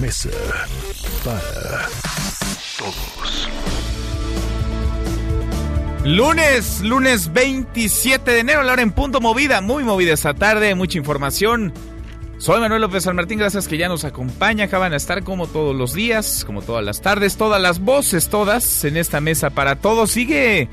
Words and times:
Mesa 0.00 0.30
para 1.24 1.88
Todos. 2.78 3.48
Lunes, 6.04 6.80
lunes 6.82 7.32
27 7.32 8.30
de 8.30 8.40
enero, 8.40 8.62
la 8.62 8.74
hora 8.74 8.82
en 8.82 8.92
punto 8.92 9.20
movida, 9.20 9.60
muy 9.60 9.84
movida 9.84 10.12
esta 10.12 10.34
tarde, 10.34 10.74
mucha 10.74 10.98
información. 10.98 11.72
Soy 12.38 12.60
Manuel 12.60 12.82
López 12.82 13.04
San 13.04 13.16
Martín, 13.16 13.38
gracias 13.38 13.68
que 13.68 13.78
ya 13.78 13.88
nos 13.88 14.04
acompaña, 14.04 14.64
acaban 14.64 14.90
de 14.90 14.98
estar 14.98 15.24
como 15.24 15.46
todos 15.46 15.74
los 15.74 15.94
días, 15.94 16.44
como 16.44 16.62
todas 16.62 16.84
las 16.84 17.00
tardes, 17.00 17.36
todas 17.36 17.62
las 17.62 17.80
voces, 17.80 18.28
todas 18.28 18.84
en 18.84 18.96
esta 18.96 19.20
mesa 19.20 19.50
para 19.50 19.76
todos. 19.76 20.10
Sigue 20.10 20.68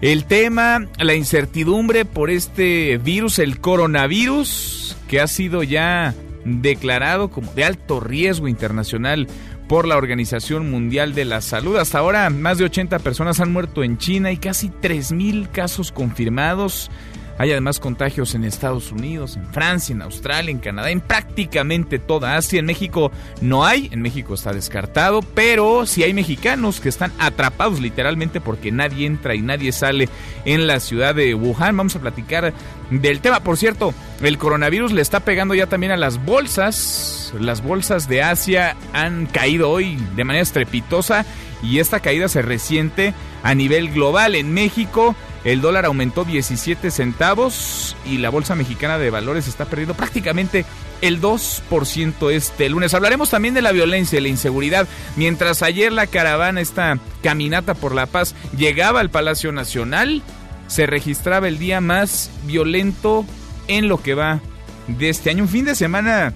el 0.00 0.24
tema, 0.24 0.88
la 0.98 1.14
incertidumbre 1.14 2.04
por 2.04 2.30
este 2.30 2.98
virus, 2.98 3.38
el 3.38 3.60
coronavirus, 3.60 4.96
que 5.08 5.20
ha 5.20 5.28
sido 5.28 5.62
ya 5.62 6.14
declarado 6.44 7.30
como 7.30 7.52
de 7.52 7.64
alto 7.64 8.00
riesgo 8.00 8.48
internacional 8.48 9.26
por 9.68 9.86
la 9.86 9.96
Organización 9.96 10.70
Mundial 10.70 11.14
de 11.14 11.24
la 11.24 11.40
Salud. 11.40 11.76
Hasta 11.76 11.98
ahora, 11.98 12.28
más 12.30 12.58
de 12.58 12.64
80 12.64 12.98
personas 12.98 13.40
han 13.40 13.52
muerto 13.52 13.82
en 13.82 13.98
China 13.98 14.30
y 14.30 14.36
casi 14.36 14.68
3.000 14.68 15.50
casos 15.50 15.90
confirmados. 15.90 16.90
Hay 17.36 17.50
además 17.50 17.80
contagios 17.80 18.34
en 18.34 18.44
Estados 18.44 18.92
Unidos, 18.92 19.36
en 19.36 19.46
Francia, 19.46 19.92
en 19.92 20.02
Australia, 20.02 20.52
en 20.52 20.60
Canadá, 20.60 20.90
en 20.90 21.00
prácticamente 21.00 21.98
toda 21.98 22.36
Asia. 22.36 22.60
En 22.60 22.66
México 22.66 23.10
no 23.40 23.64
hay, 23.64 23.88
en 23.92 24.02
México 24.02 24.34
está 24.34 24.52
descartado, 24.52 25.20
pero 25.20 25.84
sí 25.84 26.04
hay 26.04 26.14
mexicanos 26.14 26.80
que 26.80 26.88
están 26.88 27.12
atrapados 27.18 27.80
literalmente 27.80 28.40
porque 28.40 28.70
nadie 28.70 29.06
entra 29.06 29.34
y 29.34 29.42
nadie 29.42 29.72
sale 29.72 30.08
en 30.44 30.68
la 30.68 30.78
ciudad 30.78 31.14
de 31.14 31.34
Wuhan. 31.34 31.76
Vamos 31.76 31.96
a 31.96 32.00
platicar 32.00 32.52
del 32.90 33.20
tema. 33.20 33.40
Por 33.40 33.56
cierto, 33.56 33.92
el 34.22 34.38
coronavirus 34.38 34.92
le 34.92 35.02
está 35.02 35.20
pegando 35.20 35.54
ya 35.54 35.66
también 35.66 35.92
a 35.92 35.96
las 35.96 36.24
bolsas. 36.24 37.32
Las 37.38 37.64
bolsas 37.64 38.08
de 38.08 38.22
Asia 38.22 38.76
han 38.92 39.26
caído 39.26 39.70
hoy 39.70 39.98
de 40.14 40.22
manera 40.22 40.42
estrepitosa 40.42 41.26
y 41.64 41.80
esta 41.80 41.98
caída 41.98 42.28
se 42.28 42.42
resiente 42.42 43.12
a 43.42 43.56
nivel 43.56 43.90
global. 43.90 44.36
En 44.36 44.52
México 44.52 45.16
el 45.44 45.60
dólar 45.60 45.84
aumentó 45.84 46.24
17 46.24 46.90
centavos 46.90 47.96
y 48.06 48.18
la 48.18 48.30
bolsa 48.30 48.54
mexicana 48.54 48.98
de 48.98 49.10
valores 49.10 49.46
está 49.46 49.66
perdiendo 49.66 49.94
prácticamente 49.94 50.64
el 51.02 51.20
2% 51.20 52.30
este 52.32 52.68
lunes. 52.70 52.94
Hablaremos 52.94 53.28
también 53.28 53.52
de 53.52 53.60
la 53.60 53.72
violencia 53.72 54.18
y 54.18 54.22
la 54.22 54.28
inseguridad. 54.28 54.88
Mientras 55.16 55.62
ayer 55.62 55.92
la 55.92 56.06
caravana, 56.06 56.62
esta 56.62 56.98
caminata 57.22 57.74
por 57.74 57.94
la 57.94 58.06
paz, 58.06 58.34
llegaba 58.56 59.00
al 59.00 59.10
Palacio 59.10 59.52
Nacional, 59.52 60.22
se 60.66 60.86
registraba 60.86 61.46
el 61.46 61.58
día 61.58 61.82
más 61.82 62.30
violento 62.44 63.26
en 63.68 63.88
lo 63.88 64.02
que 64.02 64.14
va 64.14 64.40
de 64.88 65.10
este 65.10 65.28
año. 65.28 65.42
Un 65.42 65.50
fin 65.50 65.66
de 65.66 65.74
semana 65.74 66.32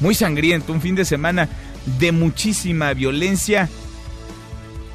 muy 0.00 0.14
sangriento, 0.14 0.74
un 0.74 0.82
fin 0.82 0.94
de 0.94 1.06
semana 1.06 1.48
de 1.98 2.12
muchísima 2.12 2.92
violencia. 2.92 3.70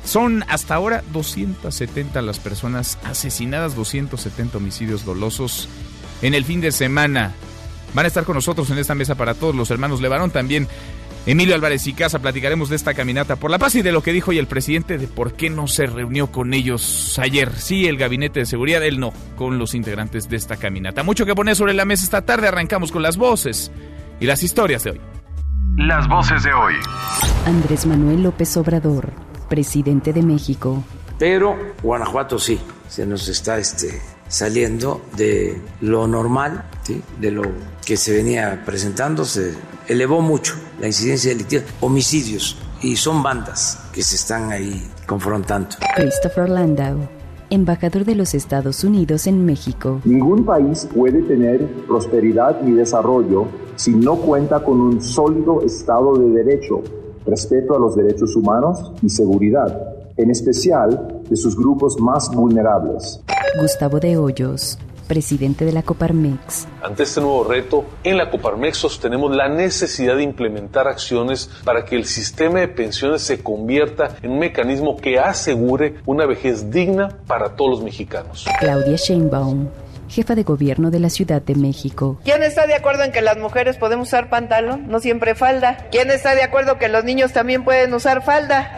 Son 0.03 0.43
hasta 0.47 0.75
ahora 0.75 1.03
270 1.13 2.21
las 2.21 2.39
personas 2.39 2.97
asesinadas, 3.03 3.75
270 3.75 4.57
homicidios 4.57 5.05
dolosos 5.05 5.69
en 6.21 6.33
el 6.33 6.45
fin 6.45 6.61
de 6.61 6.71
semana. 6.71 7.33
Van 7.93 8.05
a 8.05 8.07
estar 8.07 8.23
con 8.23 8.35
nosotros 8.35 8.69
en 8.69 8.77
esta 8.77 8.95
mesa 8.95 9.15
para 9.15 9.33
todos 9.33 9.55
los 9.55 9.69
hermanos 9.69 10.01
Levarón 10.01 10.31
también. 10.31 10.67
Emilio 11.25 11.53
Álvarez 11.53 11.85
y 11.85 11.93
Casa, 11.93 12.17
platicaremos 12.17 12.69
de 12.69 12.75
esta 12.75 12.95
caminata 12.95 13.35
por 13.35 13.51
la 13.51 13.59
paz 13.59 13.75
y 13.75 13.83
de 13.83 13.91
lo 13.91 14.01
que 14.01 14.11
dijo 14.11 14.31
hoy 14.31 14.39
el 14.39 14.47
presidente 14.47 14.97
de 14.97 15.07
por 15.07 15.33
qué 15.33 15.51
no 15.51 15.67
se 15.67 15.85
reunió 15.85 16.31
con 16.31 16.53
ellos 16.55 17.19
ayer. 17.19 17.53
Sí, 17.57 17.85
el 17.85 17.97
gabinete 17.97 18.39
de 18.39 18.45
seguridad, 18.47 18.83
él 18.83 18.99
no, 18.99 19.13
con 19.35 19.59
los 19.59 19.75
integrantes 19.75 20.29
de 20.29 20.37
esta 20.37 20.57
caminata. 20.57 21.03
Mucho 21.03 21.25
que 21.27 21.35
poner 21.35 21.55
sobre 21.55 21.75
la 21.75 21.85
mesa 21.85 22.05
esta 22.05 22.23
tarde, 22.23 22.47
arrancamos 22.47 22.91
con 22.91 23.03
las 23.03 23.17
voces 23.17 23.71
y 24.19 24.25
las 24.25 24.41
historias 24.41 24.83
de 24.83 24.91
hoy. 24.91 25.01
Las 25.77 26.07
voces 26.07 26.41
de 26.41 26.53
hoy. 26.53 26.73
Andrés 27.45 27.85
Manuel 27.85 28.23
López 28.23 28.57
Obrador, 28.57 29.13
presidente 29.51 30.13
de 30.13 30.23
México. 30.23 30.81
Pero 31.19 31.57
Guanajuato 31.83 32.39
sí, 32.39 32.57
se 32.87 33.05
nos 33.05 33.27
está 33.27 33.57
este, 33.57 34.01
saliendo 34.29 35.01
de 35.17 35.61
lo 35.81 36.07
normal, 36.07 36.63
¿sí? 36.83 37.01
de 37.19 37.31
lo 37.31 37.43
que 37.85 37.97
se 37.97 38.13
venía 38.13 38.63
presentando, 38.65 39.25
se 39.25 39.53
elevó 39.89 40.21
mucho 40.21 40.55
la 40.79 40.87
incidencia 40.87 41.31
delictiva, 41.31 41.63
homicidios, 41.81 42.57
y 42.81 42.95
son 42.95 43.21
bandas 43.21 43.89
que 43.93 44.01
se 44.01 44.15
están 44.15 44.53
ahí 44.53 44.89
confrontando. 45.05 45.75
Christopher 45.97 46.49
Landau, 46.49 46.97
embajador 47.49 48.05
de 48.05 48.15
los 48.15 48.33
Estados 48.33 48.85
Unidos 48.85 49.27
en 49.27 49.45
México. 49.45 49.99
Ningún 50.05 50.45
país 50.45 50.87
puede 50.95 51.21
tener 51.23 51.67
prosperidad 51.87 52.61
ni 52.61 52.71
desarrollo 52.71 53.47
si 53.75 53.91
no 53.91 54.15
cuenta 54.15 54.63
con 54.63 54.79
un 54.79 55.01
sólido 55.01 55.61
Estado 55.61 56.17
de 56.17 56.43
Derecho, 56.43 56.81
respeto 57.25 57.75
a 57.75 57.79
los 57.79 57.95
derechos 57.95 58.35
humanos 58.35 58.91
y 59.01 59.09
seguridad, 59.09 59.95
en 60.17 60.29
especial 60.31 61.21
de 61.29 61.35
sus 61.35 61.55
grupos 61.55 61.99
más 61.99 62.29
vulnerables. 62.33 63.21
Gustavo 63.59 63.99
de 63.99 64.17
Hoyos, 64.17 64.77
presidente 65.11 65.65
de 65.65 65.73
la 65.73 65.83
Coparmex. 65.83 66.67
Ante 66.81 67.03
este 67.03 67.19
nuevo 67.19 67.43
reto, 67.43 67.83
en 68.03 68.17
la 68.17 68.31
Coparmex 68.31 68.77
sostenemos 68.77 69.35
la 69.35 69.49
necesidad 69.49 70.15
de 70.15 70.23
implementar 70.23 70.87
acciones 70.87 71.49
para 71.65 71.83
que 71.83 71.97
el 71.97 72.05
sistema 72.05 72.61
de 72.61 72.69
pensiones 72.69 73.21
se 73.21 73.43
convierta 73.43 74.15
en 74.21 74.31
un 74.31 74.39
mecanismo 74.39 74.95
que 74.95 75.19
asegure 75.19 75.95
una 76.05 76.25
vejez 76.25 76.71
digna 76.71 77.09
para 77.27 77.57
todos 77.57 77.71
los 77.71 77.83
mexicanos. 77.83 78.45
Claudia 78.59 78.95
Sheinbaum, 78.95 79.67
jefa 80.11 80.35
de 80.35 80.43
gobierno 80.43 80.91
de 80.91 80.99
la 80.99 81.09
Ciudad 81.09 81.41
de 81.41 81.55
México. 81.55 82.19
¿Quién 82.23 82.43
está 82.43 82.67
de 82.67 82.75
acuerdo 82.75 83.03
en 83.03 83.11
que 83.11 83.21
las 83.21 83.37
mujeres 83.37 83.77
podemos 83.77 84.09
usar 84.09 84.29
pantalón, 84.29 84.87
no 84.87 84.99
siempre 84.99 85.35
falda? 85.35 85.87
¿Quién 85.91 86.11
está 86.11 86.35
de 86.35 86.43
acuerdo 86.43 86.77
que 86.77 86.89
los 86.89 87.03
niños 87.03 87.31
también 87.33 87.63
pueden 87.63 87.93
usar 87.93 88.23
falda? 88.23 88.77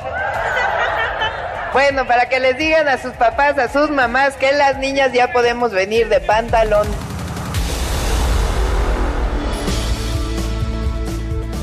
Bueno, 1.74 2.06
para 2.06 2.30
que 2.30 2.40
les 2.40 2.58
digan 2.58 2.88
a 2.88 3.00
sus 3.00 3.14
papás, 3.14 3.58
a 3.58 3.68
sus 3.68 3.90
mamás, 3.90 4.36
que 4.36 4.52
las 4.52 4.78
niñas 4.78 5.12
ya 5.12 5.34
podemos 5.34 5.72
venir 5.72 6.08
de 6.08 6.20
pantalón. 6.20 6.88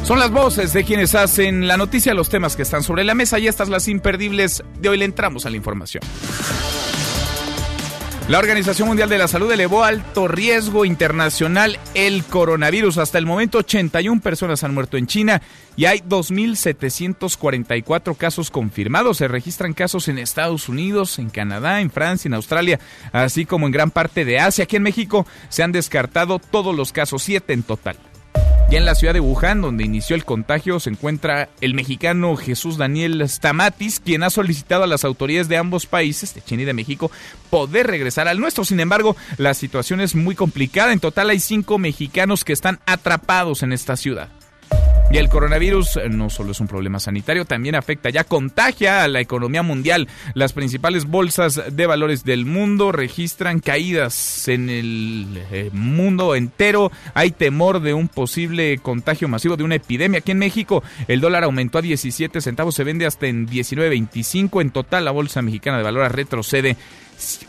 Son 0.03 0.19
las 0.19 0.33
voces 0.33 0.73
de 0.73 0.83
quienes 0.83 1.15
hacen 1.15 1.69
la 1.69 1.77
noticia, 1.77 2.13
los 2.15 2.29
temas 2.29 2.57
que 2.57 2.63
están 2.63 2.83
sobre 2.83 3.05
la 3.05 3.15
mesa 3.15 3.39
y 3.39 3.47
estas 3.47 3.69
las 3.69 3.87
imperdibles 3.87 4.65
de 4.81 4.89
hoy 4.89 4.99
le 4.99 5.05
entramos 5.05 5.47
a 5.47 5.51
la 5.51 5.57
información. 5.57 6.03
La 8.31 8.39
Organización 8.39 8.87
Mundial 8.87 9.09
de 9.09 9.19
la 9.19 9.27
Salud 9.27 9.51
elevó 9.51 9.83
alto 9.83 10.29
riesgo 10.29 10.85
internacional 10.85 11.81
el 11.95 12.23
coronavirus. 12.23 12.99
Hasta 12.99 13.19
el 13.19 13.27
momento 13.27 13.59
81 13.59 14.21
personas 14.21 14.63
han 14.63 14.73
muerto 14.73 14.97
en 14.97 15.09
China 15.09 15.43
y 15.77 15.87
hay 15.87 15.99
2.744 15.99 18.17
casos 18.17 18.53
confirmados. 18.53 19.17
Se 19.17 19.27
registran 19.27 19.73
casos 19.73 20.07
en 20.07 20.21
Estados 20.21 20.69
Unidos, 20.69 21.19
en 21.19 21.29
Canadá, 21.29 21.81
en 21.81 21.91
Francia, 21.91 22.29
en 22.29 22.35
Australia, 22.35 22.79
así 23.11 23.47
como 23.47 23.67
en 23.67 23.73
gran 23.73 23.91
parte 23.91 24.25
de 24.25 24.39
Asia. 24.39 24.63
Aquí 24.63 24.77
en 24.77 24.85
México 24.85 25.27
se 25.49 25.65
han 25.65 25.73
descartado 25.73 26.39
todos 26.39 26.73
los 26.73 26.93
casos, 26.93 27.25
siete 27.25 27.53
en 27.53 27.65
total. 27.65 27.97
Ya 28.71 28.79
en 28.79 28.85
la 28.85 28.95
ciudad 28.95 29.15
de 29.15 29.19
Wuhan, 29.19 29.63
donde 29.63 29.83
inició 29.83 30.15
el 30.15 30.25
contagio, 30.25 30.79
se 30.79 30.91
encuentra 30.91 31.49
el 31.61 31.75
mexicano 31.75 32.37
Jesús 32.37 32.77
Daniel 32.77 33.21
Stamatis, 33.28 33.99
quien 33.99 34.22
ha 34.22 34.31
solicitado 34.31 34.84
a 34.84 34.87
las 34.87 35.05
autoridades 35.05 35.49
de 35.49 35.57
ambos 35.57 35.87
países, 35.87 36.37
de 36.37 36.41
China 36.41 36.63
y 36.63 36.67
de 36.67 36.72
México, 36.72 37.11
poder 37.51 37.89
regresar 37.89 38.28
al 38.28 38.39
nuestro. 38.39 38.65
Sin 38.65 38.78
embargo, 38.78 39.17
la 39.39 39.55
situación 39.55 40.01
es 40.01 40.15
muy 40.15 40.37
complicada. 40.37 40.93
En 40.93 41.01
total 41.01 41.31
hay 41.31 41.41
cinco 41.41 41.78
mexicanos 41.78 42.45
que 42.45 42.53
están 42.53 42.78
atrapados 42.87 43.65
en 43.65 43.72
esta 43.72 43.97
ciudad. 43.97 44.28
Y 45.13 45.19
el 45.19 45.28
coronavirus 45.28 45.99
no 46.09 46.31
solo 46.31 46.53
es 46.53 46.61
un 46.61 46.69
problema 46.69 47.01
sanitario, 47.01 47.45
también 47.45 47.75
afecta, 47.75 48.11
ya 48.11 48.22
contagia 48.22 49.03
a 49.03 49.09
la 49.09 49.19
economía 49.19 49.65
mundial. 49.65 50.07
Las 50.34 50.53
principales 50.53 51.07
bolsas 51.07 51.61
de 51.69 51.87
valores 51.87 52.22
del 52.22 52.47
mundo 52.47 52.93
registran 52.93 53.59
caídas 53.59 54.47
en 54.47 54.71
el 54.71 55.43
eh, 55.51 55.71
mundo 55.72 56.37
entero. 56.37 56.93
Hay 57.13 57.33
temor 57.33 57.81
de 57.81 57.93
un 57.93 58.07
posible 58.07 58.78
contagio 58.78 59.27
masivo 59.27 59.57
de 59.57 59.65
una 59.65 59.75
epidemia. 59.75 60.21
Aquí 60.21 60.31
en 60.31 60.39
México 60.39 60.84
el 61.09 61.21
dólar 61.21 61.43
aumentó 61.43 61.78
a 61.78 61.83
17 61.83 62.41
centavos, 62.41 62.77
se 62.77 62.84
vende 62.84 63.05
hasta 63.05 63.27
en 63.27 63.49
19.25. 63.49 64.61
En 64.61 64.71
total 64.71 65.05
la 65.05 65.11
bolsa 65.11 65.43
mexicana 65.43 65.78
de 65.78 65.83
valores 65.83 66.13
retrocede 66.13 66.77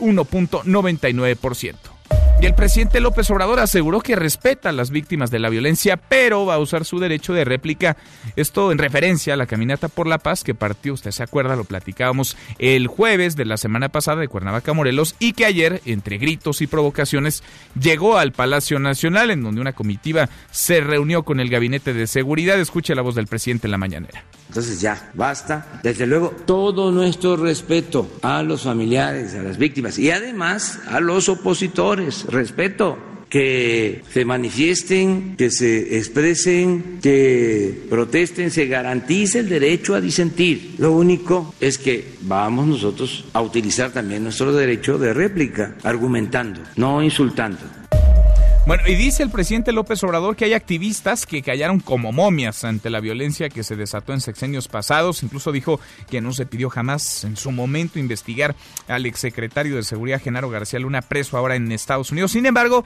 1.99%. 0.00 2.01
Y 2.42 2.44
el 2.44 2.56
presidente 2.56 2.98
López 2.98 3.30
Obrador 3.30 3.60
aseguró 3.60 4.00
que 4.00 4.16
respeta 4.16 4.70
a 4.70 4.72
las 4.72 4.90
víctimas 4.90 5.30
de 5.30 5.38
la 5.38 5.48
violencia, 5.48 5.96
pero 5.96 6.44
va 6.44 6.54
a 6.54 6.58
usar 6.58 6.84
su 6.84 6.98
derecho 6.98 7.32
de 7.32 7.44
réplica. 7.44 7.96
Esto 8.34 8.72
en 8.72 8.78
referencia 8.78 9.34
a 9.34 9.36
la 9.36 9.46
caminata 9.46 9.86
por 9.86 10.08
la 10.08 10.18
paz 10.18 10.42
que 10.42 10.52
partió, 10.52 10.92
usted 10.92 11.12
se 11.12 11.22
acuerda, 11.22 11.54
lo 11.54 11.62
platicábamos 11.62 12.36
el 12.58 12.88
jueves 12.88 13.36
de 13.36 13.44
la 13.44 13.56
semana 13.58 13.90
pasada 13.90 14.22
de 14.22 14.26
Cuernavaca, 14.26 14.72
Morelos, 14.72 15.14
y 15.20 15.34
que 15.34 15.46
ayer, 15.46 15.82
entre 15.84 16.18
gritos 16.18 16.62
y 16.62 16.66
provocaciones, 16.66 17.44
llegó 17.80 18.18
al 18.18 18.32
Palacio 18.32 18.80
Nacional, 18.80 19.30
en 19.30 19.44
donde 19.44 19.60
una 19.60 19.74
comitiva 19.74 20.28
se 20.50 20.80
reunió 20.80 21.22
con 21.22 21.38
el 21.38 21.48
gabinete 21.48 21.92
de 21.94 22.08
seguridad. 22.08 22.58
Escuche 22.58 22.96
la 22.96 23.02
voz 23.02 23.14
del 23.14 23.28
presidente 23.28 23.68
en 23.68 23.70
la 23.70 23.78
mañanera. 23.78 24.24
Entonces 24.52 24.82
ya, 24.82 25.10
basta. 25.14 25.80
Desde 25.82 26.06
luego, 26.06 26.34
todo 26.44 26.92
nuestro 26.92 27.36
respeto 27.36 28.06
a 28.20 28.42
los 28.42 28.64
familiares, 28.64 29.34
a 29.34 29.42
las 29.42 29.56
víctimas 29.56 29.98
y 29.98 30.10
además 30.10 30.78
a 30.88 31.00
los 31.00 31.30
opositores. 31.30 32.26
Respeto 32.26 32.98
que 33.30 34.02
se 34.12 34.26
manifiesten, 34.26 35.36
que 35.38 35.50
se 35.50 35.96
expresen, 35.96 36.98
que 37.00 37.86
protesten, 37.88 38.50
se 38.50 38.66
garantice 38.66 39.38
el 39.38 39.48
derecho 39.48 39.94
a 39.94 40.02
disentir. 40.02 40.74
Lo 40.76 40.92
único 40.92 41.54
es 41.58 41.78
que 41.78 42.12
vamos 42.20 42.66
nosotros 42.66 43.24
a 43.32 43.40
utilizar 43.40 43.90
también 43.90 44.22
nuestro 44.22 44.52
derecho 44.52 44.98
de 44.98 45.14
réplica, 45.14 45.76
argumentando, 45.82 46.60
no 46.76 47.02
insultando. 47.02 47.81
Bueno, 48.64 48.84
y 48.86 48.94
dice 48.94 49.24
el 49.24 49.30
presidente 49.30 49.72
López 49.72 50.04
Obrador 50.04 50.36
que 50.36 50.44
hay 50.44 50.52
activistas 50.52 51.26
que 51.26 51.42
callaron 51.42 51.80
como 51.80 52.12
momias 52.12 52.62
ante 52.62 52.90
la 52.90 53.00
violencia 53.00 53.48
que 53.48 53.64
se 53.64 53.74
desató 53.74 54.12
en 54.12 54.20
sexenios 54.20 54.68
pasados. 54.68 55.24
Incluso 55.24 55.50
dijo 55.50 55.80
que 56.08 56.20
no 56.20 56.32
se 56.32 56.46
pidió 56.46 56.70
jamás 56.70 57.24
en 57.24 57.36
su 57.36 57.50
momento 57.50 57.98
investigar 57.98 58.54
al 58.86 59.04
exsecretario 59.04 59.74
de 59.74 59.82
Seguridad 59.82 60.22
Genaro 60.22 60.48
García 60.48 60.78
Luna 60.78 61.02
preso 61.02 61.36
ahora 61.36 61.56
en 61.56 61.72
Estados 61.72 62.12
Unidos. 62.12 62.30
Sin 62.30 62.46
embargo, 62.46 62.84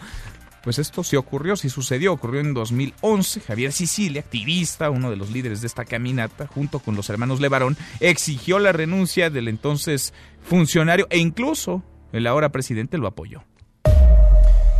pues 0.64 0.78
esto 0.78 1.04
sí 1.04 1.14
ocurrió, 1.14 1.56
sí 1.56 1.68
sucedió, 1.68 2.14
ocurrió 2.14 2.40
en 2.40 2.54
2011. 2.54 3.40
Javier 3.40 3.70
Sicilia, 3.70 4.22
activista, 4.22 4.88
uno 4.88 5.10
de 5.10 5.16
los 5.16 5.30
líderes 5.30 5.60
de 5.60 5.66
esta 5.66 5.84
caminata, 5.84 6.46
junto 6.46 6.78
con 6.78 6.96
los 6.96 7.10
hermanos 7.10 7.38
Levarón, 7.38 7.76
exigió 8.00 8.58
la 8.58 8.72
renuncia 8.72 9.28
del 9.28 9.46
entonces 9.46 10.14
funcionario 10.40 11.06
e 11.10 11.18
incluso 11.18 11.84
el 12.12 12.26
ahora 12.26 12.48
presidente 12.48 12.96
lo 12.96 13.08
apoyó. 13.08 13.44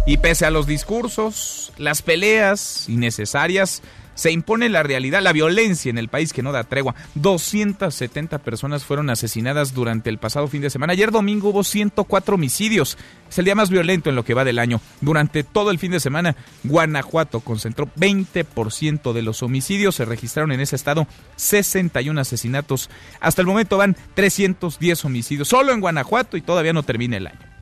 Y 0.08 0.18
pese 0.18 0.46
a 0.46 0.50
los 0.50 0.68
discursos, 0.68 1.72
las 1.78 2.00
peleas 2.00 2.88
innecesarias, 2.88 3.82
se 4.14 4.30
impone 4.30 4.68
la 4.68 4.84
realidad, 4.84 5.20
la 5.20 5.32
violencia 5.32 5.90
en 5.90 5.98
el 5.98 6.08
país 6.08 6.32
que 6.32 6.42
no 6.42 6.52
da 6.52 6.62
tregua. 6.62 6.94
270 7.16 8.38
personas 8.38 8.84
fueron 8.84 9.10
asesinadas 9.10 9.74
durante 9.74 10.08
el 10.08 10.18
pasado 10.18 10.46
fin 10.46 10.62
de 10.62 10.70
semana. 10.70 10.92
Ayer 10.92 11.10
domingo 11.10 11.50
hubo 11.50 11.64
104 11.64 12.36
homicidios. 12.36 12.96
Es 13.28 13.38
el 13.38 13.44
día 13.44 13.56
más 13.56 13.68
violento 13.68 14.08
en 14.08 14.16
lo 14.16 14.24
que 14.24 14.34
va 14.34 14.44
del 14.44 14.60
año. 14.60 14.80
Durante 15.00 15.42
todo 15.42 15.72
el 15.72 15.78
fin 15.80 15.90
de 15.90 16.00
semana, 16.00 16.36
Guanajuato 16.62 17.40
concentró 17.40 17.90
20% 17.96 19.12
de 19.12 19.22
los 19.22 19.42
homicidios. 19.42 19.96
Se 19.96 20.04
registraron 20.04 20.52
en 20.52 20.60
ese 20.60 20.76
estado 20.76 21.06
61 21.34 22.20
asesinatos. 22.20 22.90
Hasta 23.20 23.42
el 23.42 23.48
momento 23.48 23.76
van 23.76 23.96
310 24.14 25.04
homicidios 25.04 25.48
solo 25.48 25.72
en 25.72 25.80
Guanajuato 25.80 26.36
y 26.36 26.42
todavía 26.42 26.72
no 26.72 26.84
termina 26.84 27.16
el 27.16 27.26
año 27.26 27.55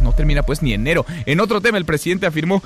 no 0.00 0.12
termina 0.12 0.42
pues 0.42 0.62
ni 0.62 0.72
enero. 0.72 1.06
En 1.26 1.40
otro 1.40 1.60
tema, 1.60 1.78
el 1.78 1.84
presidente 1.84 2.26
afirmó 2.26 2.62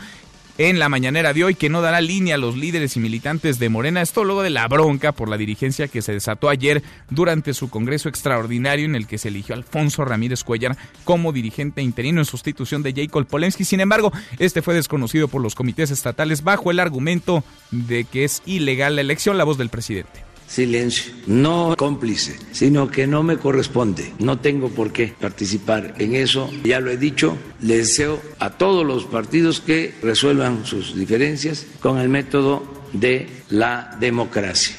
en 0.56 0.78
la 0.78 0.88
mañanera 0.88 1.32
de 1.32 1.42
hoy 1.42 1.54
que 1.54 1.68
no 1.68 1.82
dará 1.82 2.00
línea 2.00 2.36
a 2.36 2.38
los 2.38 2.56
líderes 2.56 2.96
y 2.96 3.00
militantes 3.00 3.58
de 3.58 3.68
Morena. 3.68 4.02
Esto 4.02 4.24
luego 4.24 4.42
de 4.42 4.50
la 4.50 4.68
bronca 4.68 5.12
por 5.12 5.28
la 5.28 5.36
dirigencia 5.36 5.88
que 5.88 6.02
se 6.02 6.12
desató 6.12 6.48
ayer 6.48 6.82
durante 7.10 7.54
su 7.54 7.70
congreso 7.70 8.08
extraordinario 8.08 8.84
en 8.84 8.94
el 8.94 9.06
que 9.06 9.18
se 9.18 9.28
eligió 9.28 9.54
Alfonso 9.54 10.04
Ramírez 10.04 10.44
Cuellar 10.44 10.76
como 11.04 11.32
dirigente 11.32 11.82
interino 11.82 12.20
en 12.20 12.24
sustitución 12.24 12.82
de 12.82 12.92
Jacob 12.94 13.26
Polensky. 13.26 13.64
Sin 13.64 13.80
embargo, 13.80 14.12
este 14.38 14.62
fue 14.62 14.74
desconocido 14.74 15.28
por 15.28 15.42
los 15.42 15.54
comités 15.54 15.90
estatales 15.90 16.44
bajo 16.44 16.70
el 16.70 16.80
argumento 16.80 17.42
de 17.70 18.04
que 18.04 18.24
es 18.24 18.42
ilegal 18.46 18.94
la 18.94 19.00
elección. 19.00 19.38
La 19.38 19.44
voz 19.44 19.58
del 19.58 19.70
presidente 19.70 20.33
silencio, 20.54 21.12
no 21.26 21.74
cómplice, 21.76 22.38
sino 22.52 22.88
que 22.88 23.06
no 23.06 23.22
me 23.22 23.36
corresponde. 23.36 24.12
No 24.18 24.38
tengo 24.38 24.68
por 24.68 24.92
qué 24.92 25.12
participar 25.20 25.94
en 25.98 26.14
eso. 26.14 26.50
Ya 26.64 26.80
lo 26.80 26.90
he 26.90 26.96
dicho, 26.96 27.36
le 27.60 27.78
deseo 27.78 28.20
a 28.38 28.50
todos 28.50 28.86
los 28.86 29.04
partidos 29.04 29.60
que 29.60 29.94
resuelvan 30.02 30.64
sus 30.64 30.94
diferencias 30.94 31.66
con 31.80 31.98
el 31.98 32.08
método 32.08 32.62
de 32.92 33.28
la 33.50 33.96
democracia. 33.98 34.76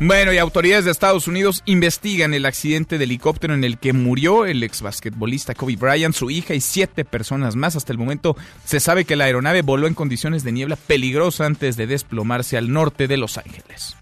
Bueno, 0.00 0.32
y 0.32 0.38
autoridades 0.38 0.86
de 0.86 0.90
Estados 0.90 1.28
Unidos 1.28 1.62
investigan 1.66 2.34
el 2.34 2.46
accidente 2.46 2.98
de 2.98 3.04
helicóptero 3.04 3.54
en 3.54 3.62
el 3.62 3.78
que 3.78 3.92
murió 3.92 4.44
el 4.44 4.62
ex 4.64 4.82
basquetbolista 4.82 5.54
Kobe 5.54 5.76
Bryant, 5.76 6.14
su 6.14 6.30
hija 6.30 6.54
y 6.54 6.60
siete 6.60 7.04
personas 7.04 7.54
más. 7.54 7.76
Hasta 7.76 7.92
el 7.92 7.98
momento 7.98 8.36
se 8.64 8.80
sabe 8.80 9.04
que 9.04 9.14
la 9.16 9.24
aeronave 9.24 9.62
voló 9.62 9.86
en 9.86 9.94
condiciones 9.94 10.42
de 10.42 10.50
niebla 10.50 10.76
peligrosa 10.76 11.46
antes 11.46 11.76
de 11.76 11.86
desplomarse 11.86 12.56
al 12.56 12.72
norte 12.72 13.06
de 13.06 13.18
Los 13.18 13.38
Ángeles. 13.38 13.96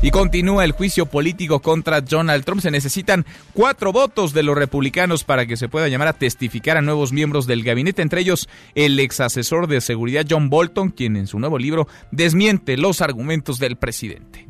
Y 0.00 0.12
continúa 0.12 0.64
el 0.64 0.72
juicio 0.72 1.06
político 1.06 1.60
contra 1.60 2.00
Donald 2.00 2.44
Trump. 2.44 2.60
Se 2.60 2.70
necesitan 2.70 3.26
cuatro 3.52 3.92
votos 3.92 4.32
de 4.32 4.44
los 4.44 4.56
republicanos 4.56 5.24
para 5.24 5.44
que 5.44 5.56
se 5.56 5.68
pueda 5.68 5.88
llamar 5.88 6.06
a 6.06 6.12
testificar 6.12 6.76
a 6.76 6.82
nuevos 6.82 7.12
miembros 7.12 7.48
del 7.48 7.64
gabinete, 7.64 8.02
entre 8.02 8.20
ellos 8.20 8.48
el 8.76 8.98
ex 9.00 9.18
asesor 9.18 9.66
de 9.66 9.80
seguridad 9.80 10.24
John 10.28 10.50
Bolton, 10.50 10.90
quien 10.90 11.16
en 11.16 11.26
su 11.26 11.40
nuevo 11.40 11.58
libro 11.58 11.88
desmiente 12.12 12.76
los 12.76 13.00
argumentos 13.00 13.58
del 13.58 13.76
presidente. 13.76 14.46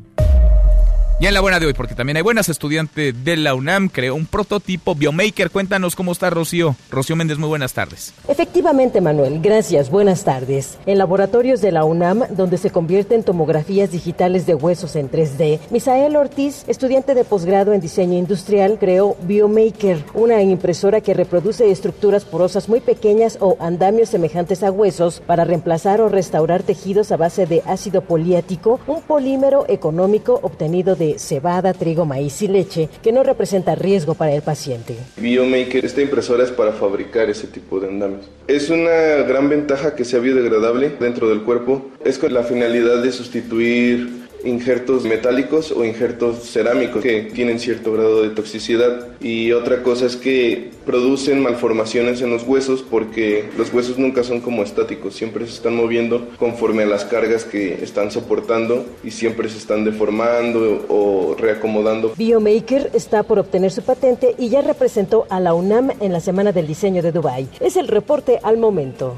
Y 1.21 1.27
en 1.27 1.33
la 1.33 1.41
buena 1.41 1.59
de 1.59 1.65
hoy, 1.65 1.73
porque 1.73 1.95
también 1.95 2.15
hay 2.15 2.23
buenas 2.23 2.47
estudiantes 2.47 3.25
de 3.25 3.35
la 3.35 3.53
UNAM, 3.53 3.89
creó 3.89 4.15
un 4.15 4.25
prototipo 4.25 4.95
Biomaker. 4.95 5.51
Cuéntanos 5.51 5.93
cómo 5.93 6.13
está 6.13 6.29
Rocío. 6.29 6.77
Rocío 6.89 7.17
Méndez, 7.17 7.37
muy 7.37 7.49
buenas 7.49 7.73
tardes. 7.73 8.13
Efectivamente, 8.29 9.01
Manuel, 9.01 9.41
gracias, 9.41 9.89
buenas 9.89 10.23
tardes. 10.23 10.77
En 10.85 10.97
laboratorios 10.97 11.59
de 11.59 11.73
la 11.73 11.83
UNAM, 11.83 12.23
donde 12.29 12.57
se 12.57 12.69
convierten 12.69 13.23
tomografías 13.23 13.91
digitales 13.91 14.45
de 14.45 14.55
huesos 14.55 14.95
en 14.95 15.11
3D, 15.11 15.59
Misael 15.71 16.15
Ortiz, 16.15 16.63
estudiante 16.69 17.13
de 17.13 17.25
posgrado 17.25 17.73
en 17.73 17.81
diseño 17.81 18.17
industrial, 18.17 18.77
creó 18.79 19.17
Biomaker, 19.23 20.05
una 20.13 20.41
impresora 20.41 21.01
que 21.01 21.13
reproduce 21.13 21.69
estructuras 21.69 22.23
porosas 22.23 22.69
muy 22.69 22.79
pequeñas 22.79 23.37
o 23.41 23.57
andamios 23.59 24.07
semejantes 24.07 24.63
a 24.63 24.71
huesos 24.71 25.21
para 25.27 25.43
reemplazar 25.43 25.99
o 25.99 26.07
restaurar 26.07 26.63
tejidos 26.63 27.11
a 27.11 27.17
base 27.17 27.45
de 27.45 27.61
ácido 27.65 28.05
poliético, 28.05 28.79
un 28.87 29.01
polímero 29.01 29.65
económico 29.67 30.39
obtenido 30.43 30.95
de 30.95 31.08
cebada, 31.17 31.73
trigo, 31.73 32.05
maíz 32.05 32.41
y 32.41 32.47
leche 32.47 32.89
que 33.01 33.11
no 33.11 33.23
representa 33.23 33.75
riesgo 33.75 34.13
para 34.13 34.33
el 34.33 34.41
paciente. 34.41 34.95
Biomaker, 35.17 35.85
esta 35.85 36.01
impresora 36.01 36.43
es 36.43 36.51
para 36.51 36.73
fabricar 36.73 37.29
ese 37.29 37.47
tipo 37.47 37.79
de 37.79 37.87
andamios. 37.87 38.29
Es 38.47 38.69
una 38.69 39.23
gran 39.27 39.49
ventaja 39.49 39.95
que 39.95 40.05
sea 40.05 40.19
biodegradable 40.19 40.91
dentro 40.99 41.29
del 41.29 41.43
cuerpo. 41.43 41.87
Es 42.03 42.17
con 42.17 42.33
la 42.33 42.43
finalidad 42.43 43.01
de 43.01 43.11
sustituir 43.11 44.18
injertos 44.43 45.03
metálicos 45.03 45.71
o 45.71 45.83
injertos 45.85 46.49
cerámicos 46.49 47.01
que 47.01 47.23
tienen 47.23 47.59
cierto 47.59 47.93
grado 47.93 48.23
de 48.23 48.29
toxicidad 48.29 49.07
y 49.19 49.51
otra 49.51 49.83
cosa 49.83 50.05
es 50.05 50.15
que 50.15 50.71
producen 50.85 51.41
malformaciones 51.41 52.21
en 52.21 52.29
los 52.29 52.43
huesos 52.43 52.83
porque 52.89 53.45
los 53.57 53.73
huesos 53.73 53.97
nunca 53.97 54.23
son 54.23 54.41
como 54.41 54.63
estáticos, 54.63 55.15
siempre 55.15 55.45
se 55.45 55.53
están 55.53 55.75
moviendo 55.75 56.27
conforme 56.37 56.83
a 56.83 56.87
las 56.87 57.05
cargas 57.05 57.45
que 57.45 57.83
están 57.83 58.11
soportando 58.11 58.85
y 59.03 59.11
siempre 59.11 59.49
se 59.49 59.57
están 59.57 59.83
deformando 59.83 60.85
o 60.89 61.35
reacomodando. 61.37 62.13
Biomaker 62.17 62.91
está 62.93 63.23
por 63.23 63.39
obtener 63.39 63.71
su 63.71 63.81
patente 63.81 64.35
y 64.37 64.49
ya 64.49 64.61
representó 64.61 65.25
a 65.29 65.39
la 65.39 65.53
UNAM 65.53 65.91
en 65.99 66.13
la 66.13 66.19
Semana 66.19 66.51
del 66.51 66.67
Diseño 66.67 67.01
de 67.01 67.11
Dubai. 67.11 67.47
Es 67.59 67.75
el 67.75 67.87
reporte 67.87 68.39
al 68.43 68.57
momento. 68.57 69.15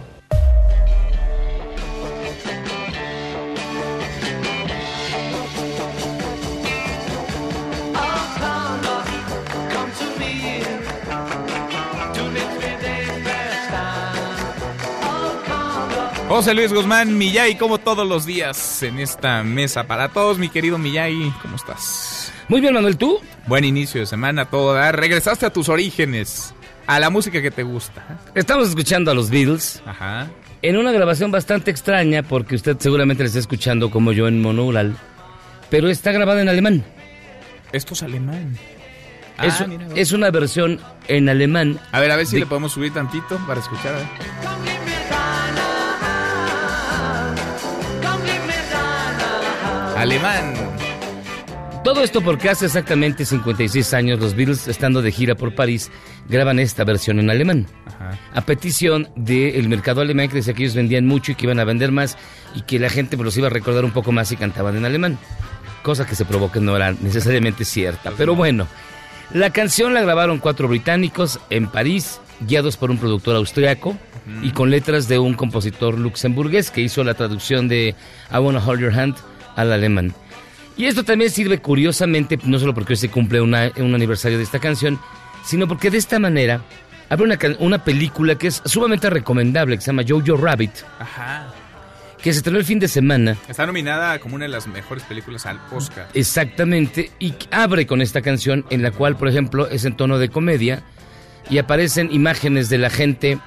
José 16.31 16.53
Luis 16.53 16.71
Guzmán 16.71 17.17
Millay, 17.17 17.57
como 17.57 17.77
todos 17.77 18.07
los 18.07 18.25
días 18.25 18.83
en 18.83 18.99
esta 18.99 19.43
mesa 19.43 19.83
para 19.85 20.07
todos. 20.07 20.37
Mi 20.37 20.47
querido 20.47 20.77
Millay, 20.77 21.29
¿cómo 21.41 21.57
estás? 21.57 22.31
Muy 22.47 22.61
bien, 22.61 22.73
Manuel, 22.73 22.95
¿tú? 22.95 23.19
Buen 23.47 23.65
inicio 23.65 23.99
de 23.99 24.07
semana, 24.07 24.45
toda. 24.45 24.93
Regresaste 24.93 25.45
a 25.45 25.49
tus 25.49 25.67
orígenes, 25.67 26.53
a 26.87 27.01
la 27.01 27.09
música 27.09 27.41
que 27.41 27.51
te 27.51 27.63
gusta. 27.63 28.17
Estamos 28.33 28.69
escuchando 28.69 29.11
a 29.11 29.13
los 29.13 29.29
Beatles. 29.29 29.83
Ajá. 29.85 30.29
En 30.61 30.77
una 30.77 30.93
grabación 30.93 31.31
bastante 31.31 31.69
extraña, 31.69 32.23
porque 32.23 32.55
usted 32.55 32.77
seguramente 32.79 33.23
la 33.23 33.27
está 33.27 33.39
escuchando 33.39 33.91
como 33.91 34.13
yo 34.13 34.29
en 34.29 34.41
monoural, 34.41 34.95
pero 35.69 35.89
está 35.89 36.13
grabada 36.13 36.41
en 36.41 36.47
alemán. 36.47 36.85
Esto 37.73 37.93
es 37.93 38.03
alemán. 38.03 38.57
es, 39.43 39.59
ah, 39.59 39.67
es, 39.95 40.13
una 40.13 40.31
versión 40.31 40.79
en 41.09 41.27
alemán. 41.27 41.77
A 41.91 41.99
ver, 41.99 42.09
a 42.09 42.15
ver 42.15 42.25
si 42.25 42.39
le 42.39 42.45
podemos 42.45 42.71
subir 42.71 42.93
tantito 42.93 43.37
para 43.45 43.59
escuchar. 43.59 43.95
A 43.95 43.97
ver. 43.97 44.60
Alemán. 50.01 50.55
Todo 51.83 52.03
esto 52.03 52.21
porque 52.21 52.49
hace 52.49 52.65
exactamente 52.65 53.23
56 53.23 53.93
años 53.93 54.19
los 54.19 54.35
Beatles, 54.35 54.67
estando 54.67 55.03
de 55.03 55.11
gira 55.11 55.35
por 55.35 55.53
París, 55.53 55.91
graban 56.27 56.57
esta 56.57 56.83
versión 56.83 57.19
en 57.19 57.29
alemán. 57.29 57.67
A 58.33 58.41
petición 58.41 59.09
del 59.15 59.69
mercado 59.69 60.01
alemán 60.01 60.27
que 60.27 60.37
decía 60.37 60.55
que 60.55 60.63
ellos 60.63 60.73
vendían 60.73 61.05
mucho 61.05 61.31
y 61.31 61.35
que 61.35 61.45
iban 61.45 61.59
a 61.59 61.65
vender 61.65 61.91
más 61.91 62.17
y 62.55 62.63
que 62.63 62.79
la 62.79 62.89
gente 62.89 63.15
pues, 63.15 63.25
los 63.25 63.37
iba 63.37 63.45
a 63.45 63.51
recordar 63.51 63.85
un 63.85 63.91
poco 63.91 64.11
más 64.11 64.29
si 64.29 64.37
cantaban 64.37 64.75
en 64.75 64.85
alemán. 64.85 65.19
Cosa 65.83 66.07
que 66.07 66.15
se 66.15 66.25
probó 66.25 66.51
que 66.51 66.59
no 66.59 66.75
era 66.75 66.93
necesariamente 66.93 67.63
cierta. 67.63 68.11
Pero 68.17 68.35
bueno, 68.35 68.65
la 69.35 69.51
canción 69.51 69.93
la 69.93 70.01
grabaron 70.01 70.39
cuatro 70.39 70.67
británicos 70.67 71.39
en 71.51 71.67
París, 71.67 72.19
guiados 72.39 72.75
por 72.75 72.89
un 72.89 72.97
productor 72.97 73.35
austriaco 73.35 73.95
y 74.41 74.49
con 74.49 74.71
letras 74.71 75.07
de 75.07 75.19
un 75.19 75.35
compositor 75.35 75.99
luxemburgués 75.99 76.71
que 76.71 76.81
hizo 76.81 77.03
la 77.03 77.13
traducción 77.13 77.67
de 77.67 77.93
I 78.31 78.37
Wanna 78.37 78.65
Hold 78.65 78.81
Your 78.81 78.99
Hand 78.99 79.15
al 79.55 79.71
alemán. 79.71 80.13
Y 80.77 80.85
esto 80.85 81.03
también 81.03 81.29
sirve 81.29 81.59
curiosamente, 81.59 82.39
no 82.43 82.57
solo 82.57 82.73
porque 82.73 82.93
hoy 82.93 82.97
se 82.97 83.09
cumple 83.09 83.41
un 83.41 83.53
aniversario 83.53 84.37
de 84.37 84.43
esta 84.43 84.59
canción, 84.59 84.99
sino 85.43 85.67
porque 85.67 85.91
de 85.91 85.97
esta 85.97 86.19
manera 86.19 86.61
abre 87.09 87.25
una, 87.25 87.37
una 87.59 87.83
película 87.83 88.35
que 88.35 88.47
es 88.47 88.61
sumamente 88.65 89.09
recomendable, 89.09 89.75
que 89.75 89.81
se 89.81 89.87
llama 89.87 90.03
Jojo 90.07 90.37
Rabbit. 90.37 90.71
Ajá. 90.99 91.47
Que 92.23 92.31
se 92.31 92.37
estrenó 92.37 92.59
el 92.59 92.65
fin 92.65 92.79
de 92.79 92.87
semana. 92.87 93.35
Está 93.47 93.65
nominada 93.65 94.19
como 94.19 94.35
una 94.35 94.45
de 94.45 94.49
las 94.49 94.67
mejores 94.67 95.03
películas 95.03 95.45
al 95.47 95.59
Oscar. 95.71 96.07
Exactamente. 96.13 97.11
Y 97.19 97.33
abre 97.49 97.87
con 97.87 97.99
esta 97.99 98.21
canción, 98.21 98.63
en 98.69 98.83
la 98.83 98.91
cual, 98.91 99.17
por 99.17 99.27
ejemplo, 99.27 99.67
es 99.67 99.85
en 99.85 99.97
tono 99.97 100.19
de 100.19 100.29
comedia. 100.29 100.83
Y 101.49 101.57
aparecen 101.57 102.09
imágenes 102.13 102.69
de 102.69 102.77
la 102.77 102.91
gente 102.91 103.39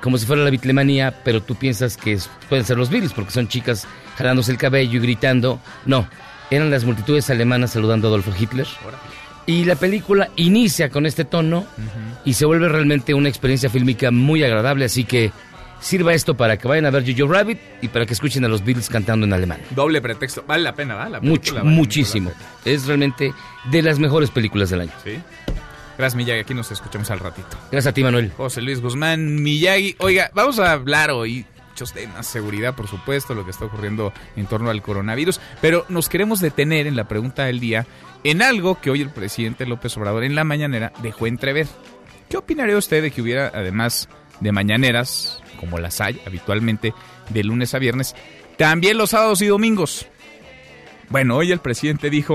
como 0.00 0.18
si 0.18 0.26
fuera 0.26 0.42
la 0.42 0.50
bitlemanía, 0.50 1.22
pero 1.24 1.42
tú 1.42 1.54
piensas 1.54 1.96
que 1.96 2.18
pueden 2.48 2.64
ser 2.64 2.76
los 2.76 2.90
Beatles, 2.90 3.12
porque 3.12 3.30
son 3.30 3.48
chicas 3.48 3.86
jalándose 4.22 4.52
el 4.52 4.58
cabello 4.58 4.98
y 4.98 5.02
gritando. 5.02 5.60
No, 5.84 6.08
eran 6.50 6.70
las 6.70 6.84
multitudes 6.84 7.28
alemanas 7.30 7.72
saludando 7.72 8.06
a 8.06 8.10
Adolfo 8.10 8.32
Hitler. 8.38 8.66
Y 9.46 9.64
la 9.64 9.74
película 9.74 10.30
inicia 10.36 10.88
con 10.90 11.06
este 11.06 11.24
tono 11.24 11.66
y 12.24 12.34
se 12.34 12.44
vuelve 12.44 12.68
realmente 12.68 13.14
una 13.14 13.28
experiencia 13.28 13.68
fílmica 13.68 14.12
muy 14.12 14.44
agradable, 14.44 14.84
así 14.84 15.04
que 15.04 15.32
sirva 15.80 16.14
esto 16.14 16.36
para 16.36 16.56
que 16.56 16.68
vayan 16.68 16.86
a 16.86 16.90
ver 16.90 17.04
Jojo 17.04 17.32
Rabbit 17.32 17.58
y 17.80 17.88
para 17.88 18.06
que 18.06 18.12
escuchen 18.12 18.44
a 18.44 18.48
los 18.48 18.64
Beatles 18.64 18.88
cantando 18.88 19.26
en 19.26 19.32
alemán. 19.32 19.60
Doble 19.70 20.00
pretexto, 20.00 20.44
vale 20.46 20.62
la 20.62 20.74
pena, 20.74 20.94
¿vale? 20.94 21.20
Mucho, 21.20 21.64
muchísimo. 21.64 22.30
Es 22.64 22.86
realmente 22.86 23.34
de 23.70 23.82
las 23.82 23.98
mejores 23.98 24.30
películas 24.30 24.70
del 24.70 24.82
año. 24.82 24.92
Sí. 25.02 25.18
Gracias, 25.98 26.16
Miyagi. 26.16 26.40
Aquí 26.40 26.54
nos 26.54 26.70
escuchamos 26.70 27.10
al 27.10 27.18
ratito. 27.18 27.56
Gracias 27.70 27.90
a 27.90 27.94
ti, 27.94 28.02
Manuel. 28.02 28.32
José 28.36 28.62
Luis 28.62 28.80
Guzmán, 28.80 29.42
Miyagi. 29.42 29.96
Oiga, 29.98 30.30
vamos 30.32 30.58
a 30.60 30.72
hablar 30.72 31.10
hoy 31.10 31.44
muchos 31.72 31.94
temas, 31.94 32.26
seguridad 32.26 32.74
por 32.74 32.86
supuesto, 32.86 33.34
lo 33.34 33.46
que 33.46 33.50
está 33.50 33.64
ocurriendo 33.64 34.12
en 34.36 34.44
torno 34.44 34.68
al 34.68 34.82
coronavirus, 34.82 35.40
pero 35.62 35.86
nos 35.88 36.10
queremos 36.10 36.38
detener 36.40 36.86
en 36.86 36.96
la 36.96 37.08
pregunta 37.08 37.46
del 37.46 37.60
día 37.60 37.86
en 38.24 38.42
algo 38.42 38.78
que 38.78 38.90
hoy 38.90 39.00
el 39.00 39.08
presidente 39.08 39.64
López 39.64 39.96
Obrador 39.96 40.24
en 40.24 40.34
la 40.34 40.44
mañanera 40.44 40.92
dejó 41.02 41.26
entrever. 41.26 41.66
¿Qué 42.28 42.36
opinaría 42.36 42.76
usted 42.76 43.00
de 43.00 43.10
que 43.10 43.22
hubiera, 43.22 43.50
además 43.54 44.10
de 44.40 44.52
mañaneras, 44.52 45.42
como 45.58 45.78
las 45.78 46.02
hay 46.02 46.20
habitualmente, 46.26 46.92
de 47.30 47.42
lunes 47.42 47.72
a 47.72 47.78
viernes, 47.78 48.14
también 48.58 48.98
los 48.98 49.10
sábados 49.10 49.40
y 49.40 49.46
domingos? 49.46 50.06
Bueno, 51.08 51.38
hoy 51.38 51.52
el 51.52 51.60
presidente 51.60 52.10
dijo 52.10 52.34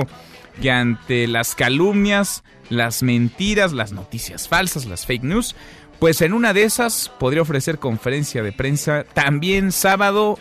que 0.59 0.71
ante 0.71 1.27
las 1.27 1.53
calumnias, 1.53 2.43
las 2.69 3.03
mentiras, 3.03 3.71
las 3.71 3.91
noticias 3.91 4.47
falsas, 4.47 4.87
las 4.87 5.05
fake 5.05 5.23
news, 5.23 5.55
pues 5.99 6.21
en 6.21 6.33
una 6.33 6.53
de 6.53 6.63
esas 6.63 7.09
podría 7.19 7.41
ofrecer 7.41 7.79
conferencia 7.79 8.43
de 8.43 8.51
prensa 8.51 9.03
también 9.13 9.71
sábado 9.71 10.37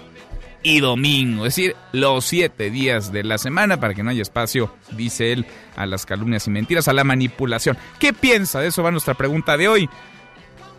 y 0.63 0.81
domingo, 0.81 1.47
es 1.47 1.55
decir, 1.55 1.77
los 1.93 2.25
siete 2.25 2.71
días 2.71 3.13
de 3.13 3.23
la 3.23 3.39
semana 3.39 3.79
para 3.79 3.95
que 3.95 4.03
no 4.03 4.11
haya 4.11 4.23
espacio, 4.23 4.75
dice 4.91 5.33
él, 5.33 5.47
a 5.77 5.87
las 5.87 6.07
calumnias 6.07 6.47
y 6.47 6.51
mentiras, 6.51 6.89
a 6.89 6.93
la 6.93 7.05
manipulación. 7.05 7.79
¿Qué 8.01 8.13
piensa? 8.13 8.61
De 8.61 8.69
eso 8.69 8.83
va 8.83 8.91
nuestra 8.91 9.15
pregunta 9.15 9.57
de 9.57 9.69
hoy. 9.69 9.89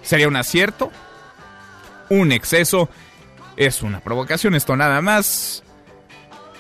¿Sería 0.02 0.28
un 0.28 0.36
acierto? 0.36 0.92
¿Un 2.10 2.32
exceso? 2.32 2.90
¿Es 3.56 3.82
una 3.82 4.02
provocación 4.02 4.56
esto 4.56 4.76
nada 4.76 5.02
más? 5.02 5.64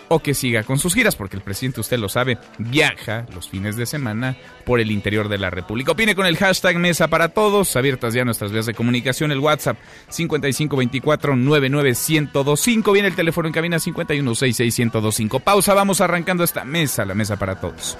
O 0.09 0.19
que 0.19 0.33
siga 0.33 0.63
con 0.63 0.79
sus 0.79 0.93
giras, 0.93 1.15
porque 1.15 1.35
el 1.35 1.41
presidente, 1.41 1.81
usted 1.81 1.97
lo 1.97 2.07
sabe, 2.09 2.37
viaja 2.57 3.25
los 3.33 3.49
fines 3.49 3.75
de 3.75 3.85
semana 3.85 4.37
por 4.65 4.79
el 4.79 4.91
interior 4.91 5.29
de 5.29 5.37
la 5.37 5.49
República. 5.49 5.93
Opine 5.93 6.15
con 6.15 6.25
el 6.25 6.37
hashtag 6.37 6.77
Mesa 6.77 7.07
para 7.07 7.29
Todos, 7.29 7.75
abiertas 7.75 8.13
ya 8.13 8.25
nuestras 8.25 8.51
vías 8.51 8.65
de 8.65 8.73
comunicación, 8.73 9.31
el 9.31 9.39
WhatsApp 9.39 9.77
5524-99125, 10.09 12.93
viene 12.93 13.09
el 13.09 13.15
teléfono 13.15 13.47
en 13.47 13.53
cabina 13.53 13.77
5166125. 13.77 15.41
Pausa, 15.41 15.73
vamos 15.73 16.01
arrancando 16.01 16.43
esta 16.43 16.65
mesa, 16.65 17.05
la 17.05 17.13
Mesa 17.13 17.37
para 17.37 17.59
Todos. 17.59 17.97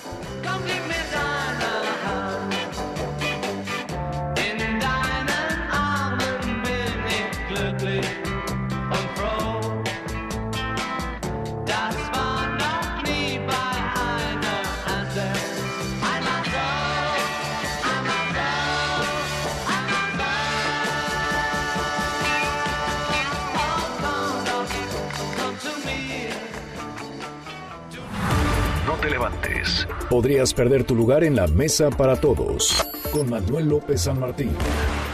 Podrías 30.09 30.53
perder 30.53 30.83
tu 30.83 30.95
lugar 30.95 31.23
en 31.23 31.35
la 31.35 31.47
mesa 31.47 31.89
para 31.89 32.15
todos. 32.19 32.85
Con 33.11 33.29
Manuel 33.29 33.69
López 33.69 34.01
San 34.01 34.19
Martín. 34.19 34.51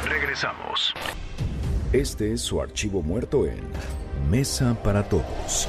Regresamos. 0.08 0.94
Este 1.92 2.34
es 2.34 2.42
su 2.42 2.60
archivo 2.60 3.02
muerto 3.02 3.46
en 3.46 3.60
Mesa 4.30 4.76
para 4.84 5.04
Todos. 5.04 5.68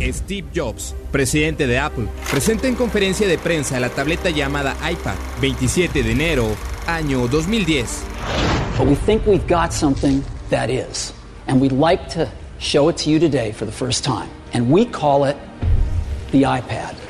Steve 0.00 0.46
Jobs, 0.54 0.94
presidente 1.10 1.66
de 1.66 1.78
Apple, 1.78 2.06
presenta 2.30 2.68
en 2.68 2.74
conferencia 2.74 3.26
de 3.26 3.38
prensa 3.38 3.80
la 3.80 3.88
tableta 3.88 4.30
llamada 4.30 4.76
iPad, 4.90 5.14
27 5.40 6.02
de 6.02 6.12
enero, 6.12 6.46
año 6.86 7.26
2010. 7.28 8.04
But 8.78 8.86
we 8.86 8.94
think 8.94 9.26
we've 9.26 9.46
got 9.48 9.72
something 9.72 10.22
that 10.50 10.68
is, 10.70 11.12
and 11.48 11.60
we'd 11.60 11.72
like 11.72 12.08
to 12.14 12.28
show 12.60 12.88
it 12.90 12.96
to 12.98 13.10
you 13.10 13.18
today 13.18 13.52
for 13.52 13.64
the 13.64 13.72
first 13.72 14.04
time. 14.04 14.28
And 14.52 14.70
we 14.70 14.84
call 14.84 15.24
it 15.24 15.36
the 16.30 16.42
iPad. 16.42 17.07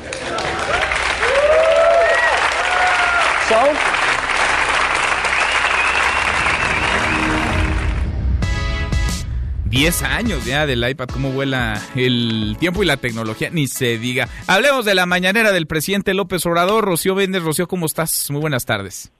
10 9.78 10.02
años 10.02 10.44
ya 10.44 10.66
del 10.66 10.90
iPad, 10.90 11.06
cómo 11.06 11.30
vuela 11.30 11.80
el 11.94 12.56
tiempo 12.58 12.82
y 12.82 12.86
la 12.86 12.96
tecnología, 12.96 13.48
ni 13.50 13.68
se 13.68 13.96
diga. 13.96 14.28
Hablemos 14.48 14.84
de 14.84 14.96
la 14.96 15.06
mañanera 15.06 15.52
del 15.52 15.68
presidente 15.68 16.14
López 16.14 16.44
Obrador. 16.46 16.84
Rocío 16.84 17.14
Méndez, 17.14 17.44
Rocío, 17.44 17.68
¿cómo 17.68 17.86
estás? 17.86 18.28
Muy 18.32 18.40
buenas 18.40 18.64
tardes. 18.64 19.12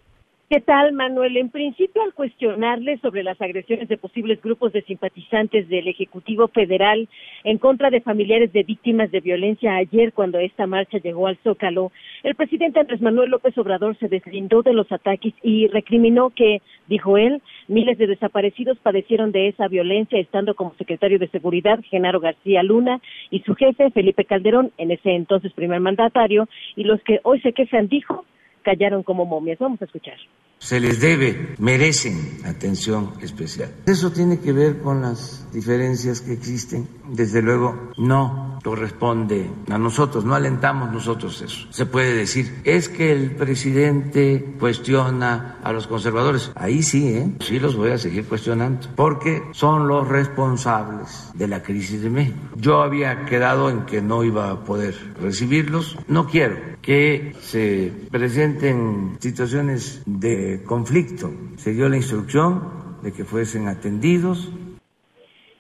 ¿Qué 0.51 0.63
tal, 0.63 0.95
Manuel? 0.95 1.37
En 1.37 1.51
principio, 1.51 2.01
al 2.03 2.15
cuestionarle 2.15 2.97
sobre 3.03 3.23
las 3.23 3.39
agresiones 3.39 3.87
de 3.87 3.99
posibles 3.99 4.41
grupos 4.41 4.73
de 4.73 4.81
simpatizantes 4.81 5.69
del 5.69 5.89
Ejecutivo 5.89 6.49
Federal 6.49 7.07
en 7.45 7.59
contra 7.59 7.91
de 7.91 8.01
familiares 8.01 8.51
de 8.55 8.63
víctimas 8.63 9.11
de 9.11 9.21
violencia 9.21 9.77
ayer 9.77 10.15
cuando 10.15 10.39
esta 10.39 10.67
marcha 10.67 10.97
llegó 11.05 11.27
al 11.27 11.37
Zócalo, 11.45 11.93
el 12.23 12.35
presidente 12.35 12.81
Andrés 12.81 13.03
Manuel 13.03 13.29
López 13.29 13.59
Obrador 13.59 13.99
se 13.99 14.09
deslindó 14.09 14.63
de 14.63 14.73
los 14.73 14.91
ataques 14.91 15.35
y 15.43 15.67
recriminó 15.67 16.31
que, 16.31 16.63
dijo 16.87 17.19
él, 17.19 17.43
miles 17.67 17.99
de 17.99 18.07
desaparecidos 18.07 18.79
padecieron 18.79 19.33
de 19.33 19.49
esa 19.49 19.69
violencia 19.69 20.19
estando 20.19 20.55
como 20.55 20.75
secretario 20.77 21.19
de 21.19 21.29
Seguridad 21.29 21.79
Genaro 21.91 22.21
García 22.21 22.63
Luna 22.63 23.03
y 23.31 23.41
su 23.41 23.55
jefe 23.55 23.91
Felipe 23.91 24.25
Calderón, 24.25 24.73
en 24.79 24.93
ese 24.93 25.11
entonces 25.11 25.53
primer 25.53 25.81
mandatario, 25.81 26.49
y 26.75 26.85
los 26.85 27.03
que 27.03 27.21
hoy 27.23 27.39
se 27.43 27.53
quejan, 27.53 27.89
dijo, 27.89 28.25
callaron 28.69 29.03
como 29.03 29.25
momias. 29.25 29.59
Vamos 29.59 29.81
a 29.81 29.87
escuchar 29.87 30.19
se 30.59 30.81
les 30.81 31.01
debe, 31.01 31.55
merecen 31.59 32.41
atención 32.45 33.13
especial. 33.21 33.71
Eso 33.87 34.11
tiene 34.11 34.39
que 34.41 34.53
ver 34.53 34.81
con 34.81 35.03
las 35.03 35.47
diferencias 35.53 36.21
que 36.21 36.33
existen. 36.33 36.89
Desde 37.09 37.43
luego, 37.43 37.91
no 37.97 38.59
corresponde 38.63 39.51
a 39.71 39.79
nosotros, 39.79 40.25
no 40.25 40.35
alentamos 40.35 40.93
nosotros 40.93 41.41
eso. 41.43 41.67
Se 41.71 41.87
puede 41.87 42.15
decir, 42.15 42.61
es 42.65 42.89
que 42.89 43.13
el 43.13 43.31
presidente 43.37 44.57
cuestiona 44.59 45.59
a 45.63 45.73
los 45.73 45.87
conservadores. 45.87 46.51
Ahí 46.55 46.83
sí, 46.83 47.09
¿eh? 47.09 47.33
Sí 47.41 47.59
los 47.59 47.77
voy 47.77 47.93
a 47.93 47.99
seguir 47.99 48.27
cuestionando, 48.27 48.89
porque 48.97 49.43
son 49.53 49.89
los 49.89 50.07
responsables 50.09 51.31
de 51.35 51.49
la 51.49 51.63
crisis 51.63 52.03
de 52.03 52.11
México. 52.11 52.39
Yo 52.57 52.83
había 52.83 53.25
quedado 53.25 53.71
en 53.71 53.87
que 53.87 54.03
no 54.03 54.25
iba 54.25 54.51
a 54.51 54.65
poder 54.65 54.95
recibirlos. 55.21 55.97
No 56.09 56.27
quiero 56.27 56.57
que 56.83 57.35
se 57.41 57.93
presenten 58.11 59.17
situaciones 59.21 60.03
de 60.07 60.48
conflicto. 60.65 61.31
Se 61.57 61.73
dio 61.73 61.89
la 61.89 61.97
instrucción 61.97 62.63
de 63.03 63.13
que 63.13 63.25
fuesen 63.25 63.69
atendidos. 63.69 64.53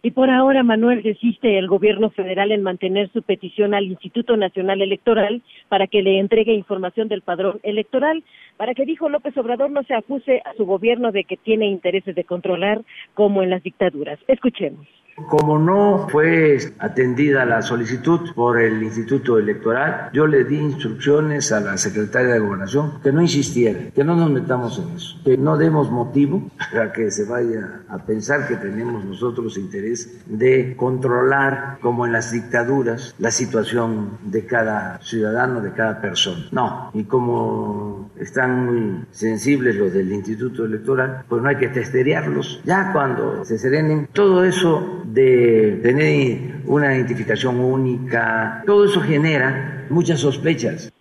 Y 0.02 0.12
por 0.12 0.30
ahora, 0.30 0.62
Manuel, 0.62 1.02
desiste 1.02 1.59
el 1.59 1.66
gobierno 1.66 2.11
federal 2.11 2.52
en 2.52 2.62
mantener 2.62 3.11
su 3.12 3.23
petición 3.23 3.75
al 3.75 3.87
Instituto 3.87 4.37
Nacional 4.37 4.80
Electoral 4.80 5.42
para 5.68 5.88
que 5.88 6.02
le 6.02 6.21
entregue 6.21 6.54
información 6.54 7.09
del 7.09 7.23
padrón 7.23 7.59
electoral, 7.64 8.23
para 8.57 8.75
que, 8.75 8.87
dijo 8.87 9.09
López 9.09 9.37
Obrador, 9.37 9.71
no 9.71 9.83
se 9.83 9.95
acuse 9.95 10.40
a 10.45 10.54
su 10.54 10.66
gobierno 10.66 11.11
de 11.11 11.25
que 11.25 11.37
tiene 11.37 11.66
intereses 11.66 12.14
de 12.14 12.25
controlar 12.25 12.83
como 13.14 13.42
en 13.42 13.50
las 13.50 13.62
dictaduras. 13.62 14.18
Escuchemos. 14.28 14.87
Como 15.27 15.59
no 15.59 16.07
fue 16.09 16.59
atendida 16.79 17.45
la 17.45 17.63
solicitud 17.63 18.33
por 18.35 18.61
el 18.61 18.83
Instituto 18.83 19.39
Electoral, 19.39 20.11
yo 20.13 20.27
le 20.27 20.45
di 20.45 20.57
instrucciones 20.57 21.53
a 21.53 21.61
la 21.61 21.77
secretaria 21.77 22.35
de 22.35 22.39
Gobernación 22.39 23.01
que 23.03 23.13
no 23.13 23.21
insistiera, 23.21 23.91
que 23.95 24.05
no 24.05 24.15
nos 24.15 24.31
metamos 24.31 24.79
en 24.79 24.97
eso, 24.97 25.17
que 25.25 25.37
no 25.37 25.57
demos 25.57 25.91
motivo 25.91 26.51
para 26.73 26.93
que 26.93 27.11
se 27.11 27.25
vaya 27.25 27.83
a 27.89 27.99
pensar 27.99 28.47
que 28.47 28.57
tenemos 28.57 29.05
nosotros 29.05 29.59
interés 29.59 30.21
de 30.27 30.75
controlar, 30.77 31.79
como 31.81 32.07
en 32.07 32.13
las 32.13 32.33
dictaduras, 32.33 33.15
la 33.19 33.31
situación 33.31 34.19
de 34.23 34.47
cada 34.47 35.01
ciudadano, 35.03 35.61
de 35.61 35.73
cada 35.73 36.01
persona. 36.01 36.47
No, 36.53 36.91
y 36.95 37.05
como 37.05 38.11
están 38.19 38.67
muy 38.67 39.05
sensibles 39.11 39.77
los 39.77 39.93
del 39.93 40.13
Instituto 40.13 40.65
Electoral, 40.65 41.25
pues 41.29 41.43
no 41.43 41.49
hay 41.49 41.57
que 41.57 41.69
testerearlos. 41.69 42.61
Ya 42.65 42.93
cuando 42.93 43.45
se 43.45 43.59
serenen, 43.59 44.09
todo 44.13 44.45
eso 44.45 45.03
de 45.12 45.81
tener 45.83 46.62
una 46.67 46.95
identificación 46.95 47.61
única, 47.61 48.62
todo 48.67 48.85
eso 48.85 49.00
genera 49.00 49.87
muchas 49.91 50.21
sospechas. 50.21 50.93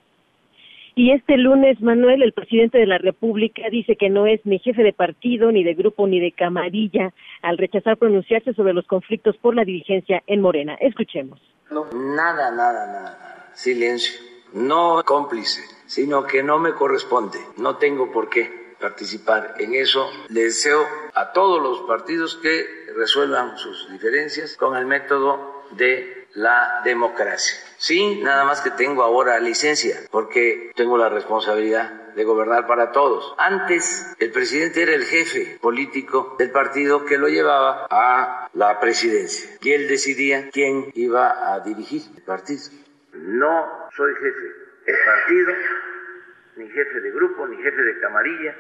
Y 0.96 1.12
este 1.12 1.38
lunes, 1.38 1.80
Manuel, 1.80 2.24
el 2.24 2.34
presidente 2.34 2.80
de 2.80 2.88
la 2.88 2.98
República 2.98 3.62
dice 3.70 3.96
que 3.98 4.10
no 4.10 4.26
es 4.26 4.44
ni 4.46 4.58
jefe 4.58 4.82
de 4.82 4.94
partido, 4.94 5.52
ni 5.52 5.64
de 5.64 5.76
grupo, 5.76 6.08
ni 6.08 6.20
de 6.20 6.32
camarilla, 6.32 7.14
al 7.44 7.60
rechazar 7.60 7.98
pronunciarse 7.98 8.54
sobre 8.54 8.74
los 8.74 8.88
conflictos 8.88 9.38
por 9.38 9.56
la 9.56 9.64
dirigencia 9.64 10.24
en 10.26 10.42
Morena. 10.42 10.76
Escuchemos. 10.80 11.40
nada, 11.70 12.50
nada, 12.50 12.88
nada. 12.88 13.52
Silencio. 13.54 14.20
No 14.54 15.04
cómplice, 15.06 15.62
sino 15.86 16.26
que 16.26 16.42
no 16.42 16.58
me 16.58 16.74
corresponde. 16.74 17.38
No 17.58 17.76
tengo 17.76 18.12
por 18.12 18.30
qué 18.30 18.74
participar 18.80 19.56
en 19.60 19.76
eso. 19.76 20.10
Le 20.30 20.46
deseo 20.46 20.82
a 21.14 21.32
todos 21.32 21.62
los 21.62 21.82
partidos 21.88 22.36
que 22.42 22.77
resuelvan 22.98 23.58
sus 23.58 23.90
diferencias 23.92 24.58
con 24.58 24.76
el 24.76 24.86
método 24.86 25.64
de 25.72 26.28
la 26.34 26.82
democracia. 26.84 27.58
Sí, 27.78 28.20
nada 28.22 28.44
más 28.44 28.62
que 28.62 28.72
tengo 28.72 29.04
ahora 29.04 29.40
licencia, 29.40 29.98
porque 30.12 30.72
tengo 30.76 30.98
la 30.98 31.10
responsabilidad 31.10 32.14
de 32.16 32.24
gobernar 32.24 32.66
para 32.66 32.92
todos. 32.92 33.36
Antes 33.38 34.16
el 34.20 34.32
presidente 34.32 34.82
era 34.82 34.94
el 34.94 35.04
jefe 35.04 35.60
político 35.62 36.36
del 36.40 36.52
partido 36.52 37.06
que 37.06 37.18
lo 37.18 37.28
llevaba 37.28 37.88
a 37.90 38.50
la 38.54 38.80
presidencia 38.80 39.58
y 39.62 39.72
él 39.72 39.88
decidía 39.88 40.50
quién 40.50 40.92
iba 40.96 41.54
a 41.54 41.60
dirigir 41.60 42.02
el 42.16 42.24
partido. 42.24 42.64
No 43.14 43.68
soy 43.96 44.14
jefe 44.16 44.92
de 44.92 44.94
partido, 45.06 45.54
ni 46.56 46.68
jefe 46.70 47.02
de 47.02 47.12
grupo, 47.12 47.48
ni 47.48 47.58
jefe 47.58 47.82
de 47.82 48.00
camarilla. 48.00 48.56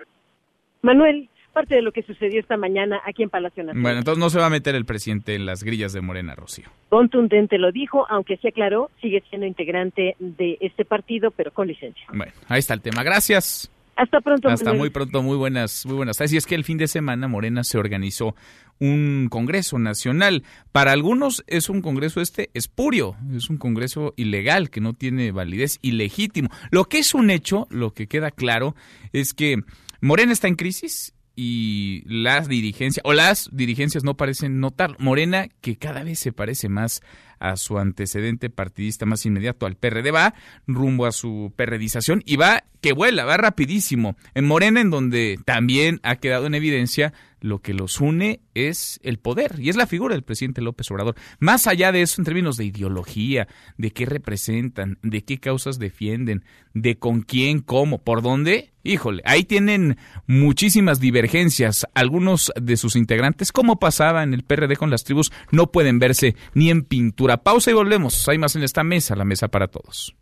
Manuel, 0.83 1.29
parte 1.53 1.75
de 1.75 1.81
lo 1.81 1.91
que 1.91 2.03
sucedió 2.03 2.39
esta 2.39 2.57
mañana 2.57 3.01
aquí 3.05 3.23
en 3.23 3.29
Palacio 3.29 3.63
Nacional. 3.63 3.81
Bueno, 3.81 3.99
entonces 3.99 4.19
no 4.19 4.29
se 4.29 4.39
va 4.39 4.47
a 4.47 4.49
meter 4.49 4.75
el 4.75 4.85
presidente 4.85 5.35
en 5.35 5.45
las 5.45 5.63
grillas 5.63 5.93
de 5.93 6.01
Morena, 6.01 6.35
Rocío. 6.35 6.69
Contundente 6.89 7.57
lo 7.57 7.71
dijo, 7.71 8.05
aunque 8.09 8.37
se 8.37 8.49
aclaró, 8.49 8.91
sigue 9.01 9.23
siendo 9.29 9.47
integrante 9.47 10.15
de 10.19 10.57
este 10.61 10.85
partido, 10.85 11.31
pero 11.31 11.51
con 11.51 11.67
licencia. 11.67 12.05
Bueno, 12.13 12.31
ahí 12.47 12.59
está 12.59 12.73
el 12.73 12.81
tema. 12.81 13.03
Gracias. 13.03 13.71
Hasta 13.95 14.21
pronto. 14.21 14.47
Hasta 14.47 14.73
muy 14.73 14.91
pronto, 14.91 15.23
muy 15.23 15.35
buenas, 15.35 15.85
muy 15.87 15.95
buenas 15.95 16.17
tardes. 16.17 16.33
Y 16.33 16.37
es 16.37 16.45
que 16.45 16.53
el 16.53 16.63
fin 16.63 16.77
de 16.77 16.87
semana 16.87 17.27
Morena 17.27 17.63
se 17.63 17.79
organizó 17.79 18.35
un 18.79 19.27
Congreso 19.29 19.79
Nacional. 19.79 20.43
Para 20.71 20.91
algunos 20.91 21.43
es 21.47 21.67
un 21.69 21.81
Congreso 21.81 22.21
este 22.21 22.51
espurio, 22.53 23.15
es 23.35 23.49
un 23.49 23.57
Congreso 23.57 24.13
ilegal 24.15 24.69
que 24.69 24.81
no 24.81 24.93
tiene 24.93 25.31
validez, 25.31 25.79
ilegítimo. 25.81 26.49
Lo 26.69 26.85
que 26.85 26.99
es 26.99 27.15
un 27.15 27.31
hecho, 27.31 27.67
lo 27.71 27.91
que 27.91 28.05
queda 28.07 28.29
claro, 28.29 28.75
es 29.13 29.33
que 29.33 29.57
Morena 29.99 30.31
está 30.31 30.47
en 30.47 30.55
crisis 30.55 31.15
y 31.39 32.01
las 32.07 32.47
dirigencias, 32.47 33.05
o 33.05 33.13
las 33.13 33.49
dirigencias 33.53 34.03
no 34.03 34.17
parecen 34.17 34.59
notar. 34.59 34.95
Morena, 34.99 35.47
que 35.61 35.77
cada 35.77 36.03
vez 36.03 36.17
se 36.17 36.33
parece 36.33 36.67
más 36.67 37.01
a 37.39 37.57
su 37.57 37.77
antecedente 37.77 38.49
partidista 38.49 39.05
más 39.05 39.25
inmediato, 39.25 39.65
al 39.65 39.75
PRD, 39.75 40.11
va 40.11 40.33
rumbo 40.65 41.05
a 41.05 41.11
su 41.11 41.53
perredización 41.55 42.23
y 42.25 42.35
va 42.35 42.63
que 42.81 42.93
vuela, 42.93 43.25
va 43.25 43.37
rapidísimo. 43.37 44.15
En 44.33 44.45
Morena, 44.45 44.81
en 44.81 44.89
donde 44.89 45.39
también 45.45 45.99
ha 46.03 46.17
quedado 46.17 46.45
en 46.47 46.55
evidencia 46.55 47.13
lo 47.39 47.59
que 47.59 47.73
los 47.73 48.01
une 48.01 48.41
es 48.55 48.99
el 49.03 49.19
poder 49.19 49.55
y 49.59 49.69
es 49.69 49.75
la 49.75 49.87
figura 49.87 50.15
del 50.15 50.23
presidente 50.23 50.61
López 50.61 50.89
Obrador. 50.89 51.15
Más 51.39 51.67
allá 51.67 51.91
de 51.91 52.01
eso, 52.01 52.19
en 52.19 52.25
términos 52.25 52.57
de 52.57 52.65
ideología, 52.65 53.47
de 53.77 53.91
qué 53.91 54.05
representan, 54.05 54.97
de 55.03 55.23
qué 55.23 55.39
causas 55.39 55.77
defienden, 55.77 56.43
de 56.73 56.97
con 56.97 57.21
quién, 57.21 57.59
cómo, 57.59 57.99
por 58.03 58.21
dónde, 58.21 58.71
híjole, 58.83 59.21
ahí 59.25 59.43
tienen 59.43 59.97
muchísimas 60.25 60.99
divergencias. 60.99 61.85
Algunos 61.93 62.51
de 62.59 62.77
sus 62.77 62.95
integrantes, 62.95 63.51
como 63.51 63.79
pasaba 63.79 64.23
en 64.23 64.33
el 64.33 64.43
PRD 64.43 64.75
con 64.75 64.89
las 64.89 65.03
tribus, 65.03 65.31
no 65.51 65.71
pueden 65.71 65.99
verse 65.99 66.35
ni 66.53 66.71
en 66.71 66.83
pintura. 66.83 67.26
Pausa 67.35 67.71
y 67.71 67.73
volvemos. 67.73 68.29
Hay 68.29 68.37
más 68.37 68.55
en 68.55 68.63
esta 68.63 68.85
mesa, 68.85 69.17
la 69.17 69.25
mesa 69.25 69.49
para 69.49 69.67
todos. 69.67 70.15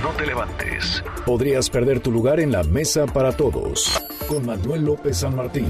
No 0.00 0.10
te 0.16 0.24
levantes. 0.24 1.02
Podrías 1.24 1.68
perder 1.68 1.98
tu 1.98 2.12
lugar 2.12 2.38
en 2.38 2.52
la 2.52 2.62
mesa 2.62 3.06
para 3.06 3.32
todos. 3.32 4.00
Con 4.28 4.46
Manuel 4.46 4.84
López 4.84 5.16
San 5.16 5.34
Martín. 5.34 5.66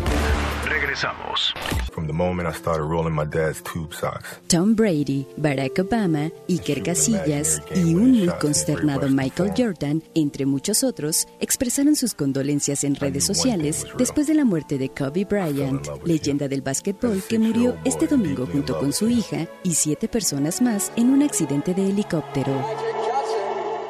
Regresamos. 0.97 1.53
From 1.93 2.07
the 2.07 2.13
moment 2.13 2.49
I 2.49 2.53
started 2.53 2.85
rolling 2.85 3.15
my 3.15 3.25
dad's 3.25 3.63
tube 3.63 3.93
socks. 3.93 4.41
Tom 4.49 4.75
Brady, 4.75 5.27
Barack 5.37 5.79
Obama, 5.79 6.31
Iker 6.49 6.83
Casillas 6.83 7.61
y 7.75 7.95
un 7.95 8.13
muy 8.13 8.29
consternado 8.41 9.09
Michael 9.09 9.53
Jordan, 9.57 10.03
entre 10.15 10.47
muchos 10.47 10.83
otros, 10.83 11.27
expresaron 11.41 11.97
sus 11.97 12.15
condolencias 12.15 12.85
en 12.85 12.95
redes 12.95 13.25
sociales 13.25 13.87
después 13.99 14.27
de 14.27 14.35
la 14.35 14.45
muerte 14.45 14.79
de 14.79 14.89
Kobe 14.89 15.25
Bryant, 15.25 15.87
leyenda 16.05 16.49
del 16.49 16.63
básquetbol 16.63 17.23
que 17.29 17.39
murió 17.39 17.77
este 17.85 18.07
domingo 18.07 18.47
junto 18.47 18.79
con 18.79 18.93
su 18.93 19.09
hija 19.09 19.47
y 19.63 19.75
siete 19.75 20.09
personas 20.09 20.63
más 20.63 20.93
en 20.97 21.11
un 21.11 21.23
accidente 21.23 21.75
de 21.75 21.91
helicóptero. 21.91 22.53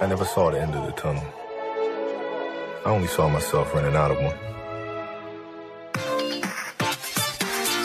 I 0.03 0.07
never 0.07 0.27
saw 0.27 0.51
the 0.51 0.61
end 0.61 0.75
of 0.75 0.87
the 0.87 0.93
tunnel. 1.01 1.23
I 2.85 2.91
only 2.91 3.09
saw 3.09 3.29
myself 3.29 3.73
running 3.75 3.97
out 3.97 4.11
of 4.11 4.19
one. 4.19 4.46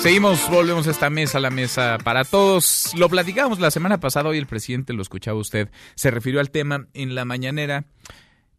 Seguimos, 0.01 0.49
volvemos 0.49 0.87
a 0.87 0.91
esta 0.91 1.11
mesa, 1.11 1.39
la 1.39 1.51
mesa 1.51 1.99
para 2.03 2.23
todos. 2.23 2.91
Lo 2.97 3.07
platicábamos 3.07 3.59
la 3.59 3.69
semana 3.69 3.99
pasada, 3.99 4.29
hoy 4.29 4.39
el 4.39 4.47
presidente 4.47 4.93
lo 4.93 5.03
escuchaba 5.03 5.37
usted, 5.37 5.69
se 5.93 6.09
refirió 6.09 6.39
al 6.39 6.49
tema 6.49 6.87
en 6.95 7.13
la 7.13 7.23
mañanera. 7.23 7.85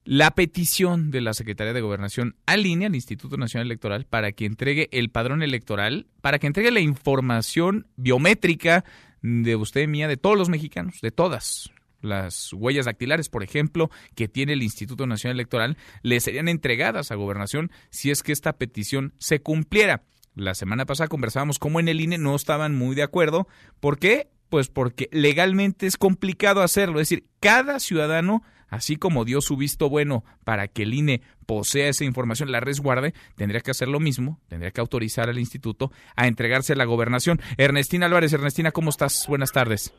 La 0.05 0.31
petición 0.37 1.11
de 1.11 1.21
la 1.21 1.35
Secretaría 1.35 1.73
de 1.73 1.81
Gobernación 1.81 2.37
al 2.47 2.65
INE, 2.65 2.87
al 2.87 2.95
Instituto 2.95 3.37
Nacional 3.39 3.67
Electoral, 3.67 4.07
para 4.07 4.31
que 4.31 4.47
entregue 4.47 4.89
el 4.93 5.11
padrón 5.11 5.43
electoral, 5.43 6.07
para 6.21 6.39
que 6.39 6.47
entregue 6.47 6.71
la 6.71 6.79
información 6.79 7.89
biométrica 7.97 8.85
de 9.21 9.57
usted, 9.57 9.89
mía, 9.89 10.07
de 10.07 10.17
todos 10.17 10.39
los 10.39 10.49
mexicanos, 10.49 11.01
de 11.03 11.11
todas, 11.11 11.73
las 12.03 12.53
huellas 12.53 12.87
dactilares, 12.87 13.29
por 13.29 13.43
ejemplo, 13.43 13.91
que 14.15 14.29
tiene 14.29 14.53
el 14.53 14.63
Instituto 14.63 15.09
Nacional 15.09 15.39
Electoral, 15.39 15.77
le 16.03 16.21
serían 16.21 16.49
entregadas 16.49 17.11
a 17.11 17.17
gobernación 17.17 17.73
si 17.91 18.13
es 18.13 18.23
que 18.23 18.31
esta 18.31 18.53
petición 18.53 19.13
se 19.19 19.41
cumpliera. 19.41 20.05
La 20.35 20.55
semana 20.55 20.87
pasada 20.87 21.09
conversábamos 21.09 21.59
cómo 21.59 21.81
en 21.81 21.89
el 21.89 22.01
INE 22.01 22.19
no 22.19 22.35
estaban 22.35 22.75
muy 22.75 22.95
de 22.95 23.03
acuerdo. 23.03 23.49
¿Por 23.81 23.99
qué? 23.99 24.31
Pues 24.49 24.69
porque 24.69 25.09
legalmente 25.13 25.87
es 25.87 25.97
complicado 25.97 26.63
hacerlo. 26.63 27.01
Es 27.01 27.09
decir, 27.09 27.27
cada 27.41 27.81
ciudadano, 27.81 28.43
así 28.69 28.97
como 28.97 29.25
dio 29.25 29.41
su 29.41 29.57
visto 29.57 29.89
bueno 29.91 30.25
para 30.45 30.69
que 30.69 30.85
el 30.85 30.95
INE 30.95 31.23
posea 31.47 31.89
esa 31.89 32.05
información, 32.05 32.51
la 32.51 32.61
resguarde, 32.61 33.15
tendría 33.37 33.61
que 33.61 33.73
hacer 33.73 33.89
lo 33.89 34.01
mismo, 34.01 34.41
tendría 34.49 34.71
que 34.71 34.81
autorizar 34.81 35.29
al 35.29 35.39
instituto 35.39 35.93
a 36.17 36.27
entregarse 36.27 36.73
a 36.73 36.77
la 36.77 36.85
gobernación. 36.85 37.41
Ernestina 37.59 38.07
Álvarez, 38.07 38.33
Ernestina, 38.33 38.73
¿cómo 38.73 38.91
estás? 38.91 39.27
Buenas 39.29 39.53
tardes. 39.53 39.93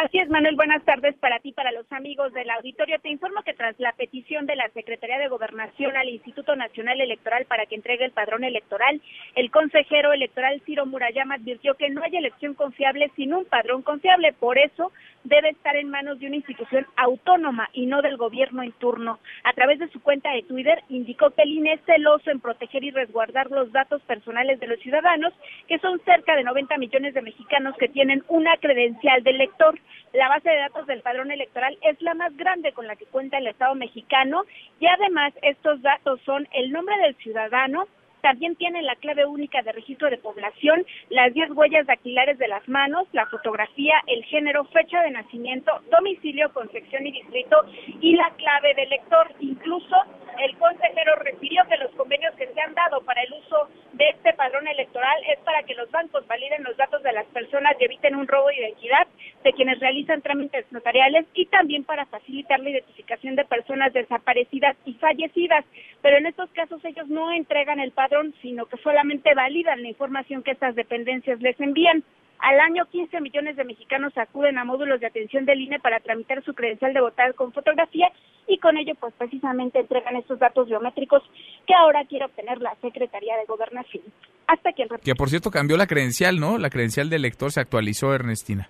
Así 0.00 0.16
es, 0.20 0.28
Manuel. 0.28 0.54
Buenas 0.54 0.84
tardes 0.84 1.16
para 1.16 1.40
ti, 1.40 1.50
para 1.50 1.72
los 1.72 1.90
amigos 1.90 2.32
del 2.32 2.48
auditorio. 2.50 3.00
Te 3.00 3.08
informo 3.08 3.42
que 3.42 3.52
tras 3.52 3.74
la 3.80 3.90
petición 3.94 4.46
de 4.46 4.54
la 4.54 4.68
Secretaría 4.68 5.18
de 5.18 5.26
Gobernación 5.26 5.96
al 5.96 6.08
Instituto 6.08 6.54
Nacional 6.54 7.00
Electoral 7.00 7.46
para 7.46 7.66
que 7.66 7.74
entregue 7.74 8.04
el 8.04 8.12
padrón 8.12 8.44
electoral, 8.44 9.02
el 9.34 9.50
consejero 9.50 10.12
electoral 10.12 10.62
Ciro 10.64 10.86
Murayama 10.86 11.34
advirtió 11.34 11.74
que 11.74 11.90
no 11.90 12.04
hay 12.04 12.16
elección 12.16 12.54
confiable 12.54 13.10
sin 13.16 13.34
un 13.34 13.44
padrón 13.44 13.82
confiable. 13.82 14.32
Por 14.34 14.56
eso 14.58 14.92
debe 15.24 15.50
estar 15.50 15.76
en 15.76 15.90
manos 15.90 16.20
de 16.20 16.28
una 16.28 16.36
institución 16.36 16.86
autónoma 16.96 17.68
y 17.72 17.86
no 17.86 18.00
del 18.00 18.16
gobierno 18.16 18.62
en 18.62 18.70
turno. 18.72 19.18
A 19.42 19.52
través 19.52 19.80
de 19.80 19.88
su 19.88 20.00
cuenta 20.00 20.30
de 20.30 20.44
Twitter 20.44 20.82
indicó 20.88 21.30
que 21.30 21.42
el 21.42 21.52
INE 21.52 21.72
es 21.72 21.80
celoso 21.84 22.30
en 22.30 22.38
proteger 22.38 22.84
y 22.84 22.92
resguardar 22.92 23.50
los 23.50 23.72
datos 23.72 24.00
personales 24.02 24.60
de 24.60 24.68
los 24.68 24.78
ciudadanos, 24.78 25.34
que 25.66 25.80
son 25.80 26.00
cerca 26.04 26.36
de 26.36 26.44
90 26.44 26.78
millones 26.78 27.14
de 27.14 27.22
mexicanos 27.22 27.74
que 27.78 27.88
tienen 27.88 28.22
una 28.28 28.56
credencial 28.58 29.24
de 29.24 29.30
elector. 29.30 29.78
La 30.12 30.28
base 30.28 30.48
de 30.48 30.56
datos 30.56 30.86
del 30.86 31.02
padrón 31.02 31.30
electoral 31.30 31.76
es 31.82 32.00
la 32.00 32.14
más 32.14 32.36
grande 32.36 32.72
con 32.72 32.86
la 32.86 32.96
que 32.96 33.06
cuenta 33.06 33.38
el 33.38 33.46
Estado 33.46 33.74
mexicano 33.74 34.44
y 34.80 34.86
además 34.86 35.32
estos 35.42 35.82
datos 35.82 36.20
son 36.24 36.48
el 36.52 36.72
nombre 36.72 36.96
del 36.98 37.14
ciudadano, 37.16 37.86
También 38.22 38.56
tiene 38.56 38.82
la 38.82 38.96
clave 38.96 39.26
única 39.26 39.62
de 39.62 39.72
registro 39.72 40.10
de 40.10 40.18
población, 40.18 40.84
las 41.10 41.32
10 41.32 41.50
huellas 41.52 41.86
dactilares 41.86 42.38
de 42.38 42.48
las 42.48 42.68
manos, 42.68 43.06
la 43.12 43.26
fotografía, 43.26 43.94
el 44.06 44.24
género, 44.24 44.64
fecha 44.66 45.02
de 45.02 45.10
nacimiento, 45.10 45.72
domicilio, 45.90 46.50
sección 46.72 47.06
y 47.06 47.12
distrito 47.12 47.56
y 48.00 48.16
la 48.16 48.30
clave 48.36 48.74
del 48.74 48.90
lector. 48.90 49.32
Incluso 49.40 49.96
el 50.38 50.56
consejero 50.56 51.16
refirió 51.16 51.62
que 51.68 51.76
los 51.78 51.90
convenios 51.92 52.34
que 52.36 52.46
se 52.46 52.60
han 52.60 52.74
dado 52.74 53.00
para 53.02 53.22
el 53.22 53.32
uso 53.32 53.68
de 53.92 54.08
este 54.10 54.32
padrón 54.34 54.68
electoral 54.68 55.16
es 55.28 55.38
para 55.40 55.62
que 55.64 55.74
los 55.74 55.90
bancos 55.90 56.26
validen 56.26 56.62
los 56.62 56.76
datos 56.76 57.02
de 57.02 57.12
las 57.12 57.26
personas 57.26 57.74
y 57.80 57.84
eviten 57.84 58.14
un 58.14 58.28
robo 58.28 58.48
de 58.48 58.58
identidad 58.58 59.06
de 59.42 59.52
quienes 59.52 59.80
realizan 59.80 60.22
trámites 60.22 60.70
notariales 60.70 61.26
y 61.34 61.46
también 61.46 61.84
para 61.84 62.06
facilitar 62.06 62.60
la 62.60 62.70
identificación 62.70 63.34
de 63.34 63.44
personas 63.44 63.92
desaparecidas 63.92 64.76
y 64.84 64.94
fallecidas. 64.94 65.64
Pero 66.02 66.18
en 66.18 66.26
estos 66.26 66.50
casos 66.50 66.84
ellos 66.84 67.08
no 67.08 67.32
entregan 67.32 67.80
el 67.80 67.90
padrón, 67.92 68.07
sino 68.42 68.66
que 68.66 68.76
solamente 68.78 69.34
validan 69.34 69.82
la 69.82 69.88
información 69.88 70.42
que 70.42 70.52
estas 70.52 70.74
dependencias 70.74 71.40
les 71.40 71.58
envían. 71.60 72.04
Al 72.38 72.60
año, 72.60 72.84
15 72.86 73.20
millones 73.20 73.56
de 73.56 73.64
mexicanos 73.64 74.16
acuden 74.16 74.58
a 74.58 74.64
módulos 74.64 75.00
de 75.00 75.06
atención 75.06 75.44
del 75.44 75.60
INE 75.60 75.80
para 75.80 75.98
tramitar 76.00 76.42
su 76.44 76.54
credencial 76.54 76.94
de 76.94 77.00
votar 77.00 77.34
con 77.34 77.52
fotografía 77.52 78.12
y 78.46 78.58
con 78.58 78.76
ello, 78.76 78.94
pues 78.98 79.12
precisamente 79.18 79.80
entregan 79.80 80.16
estos 80.16 80.38
datos 80.38 80.68
biométricos 80.68 81.22
que 81.66 81.74
ahora 81.74 82.04
quiere 82.06 82.26
obtener 82.26 82.58
la 82.60 82.74
Secretaría 82.80 83.36
de 83.36 83.44
Gobernación. 83.46 84.04
Hasta 84.46 84.72
que... 84.72 84.86
Que 85.04 85.14
por 85.14 85.28
cierto 85.28 85.50
cambió 85.50 85.76
la 85.76 85.86
credencial, 85.86 86.38
¿no? 86.38 86.58
La 86.58 86.70
credencial 86.70 87.10
del 87.10 87.24
elector 87.24 87.52
se 87.52 87.60
actualizó, 87.60 88.14
Ernestina. 88.14 88.68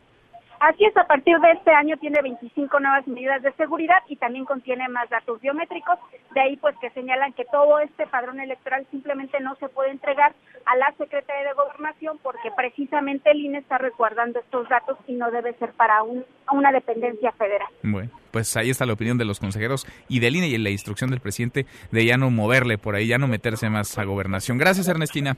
Así 0.60 0.84
es, 0.84 0.96
a 0.96 1.06
partir 1.06 1.38
de 1.38 1.52
este 1.52 1.70
año 1.70 1.96
tiene 1.98 2.20
25 2.20 2.80
nuevas 2.80 3.06
medidas 3.06 3.42
de 3.42 3.52
seguridad 3.52 3.98
y 4.08 4.16
también 4.16 4.44
contiene 4.44 4.88
más 4.88 5.08
datos 5.08 5.40
biométricos. 5.40 5.98
De 6.34 6.40
ahí 6.40 6.56
pues 6.56 6.74
que 6.80 6.90
señalan 6.90 7.32
que 7.32 7.44
todo 7.44 7.78
este 7.78 8.06
padrón 8.06 8.40
electoral 8.40 8.86
simplemente 8.90 9.38
no 9.40 9.54
se 9.56 9.68
puede 9.68 9.90
entregar 9.90 10.34
a 10.66 10.76
la 10.76 10.92
Secretaría 10.98 11.48
de 11.48 11.54
Gobernación 11.54 12.18
porque 12.22 12.50
precisamente 12.56 13.30
el 13.30 13.40
INE 13.40 13.58
está 13.58 13.78
resguardando 13.78 14.40
estos 14.40 14.68
datos 14.68 14.98
y 15.06 15.14
no 15.14 15.30
debe 15.30 15.54
ser 15.54 15.72
para 15.72 16.02
un, 16.02 16.24
una 16.52 16.72
dependencia 16.72 17.30
federal. 17.32 17.68
Bueno, 17.82 18.10
pues 18.32 18.56
ahí 18.56 18.70
está 18.70 18.84
la 18.84 18.94
opinión 18.94 19.16
de 19.16 19.24
los 19.24 19.38
consejeros 19.38 19.86
y 20.08 20.18
del 20.18 20.36
INE 20.36 20.48
y 20.48 20.58
la 20.58 20.70
instrucción 20.70 21.10
del 21.10 21.20
presidente 21.20 21.66
de 21.92 22.04
ya 22.04 22.16
no 22.16 22.30
moverle 22.30 22.78
por 22.78 22.96
ahí, 22.96 23.06
ya 23.06 23.18
no 23.18 23.28
meterse 23.28 23.70
más 23.70 23.96
a 23.96 24.04
gobernación. 24.04 24.58
Gracias, 24.58 24.88
Ernestina. 24.88 25.36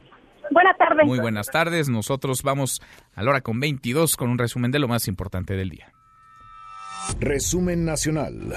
Buenas 0.50 0.76
tardes. 0.78 1.06
Muy 1.06 1.18
buenas 1.18 1.46
tardes. 1.46 1.88
Nosotros 1.88 2.42
vamos 2.42 2.80
a 3.14 3.22
la 3.22 3.30
hora 3.30 3.40
con 3.40 3.60
22 3.60 4.16
con 4.16 4.30
un 4.30 4.38
resumen 4.38 4.70
de 4.70 4.78
lo 4.78 4.88
más 4.88 5.08
importante 5.08 5.54
del 5.54 5.70
día. 5.70 5.92
Resumen 7.18 7.84
nacional. 7.84 8.54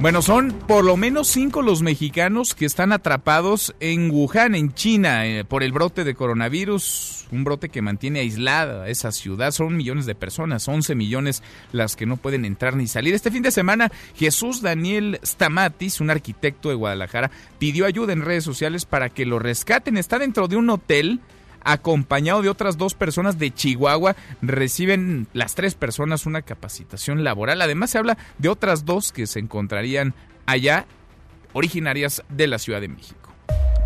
Bueno, 0.00 0.22
son 0.22 0.52
por 0.66 0.82
lo 0.82 0.96
menos 0.96 1.28
cinco 1.28 1.60
los 1.60 1.82
mexicanos 1.82 2.54
que 2.54 2.64
están 2.64 2.90
atrapados 2.90 3.74
en 3.80 4.10
Wuhan, 4.10 4.54
en 4.54 4.72
China, 4.72 5.26
eh, 5.26 5.44
por 5.44 5.62
el 5.62 5.72
brote 5.72 6.04
de 6.04 6.14
coronavirus, 6.14 7.26
un 7.30 7.44
brote 7.44 7.68
que 7.68 7.82
mantiene 7.82 8.20
aislada 8.20 8.88
esa 8.88 9.12
ciudad. 9.12 9.50
Son 9.50 9.76
millones 9.76 10.06
de 10.06 10.14
personas, 10.14 10.66
11 10.66 10.94
millones 10.94 11.42
las 11.72 11.96
que 11.96 12.06
no 12.06 12.16
pueden 12.16 12.46
entrar 12.46 12.76
ni 12.76 12.86
salir. 12.86 13.12
Este 13.12 13.30
fin 13.30 13.42
de 13.42 13.50
semana, 13.50 13.92
Jesús 14.16 14.62
Daniel 14.62 15.20
Stamatis, 15.22 16.00
un 16.00 16.08
arquitecto 16.08 16.70
de 16.70 16.76
Guadalajara, 16.76 17.30
pidió 17.58 17.84
ayuda 17.84 18.14
en 18.14 18.24
redes 18.24 18.44
sociales 18.44 18.86
para 18.86 19.10
que 19.10 19.26
lo 19.26 19.38
rescaten. 19.38 19.98
Está 19.98 20.18
dentro 20.18 20.48
de 20.48 20.56
un 20.56 20.70
hotel 20.70 21.20
acompañado 21.62 22.42
de 22.42 22.48
otras 22.48 22.76
dos 22.76 22.94
personas 22.94 23.38
de 23.38 23.52
Chihuahua. 23.52 24.16
Reciben 24.42 25.26
las 25.32 25.54
tres 25.54 25.74
personas 25.74 26.26
una 26.26 26.42
capacitación 26.42 27.24
laboral. 27.24 27.62
Además 27.62 27.90
se 27.90 27.98
habla 27.98 28.18
de 28.38 28.48
otras 28.48 28.84
dos 28.84 29.12
que 29.12 29.26
se 29.26 29.38
encontrarían 29.38 30.14
allá, 30.46 30.86
originarias 31.52 32.22
de 32.28 32.46
la 32.46 32.58
Ciudad 32.58 32.80
de 32.80 32.88
México. 32.88 33.20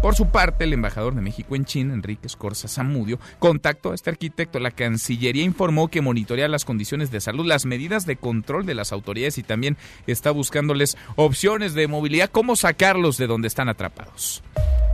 Por 0.05 0.15
su 0.15 0.27
parte, 0.27 0.65
el 0.65 0.75
embajador 0.75 1.15
de 1.15 1.23
México 1.23 1.57
en 1.57 1.65
China, 1.65 1.95
Enrique 1.95 2.27
Escorza 2.27 2.69
Zamudio, 2.69 3.19
contactó 3.39 3.93
a 3.93 3.95
este 3.95 4.11
arquitecto. 4.11 4.61
La 4.61 4.71
Cancillería 4.71 5.43
informó 5.43 5.89
que 5.89 6.03
monitorea 6.03 6.47
las 6.47 6.67
condiciones 6.67 7.11
de 7.11 7.23
salud, 7.23 7.47
las 7.47 7.65
medidas 7.65 8.05
de 8.05 8.17
control 8.17 8.67
de 8.67 8.75
las 8.75 8.93
autoridades 8.93 9.39
y 9.39 9.43
también 9.43 9.79
está 10.07 10.31
buscándoles 10.31 10.99
opciones 11.17 11.73
de 11.73 11.89
movilidad, 11.89 12.29
cómo 12.31 12.55
sacarlos 12.55 13.17
de 13.17 13.27
donde 13.27 13.49
están 13.49 13.71
atrapados. 13.71 14.43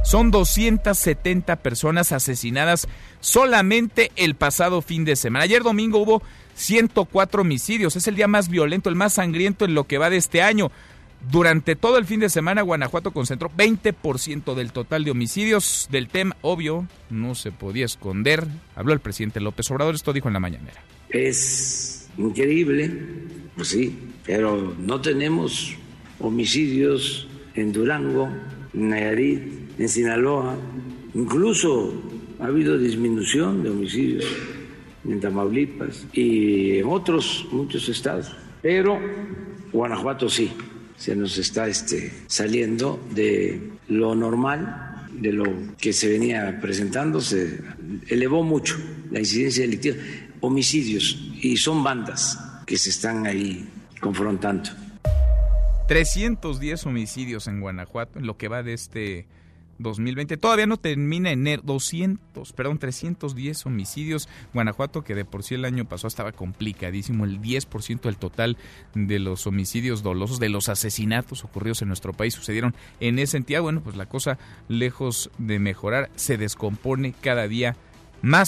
Son 0.03 0.31
270 0.31 1.57
personas 1.57 2.13
asesinadas 2.13 2.89
solamente 3.21 4.11
el 4.17 4.35
pasado 4.35 4.83
fin 4.83 5.05
de 5.05 5.15
semana. 5.17 5.45
Ayer 5.45 5.63
domingo 5.63 5.99
hubo 5.99 6.23
104 6.55 7.43
homicidios. 7.43 7.97
Es 7.97 8.09
el 8.09 8.17
día 8.17 8.27
más 8.27 8.49
violento, 8.49 8.89
el 8.89 8.97
más 8.97 9.15
sangriento 9.15 9.65
en 9.65 9.75
lo 9.75 9.85
que 9.85 9.99
va 9.99 10.11
de 10.11 10.17
este 10.17 10.43
año. 10.43 10.71
Durante 11.31 11.77
todo 11.77 11.99
el 11.99 12.07
fin 12.07 12.21
de 12.21 12.31
semana, 12.31 12.63
Guanajuato 12.63 13.13
concentró 13.13 13.51
20% 13.55 14.55
del 14.55 14.73
total 14.73 15.05
de 15.05 15.11
homicidios. 15.11 15.87
Del 15.91 16.09
tema, 16.09 16.35
obvio, 16.41 16.89
no 17.11 17.35
se 17.35 17.53
podía 17.53 17.85
esconder. 17.85 18.47
Habló 18.75 18.95
el 18.95 19.01
presidente 19.01 19.39
López 19.41 19.71
Obrador, 19.71 19.95
esto 19.95 20.15
dijo 20.15 20.29
en 20.29 20.35
la 20.35 20.41
mañanera. 20.41 20.83
Es 21.11 22.09
increíble, 22.17 22.91
pues 23.55 23.69
sí, 23.69 23.99
pero 24.25 24.75
no 24.79 25.01
tenemos 25.01 25.75
homicidios 26.21 27.29
en 27.55 27.73
Durango, 27.73 28.29
en 28.73 28.89
Nayarit, 28.89 29.60
en 29.81 29.89
Sinaloa. 29.89 30.57
Incluso 31.15 31.93
ha 32.39 32.47
habido 32.47 32.79
disminución 32.79 33.63
de 33.63 33.71
homicidios 33.71 34.27
en 35.09 35.21
Tamaulipas 35.21 36.07
y 36.13 36.79
en 36.79 36.87
otros 36.87 37.47
muchos 37.51 37.89
estados. 37.89 38.37
Pero 38.61 39.01
Guanajuato 39.73 40.29
sí 40.29 40.53
se 40.97 41.17
nos 41.17 41.39
está 41.39 41.67
este, 41.67 42.13
saliendo 42.27 43.01
de 43.11 43.71
lo 43.89 44.15
normal, 44.15 45.09
de 45.13 45.33
lo 45.33 45.45
que 45.79 45.95
se 45.95 46.09
venía 46.09 46.59
presentando, 46.61 47.23
se 47.23 47.61
elevó 48.09 48.43
mucho 48.43 48.77
la 49.11 49.21
incidencia 49.21 49.63
delictiva, 49.63 49.97
homicidios, 50.41 51.19
y 51.41 51.57
son 51.57 51.83
bandas 51.83 52.39
que 52.67 52.77
se 52.77 52.91
están 52.91 53.27
ahí 53.27 53.67
confrontando. 53.99 54.69
310 55.89 56.85
homicidios 56.85 57.49
en 57.49 57.61
Guanajuato, 57.61 58.19
en 58.19 58.27
lo 58.27 58.37
que 58.37 58.49
va 58.49 58.63
de 58.63 58.75
este 58.75 59.27
2020. 59.81 60.37
Todavía 60.37 60.67
no 60.67 60.77
termina 60.77 61.31
enero. 61.31 61.63
200, 61.65 62.53
perdón, 62.53 62.79
310 62.79 63.67
homicidios. 63.67 64.29
Guanajuato, 64.55 65.03
que 65.03 65.15
de 65.15 65.25
por 65.25 65.43
sí 65.43 65.55
el 65.55 65.65
año 65.65 65.85
pasado 65.85 66.09
estaba 66.09 66.33
complicadísimo. 66.33 67.25
El 67.25 67.41
10% 67.41 68.03
del 68.03 68.17
total 68.17 68.57
de 68.95 69.19
los 69.19 69.47
homicidios 69.47 70.03
dolosos, 70.03 70.39
de 70.39 70.49
los 70.49 70.69
asesinatos 70.69 71.45
ocurridos 71.45 71.83
en 71.83 71.89
nuestro 71.89 72.13
país, 72.13 72.35
sucedieron 72.35 72.75
en 73.01 73.19
ese 73.19 73.33
sentido. 73.33 73.63
Bueno, 73.63 73.83
pues 73.83 73.97
la 73.97 74.07
cosa, 74.07 74.39
lejos 74.69 75.31
de 75.39 75.59
mejorar, 75.59 76.11
se 76.17 76.37
descompone 76.37 77.15
cada 77.21 77.49
día 77.49 77.77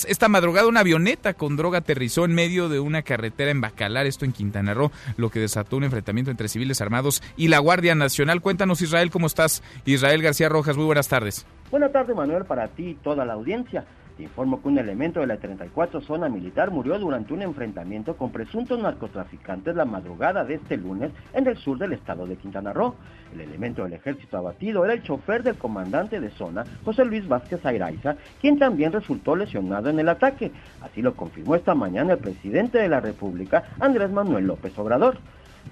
esta 0.07 0.29
madrugada 0.29 0.69
una 0.69 0.81
avioneta 0.81 1.35
con 1.35 1.57
droga 1.57 1.79
aterrizó 1.79 2.25
en 2.25 2.35
medio 2.35 2.69
de 2.69 2.81
una 2.81 3.03
carretera 3.03 3.51
en 3.51 3.61
Bacalar, 3.61 4.07
esto 4.07 4.25
en 4.25 4.33
Quintana 4.33 4.75
Roo, 4.75 4.91
lo 5.17 5.31
que 5.31 5.41
desató 5.41 5.77
un 5.77 5.85
enfrentamiento 5.85 6.31
entre 6.31 6.49
civiles 6.49 6.81
armados 6.81 7.23
y 7.37 7.49
la 7.49 7.59
Guardia 7.59 7.95
Nacional. 7.95 8.41
Cuéntanos 8.41 8.83
Israel, 8.83 9.11
¿cómo 9.11 9.27
estás? 9.27 9.63
Israel 9.85 10.23
García 10.23 10.49
Rojas, 10.49 10.77
muy 10.77 10.87
buenas 10.87 11.09
tardes. 11.09 11.47
Buenas 11.71 11.93
tardes 11.93 12.15
Manuel, 12.15 12.45
para 12.45 12.69
ti 12.69 12.89
y 12.91 12.95
toda 12.97 13.25
la 13.25 13.33
audiencia. 13.33 13.85
Te 14.17 14.25
informo 14.25 14.61
que 14.61 14.69
un 14.69 14.79
elemento 14.79 15.21
de 15.21 15.27
la 15.27 15.39
34 15.39 16.03
zona 16.03 16.29
militar 16.29 16.71
murió 16.71 16.99
durante 16.99 17.33
un 17.33 17.43
enfrentamiento 17.43 18.17
con 18.17 18.31
presuntos 18.31 18.79
narcotraficantes 18.79 19.75
la 19.75 19.87
madrugada 19.87 20.45
de 20.45 20.55
este 20.55 20.77
lunes 20.77 21.13
en 21.33 21.47
el 21.47 21.57
sur 21.57 21.79
del 21.79 21.95
estado 21.95 22.27
de 22.27 22.37
Quintana 22.37 22.73
Roo. 22.75 22.95
El 23.33 23.41
elemento 23.41 23.85
del 23.85 23.95
ejército 23.95 24.37
abatido 24.37 24.85
era 24.85 24.93
el 24.93 25.03
chofer 25.03 25.43
del 25.43 25.57
comandante 25.57 26.21
de 26.21 26.31
zona, 26.31 26.65
José 26.85 27.05
Luis 27.07 27.27
Vázquez 27.27 27.65
Airaiza, 27.65 28.17
quien 28.41 28.59
también 28.59 28.93
resultó 28.93 29.35
lesionado 29.35 29.89
en 29.89 29.99
el 29.99 30.09
ataque. 30.09 30.53
Así 30.83 31.01
lo 31.01 31.15
confirmó 31.15 31.55
esta 31.55 31.75
mañana 31.75 32.13
el 32.13 32.19
presidente 32.19 32.79
de 32.79 32.89
la 32.89 33.01
República, 33.01 33.65
Andrés 33.81 34.11
Manuel 34.11 34.47
López 34.47 34.79
Obrador. 34.79 35.17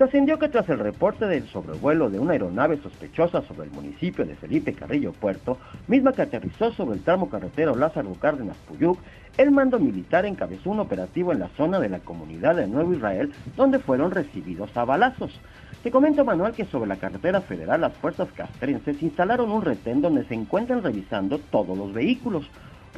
Trascendió 0.01 0.39
que 0.39 0.49
tras 0.49 0.67
el 0.71 0.79
reporte 0.79 1.27
del 1.27 1.47
sobrevuelo 1.49 2.09
de 2.09 2.19
una 2.19 2.33
aeronave 2.33 2.79
sospechosa 2.79 3.43
sobre 3.43 3.65
el 3.65 3.71
municipio 3.71 4.25
de 4.25 4.35
Felipe 4.35 4.73
Carrillo 4.73 5.13
Puerto, 5.13 5.59
misma 5.89 6.15
que 6.15 6.23
aterrizó 6.23 6.73
sobre 6.73 6.97
el 6.97 7.05
tramo 7.05 7.29
carretero 7.29 7.77
Lázaro 7.77 8.15
Cárdenas 8.15 8.57
Puyuc, 8.67 8.99
el 9.37 9.51
mando 9.51 9.79
militar 9.79 10.25
encabezó 10.25 10.71
un 10.71 10.81
operativo 10.81 11.33
en 11.33 11.41
la 11.41 11.49
zona 11.49 11.79
de 11.81 11.91
la 11.91 11.99
comunidad 11.99 12.57
de 12.57 12.67
Nuevo 12.67 12.95
Israel, 12.95 13.31
donde 13.59 13.79
fueron 13.79 14.11
recibidos 14.11 14.75
a 14.75 14.87
balazos. 14.87 15.39
Te 15.83 15.91
comento, 15.91 16.25
Manuel, 16.25 16.55
que 16.55 16.65
sobre 16.65 16.89
la 16.89 16.97
carretera 16.97 17.43
federal 17.43 17.83
las 17.83 17.93
fuerzas 17.93 18.29
castrenses 18.35 19.03
instalaron 19.03 19.51
un 19.51 19.61
retén 19.61 20.01
donde 20.01 20.25
se 20.25 20.33
encuentran 20.33 20.83
revisando 20.83 21.39
todos 21.51 21.77
los 21.77 21.93
vehículos. 21.93 22.49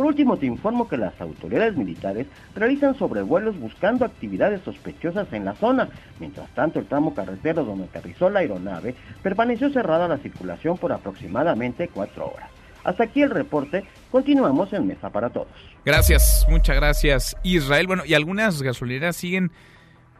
Por 0.02 0.08
último, 0.08 0.36
te 0.36 0.46
informo 0.46 0.88
que 0.88 0.96
las 0.96 1.20
autoridades 1.20 1.76
militares 1.76 2.26
realizan 2.56 2.98
sobrevuelos 2.98 3.56
buscando 3.56 4.04
actividades 4.04 4.60
sospechosas 4.62 5.32
en 5.32 5.44
la 5.44 5.54
zona. 5.54 5.90
Mientras 6.18 6.50
tanto, 6.56 6.80
el 6.80 6.86
tramo 6.86 7.14
carretero 7.14 7.64
donde 7.64 7.84
aterrizó 7.84 8.28
la 8.28 8.40
aeronave 8.40 8.96
permaneció 9.22 9.70
cerrada 9.70 10.06
a 10.06 10.08
la 10.08 10.18
circulación 10.18 10.76
por 10.76 10.90
aproximadamente 10.90 11.86
cuatro 11.86 12.32
horas. 12.34 12.50
Hasta 12.82 13.04
aquí 13.04 13.22
el 13.22 13.30
reporte. 13.30 13.84
Continuamos 14.10 14.72
en 14.72 14.88
Mesa 14.88 15.08
para 15.10 15.30
Todos. 15.30 15.46
Gracias, 15.84 16.46
muchas 16.50 16.74
gracias 16.74 17.36
Israel. 17.44 17.86
Bueno, 17.86 18.02
y 18.04 18.14
algunas 18.14 18.60
gasolineras 18.60 19.14
siguen 19.14 19.52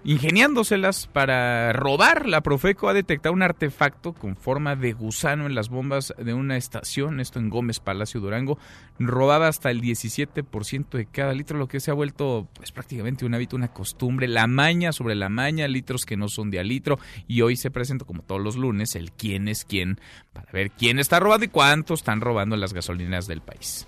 ingeniándoselas 0.04 1.06
para 1.06 1.72
robar. 1.72 2.26
La 2.26 2.40
Profeco 2.40 2.88
ha 2.88 2.94
detectado 2.94 3.32
un 3.32 3.42
artefacto 3.42 4.12
con 4.12 4.36
forma 4.36 4.76
de 4.76 4.92
gusano 4.92 5.46
en 5.46 5.54
las 5.54 5.68
bombas 5.68 6.12
de 6.18 6.34
una 6.34 6.56
estación, 6.56 7.20
esto 7.20 7.38
en 7.38 7.50
Gómez 7.50 7.80
Palacio 7.80 8.20
Durango, 8.20 8.58
robaba 8.98 9.48
hasta 9.48 9.70
el 9.70 9.80
17% 9.80 10.90
de 10.90 11.06
cada 11.06 11.32
litro, 11.32 11.58
lo 11.58 11.68
que 11.68 11.80
se 11.80 11.90
ha 11.90 11.94
vuelto 11.94 12.48
pues, 12.54 12.72
prácticamente 12.72 13.24
un 13.24 13.34
hábito, 13.34 13.56
una 13.56 13.72
costumbre, 13.72 14.28
la 14.28 14.46
maña 14.46 14.92
sobre 14.92 15.14
la 15.14 15.28
maña, 15.28 15.68
litros 15.68 16.04
que 16.04 16.16
no 16.16 16.28
son 16.28 16.50
de 16.50 16.58
a 16.58 16.64
litro, 16.64 16.98
y 17.26 17.42
hoy 17.42 17.56
se 17.56 17.70
presenta 17.70 18.04
como 18.04 18.22
todos 18.22 18.40
los 18.40 18.56
lunes 18.56 18.94
el 18.96 19.12
quién 19.12 19.48
es 19.48 19.64
quién 19.64 20.00
para 20.32 20.50
ver 20.52 20.70
quién 20.70 20.98
está 20.98 21.20
robando 21.20 21.44
y 21.44 21.48
cuánto 21.48 21.94
están 21.94 22.20
robando 22.20 22.54
en 22.54 22.60
las 22.60 22.72
gasolineras 22.72 23.26
del 23.26 23.40
país. 23.40 23.86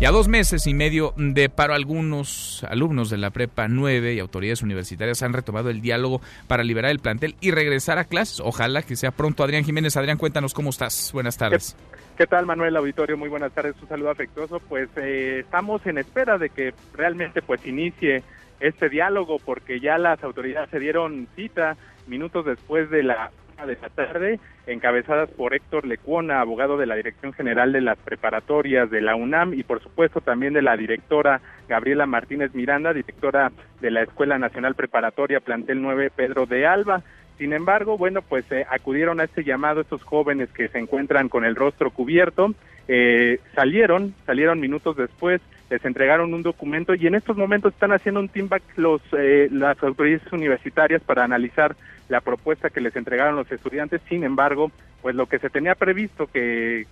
Ya 0.00 0.10
dos 0.10 0.26
meses 0.26 0.66
y 0.66 0.74
medio 0.74 1.14
de 1.16 1.48
paro, 1.48 1.72
algunos 1.72 2.64
alumnos 2.68 3.10
de 3.10 3.16
la 3.16 3.30
Prepa 3.30 3.68
9 3.68 4.14
y 4.14 4.18
autoridades 4.18 4.60
universitarias 4.62 5.22
han 5.22 5.32
retomado 5.32 5.70
el 5.70 5.80
diálogo 5.80 6.20
para 6.48 6.64
liberar 6.64 6.90
el 6.90 6.98
plantel 6.98 7.36
y 7.40 7.52
regresar 7.52 7.98
a 7.98 8.04
clases. 8.04 8.40
Ojalá 8.40 8.82
que 8.82 8.96
sea 8.96 9.12
pronto. 9.12 9.44
Adrián 9.44 9.64
Jiménez, 9.64 9.96
Adrián, 9.96 10.18
cuéntanos 10.18 10.52
cómo 10.52 10.70
estás. 10.70 11.10
Buenas 11.12 11.38
tardes. 11.38 11.76
¿Qué, 12.18 12.26
tal, 12.26 12.44
Manuel 12.44 12.76
Auditorio? 12.76 13.16
Muy 13.16 13.28
buenas 13.28 13.52
tardes. 13.52 13.76
Un 13.80 13.88
saludo 13.88 14.10
afectuoso. 14.10 14.58
Pues 14.58 14.88
eh, 14.96 15.38
estamos 15.40 15.86
en 15.86 15.98
espera 15.98 16.38
de 16.38 16.50
que 16.50 16.74
realmente 16.92 17.40
pues 17.40 17.64
inicie 17.64 18.24
este 18.58 18.88
diálogo 18.88 19.38
porque 19.38 19.78
ya 19.78 19.96
las 19.96 20.22
autoridades 20.24 20.70
se 20.70 20.80
dieron 20.80 21.28
cita 21.36 21.76
minutos 22.08 22.44
después 22.44 22.90
de 22.90 23.04
la 23.04 23.30
de 23.62 23.78
la 23.80 23.88
tarde, 23.88 24.40
encabezadas 24.66 25.30
por 25.30 25.54
Héctor 25.54 25.86
Lecuona, 25.86 26.40
abogado 26.40 26.76
de 26.76 26.86
la 26.86 26.96
Dirección 26.96 27.32
General 27.32 27.72
de 27.72 27.80
las 27.80 27.96
Preparatorias 27.98 28.90
de 28.90 29.00
la 29.00 29.14
UNAM 29.14 29.54
y 29.54 29.62
por 29.62 29.82
supuesto 29.82 30.20
también 30.20 30.52
de 30.52 30.60
la 30.60 30.76
directora 30.76 31.40
Gabriela 31.66 32.04
Martínez 32.04 32.54
Miranda, 32.54 32.92
directora 32.92 33.52
de 33.80 33.90
la 33.90 34.02
Escuela 34.02 34.38
Nacional 34.38 34.74
Preparatoria 34.74 35.40
Plantel 35.40 35.80
9 35.80 36.10
Pedro 36.14 36.46
de 36.46 36.66
Alba. 36.66 37.02
Sin 37.38 37.52
embargo, 37.52 37.96
bueno, 37.96 38.20
pues 38.22 38.44
eh, 38.52 38.66
acudieron 38.68 39.20
a 39.20 39.24
este 39.24 39.44
llamado 39.44 39.80
estos 39.80 40.02
jóvenes 40.02 40.50
que 40.50 40.68
se 40.68 40.78
encuentran 40.78 41.28
con 41.28 41.44
el 41.44 41.56
rostro 41.56 41.90
cubierto, 41.90 42.54
eh, 42.86 43.38
salieron, 43.54 44.14
salieron 44.26 44.60
minutos 44.60 44.96
después, 44.96 45.40
les 45.70 45.84
entregaron 45.84 46.34
un 46.34 46.42
documento 46.42 46.94
y 46.94 47.06
en 47.06 47.14
estos 47.14 47.36
momentos 47.36 47.72
están 47.72 47.92
haciendo 47.92 48.20
un 48.20 48.28
team 48.28 48.48
back 48.48 48.62
los, 48.76 49.00
eh, 49.16 49.48
las 49.50 49.82
autoridades 49.82 50.30
universitarias 50.32 51.02
para 51.02 51.24
analizar 51.24 51.74
la 52.08 52.20
propuesta 52.20 52.70
que 52.70 52.80
les 52.80 52.94
entregaron 52.96 53.36
los 53.36 53.50
estudiantes. 53.50 54.00
Sin 54.08 54.24
embargo, 54.24 54.70
pues 55.02 55.14
lo 55.14 55.26
que 55.26 55.38
se 55.38 55.50
tenía 55.50 55.74
previsto 55.74 56.26
que, 56.26 56.86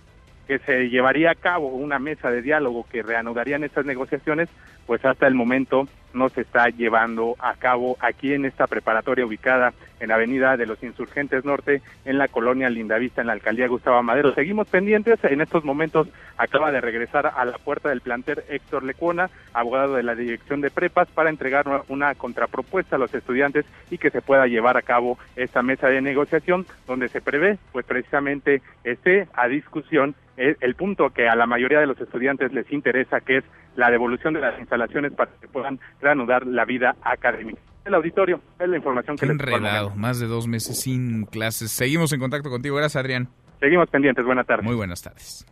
que 0.47 0.59
se 0.59 0.89
llevaría 0.89 1.31
a 1.31 1.35
cabo 1.35 1.67
una 1.67 1.99
mesa 1.99 2.31
de 2.31 2.41
diálogo 2.41 2.85
que 2.91 3.03
reanudarían 3.03 3.63
estas 3.63 3.85
negociaciones, 3.85 4.49
pues 4.85 5.03
hasta 5.05 5.27
el 5.27 5.35
momento 5.35 5.87
no 6.13 6.29
se 6.29 6.41
está 6.41 6.69
llevando 6.69 7.35
a 7.39 7.55
cabo 7.55 7.97
aquí 7.99 8.33
en 8.33 8.45
esta 8.45 8.67
preparatoria 8.67 9.25
ubicada 9.25 9.73
en 9.99 10.11
Avenida 10.11 10.57
de 10.57 10.65
los 10.65 10.83
Insurgentes 10.83 11.45
Norte, 11.45 11.81
en 12.05 12.17
la 12.17 12.27
colonia 12.27 12.69
Lindavista, 12.69 13.21
en 13.21 13.27
la 13.27 13.33
alcaldía 13.33 13.67
Gustavo 13.67 14.03
Madero. 14.03 14.33
Seguimos 14.33 14.67
pendientes, 14.67 15.23
en 15.23 15.39
estos 15.39 15.63
momentos 15.63 16.07
acaba 16.37 16.71
de 16.71 16.81
regresar 16.81 17.31
a 17.35 17.45
la 17.45 17.57
puerta 17.57 17.89
del 17.89 18.01
planter 18.01 18.43
Héctor 18.49 18.83
Lecuona, 18.83 19.29
abogado 19.53 19.95
de 19.95 20.03
la 20.03 20.15
Dirección 20.15 20.59
de 20.61 20.71
Prepas, 20.71 21.07
para 21.09 21.29
entregar 21.29 21.65
una 21.87 22.15
contrapropuesta 22.15 22.97
a 22.97 22.99
los 22.99 23.13
estudiantes 23.13 23.65
y 23.89 23.97
que 23.97 24.09
se 24.09 24.21
pueda 24.21 24.47
llevar 24.47 24.75
a 24.75 24.81
cabo 24.81 25.17
esta 25.35 25.61
mesa 25.61 25.87
de 25.87 26.01
negociación, 26.01 26.65
donde 26.85 27.07
se 27.07 27.21
prevé, 27.21 27.57
pues 27.71 27.85
precisamente 27.85 28.61
esté 28.83 29.27
a 29.33 29.47
discusión 29.47 30.15
el 30.35 30.75
punto 30.75 31.11
que 31.11 31.27
a 31.27 31.35
la 31.35 31.45
mayoría 31.45 31.79
de 31.79 31.85
los 31.85 32.01
estudiantes 32.01 32.51
les 32.53 32.71
interesa, 32.71 33.21
que 33.21 33.37
es 33.37 33.43
la 33.75 33.89
devolución 33.89 34.33
de 34.33 34.41
las 34.41 34.59
instalaciones 34.59 35.13
para 35.13 35.31
que 35.39 35.47
puedan 35.47 35.79
reanudar 36.01 36.45
la 36.45 36.65
vida 36.65 36.95
académica. 37.01 37.59
El 37.85 37.95
auditorio 37.95 38.39
es 38.59 38.69
la 38.69 38.77
información 38.77 39.17
que 39.17 39.25
enredado, 39.25 39.93
más 39.95 40.19
de 40.19 40.27
dos 40.27 40.47
meses 40.47 40.79
sin 40.79 41.25
clases. 41.25 41.71
Seguimos 41.71 42.13
en 42.13 42.19
contacto 42.19 42.49
contigo. 42.49 42.77
Gracias, 42.77 43.01
Adrián. 43.01 43.27
Seguimos 43.59 43.89
pendientes. 43.89 44.23
Buenas 44.25 44.47
tardes. 44.47 44.65
Muy 44.65 44.75
buenas 44.75 45.01
tardes. 45.01 45.45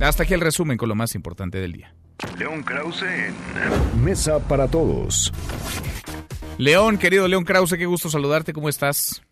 Hasta 0.00 0.22
aquí 0.22 0.34
el 0.34 0.40
resumen 0.40 0.76
con 0.76 0.88
lo 0.88 0.94
más 0.94 1.14
importante 1.14 1.58
del 1.58 1.72
día. 1.72 1.94
León 2.38 2.62
Krause 2.62 3.02
en 3.02 4.04
Mesa 4.04 4.38
para 4.46 4.68
Todos. 4.68 5.32
León, 6.58 6.98
querido 6.98 7.26
León 7.26 7.44
Krause, 7.44 7.76
qué 7.78 7.86
gusto 7.86 8.10
saludarte. 8.10 8.52
¿Cómo 8.52 8.68
estás? 8.68 9.22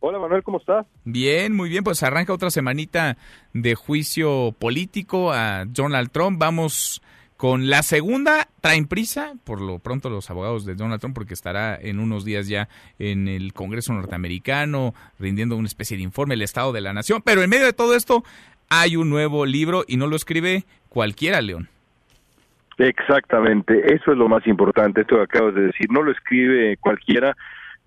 Hola 0.00 0.18
Manuel, 0.18 0.42
¿cómo 0.42 0.58
estás? 0.58 0.86
Bien, 1.04 1.54
muy 1.54 1.68
bien, 1.68 1.82
pues 1.82 2.02
arranca 2.02 2.32
otra 2.32 2.50
semanita 2.50 3.16
de 3.52 3.74
juicio 3.74 4.54
político 4.58 5.32
a 5.32 5.64
Donald 5.66 6.10
Trump. 6.10 6.38
Vamos 6.38 7.02
con 7.36 7.68
la 7.68 7.82
segunda, 7.82 8.48
traen 8.60 8.86
prisa, 8.86 9.34
por 9.44 9.60
lo 9.60 9.78
pronto 9.78 10.08
los 10.08 10.30
abogados 10.30 10.64
de 10.64 10.74
Donald 10.74 11.00
Trump, 11.00 11.14
porque 11.14 11.34
estará 11.34 11.78
en 11.80 11.98
unos 11.98 12.24
días 12.24 12.48
ya 12.48 12.68
en 12.98 13.28
el 13.28 13.52
Congreso 13.52 13.92
norteamericano 13.92 14.94
rindiendo 15.18 15.56
una 15.56 15.66
especie 15.66 15.96
de 15.96 16.02
informe, 16.02 16.34
el 16.34 16.42
Estado 16.42 16.72
de 16.72 16.80
la 16.80 16.92
Nación. 16.92 17.22
Pero 17.24 17.42
en 17.42 17.50
medio 17.50 17.66
de 17.66 17.72
todo 17.72 17.94
esto 17.94 18.22
hay 18.68 18.96
un 18.96 19.10
nuevo 19.10 19.46
libro 19.46 19.84
y 19.86 19.96
no 19.96 20.06
lo 20.06 20.16
escribe 20.16 20.64
cualquiera, 20.88 21.40
León. 21.40 21.68
Exactamente, 22.78 23.94
eso 23.94 24.12
es 24.12 24.18
lo 24.18 24.28
más 24.28 24.46
importante, 24.46 25.00
esto 25.00 25.16
que 25.16 25.22
acabas 25.22 25.54
de 25.54 25.62
decir, 25.62 25.86
no 25.90 26.02
lo 26.02 26.12
escribe 26.12 26.76
cualquiera, 26.76 27.34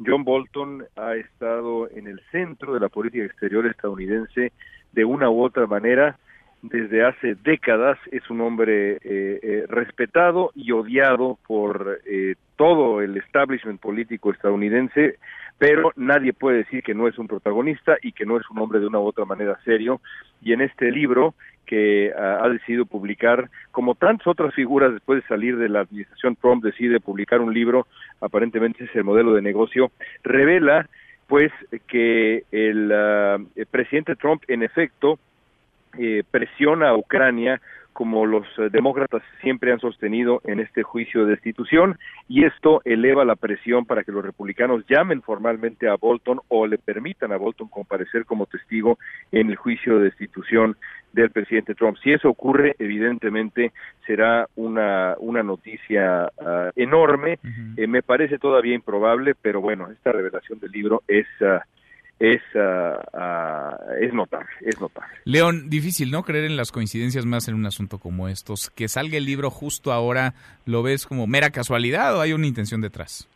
John 0.06 0.24
Bolton 0.24 0.86
ha 0.96 1.16
estado 1.16 1.90
en 1.92 2.08
el 2.08 2.22
centro 2.32 2.74
de 2.74 2.80
la 2.80 2.90
política 2.90 3.26
exterior 3.26 3.66
estadounidense 3.68 4.52
de 4.94 5.06
una 5.06 5.30
u 5.30 5.44
otra 5.44 5.68
manera 5.68 6.18
desde 6.62 7.06
hace 7.06 7.36
décadas. 7.36 7.98
Es 8.12 8.30
un 8.30 8.42
hombre 8.42 8.94
eh, 8.94 9.00
eh, 9.04 9.66
respetado 9.68 10.52
y 10.56 10.72
odiado 10.72 11.38
por 11.46 12.00
eh, 12.06 12.36
todo 12.56 13.02
el 13.02 13.18
establishment 13.18 13.80
político 13.80 14.32
estadounidense, 14.32 15.18
pero 15.60 15.92
nadie 15.98 16.32
puede 16.32 16.60
decir 16.60 16.82
que 16.82 16.96
no 16.96 17.08
es 17.08 17.20
un 17.20 17.28
protagonista 17.28 17.98
y 18.02 18.14
que 18.14 18.26
no 18.26 18.38
es 18.38 18.50
un 18.50 18.60
hombre 18.60 18.80
de 18.80 18.88
una 18.88 19.00
u 19.00 19.06
otra 19.06 19.26
manera 19.26 19.60
serio. 19.66 20.02
Y 20.42 20.54
en 20.54 20.62
este 20.62 20.90
libro 20.90 21.36
que 21.66 22.12
uh, 22.16 22.44
ha 22.46 22.50
decidido 22.50 22.86
publicar, 22.86 23.50
como 23.72 23.94
tantas 23.94 24.26
otras 24.26 24.56
figuras 24.56 24.94
después 24.94 25.22
de 25.22 25.28
salir 25.28 25.58
de 25.58 25.70
la 25.70 25.82
administración 25.82 26.38
Trump, 26.38 26.64
decide 26.64 27.02
publicar 27.02 27.42
un 27.42 27.54
libro, 27.54 27.88
aparentemente 28.22 28.86
es 28.86 28.96
el 28.96 29.04
modelo 29.04 29.34
de 29.34 29.42
negocio, 29.42 29.92
revela 30.24 30.88
pues 31.28 31.52
que 31.88 32.46
el, 32.52 32.92
uh, 32.92 33.46
el 33.56 33.66
presidente 33.68 34.16
Trump 34.16 34.42
en 34.48 34.64
efecto 34.64 35.20
eh, 35.98 36.24
presiona 36.32 36.90
a 36.90 36.96
Ucrania 36.96 37.62
como 38.00 38.26
los 38.26 38.48
eh, 38.58 38.70
demócratas 38.72 39.22
siempre 39.42 39.74
han 39.74 39.82
sostenido 39.82 40.42
en 40.46 40.62
este 40.62 40.84
juicio 40.84 41.26
de 41.26 41.32
destitución 41.32 42.00
y 42.30 42.46
esto 42.46 42.82
eleva 42.86 43.26
la 43.26 43.36
presión 43.36 43.86
para 43.86 44.06
que 44.06 44.14
los 44.14 44.24
republicanos 44.24 44.86
llamen 44.88 45.22
formalmente 45.22 45.90
a 45.90 45.98
Bolton 45.98 46.40
o 46.48 46.66
le 46.66 46.78
permitan 46.78 47.34
a 47.34 47.36
Bolton 47.36 47.68
comparecer 47.68 48.24
como 48.24 48.46
testigo 48.46 48.98
en 49.34 49.50
el 49.50 49.58
juicio 49.58 49.98
de 49.98 50.06
destitución 50.06 50.78
del 51.12 51.32
presidente 51.32 51.76
Trump. 51.76 51.98
Si 52.02 52.14
eso 52.14 52.30
ocurre, 52.30 52.74
evidentemente 52.80 53.74
será 54.08 54.48
una, 54.56 55.16
una 55.20 55.44
noticia 55.44 56.30
uh, 56.38 56.72
enorme. 56.78 57.38
Uh 57.44 57.48
-huh. 57.48 57.84
eh, 57.84 57.88
me 57.88 58.02
parece 58.02 58.38
todavía 58.40 58.76
improbable, 58.76 59.34
pero 59.42 59.60
bueno, 59.60 59.92
esta 59.92 60.14
revelación 60.14 60.58
del 60.62 60.72
libro 60.72 61.04
es... 61.06 61.28
Uh, 61.42 61.60
es, 62.20 62.42
uh, 62.54 63.18
uh, 63.18 63.94
es 64.02 64.14
notable, 64.14 64.50
es 64.62 64.80
notable. 64.80 65.14
León, 65.24 65.70
difícil, 65.70 66.12
¿no? 66.12 66.24
Creer 66.24 66.46
en 66.46 66.58
las 66.58 66.72
coincidencias 66.72 67.26
más 67.26 67.48
en 67.48 67.56
un 67.56 67.66
asunto 67.66 67.98
como 67.98 68.28
estos. 68.28 68.70
Que 68.70 68.88
salga 68.88 69.18
el 69.18 69.26
libro 69.26 69.50
justo 69.50 69.92
ahora, 69.92 70.34
¿lo 70.66 70.84
ves 70.84 71.08
como 71.08 71.28
mera 71.28 71.50
casualidad 71.50 72.18
o 72.18 72.22
hay 72.22 72.34
una 72.34 72.48
intención 72.48 72.82
detrás? 72.82 73.28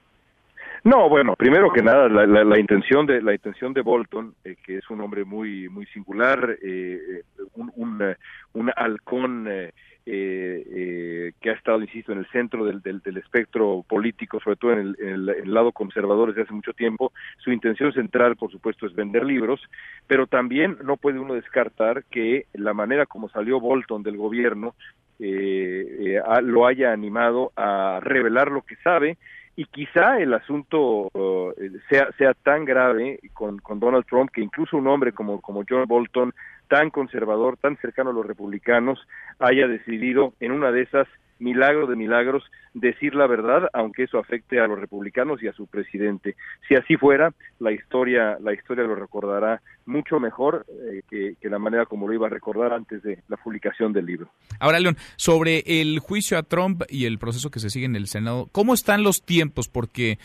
No, 0.85 1.07
bueno, 1.07 1.33
primero 1.37 1.71
que 1.71 1.81
nada, 1.81 2.09
la, 2.09 2.25
la, 2.25 2.43
la 2.43 2.59
intención 2.59 3.05
de 3.05 3.21
la 3.21 3.33
intención 3.33 3.71
de 3.71 3.81
Bolton, 3.81 4.35
eh, 4.43 4.57
que 4.65 4.79
es 4.79 4.89
un 4.89 4.99
hombre 4.99 5.23
muy 5.23 5.69
muy 5.69 5.85
singular, 5.85 6.57
eh, 6.61 7.21
un, 7.53 7.71
un, 7.75 8.15
un 8.51 8.71
halcón 8.75 9.47
eh, 9.49 9.71
eh, 10.05 10.63
eh, 10.69 11.31
que 11.39 11.49
ha 11.49 11.53
estado, 11.53 11.81
insisto, 11.81 12.11
en 12.11 12.19
el 12.19 12.27
centro 12.27 12.65
del, 12.65 12.81
del, 12.81 13.17
espectro 13.17 13.85
político, 13.87 14.39
sobre 14.41 14.57
todo 14.57 14.73
en 14.73 14.79
el, 14.79 14.97
en, 14.99 15.07
el, 15.45 15.53
lado 15.53 15.71
conservador 15.71 16.29
desde 16.29 16.43
hace 16.43 16.53
mucho 16.53 16.73
tiempo. 16.73 17.13
Su 17.37 17.51
intención 17.51 17.93
central, 17.93 18.35
por 18.35 18.51
supuesto, 18.51 18.85
es 18.85 18.93
vender 18.93 19.23
libros, 19.23 19.61
pero 20.07 20.27
también 20.27 20.77
no 20.83 20.97
puede 20.97 21.19
uno 21.19 21.35
descartar 21.35 22.03
que 22.11 22.47
la 22.53 22.73
manera 22.73 23.05
como 23.05 23.29
salió 23.29 23.61
Bolton 23.61 24.03
del 24.03 24.17
gobierno 24.17 24.75
eh, 25.19 26.19
lo 26.41 26.67
haya 26.67 26.91
animado 26.91 27.53
a 27.55 27.99
revelar 28.01 28.51
lo 28.51 28.63
que 28.63 28.75
sabe 28.77 29.17
y 29.55 29.65
quizá 29.65 30.19
el 30.19 30.33
asunto 30.33 31.09
uh, 31.13 31.53
sea 31.87 32.09
sea 32.17 32.33
tan 32.33 32.65
grave 32.65 33.19
con, 33.33 33.59
con 33.59 33.79
Donald 33.79 34.05
Trump 34.05 34.31
que 34.31 34.41
incluso 34.41 34.77
un 34.77 34.87
hombre 34.87 35.11
como 35.11 35.39
como 35.41 35.63
John 35.69 35.85
Bolton 35.87 36.33
tan 36.73 36.89
conservador, 36.89 37.55
tan 37.57 37.77
cercano 37.77 38.09
a 38.09 38.13
los 38.13 38.25
republicanos, 38.25 38.99
haya 39.37 39.67
decidido 39.67 40.33
en 40.39 40.51
una 40.51 40.71
de 40.71 40.81
esas 40.81 41.07
milagro 41.37 41.85
de 41.85 41.95
milagros 41.95 42.43
decir 42.73 43.13
la 43.13 43.27
verdad, 43.27 43.69
aunque 43.73 44.05
eso 44.05 44.17
afecte 44.17 44.59
a 44.59 44.65
los 44.65 44.79
republicanos 44.79 45.43
y 45.43 45.47
a 45.47 45.53
su 45.53 45.67
presidente. 45.67 46.35
Si 46.67 46.73
así 46.73 46.97
fuera, 46.97 47.31
la 47.59 47.71
historia, 47.71 48.39
la 48.41 48.53
historia 48.53 48.85
lo 48.85 48.95
recordará 48.95 49.61
mucho 49.85 50.19
mejor 50.19 50.65
eh, 50.67 51.03
que, 51.07 51.35
que, 51.39 51.47
la 51.47 51.59
manera 51.59 51.85
como 51.85 52.07
lo 52.07 52.13
iba 52.15 52.25
a 52.25 52.31
recordar 52.31 52.73
antes 52.73 53.03
de 53.03 53.19
la 53.27 53.37
publicación 53.37 53.93
del 53.93 54.07
libro. 54.07 54.31
Ahora, 54.59 54.79
León, 54.79 54.97
sobre 55.15 55.61
el 55.67 55.99
juicio 55.99 56.39
a 56.39 56.43
Trump 56.43 56.81
y 56.89 57.05
el 57.05 57.19
proceso 57.19 57.51
que 57.51 57.59
se 57.59 57.69
sigue 57.69 57.85
en 57.85 57.95
el 57.95 58.07
Senado, 58.07 58.49
¿cómo 58.51 58.73
están 58.73 59.03
los 59.03 59.23
tiempos? 59.23 59.67
Porque 59.67 60.17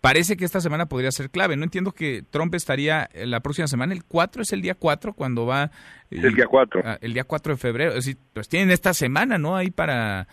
parece 0.00 0.36
que 0.36 0.44
esta 0.44 0.60
semana 0.60 0.86
podría 0.86 1.10
ser 1.12 1.30
clave. 1.30 1.56
No 1.56 1.64
entiendo 1.64 1.92
que 1.92 2.24
Trump 2.30 2.54
estaría 2.54 3.08
la 3.14 3.40
próxima 3.40 3.68
semana, 3.68 3.92
el 3.92 4.04
4 4.04 4.42
es 4.42 4.52
el 4.52 4.62
día 4.62 4.74
4 4.74 5.12
cuando 5.12 5.46
va... 5.46 5.70
el 6.10 6.34
día 6.34 6.46
4. 6.46 6.82
Ah, 6.84 6.98
el 7.00 7.14
día 7.14 7.24
4 7.24 7.54
de 7.54 7.56
febrero. 7.58 7.90
Es 7.90 8.06
decir, 8.06 8.18
pues 8.32 8.48
tienen 8.48 8.70
esta 8.70 8.94
semana, 8.94 9.38
¿no? 9.38 9.56
Ahí 9.56 9.70
para 9.70 10.28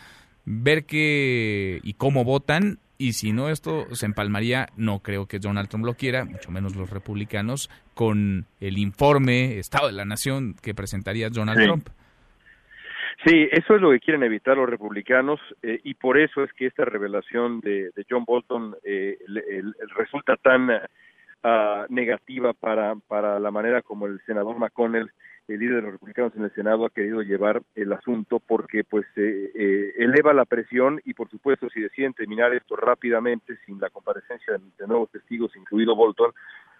ver 0.45 0.85
qué 0.85 1.79
y 1.83 1.93
cómo 1.93 2.23
votan. 2.23 2.79
Y 2.99 3.13
si 3.13 3.31
no, 3.31 3.49
esto 3.49 3.85
se 3.95 4.07
empalmaría, 4.07 4.69
no 4.75 4.99
creo 4.99 5.27
que 5.27 5.37
Donald 5.37 5.69
Trump 5.69 5.85
lo 5.85 5.93
quiera, 5.93 6.25
mucho 6.25 6.49
menos 6.49 6.75
los 6.75 6.89
republicanos, 6.89 7.69
con 7.93 8.47
el 8.59 8.79
informe 8.79 9.59
Estado 9.59 9.85
de 9.87 9.93
la 9.93 10.03
Nación 10.03 10.55
que 10.59 10.73
presentaría 10.73 11.29
Donald 11.29 11.63
Trump. 11.63 11.89
Sí, 13.25 13.49
eso 13.51 13.75
es 13.75 13.81
lo 13.81 13.89
que 13.91 13.99
quieren 13.99 14.21
evitar 14.23 14.57
los 14.57 14.69
republicanos 14.69 15.39
eh, 15.63 15.79
y 15.83 15.95
por 15.95 16.19
eso 16.19 16.43
es 16.43 16.53
que 16.53 16.67
esta 16.67 16.85
revelación 16.85 17.61
de, 17.61 17.91
John 18.07 18.25
Bolton 18.25 18.75
eh, 18.83 19.17
resulta 19.95 20.35
tan 20.35 20.69
ah, 21.43 21.85
negativa 21.89 22.53
para, 22.53 22.95
para 23.07 23.39
la 23.39 23.49
manera 23.49 23.81
como 23.81 24.05
el 24.05 24.21
senador 24.27 24.59
McConnell, 24.59 25.09
el 25.47 25.59
líder 25.59 25.77
de 25.77 25.81
los 25.81 25.91
republicanos 25.93 26.35
en 26.35 26.43
el 26.43 26.53
Senado, 26.53 26.85
ha 26.85 26.91
querido 26.91 27.23
llevar 27.23 27.63
el 27.73 27.91
asunto 27.91 28.39
porque 28.39 28.83
pues 28.83 29.07
eh, 29.15 29.93
eleva 29.97 30.33
la 30.33 30.45
presión 30.45 31.01
y 31.03 31.15
por 31.15 31.27
supuesto 31.29 31.69
si 31.69 31.81
deciden 31.81 32.13
terminar 32.13 32.53
esto 32.53 32.75
rápidamente 32.75 33.57
sin 33.65 33.79
la 33.79 33.89
comparecencia 33.89 34.53
de 34.77 34.87
nuevos 34.87 35.09
testigos, 35.09 35.55
incluido 35.55 35.95
Bolton, 35.95 36.33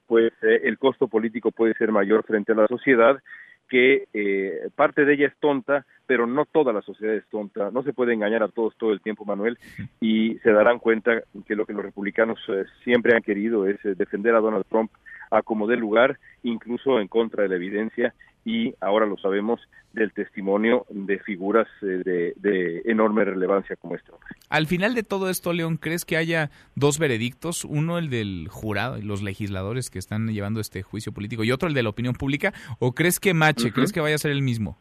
pues 0.05 0.31
el 0.41 0.77
costo 0.77 1.07
político 1.07 1.51
puede 1.51 1.73
ser 1.73 1.91
mayor 1.91 2.23
frente 2.23 2.51
a 2.51 2.55
la 2.55 2.67
sociedad 2.67 3.19
que 3.67 4.07
eh, 4.13 4.69
parte 4.75 5.05
de 5.05 5.13
ella 5.13 5.27
es 5.27 5.37
tonta, 5.39 5.85
pero 6.05 6.25
no 6.25 6.45
toda 6.45 6.73
la 6.73 6.81
sociedad 6.81 7.15
es 7.15 7.27
tonta. 7.29 7.69
No 7.71 7.83
se 7.83 7.93
puede 7.93 8.13
engañar 8.13 8.43
a 8.43 8.47
todos 8.47 8.75
todo 8.77 8.93
el 8.93 9.01
tiempo, 9.01 9.25
Manuel, 9.25 9.57
y 9.99 10.35
se 10.39 10.51
darán 10.51 10.79
cuenta 10.79 11.21
que 11.45 11.55
lo 11.55 11.65
que 11.65 11.73
los 11.73 11.83
republicanos 11.83 12.39
eh, 12.47 12.65
siempre 12.83 13.15
han 13.15 13.23
querido 13.23 13.67
es 13.67 13.83
eh, 13.85 13.95
defender 13.95 14.35
a 14.35 14.39
Donald 14.39 14.65
Trump 14.69 14.91
a 15.29 15.41
como 15.41 15.67
dé 15.67 15.75
lugar, 15.75 16.17
incluso 16.43 16.99
en 16.99 17.07
contra 17.07 17.43
de 17.43 17.49
la 17.49 17.55
evidencia, 17.55 18.13
y 18.47 18.73
ahora 18.79 19.05
lo 19.05 19.17
sabemos 19.17 19.59
del 19.91 20.13
testimonio 20.13 20.85
de 20.89 21.19
figuras 21.19 21.67
de, 21.81 22.33
de, 22.37 22.81
enorme 22.85 23.25
relevancia 23.25 23.75
como 23.75 23.95
este 23.95 24.09
hombre. 24.09 24.29
Al 24.49 24.67
final 24.67 24.95
de 24.95 25.03
todo 25.03 25.29
esto, 25.29 25.51
León, 25.51 25.75
¿crees 25.75 26.05
que 26.05 26.15
haya 26.15 26.49
dos 26.73 26.97
veredictos? 26.97 27.65
Uno, 27.65 27.97
el 27.97 28.09
del 28.09 28.47
jurado 28.49 28.97
y 28.99 29.01
los 29.01 29.21
legisladores 29.21 29.89
que 29.89 29.99
están 29.99 30.29
llevando 30.29 30.61
este 30.61 30.81
juicio 30.81 31.11
político, 31.11 31.43
y 31.43 31.51
otro, 31.51 31.67
el 31.67 31.73
de 31.73 31.83
la 31.83 31.89
opinión 31.89 32.13
pública, 32.13 32.53
o 32.79 32.93
crees 32.93 33.19
que 33.19 33.33
mache, 33.33 33.73
crees 33.73 33.91
que 33.91 33.99
vaya 33.99 34.15
a 34.15 34.19
ser 34.19 34.31
el 34.31 34.41
mismo? 34.41 34.77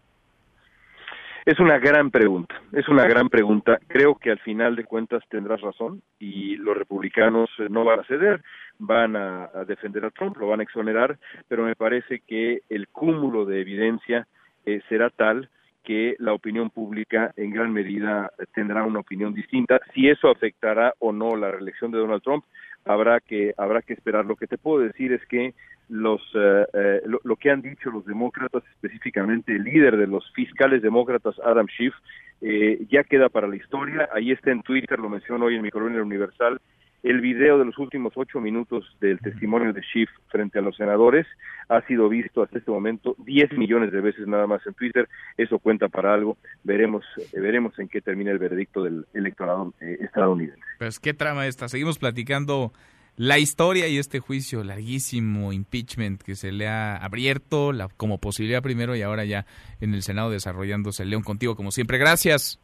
Es 1.44 1.60
una 1.60 1.78
gran 1.78 2.10
pregunta, 2.10 2.60
es 2.72 2.88
una 2.88 3.06
gran 3.06 3.28
pregunta. 3.28 3.78
Creo 3.86 4.16
que 4.16 4.32
al 4.32 4.38
final 4.40 4.74
de 4.74 4.84
cuentas 4.84 5.22
tendrás 5.28 5.60
razón 5.60 6.02
y 6.18 6.56
los 6.56 6.76
republicanos 6.76 7.48
eh, 7.58 7.68
no 7.70 7.84
van 7.84 8.00
a 8.00 8.04
ceder, 8.04 8.42
van 8.78 9.16
a, 9.16 9.48
defender 9.66 10.04
a 10.04 10.10
Trump, 10.10 10.36
lo 10.36 10.48
van 10.48 10.60
a 10.60 10.62
exonerar, 10.62 11.18
pero 11.48 11.64
me 11.64 11.76
parece 11.76 12.20
que 12.20 12.62
el 12.68 12.88
cúmulo 12.88 13.44
de 13.44 13.60
evidencia 13.60 14.26
eh, 14.64 14.80
será 14.88 15.10
tal 15.10 15.48
que 15.84 16.16
la 16.18 16.32
opinión 16.32 16.70
pública 16.70 17.32
en 17.36 17.50
gran 17.50 17.72
medida 17.72 18.32
tendrá 18.54 18.82
una 18.82 19.00
opinión 19.00 19.34
distinta. 19.34 19.80
Si 19.94 20.08
eso 20.08 20.28
afectará 20.28 20.94
o 20.98 21.12
no 21.12 21.36
la 21.36 21.52
reelección 21.52 21.92
de 21.92 21.98
Donald 21.98 22.22
Trump, 22.22 22.44
habrá 22.84 23.20
que 23.20 23.54
habrá 23.56 23.82
que 23.82 23.92
esperar. 23.92 24.24
Lo 24.24 24.36
que 24.36 24.46
te 24.46 24.58
puedo 24.58 24.80
decir 24.80 25.12
es 25.12 25.24
que 25.26 25.54
los 25.88 26.20
eh, 26.34 26.66
eh, 26.72 27.02
lo, 27.22 27.36
que 27.36 27.50
han 27.50 27.62
dicho 27.62 27.90
los 27.90 28.04
demócratas, 28.04 28.64
específicamente 28.74 29.52
el 29.54 29.64
líder 29.64 29.96
de 29.96 30.06
los 30.06 30.30
fiscales 30.32 30.82
demócratas, 30.82 31.36
Adam 31.44 31.66
Schiff, 31.68 31.94
eh, 32.40 32.84
ya 32.90 33.04
queda 33.04 33.28
para 33.28 33.48
la 33.48 33.56
historia. 33.56 34.08
Ahí 34.12 34.32
está 34.32 34.50
en 34.50 34.62
Twitter, 34.62 34.98
lo 34.98 35.08
menciono 35.08 35.46
hoy 35.46 35.56
en 35.56 35.62
mi 35.62 35.70
columna 35.70 36.02
Universal, 36.02 36.60
el 37.02 37.20
video 37.20 37.58
de 37.58 37.64
los 37.64 37.78
últimos 37.78 38.12
ocho 38.16 38.40
minutos 38.40 38.84
del 39.00 39.18
testimonio 39.20 39.72
de 39.72 39.82
Schiff 39.82 40.10
frente 40.28 40.58
a 40.58 40.62
los 40.62 40.76
senadores 40.76 41.26
ha 41.68 41.80
sido 41.86 42.08
visto 42.08 42.42
hasta 42.42 42.58
este 42.58 42.70
momento 42.70 43.16
10 43.18 43.52
millones 43.52 43.92
de 43.92 44.00
veces 44.00 44.26
nada 44.26 44.46
más 44.46 44.66
en 44.66 44.74
Twitter. 44.74 45.08
Eso 45.36 45.58
cuenta 45.58 45.88
para 45.88 46.14
algo. 46.14 46.36
Veremos, 46.64 47.04
eh, 47.18 47.40
veremos 47.40 47.78
en 47.78 47.88
qué 47.88 48.00
termina 48.00 48.30
el 48.30 48.38
veredicto 48.38 48.82
del 48.82 49.06
electorado 49.14 49.74
eh, 49.80 49.98
estadounidense. 50.00 50.60
Pues 50.78 51.00
qué 51.00 51.14
trama 51.14 51.46
esta. 51.46 51.68
Seguimos 51.68 51.98
platicando 51.98 52.72
la 53.16 53.38
historia 53.38 53.88
y 53.88 53.98
este 53.98 54.20
juicio 54.20 54.62
larguísimo, 54.62 55.52
impeachment 55.52 56.22
que 56.22 56.34
se 56.34 56.52
le 56.52 56.68
ha 56.68 56.96
abierto 56.96 57.72
la, 57.72 57.88
como 57.88 58.18
posibilidad 58.18 58.62
primero 58.62 58.94
y 58.94 59.02
ahora 59.02 59.24
ya 59.24 59.46
en 59.80 59.94
el 59.94 60.02
Senado 60.02 60.30
desarrollándose. 60.30 61.04
León, 61.04 61.22
contigo 61.22 61.56
como 61.56 61.70
siempre. 61.70 61.98
Gracias. 61.98 62.60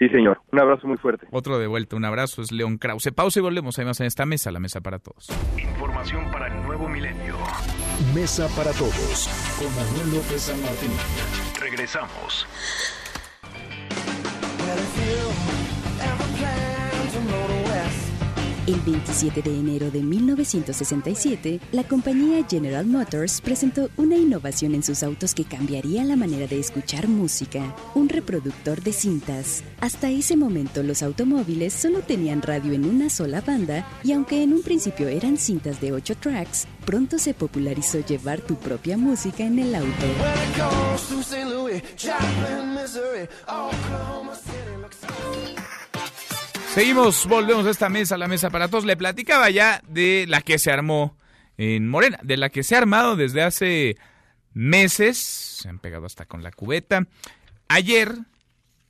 Sí, 0.00 0.08
señor. 0.08 0.40
Un 0.50 0.58
abrazo 0.58 0.86
muy 0.88 0.96
fuerte. 0.96 1.26
Otro 1.30 1.58
de 1.58 1.66
vuelta, 1.66 1.94
un 1.94 2.06
abrazo, 2.06 2.40
es 2.40 2.52
León 2.52 2.78
Krause. 2.78 3.12
Pausa 3.14 3.38
y 3.38 3.42
volvemos 3.42 3.78
además 3.78 4.00
en 4.00 4.06
esta 4.06 4.24
mesa, 4.24 4.50
la 4.50 4.58
mesa 4.58 4.80
para 4.80 4.98
todos. 4.98 5.28
Información 5.58 6.30
para 6.32 6.46
el 6.46 6.62
nuevo 6.62 6.88
milenio. 6.88 7.36
Mesa 8.14 8.48
para 8.56 8.72
todos, 8.72 9.28
con 9.58 9.68
Manuel 9.76 10.16
López 10.16 10.40
San 10.40 10.60
Martín. 10.62 10.90
Regresamos. 11.60 12.46
El 18.70 18.78
27 18.82 19.42
de 19.42 19.58
enero 19.58 19.90
de 19.90 20.00
1967, 20.00 21.58
la 21.72 21.82
compañía 21.82 22.46
General 22.48 22.86
Motors 22.86 23.40
presentó 23.40 23.90
una 23.96 24.14
innovación 24.14 24.76
en 24.76 24.84
sus 24.84 25.02
autos 25.02 25.34
que 25.34 25.44
cambiaría 25.44 26.04
la 26.04 26.14
manera 26.14 26.46
de 26.46 26.60
escuchar 26.60 27.08
música, 27.08 27.74
un 27.96 28.08
reproductor 28.08 28.80
de 28.80 28.92
cintas. 28.92 29.64
Hasta 29.80 30.10
ese 30.10 30.36
momento 30.36 30.84
los 30.84 31.02
automóviles 31.02 31.72
solo 31.72 32.02
tenían 32.02 32.42
radio 32.42 32.72
en 32.72 32.84
una 32.84 33.10
sola 33.10 33.40
banda 33.40 33.84
y 34.04 34.12
aunque 34.12 34.40
en 34.44 34.52
un 34.52 34.62
principio 34.62 35.08
eran 35.08 35.36
cintas 35.36 35.80
de 35.80 35.90
8 35.90 36.14
tracks, 36.20 36.68
pronto 36.86 37.18
se 37.18 37.34
popularizó 37.34 37.98
llevar 38.06 38.40
tu 38.40 38.54
propia 38.54 38.96
música 38.96 39.42
en 39.42 39.58
el 39.58 39.74
auto. 39.74 40.06
Seguimos, 46.74 47.26
volvemos 47.26 47.66
a 47.66 47.70
esta 47.70 47.88
mesa, 47.88 48.16
la 48.16 48.28
mesa 48.28 48.48
para 48.48 48.68
todos. 48.68 48.84
Le 48.84 48.96
platicaba 48.96 49.50
ya 49.50 49.82
de 49.88 50.26
la 50.28 50.40
que 50.40 50.56
se 50.56 50.70
armó 50.70 51.16
en 51.56 51.88
Morena, 51.88 52.20
de 52.22 52.36
la 52.36 52.48
que 52.48 52.62
se 52.62 52.76
ha 52.76 52.78
armado 52.78 53.16
desde 53.16 53.42
hace 53.42 53.96
meses, 54.54 55.18
se 55.18 55.68
han 55.68 55.80
pegado 55.80 56.06
hasta 56.06 56.26
con 56.26 56.44
la 56.44 56.52
cubeta. 56.52 57.08
Ayer 57.68 58.14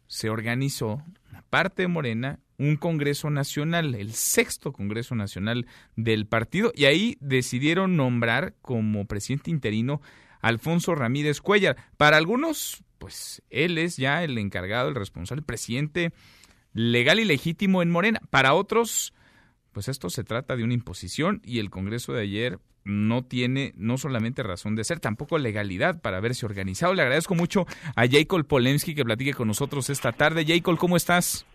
se 0.09 0.29
organizó, 0.29 1.03
una 1.31 1.41
parte 1.49 1.83
de 1.83 1.89
Morena, 1.89 2.39
un 2.59 2.77
Congreso 2.77 3.31
Nacional, 3.31 3.95
el 3.95 4.13
sexto 4.13 4.75
Congreso 4.75 5.15
Nacional 5.15 5.67
del 5.97 6.27
partido, 6.27 6.73
y 6.75 6.85
ahí 6.85 7.17
decidieron 7.21 7.97
nombrar 7.97 8.55
como 8.61 9.07
presidente 9.07 9.51
interino 9.51 10.03
Alfonso 10.43 10.95
Ramírez 10.95 11.41
Cuellar. 11.41 11.77
Para 11.97 12.19
algunos, 12.19 12.85
pues 12.99 13.43
él 13.49 13.79
es 13.79 13.97
ya 13.97 14.23
el 14.23 14.37
encargado, 14.37 14.91
el 14.91 14.95
responsable, 14.95 15.41
el 15.41 15.47
presidente 15.47 16.13
legal 16.73 17.21
y 17.21 17.25
legítimo 17.25 17.83
en 17.83 17.91
Morena. 17.91 18.21
Para 18.31 18.55
otros, 18.55 19.13
pues 19.73 19.89
esto 19.89 20.11
se 20.11 20.25
trata 20.25 20.57
de 20.57 20.65
una 20.65 20.75
imposición 20.75 21.41
y 21.45 21.59
el 21.59 21.71
Congreso 21.71 22.13
de 22.13 22.23
ayer 22.23 22.59
no 22.85 23.23
tiene 23.23 23.73
no 23.77 23.99
solamente 23.99 24.43
razón 24.43 24.75
de 24.75 24.85
ser, 24.85 25.01
tampoco 25.01 25.39
legalidad 25.39 26.01
para 26.01 26.17
haberse 26.17 26.47
organizado. 26.47 26.95
Le 26.95 27.03
agradezco 27.03 27.35
mucho 27.35 27.67
a 27.95 28.07
Jacob 28.09 28.47
Polemski 28.47 28.95
que 28.95 29.05
platique 29.05 29.35
con 29.35 29.49
nosotros 29.49 29.91
esta 29.91 30.13
tarde. 30.13 30.45
Jacob, 30.47 30.79
¿cómo 30.79 30.97
estás? 30.97 31.47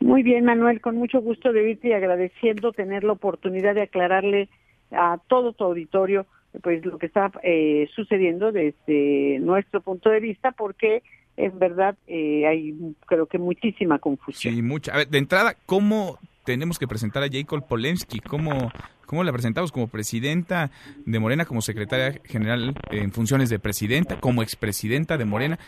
Muy 0.00 0.22
bien, 0.22 0.44
Manuel, 0.44 0.80
con 0.80 0.96
mucho 0.96 1.20
gusto 1.20 1.52
de 1.52 1.62
verte 1.62 1.88
y 1.88 1.92
agradeciendo 1.92 2.72
tener 2.72 3.04
la 3.04 3.12
oportunidad 3.12 3.74
de 3.74 3.82
aclararle 3.82 4.48
a 4.90 5.18
todo 5.26 5.52
tu 5.52 5.64
auditorio 5.64 6.26
pues 6.62 6.84
lo 6.84 6.98
que 6.98 7.06
está 7.06 7.30
eh, 7.42 7.88
sucediendo 7.94 8.52
desde 8.52 9.38
nuestro 9.40 9.80
punto 9.80 10.10
de 10.10 10.20
vista, 10.20 10.52
porque 10.52 11.02
en 11.36 11.58
verdad 11.58 11.96
eh, 12.06 12.46
hay 12.46 12.74
creo 13.06 13.26
que 13.26 13.38
muchísima 13.38 13.98
confusión. 13.98 14.54
Sí, 14.54 14.62
mucha. 14.62 14.92
A 14.92 14.98
ver, 14.98 15.08
de 15.08 15.18
entrada, 15.18 15.56
¿cómo 15.66 16.18
tenemos 16.44 16.78
que 16.78 16.86
presentar 16.86 17.22
a 17.22 17.28
Jacob 17.30 17.66
Polensky? 17.66 18.20
¿Cómo, 18.20 18.70
¿Cómo 19.04 19.24
la 19.24 19.32
presentamos? 19.32 19.72
¿Como 19.72 19.88
presidenta 19.88 20.70
de 21.04 21.18
Morena, 21.18 21.44
como 21.44 21.60
secretaria 21.60 22.20
general 22.24 22.74
en 22.90 23.12
funciones 23.12 23.50
de 23.50 23.58
presidenta, 23.58 24.18
como 24.20 24.42
expresidenta 24.42 25.18
de 25.18 25.24
Morena? 25.24 25.58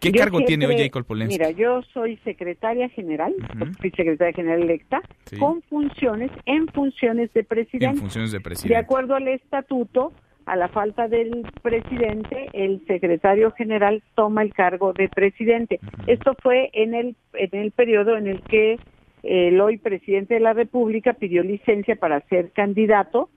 ¿Qué 0.00 0.12
cargo 0.12 0.42
tiene 0.44 0.66
hoy 0.66 0.76
Jacob 0.78 1.04
Polensky? 1.04 1.38
Mira, 1.38 1.50
yo 1.50 1.82
soy 1.92 2.16
secretaria 2.24 2.88
general, 2.88 3.34
soy 3.80 3.90
secretaria 3.90 4.32
general 4.32 4.62
electa, 4.62 5.02
con 5.38 5.62
funciones, 5.62 6.30
en 6.46 6.66
funciones 6.68 7.32
de 7.34 7.44
presidente. 7.44 7.86
En 7.86 7.96
funciones 7.96 8.32
de 8.32 8.40
presidente. 8.40 8.74
De 8.74 8.80
acuerdo 8.80 9.14
al 9.14 9.28
estatuto, 9.28 10.12
a 10.46 10.56
la 10.56 10.68
falta 10.68 11.08
del 11.08 11.46
presidente, 11.62 12.48
el 12.52 12.84
secretario 12.86 13.50
general 13.52 14.02
toma 14.14 14.42
el 14.42 14.52
cargo 14.52 14.92
de 14.92 15.08
presidente. 15.08 15.80
Esto 16.06 16.34
fue 16.42 16.70
en 16.72 16.94
el, 16.94 17.16
en 17.34 17.60
el 17.60 17.70
periodo 17.70 18.16
en 18.16 18.26
el 18.26 18.40
que 18.42 18.78
el 19.22 19.60
hoy 19.60 19.76
presidente 19.76 20.34
de 20.34 20.40
la 20.40 20.52
República 20.52 21.12
pidió 21.12 21.42
licencia 21.42 21.96
para 21.96 22.20
ser 22.28 22.52
candidato 22.52 23.28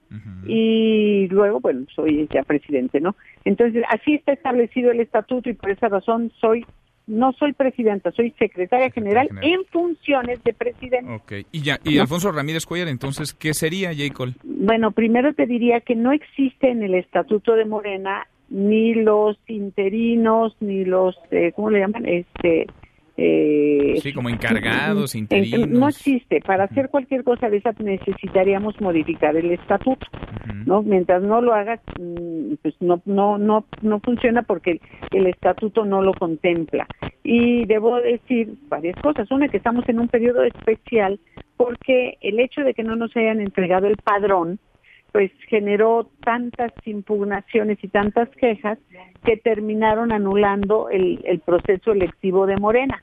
y 0.46 1.26
luego, 1.28 1.60
bueno, 1.60 1.86
soy 1.94 2.28
ya 2.32 2.42
presidente, 2.42 3.00
¿no? 3.00 3.16
Entonces, 3.44 3.82
así 3.88 4.14
está 4.14 4.32
establecido 4.32 4.90
el 4.92 5.00
estatuto 5.00 5.50
y 5.50 5.54
por 5.54 5.70
esa 5.70 5.88
razón 5.88 6.30
soy 6.40 6.64
no 7.06 7.32
soy 7.32 7.52
presidenta, 7.52 8.10
soy 8.12 8.32
secretaria 8.38 8.90
general, 8.90 9.28
en 9.42 9.64
funciones 9.66 10.42
de 10.42 10.54
presidente. 10.54 11.12
Ok, 11.12 11.32
y 11.52 11.62
ya, 11.62 11.78
y 11.84 11.98
Alfonso 11.98 12.32
Ramírez 12.32 12.64
Cuellar, 12.66 12.88
entonces, 12.88 13.34
¿qué 13.34 13.52
sería, 13.54 13.90
J. 13.94 14.32
Bueno, 14.42 14.92
primero 14.92 15.34
te 15.34 15.46
diría 15.46 15.80
que 15.80 15.94
no 15.94 16.12
existe 16.12 16.70
en 16.70 16.82
el 16.82 16.94
Estatuto 16.94 17.54
de 17.54 17.64
Morena 17.64 18.26
ni 18.48 18.94
los 18.94 19.36
interinos, 19.48 20.56
ni 20.60 20.84
los, 20.84 21.16
eh, 21.30 21.52
¿cómo 21.54 21.70
le 21.70 21.80
llaman? 21.80 22.06
Este, 22.06 22.66
eh, 23.16 23.94
sí, 24.02 24.12
como 24.12 24.28
encargados, 24.28 25.14
interinos. 25.14 25.68
No 25.68 25.88
existe. 25.88 26.40
Para 26.40 26.64
hacer 26.64 26.88
cualquier 26.88 27.22
cosa 27.22 27.48
de 27.48 27.58
esa 27.58 27.72
necesitaríamos 27.78 28.80
modificar 28.80 29.36
el 29.36 29.52
estatuto, 29.52 30.06
¿no? 30.66 30.82
Mientras 30.82 31.22
no 31.22 31.40
lo 31.40 31.54
hagas, 31.54 31.80
mm, 32.00 32.54
pues 32.62 32.74
no, 32.80 33.00
no, 33.04 33.38
no, 33.38 33.66
no 33.82 34.00
funciona 34.00 34.42
porque 34.42 34.80
el 35.12 35.26
estatuto 35.26 35.84
no 35.84 36.02
lo 36.02 36.12
contempla. 36.14 36.86
Y 37.22 37.66
debo 37.66 38.00
decir 38.00 38.54
varias 38.68 38.96
cosas. 39.00 39.30
Una, 39.30 39.48
que 39.48 39.58
estamos 39.58 39.88
en 39.88 40.00
un 40.00 40.08
periodo 40.08 40.42
especial 40.42 41.20
porque 41.56 42.18
el 42.20 42.40
hecho 42.40 42.62
de 42.62 42.74
que 42.74 42.82
no 42.82 42.96
nos 42.96 43.16
hayan 43.16 43.40
entregado 43.40 43.86
el 43.86 43.96
padrón, 43.96 44.58
pues 45.14 45.30
generó 45.46 46.08
tantas 46.24 46.72
impugnaciones 46.84 47.78
y 47.84 47.86
tantas 47.86 48.28
quejas 48.30 48.80
que 49.24 49.36
terminaron 49.36 50.10
anulando 50.10 50.88
el, 50.90 51.20
el 51.24 51.38
proceso 51.38 51.92
electivo 51.92 52.46
de 52.46 52.56
Morena, 52.56 53.00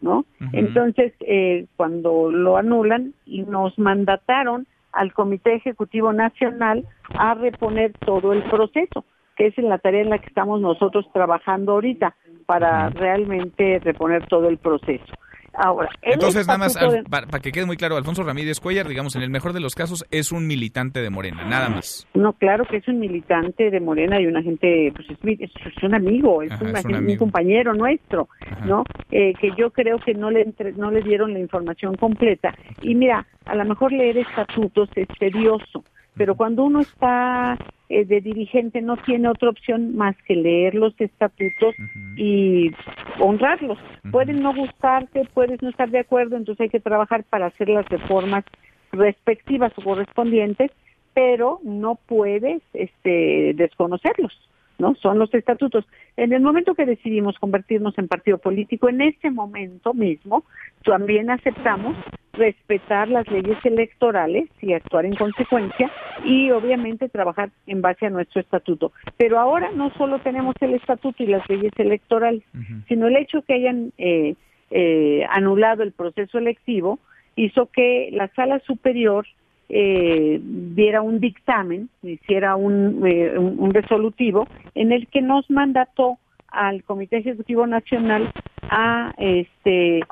¿no? 0.00 0.26
Entonces, 0.52 1.12
eh, 1.20 1.66
cuando 1.76 2.32
lo 2.32 2.56
anulan, 2.56 3.14
y 3.26 3.42
nos 3.42 3.78
mandataron 3.78 4.66
al 4.90 5.12
Comité 5.12 5.54
Ejecutivo 5.54 6.12
Nacional 6.12 6.84
a 7.16 7.34
reponer 7.34 7.92
todo 7.92 8.32
el 8.32 8.42
proceso, 8.50 9.04
que 9.36 9.46
es 9.46 9.56
en 9.56 9.68
la 9.68 9.78
tarea 9.78 10.02
en 10.02 10.10
la 10.10 10.18
que 10.18 10.26
estamos 10.26 10.60
nosotros 10.60 11.06
trabajando 11.12 11.74
ahorita, 11.74 12.16
para 12.46 12.90
realmente 12.90 13.78
reponer 13.84 14.26
todo 14.26 14.48
el 14.48 14.58
proceso. 14.58 15.14
Ahora, 15.58 15.90
entonces 16.02 16.46
nada 16.46 16.58
más 16.58 16.78
para, 17.08 17.26
que 17.40 17.52
quede 17.52 17.66
muy 17.66 17.76
claro, 17.76 17.96
Alfonso 17.96 18.22
Ramírez 18.22 18.60
Cuellar, 18.60 18.88
digamos, 18.88 19.16
en 19.16 19.22
el 19.22 19.30
mejor 19.30 19.52
de 19.52 19.60
los 19.60 19.74
casos 19.74 20.04
es 20.10 20.32
un 20.32 20.46
militante 20.46 21.00
de 21.00 21.10
Morena, 21.10 21.44
nada 21.44 21.68
más. 21.68 22.06
No, 22.14 22.32
claro 22.34 22.64
que 22.64 22.78
es 22.78 22.88
un 22.88 22.98
militante 22.98 23.70
de 23.70 23.80
Morena 23.80 24.20
y 24.20 24.26
una 24.26 24.42
gente, 24.42 24.92
pues 24.94 25.08
es, 25.40 25.82
un 25.82 25.94
amigo, 25.94 26.42
es, 26.42 26.52
un, 26.60 27.16
compañero 27.16 27.72
nuestro, 27.74 28.28
¿no? 28.64 28.84
Eh, 29.10 29.32
que 29.40 29.50
yo 29.56 29.70
creo 29.70 29.98
que 29.98 30.14
no 30.14 30.30
le 30.30 30.46
no 30.76 30.90
le 30.90 31.02
dieron 31.02 31.32
la 31.32 31.38
información 31.38 31.94
completa. 31.94 32.54
Y 32.82 32.94
mira, 32.94 33.26
a 33.46 33.54
lo 33.54 33.64
mejor 33.64 33.92
leer 33.92 34.18
estatutos 34.18 34.88
es 34.94 35.08
tedioso, 35.18 35.84
pero 36.16 36.34
cuando 36.34 36.64
uno 36.64 36.80
está 36.80 37.58
eh, 37.88 38.04
de 38.04 38.20
dirigente 38.20 38.82
no 38.82 38.96
tiene 38.96 39.28
otra 39.28 39.50
opción 39.50 39.96
más 39.96 40.16
que 40.26 40.34
leer 40.34 40.74
los 40.74 40.98
estatutos 41.00 41.74
y 42.16 42.72
honrarlos. 43.20 43.78
Pueden 44.10 44.42
no 44.42 44.54
gustarte, 44.54 45.28
puedes 45.34 45.62
no 45.62 45.68
estar 45.68 45.90
de 45.90 46.00
acuerdo, 46.00 46.36
entonces 46.36 46.62
hay 46.62 46.68
que 46.68 46.80
trabajar 46.80 47.24
para 47.24 47.46
hacer 47.46 47.68
las 47.68 47.86
reformas 47.88 48.44
respectivas 48.92 49.72
o 49.76 49.82
correspondientes, 49.82 50.70
pero 51.14 51.60
no 51.62 51.96
puedes 52.06 52.62
este, 52.72 53.52
desconocerlos. 53.54 54.32
¿No? 54.78 54.94
Son 54.96 55.18
los 55.18 55.32
estatutos. 55.34 55.84
En 56.16 56.32
el 56.32 56.42
momento 56.42 56.74
que 56.74 56.86
decidimos 56.86 57.38
convertirnos 57.38 57.96
en 57.98 58.08
partido 58.08 58.38
político, 58.38 58.88
en 58.88 59.00
ese 59.00 59.30
momento 59.30 59.94
mismo, 59.94 60.44
también 60.84 61.30
aceptamos 61.30 61.96
respetar 62.32 63.08
las 63.08 63.26
leyes 63.28 63.56
electorales 63.64 64.48
y 64.60 64.74
actuar 64.74 65.06
en 65.06 65.14
consecuencia 65.14 65.90
y 66.24 66.50
obviamente 66.50 67.08
trabajar 67.08 67.50
en 67.66 67.80
base 67.80 68.06
a 68.06 68.10
nuestro 68.10 68.40
estatuto. 68.40 68.92
Pero 69.16 69.38
ahora 69.38 69.70
no 69.74 69.90
solo 69.94 70.18
tenemos 70.18 70.54
el 70.60 70.74
estatuto 70.74 71.22
y 71.22 71.26
las 71.26 71.48
leyes 71.48 71.72
electorales, 71.76 72.42
sino 72.88 73.06
el 73.06 73.16
hecho 73.16 73.42
que 73.42 73.54
hayan 73.54 73.92
eh, 73.98 74.34
eh, 74.70 75.24
anulado 75.30 75.82
el 75.82 75.92
proceso 75.92 76.38
electivo 76.38 76.98
hizo 77.36 77.66
que 77.66 78.10
la 78.12 78.28
sala 78.28 78.60
superior 78.60 79.26
eh, 79.68 80.40
diera 80.42 81.02
un 81.02 81.18
dictamen, 81.20 81.88
hiciera 82.02 82.52
eh, 82.52 82.54
un, 82.54 83.56
un, 83.58 83.74
resolutivo 83.74 84.46
en 84.74 84.92
el 84.92 85.08
que 85.08 85.22
nos 85.22 85.50
mandató 85.50 86.18
al 86.48 86.84
Comité 86.84 87.18
Ejecutivo 87.18 87.66
Nacional 87.66 88.32
a 88.62 89.12
este 89.18 90.04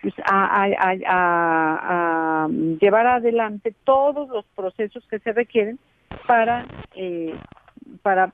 pues, 0.00 0.14
a, 0.24 0.66
a, 1.06 2.48
llevar 2.80 3.06
adelante 3.06 3.74
todos 3.84 4.28
los 4.28 4.44
procesos 4.54 5.04
que 5.08 5.18
se 5.18 5.32
requieren 5.32 5.78
para 6.26 6.66
eh, 6.94 7.34
para, 8.02 8.32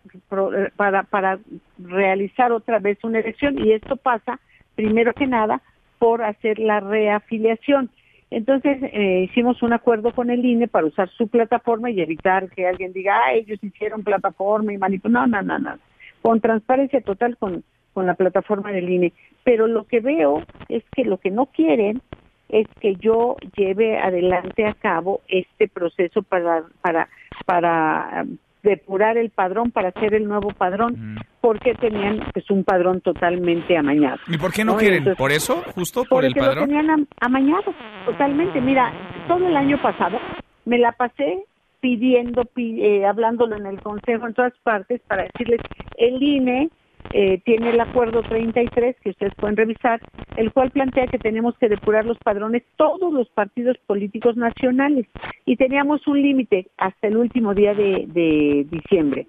para 0.76 1.02
para 1.04 1.38
realizar 1.78 2.52
otra 2.52 2.78
vez 2.78 3.02
una 3.02 3.18
elección. 3.18 3.58
Y 3.58 3.72
esto 3.72 3.96
pasa 3.96 4.38
primero 4.76 5.12
que 5.14 5.26
nada 5.26 5.60
por 5.98 6.22
hacer 6.22 6.58
la 6.58 6.80
reafiliación 6.80 7.90
entonces 8.30 8.78
eh, 8.82 9.26
hicimos 9.28 9.62
un 9.62 9.72
acuerdo 9.72 10.12
con 10.12 10.30
el 10.30 10.44
INE 10.44 10.68
para 10.68 10.86
usar 10.86 11.08
su 11.10 11.28
plataforma 11.28 11.90
y 11.90 12.00
evitar 12.00 12.48
que 12.50 12.66
alguien 12.66 12.92
diga, 12.92 13.18
ah, 13.24 13.32
ellos 13.32 13.58
hicieron 13.62 14.04
plataforma 14.04 14.72
y 14.72 14.78
manipularon. 14.78 15.30
No, 15.30 15.42
no, 15.42 15.58
no, 15.58 15.70
no. 15.70 15.78
Con 16.22 16.40
transparencia 16.40 17.00
total 17.00 17.36
con, 17.36 17.64
con 17.92 18.06
la 18.06 18.14
plataforma 18.14 18.70
del 18.70 18.88
INE. 18.88 19.12
Pero 19.42 19.66
lo 19.66 19.84
que 19.84 20.00
veo 20.00 20.44
es 20.68 20.84
que 20.92 21.04
lo 21.04 21.18
que 21.18 21.30
no 21.30 21.46
quieren 21.46 22.02
es 22.48 22.66
que 22.80 22.96
yo 22.96 23.36
lleve 23.56 23.98
adelante 23.98 24.64
a 24.64 24.74
cabo 24.74 25.20
este 25.28 25.68
proceso 25.68 26.22
para, 26.22 26.64
para, 26.82 27.08
para 27.46 28.26
depurar 28.62 29.16
el 29.16 29.30
padrón 29.30 29.70
para 29.70 29.88
hacer 29.88 30.14
el 30.14 30.26
nuevo 30.26 30.50
padrón, 30.50 31.18
porque 31.40 31.74
tenían 31.74 32.20
pues 32.32 32.50
un 32.50 32.64
padrón 32.64 33.00
totalmente 33.00 33.76
amañado. 33.76 34.18
¿Y 34.28 34.38
por 34.38 34.52
qué 34.52 34.64
no, 34.64 34.76
quieren? 34.76 35.14
¿Por 35.16 35.32
eso? 35.32 35.62
¿Justo 35.74 36.04
por 36.04 36.24
el 36.24 36.34
padrón? 36.34 36.66
Porque 36.66 36.74
lo 36.74 36.80
tenían 36.80 37.08
amañado, 37.20 37.74
totalmente. 38.04 38.60
Mira, 38.60 38.92
todo 39.28 39.46
el 39.46 39.56
año 39.56 39.80
pasado 39.80 40.18
me 40.64 40.78
la 40.78 40.92
pasé 40.92 41.44
pidiendo, 41.80 42.44
eh, 42.56 43.06
hablándolo 43.06 43.56
en 43.56 43.66
el 43.66 43.80
Consejo 43.80 44.26
en 44.26 44.34
todas 44.34 44.52
partes 44.62 45.00
para 45.06 45.24
decirles, 45.24 45.60
el 45.96 46.22
INE 46.22 46.70
eh, 47.12 47.40
tiene 47.44 47.70
el 47.70 47.80
acuerdo 47.80 48.22
33 48.22 48.96
que 49.00 49.10
ustedes 49.10 49.34
pueden 49.34 49.56
revisar, 49.56 50.00
el 50.36 50.52
cual 50.52 50.70
plantea 50.70 51.08
que 51.08 51.18
tenemos 51.18 51.56
que 51.58 51.68
depurar 51.68 52.04
los 52.04 52.18
padrones 52.18 52.62
todos 52.76 53.12
los 53.12 53.28
partidos 53.30 53.76
políticos 53.86 54.36
nacionales. 54.36 55.06
Y 55.44 55.56
teníamos 55.56 56.06
un 56.06 56.22
límite 56.22 56.68
hasta 56.76 57.08
el 57.08 57.16
último 57.16 57.54
día 57.54 57.74
de, 57.74 58.66
diciembre, 58.70 59.26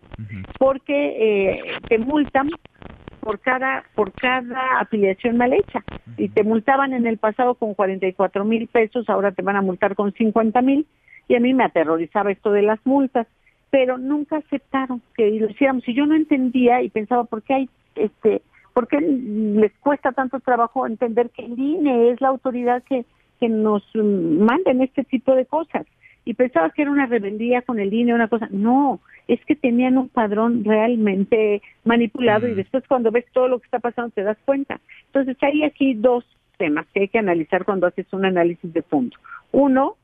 porque 0.60 0.94
eh, 0.94 1.64
te 1.88 1.98
multan 1.98 2.50
por 3.20 3.40
cada 3.40 3.84
por 3.96 4.12
cada 4.12 4.80
afiliación 4.80 5.38
mal 5.38 5.54
hecha. 5.54 5.84
Y 6.18 6.30
te 6.30 6.44
multaban 6.44 6.94
en 6.94 7.08
el 7.08 7.18
pasado 7.18 7.56
con 7.56 7.74
44 7.74 8.46
mil 8.46 8.68
pesos, 8.68 9.10
ahora 9.10 9.32
te 9.32 9.42
van 9.42 9.56
a 9.56 9.62
multar 9.62 9.96
con 9.96 10.14
50 10.14 10.62
mil. 10.62 10.86
Y 11.28 11.36
a 11.36 11.40
mí 11.40 11.54
me 11.54 11.64
aterrorizaba 11.64 12.32
esto 12.32 12.52
de 12.52 12.64
las 12.64 12.80
multas 12.86 13.28
pero 13.72 13.98
nunca 13.98 14.38
aceptaron 14.38 15.02
que 15.16 15.32
lo 15.32 15.50
hiciéramos. 15.50 15.88
Y 15.88 15.96
yo 15.96 16.06
no 16.06 16.16
entendía 16.16 16.84
y 16.84 16.90
pensaba, 16.90 17.24
¿por 17.24 17.42
qué 17.42 17.54
hay, 17.54 17.70
este, 17.96 18.44
por 18.74 18.88
qué 18.88 19.00
les 19.00 19.72
cuesta 19.80 20.12
tanto 20.12 20.40
trabajo 20.42 20.86
entender 20.86 21.30
que 21.32 21.46
el 21.46 21.58
INE 21.58 22.12
es 22.12 22.22
la 22.22 22.28
autoridad 22.28 22.84
que, 22.84 23.06
que 23.40 23.50
nos 23.50 23.84
manda 23.96 24.72
en 24.72 24.82
este 24.82 25.04
tipo 25.06 25.34
de 25.34 25.46
cosas? 25.46 25.88
Y 26.26 26.36
pensaba 26.36 26.70
que 26.70 26.84
era 26.84 26.92
una 26.92 27.08
rebeldía 27.08 27.64
con 27.64 27.80
el 27.80 27.94
INE, 27.94 28.14
una 28.14 28.28
cosa. 28.28 28.48
No, 28.52 29.00
es 29.28 29.44
que 29.46 29.56
tenían 29.56 29.98
un 29.98 30.10
padrón 30.10 30.64
realmente 30.64 31.62
manipulado 31.86 32.48
y 32.48 32.54
después 32.54 32.84
cuando 32.88 33.10
ves 33.10 33.26
todo 33.32 33.48
lo 33.48 33.60
que 33.60 33.66
está 33.66 33.80
pasando 33.80 34.12
te 34.12 34.24
das 34.24 34.38
cuenta. 34.46 34.82
Entonces 35.08 35.38
hay 35.42 35.64
aquí 35.64 35.94
dos 35.94 36.26
temas 36.58 36.86
que 36.94 37.02
hay 37.02 37.08
que 37.08 37.18
analizar 37.20 37.66
cuando 37.66 37.88
haces 37.88 38.06
un 38.12 38.26
análisis 38.26 38.72
de 38.72 38.82
fondo. 38.82 39.16
Uno, 39.52 39.96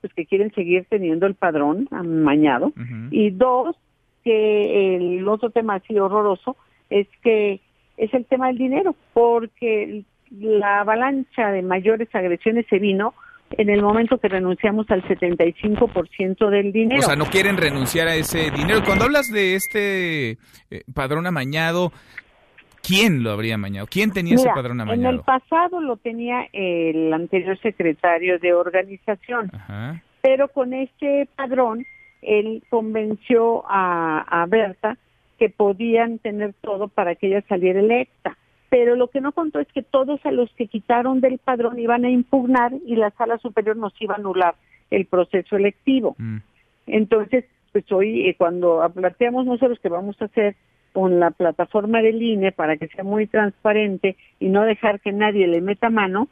pues 0.00 0.12
que 0.14 0.26
quieren 0.26 0.52
seguir 0.52 0.86
teniendo 0.88 1.26
el 1.26 1.34
padrón 1.34 1.88
amañado 1.90 2.72
y 3.10 3.30
dos 3.30 3.76
que 4.24 4.96
el 4.96 5.26
otro 5.28 5.50
tema 5.50 5.76
así 5.76 5.98
horroroso 5.98 6.56
es 6.88 7.06
que 7.22 7.60
es 7.96 8.12
el 8.14 8.24
tema 8.26 8.48
del 8.48 8.58
dinero 8.58 8.94
porque 9.12 10.04
la 10.30 10.80
avalancha 10.80 11.50
de 11.50 11.62
mayores 11.62 12.08
agresiones 12.14 12.66
se 12.68 12.78
vino 12.78 13.14
en 13.50 13.68
el 13.68 13.82
momento 13.82 14.18
que 14.18 14.28
renunciamos 14.28 14.88
al 14.90 15.02
75% 15.02 16.50
del 16.50 16.72
dinero. 16.72 17.00
O 17.00 17.02
sea, 17.02 17.16
no 17.16 17.26
quieren 17.26 17.56
renunciar 17.56 18.06
a 18.06 18.14
ese 18.14 18.50
dinero. 18.50 18.82
Cuando 18.84 19.04
hablas 19.04 19.26
de 19.26 19.56
este 19.56 20.30
eh, 20.70 20.84
padrón 20.94 21.26
amañado, 21.26 21.92
¿Quién 22.82 23.22
lo 23.22 23.30
habría 23.30 23.54
amañado? 23.54 23.86
¿Quién 23.86 24.12
tenía 24.12 24.34
ese 24.34 24.48
padrón 24.48 24.80
amañado? 24.80 25.08
En 25.08 25.14
el 25.16 25.20
pasado 25.22 25.80
lo 25.80 25.96
tenía 25.96 26.46
el 26.52 27.12
anterior 27.12 27.58
secretario 27.60 28.38
de 28.38 28.54
organización, 28.54 29.50
pero 30.22 30.48
con 30.48 30.72
este 30.72 31.28
padrón 31.36 31.84
él 32.22 32.62
convenció 32.70 33.64
a, 33.68 34.42
a 34.42 34.46
Berta 34.46 34.96
que 35.38 35.48
podían 35.48 36.18
tener 36.18 36.52
todo 36.60 36.88
para 36.88 37.14
que 37.14 37.28
ella 37.28 37.42
saliera 37.48 37.80
electa. 37.80 38.36
Pero 38.68 38.94
lo 38.94 39.08
que 39.08 39.20
no 39.20 39.32
contó 39.32 39.58
es 39.58 39.66
que 39.72 39.82
todos 39.82 40.24
a 40.24 40.30
los 40.30 40.50
que 40.54 40.66
quitaron 40.66 41.20
del 41.20 41.38
padrón 41.38 41.78
iban 41.78 42.04
a 42.04 42.10
impugnar 42.10 42.72
y 42.86 42.94
la 42.94 43.10
sala 43.12 43.38
superior 43.38 43.76
nos 43.76 43.92
iba 44.00 44.14
a 44.14 44.18
anular 44.18 44.54
el 44.90 45.06
proceso 45.06 45.56
electivo. 45.56 46.14
Mm. 46.18 46.38
Entonces, 46.86 47.46
pues 47.72 47.90
hoy 47.90 48.28
eh, 48.28 48.34
cuando 48.36 48.88
planteamos 48.94 49.46
nosotros 49.46 49.78
que 49.80 49.88
vamos 49.88 50.20
a 50.20 50.26
hacer 50.26 50.56
con 50.92 51.20
la 51.20 51.30
plataforma 51.30 52.02
del 52.02 52.20
INE 52.22 52.52
para 52.52 52.76
que 52.76 52.88
sea 52.88 53.04
muy 53.04 53.26
transparente 53.26 54.16
y 54.38 54.48
no 54.48 54.62
dejar 54.64 55.00
que 55.00 55.12
nadie 55.12 55.46
le 55.46 55.60
meta 55.60 55.90
mano, 55.90 56.28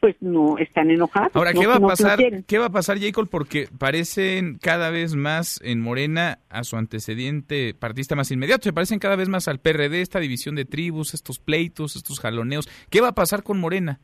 pues 0.00 0.14
no 0.20 0.58
están 0.58 0.90
enojados. 0.92 1.34
Ahora, 1.34 1.52
no- 1.52 1.60
¿qué 1.60 1.66
va 1.66 1.74
a 1.76 1.80
pasar? 1.80 2.18
¿Qué 2.46 2.58
va 2.58 2.66
a 2.66 2.70
pasar, 2.70 2.98
Jacob? 3.00 3.28
Porque 3.28 3.66
parecen 3.78 4.58
cada 4.62 4.90
vez 4.90 5.16
más 5.16 5.60
en 5.64 5.80
Morena 5.80 6.38
a 6.50 6.62
su 6.62 6.76
antecedente 6.76 7.74
partista 7.74 8.14
más 8.14 8.30
inmediato. 8.30 8.62
Se 8.62 8.72
parecen 8.72 9.00
cada 9.00 9.16
vez 9.16 9.28
más 9.28 9.48
al 9.48 9.58
PRD, 9.58 10.00
esta 10.00 10.20
división 10.20 10.54
de 10.54 10.64
tribus, 10.64 11.14
estos 11.14 11.40
pleitos, 11.40 11.96
estos 11.96 12.20
jaloneos. 12.20 12.68
¿Qué 12.90 13.00
va 13.00 13.08
a 13.08 13.14
pasar 13.14 13.42
con 13.42 13.58
Morena? 13.58 13.98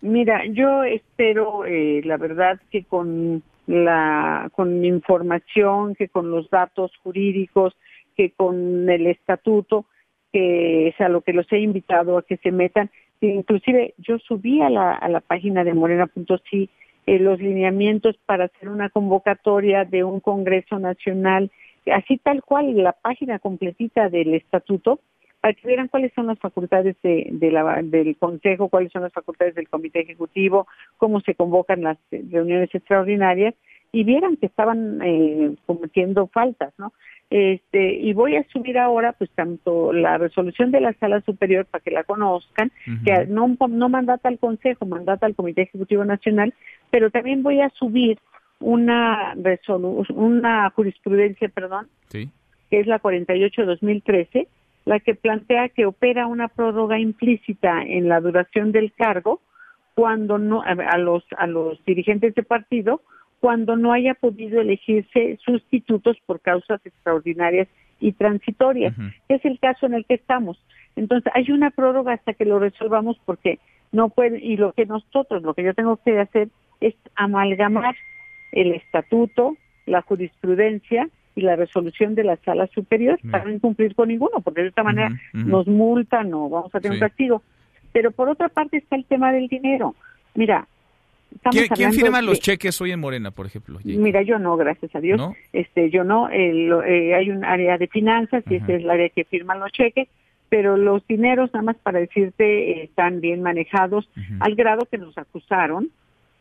Mira, 0.00 0.42
yo 0.46 0.84
espero, 0.84 1.66
eh, 1.66 2.00
la 2.04 2.16
verdad, 2.16 2.58
que 2.70 2.84
con 2.84 3.42
la 3.66 4.50
con 4.54 4.84
información, 4.84 5.94
que 5.96 6.08
con 6.08 6.30
los 6.30 6.48
datos 6.50 6.92
jurídicos, 7.02 7.74
que 8.16 8.32
con 8.32 8.88
el 8.88 9.06
estatuto, 9.06 9.86
que 10.32 10.88
es 10.88 11.00
a 11.00 11.08
lo 11.08 11.20
que 11.20 11.32
los 11.32 11.50
he 11.52 11.58
invitado 11.58 12.18
a 12.18 12.22
que 12.22 12.36
se 12.38 12.50
metan. 12.50 12.90
Inclusive 13.20 13.94
yo 13.98 14.18
subí 14.18 14.60
a 14.60 14.70
la, 14.70 15.22
página 15.26 15.64
de 15.64 15.74
morena.si 15.74 16.68
eh, 17.06 17.18
los 17.18 17.40
lineamientos 17.40 18.16
para 18.26 18.46
hacer 18.46 18.68
una 18.68 18.90
convocatoria 18.90 19.84
de 19.84 20.04
un 20.04 20.20
Congreso 20.20 20.78
Nacional, 20.78 21.50
así 21.92 22.18
tal 22.18 22.42
cual, 22.42 22.76
la 22.82 22.92
página 22.92 23.38
completita 23.38 24.08
del 24.08 24.34
estatuto, 24.34 25.00
para 25.40 25.54
que 25.54 25.68
vieran 25.68 25.88
cuáles 25.88 26.12
son 26.14 26.26
las 26.26 26.38
facultades 26.38 26.96
de, 27.02 27.28
del 27.30 28.16
Consejo, 28.16 28.68
cuáles 28.68 28.90
son 28.90 29.02
las 29.02 29.12
facultades 29.12 29.54
del 29.54 29.68
Comité 29.68 30.00
Ejecutivo, 30.00 30.66
cómo 30.96 31.20
se 31.20 31.34
convocan 31.34 31.82
las 31.82 31.98
reuniones 32.10 32.74
extraordinarias 32.74 33.54
y 33.92 34.04
vieran 34.04 34.36
que 34.36 34.46
estaban 34.46 35.00
eh, 35.02 35.54
cometiendo 35.66 36.26
faltas, 36.26 36.72
¿no? 36.78 36.92
Este, 37.30 37.94
y 37.94 38.12
voy 38.12 38.36
a 38.36 38.44
subir 38.52 38.78
ahora, 38.78 39.12
pues, 39.12 39.30
tanto 39.30 39.92
la 39.92 40.16
resolución 40.18 40.70
de 40.70 40.80
la 40.80 40.92
Sala 40.94 41.20
Superior 41.22 41.64
para 41.66 41.82
que 41.82 41.90
la 41.90 42.04
conozcan, 42.04 42.70
que 43.04 43.26
no, 43.26 43.56
no 43.68 43.88
mandata 43.88 44.28
al 44.28 44.38
Consejo, 44.38 44.86
mandata 44.86 45.26
al 45.26 45.34
Comité 45.34 45.62
Ejecutivo 45.62 46.04
Nacional, 46.04 46.54
pero 46.90 47.10
también 47.10 47.42
voy 47.42 47.60
a 47.62 47.70
subir 47.70 48.18
una 48.60 49.34
resolu- 49.34 50.06
una 50.14 50.70
jurisprudencia, 50.70 51.48
perdón, 51.48 51.88
Sí. 52.08 52.30
que 52.70 52.80
es 52.80 52.86
la 52.86 53.00
48-2013, 53.00 54.46
la 54.84 55.00
que 55.00 55.14
plantea 55.14 55.68
que 55.70 55.84
opera 55.86 56.26
una 56.26 56.48
prórroga 56.48 56.98
implícita 56.98 57.82
en 57.82 58.08
la 58.08 58.20
duración 58.20 58.72
del 58.72 58.92
cargo 58.92 59.40
cuando 59.94 60.38
no 60.38 60.62
a, 60.62 60.70
a 60.70 60.98
los 60.98 61.24
a 61.36 61.46
los 61.46 61.82
dirigentes 61.84 62.34
de 62.34 62.42
partido 62.42 63.00
cuando 63.40 63.76
no 63.76 63.92
haya 63.92 64.14
podido 64.14 64.60
elegirse 64.60 65.38
sustitutos 65.44 66.16
por 66.26 66.40
causas 66.40 66.84
extraordinarias 66.84 67.68
y 68.00 68.12
transitorias. 68.12 68.94
Es 69.28 69.44
el 69.44 69.58
caso 69.58 69.86
en 69.86 69.94
el 69.94 70.04
que 70.04 70.14
estamos. 70.14 70.62
Entonces, 70.96 71.32
hay 71.34 71.50
una 71.50 71.70
prórroga 71.70 72.14
hasta 72.14 72.34
que 72.34 72.44
lo 72.44 72.58
resolvamos 72.58 73.18
porque 73.24 73.58
no 73.92 74.08
puede 74.08 74.38
y 74.38 74.56
lo 74.56 74.72
que 74.72 74.86
nosotros, 74.86 75.42
lo 75.42 75.54
que 75.54 75.62
yo 75.62 75.74
tengo 75.74 75.96
que 75.98 76.18
hacer 76.18 76.48
es 76.80 76.94
amalgamar 77.14 77.94
el 78.52 78.72
estatuto, 78.72 79.56
la 79.86 80.02
jurisprudencia 80.02 81.08
y 81.34 81.42
la 81.42 81.56
resolución 81.56 82.14
de 82.14 82.24
la 82.24 82.36
sala 82.38 82.66
superior 82.68 83.18
para 83.30 83.44
no 83.44 83.50
incumplir 83.50 83.94
con 83.94 84.08
ninguno, 84.08 84.40
porque 84.42 84.62
de 84.62 84.68
esta 84.68 84.82
manera 84.82 85.10
nos 85.34 85.66
multan 85.66 86.32
o 86.32 86.48
vamos 86.48 86.74
a 86.74 86.80
tener 86.80 86.96
Sí. 86.98 87.02
un 87.02 87.08
castigo. 87.08 87.42
Pero 87.92 88.10
por 88.10 88.28
otra 88.28 88.48
parte 88.48 88.78
está 88.78 88.96
el 88.96 89.04
tema 89.04 89.32
del 89.32 89.48
dinero. 89.48 89.94
Mira, 90.34 90.66
¿Quién, 91.50 91.92
firma 91.92 92.22
los 92.22 92.40
cheques 92.40 92.80
hoy 92.80 92.92
en 92.92 93.00
Morena, 93.00 93.30
por 93.30 93.46
ejemplo? 93.46 93.78
Mira, 93.84 94.22
yo 94.22 94.38
no, 94.38 94.56
gracias 94.56 94.94
a 94.94 95.00
Dios. 95.00 95.18
¿No? 95.18 95.34
Este, 95.52 95.90
yo 95.90 96.02
no. 96.04 96.28
lo- 96.28 96.82
eh, 96.82 97.14
hay 97.14 97.30
un 97.30 97.44
área 97.44 97.78
de 97.78 97.86
finanzas 97.88 98.42
y 98.48 98.56
ese 98.56 98.76
es 98.76 98.82
el 98.82 98.90
área 98.90 99.08
que 99.10 99.24
firman 99.24 99.60
los 99.60 99.70
cheques, 99.72 100.08
pero 100.48 100.76
los 100.76 101.06
dineros, 101.06 101.52
nada 101.52 101.64
más 101.64 101.76
para 101.76 101.98
decirte, 102.00 102.70
eh, 102.70 102.84
están 102.84 103.20
bien 103.20 103.42
manejados, 103.42 104.08
al 104.40 104.54
grado 104.54 104.86
que 104.90 104.98
nos 104.98 105.16
acusaron 105.18 105.90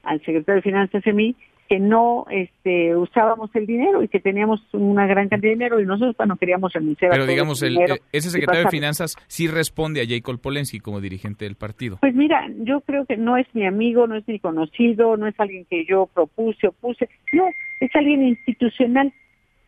al 0.03 0.19
secretario 0.19 0.55
de 0.57 0.61
Finanzas 0.61 1.05
a 1.07 1.11
mí 1.11 1.35
que 1.67 1.79
no 1.79 2.25
este, 2.29 2.95
usábamos 2.95 3.49
el 3.55 3.65
dinero 3.65 4.03
y 4.03 4.07
que 4.07 4.19
teníamos 4.19 4.61
una 4.73 5.07
gran 5.07 5.29
cantidad 5.29 5.51
de 5.51 5.55
dinero 5.55 5.79
y 5.79 5.85
nosotros 5.85 6.15
bueno, 6.15 6.35
queríamos 6.37 6.71
renunciar 6.73 7.11
a 7.11 7.13
Pero 7.13 7.23
todo 7.25 7.31
digamos, 7.31 7.63
el, 7.63 7.73
dinero 7.73 7.95
eh, 7.95 8.01
ese 8.11 8.29
secretario 8.29 8.65
de 8.65 8.69
Finanzas 8.69 9.15
sí 9.27 9.47
responde 9.47 10.01
a 10.01 10.05
Jacob 10.07 10.39
Polensky 10.39 10.79
como 10.79 11.01
dirigente 11.01 11.45
del 11.45 11.55
partido. 11.55 11.97
Pues 12.01 12.13
mira, 12.13 12.47
yo 12.59 12.81
creo 12.81 13.05
que 13.05 13.17
no 13.17 13.37
es 13.37 13.47
mi 13.53 13.65
amigo, 13.65 14.05
no 14.05 14.15
es 14.15 14.27
mi 14.27 14.39
conocido, 14.39 15.17
no 15.17 15.27
es 15.27 15.39
alguien 15.39 15.65
que 15.65 15.85
yo 15.85 16.07
propuse 16.13 16.67
o 16.67 16.71
puse, 16.71 17.09
no, 17.33 17.45
es 17.79 17.95
alguien 17.95 18.23
institucional, 18.23 19.11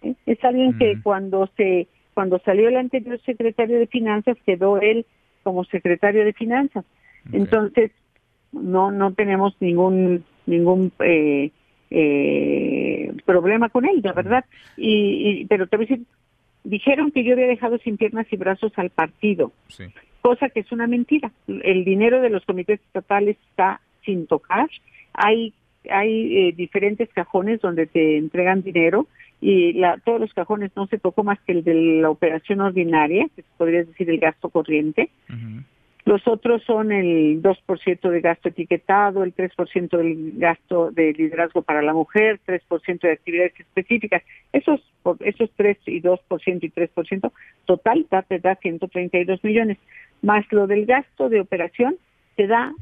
¿eh? 0.04 0.14
es 0.28 0.44
alguien 0.44 0.78
que 0.78 1.02
cuando 1.02 1.50
se 1.58 1.88
cuando 2.14 2.40
salió 2.40 2.68
el 2.68 2.78
anterior 2.78 3.20
secretario 3.26 3.78
de 3.78 3.86
Finanzas 3.88 4.38
quedó 4.46 4.80
él 4.80 5.06
como 5.44 5.66
secretario 5.66 6.26
de 6.26 6.34
Finanzas, 6.34 6.86
entonces 7.32 7.92
no 8.52 8.92
no 8.92 9.14
tenemos 9.14 9.56
ningún 9.60 10.26
ningún 10.46 10.92
eh, 11.00 11.52
eh, 11.90 13.12
problema 13.26 13.70
con 13.70 13.86
él, 13.86 14.02
la 14.04 14.14
verdad, 14.14 14.46
y, 14.76 15.42
y- 15.42 15.46
pero 15.46 15.68
te 15.68 15.78
voy 15.78 15.86
a 15.86 15.90
decir, 15.90 16.06
dijeron 16.64 17.12
que 17.12 17.24
yo 17.24 17.34
había 17.34 17.48
dejado 17.48 17.78
sin 17.80 17.98
piernas 17.98 18.28
y 18.32 18.38
brazos 18.38 18.72
al 18.78 18.90
partido 18.90 19.52
Sí. 19.68 19.86
cosa 20.22 20.50
que 20.50 20.60
es 20.62 20.72
una 20.72 20.88
mentira. 20.88 21.32
El 21.48 21.86
dinero 21.86 22.22
de 22.22 22.30
los 22.30 22.44
comités 22.46 22.80
estatales 22.82 23.38
está 23.50 23.80
sin 24.06 24.28
tocar. 24.28 24.68
Hay 25.14 25.54
hay 25.90 26.50
eh, 26.50 26.54
diferentes 26.54 27.08
cajones 27.14 27.62
donde 27.62 27.86
te 27.88 28.18
entregan 28.18 28.62
dinero 28.62 29.08
y 29.40 29.72
la, 29.74 29.98
todos 30.04 30.20
los 30.20 30.34
cajones 30.34 30.72
no 30.76 30.86
se 30.88 30.98
tocó 30.98 31.24
más 31.24 31.40
que 31.42 31.54
el 31.54 31.64
de 31.64 31.74
la 32.02 32.10
operación 32.10 32.60
ordinaria, 32.60 33.26
que 33.34 33.44
podría 33.58 33.86
decir 33.86 34.10
el 34.10 34.20
gasto 34.20 34.50
corriente. 34.50 35.10
Los 36.08 36.26
otros 36.26 36.64
son 36.64 36.94
el 36.94 37.42
2% 37.42 38.10
de 38.10 38.22
gasto 38.22 38.48
etiquetado, 38.48 39.26
el 39.26 39.36
3% 39.36 39.98
del 39.98 40.32
gasto 40.38 40.90
de 40.90 41.12
liderazgo 41.12 41.64
para 41.64 41.82
la 41.82 41.92
mujer, 41.92 42.40
3% 42.48 43.02
de 43.02 43.12
actividades 43.12 43.60
específicas. 43.60 44.24
Esos, 44.54 44.80
esos 45.20 45.52
3 45.58 45.78
y 45.88 46.02
2% 46.02 46.64
y 46.64 46.70
3%, 46.70 47.32
total 47.66 48.08
da, 48.10 48.22
te 48.22 48.40
da 48.40 48.56
132 48.56 49.44
millones. 49.44 49.80
Más 50.22 50.46
lo 50.50 50.66
del 50.66 50.86
gasto 50.86 51.28
de 51.28 51.42
operación, 51.42 51.98
te 52.38 52.48
da 52.48 52.74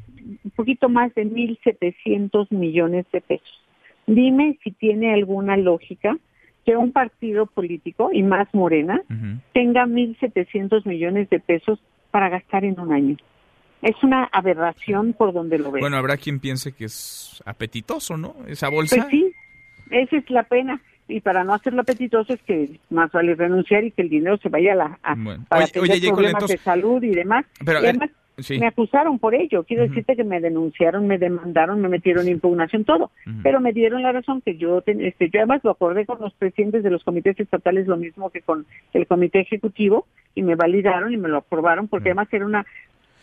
un 0.44 0.50
poquito 0.54 0.88
más 0.88 1.12
de 1.16 1.26
1.700 1.26 2.46
millones 2.50 3.06
de 3.10 3.22
pesos. 3.22 3.60
Dime 4.06 4.56
si 4.62 4.70
tiene 4.70 5.12
alguna 5.12 5.56
lógica 5.56 6.16
que 6.64 6.76
un 6.76 6.92
partido 6.92 7.46
político, 7.46 8.10
y 8.12 8.22
más 8.22 8.46
Morena, 8.54 9.02
tenga 9.52 9.84
1.700 9.84 10.86
millones 10.86 11.28
de 11.28 11.40
pesos 11.40 11.80
para 12.16 12.30
gastar 12.30 12.64
en 12.64 12.80
un 12.80 12.94
año. 12.94 13.14
Es 13.82 14.02
una 14.02 14.24
aberración 14.32 15.12
por 15.12 15.34
donde 15.34 15.58
lo 15.58 15.70
veo. 15.70 15.82
Bueno, 15.82 15.98
habrá 15.98 16.16
quien 16.16 16.40
piense 16.40 16.72
que 16.72 16.86
es 16.86 17.42
apetitoso, 17.44 18.16
¿no? 18.16 18.36
Esa 18.46 18.70
bolsa. 18.70 18.96
Pues 18.96 19.08
sí, 19.10 19.32
esa 19.90 20.16
es 20.16 20.30
la 20.30 20.42
pena. 20.44 20.80
Y 21.08 21.20
para 21.20 21.44
no 21.44 21.54
hacerlo 21.54 21.82
apetitoso 21.82 22.32
es 22.32 22.42
que 22.42 22.80
más 22.90 23.12
vale 23.12 23.34
renunciar 23.34 23.84
y 23.84 23.92
que 23.92 24.02
el 24.02 24.08
dinero 24.08 24.36
se 24.38 24.48
vaya 24.48 24.72
a 24.72 24.76
la, 24.76 24.98
a- 25.02 25.14
Bueno. 25.14 25.44
para 25.48 25.64
Oye, 25.80 26.00
Jacob, 26.00 26.14
problemas 26.16 26.46
de 26.48 26.58
salud 26.58 27.02
y 27.02 27.10
demás. 27.10 27.44
Pero, 27.64 27.78
y 27.78 27.82
ver, 27.82 27.90
además 27.90 28.10
sí. 28.38 28.58
me 28.58 28.66
acusaron 28.66 29.18
por 29.20 29.34
ello. 29.34 29.62
Quiero 29.64 29.84
decirte 29.86 30.16
que 30.16 30.24
me 30.24 30.40
denunciaron, 30.40 31.06
me 31.06 31.18
demandaron, 31.18 31.80
me 31.80 31.88
metieron 31.88 32.26
impugnación, 32.28 32.84
todo. 32.84 33.12
Pero 33.44 33.60
me 33.60 33.72
dieron 33.72 34.02
la 34.02 34.10
razón 34.12 34.40
que 34.40 34.56
yo, 34.56 34.80
ten- 34.82 35.00
este, 35.00 35.30
yo 35.30 35.38
además 35.38 35.60
lo 35.62 35.70
acordé 35.70 36.06
con 36.06 36.20
los 36.20 36.34
presidentes 36.34 36.82
de 36.82 36.90
los 36.90 37.04
comités 37.04 37.38
estatales, 37.38 37.86
lo 37.86 37.96
mismo 37.96 38.30
que 38.30 38.40
con 38.42 38.66
el 38.92 39.06
comité 39.06 39.40
ejecutivo, 39.40 40.06
y 40.34 40.42
me 40.42 40.54
validaron 40.56 41.12
y 41.12 41.16
me 41.16 41.28
lo 41.28 41.38
aprobaron, 41.38 41.88
porque 41.88 42.08
además 42.10 42.28
era 42.32 42.44
una 42.44 42.66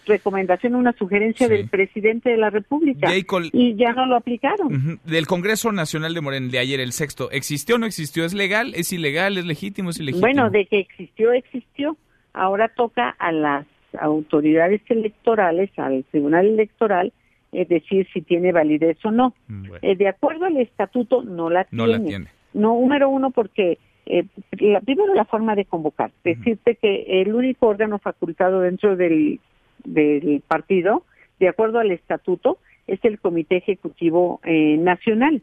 recomendación, 0.06 0.76
una 0.76 0.94
sugerencia 0.94 1.48
del 1.48 1.68
presidente 1.70 2.30
de 2.32 2.38
la 2.38 2.50
República. 2.50 3.10
Jacob- 3.10 3.50
Y 3.54 3.76
ya 3.76 3.94
no 3.94 4.06
lo 4.06 4.16
aplicaron. 4.16 5.00
Del 5.04 5.28
Congreso 5.28 5.72
Nacional 5.72 6.14
de 6.14 6.22
Morena, 6.22 6.50
de 6.52 6.60
ayer, 6.60 6.80
el 6.80 6.92
sexto, 6.92 7.32
¿existió 7.32 7.76
o 7.76 7.78
no 7.80 7.86
existió? 7.86 8.26
¿Es 8.26 8.34
legal? 8.34 8.74
¿Es 8.76 8.92
ilegal? 8.94 9.38
¿Es 9.38 9.46
legítimo? 9.46 9.90
¿Es 9.90 10.00
ilegítimo? 10.00 10.22
Bueno, 10.28 10.50
de 10.50 10.66
que 10.66 10.80
existió, 10.80 11.32
existió. 11.34 11.98
Ahora 12.34 12.70
toca 12.70 13.10
a 13.20 13.32
las 13.32 13.66
autoridades 14.00 14.82
electorales, 14.90 15.70
al 15.78 16.04
Tribunal 16.12 16.48
Electoral, 16.48 17.14
eh, 17.52 17.66
decir 17.70 18.08
si 18.14 18.22
tiene 18.22 18.52
validez 18.52 18.98
o 19.06 19.12
no. 19.12 19.34
Eh, 19.82 19.96
de 19.96 20.08
acuerdo 20.08 20.46
al 20.46 20.58
estatuto, 20.58 21.22
no 21.24 21.50
la 21.50 21.68
No 21.72 21.86
tiene. 21.86 22.00
la 22.04 22.06
tiene. 22.10 22.26
No, 22.54 22.70
número 22.80 23.10
uno, 23.10 23.30
porque 23.32 23.78
eh, 24.06 24.26
la- 24.60 24.82
primero 24.82 25.14
la 25.14 25.26
forma 25.26 25.56
de 25.56 25.66
convocar. 25.66 26.12
Decirte 26.24 26.76
que 26.76 27.22
el 27.22 27.34
único 27.34 27.68
órgano 27.68 28.00
facultado 28.00 28.60
dentro 28.62 28.96
del, 28.96 29.40
del 29.84 30.42
partido, 30.48 31.04
de 31.40 31.50
acuerdo 31.50 31.80
al 31.80 31.92
estatuto, 31.92 32.58
es 32.88 33.00
el 33.04 33.20
Comité 33.20 33.58
Ejecutivo 33.58 34.40
eh, 34.44 34.78
Nacional. 34.78 35.42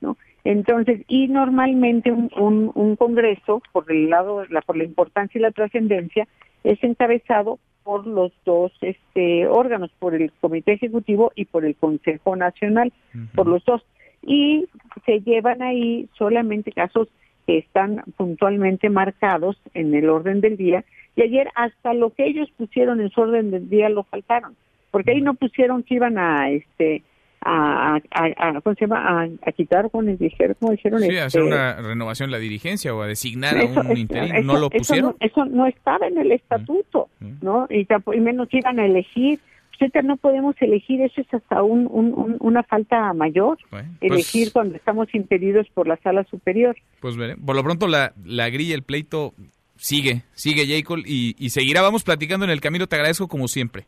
¿no? 0.00 0.16
Entonces, 0.44 1.02
y 1.08 1.28
normalmente 1.28 2.12
un, 2.12 2.30
un, 2.74 2.96
congreso, 2.96 3.62
por 3.72 3.90
el 3.90 4.10
lado, 4.10 4.44
la, 4.46 4.60
por 4.62 4.76
la 4.76 4.84
importancia 4.84 5.38
y 5.38 5.42
la 5.42 5.50
trascendencia, 5.50 6.28
es 6.64 6.82
encabezado 6.82 7.58
por 7.82 8.06
los 8.06 8.32
dos 8.44 8.72
este, 8.80 9.46
órganos, 9.46 9.92
por 9.98 10.14
el 10.14 10.32
Comité 10.40 10.72
Ejecutivo 10.72 11.32
y 11.36 11.44
por 11.44 11.64
el 11.64 11.76
Consejo 11.76 12.34
Nacional, 12.34 12.92
por 13.34 13.46
los 13.46 13.64
dos. 13.64 13.84
Y 14.22 14.66
se 15.04 15.20
llevan 15.20 15.62
ahí 15.62 16.08
solamente 16.18 16.72
casos 16.72 17.08
que 17.46 17.58
están 17.58 18.02
puntualmente 18.16 18.90
marcados 18.90 19.56
en 19.74 19.94
el 19.94 20.08
orden 20.08 20.40
del 20.40 20.56
día. 20.56 20.84
Y 21.14 21.22
ayer 21.22 21.48
hasta 21.54 21.94
lo 21.94 22.10
que 22.10 22.26
ellos 22.26 22.50
pusieron 22.56 23.00
en 23.00 23.10
su 23.10 23.20
orden 23.20 23.50
del 23.50 23.68
día 23.68 23.88
lo 23.88 24.04
faltaron, 24.04 24.56
porque 24.90 25.12
ahí 25.12 25.20
no 25.20 25.34
pusieron 25.34 25.82
que 25.82 25.94
iban 25.94 26.18
a 26.18 26.50
este 26.50 27.02
a, 27.48 28.00
a, 28.10 28.60
¿cómo 28.60 28.74
se 28.74 28.86
llama? 28.86 29.28
A, 29.42 29.52
quitar, 29.52 29.88
como 29.90 30.02
dijeron, 30.02 30.56
como 30.58 30.72
dijeron 30.72 31.00
sí, 31.00 31.16
hacer 31.16 31.42
este, 31.42 31.42
una 31.42 31.76
renovación 31.76 32.30
de 32.30 32.36
la 32.36 32.40
dirigencia 32.40 32.94
o 32.94 33.02
a 33.02 33.06
designar 33.06 33.56
a 33.56 33.80
un 33.82 33.96
interino, 33.96 34.40
¿no 34.42 34.58
lo 34.58 34.68
pusieron? 34.68 35.14
Eso 35.20 35.44
no, 35.44 35.66
estaba 35.66 36.08
en 36.08 36.18
el 36.18 36.32
estatuto, 36.32 37.08
¿no? 37.42 37.68
Y, 37.70 37.86
y, 38.14 38.20
menos 38.20 38.48
iban 38.50 38.80
a 38.80 38.86
elegir. 38.86 39.38
Pues 39.78 40.04
no 40.04 40.16
podemos 40.16 40.54
elegir, 40.60 41.00
eso 41.02 41.20
es 41.20 41.34
hasta 41.34 41.62
un, 41.62 41.86
un, 41.90 42.36
una 42.40 42.62
falta 42.62 43.12
mayor, 43.12 43.58
pues 43.70 43.84
elegir 44.00 44.52
cuando 44.52 44.76
estamos 44.76 45.14
impedidos 45.14 45.66
por 45.74 45.86
la 45.86 45.96
sala 45.98 46.24
superior. 46.24 46.76
Pues 47.00 47.16
veré. 47.16 47.36
Por 47.36 47.56
lo 47.56 47.62
pronto 47.62 47.86
la, 47.86 48.12
la 48.24 48.48
grilla, 48.48 48.74
el 48.74 48.82
pleito 48.82 49.34
sigue, 49.76 50.22
sigue 50.32 50.66
Jacob 50.66 50.98
y, 51.04 51.34
y 51.38 51.50
seguirá. 51.50 51.82
Vamos 51.82 52.04
platicando 52.04 52.44
en 52.44 52.50
el 52.50 52.60
camino, 52.60 52.86
te 52.86 52.96
agradezco 52.96 53.28
como 53.28 53.48
siempre. 53.48 53.84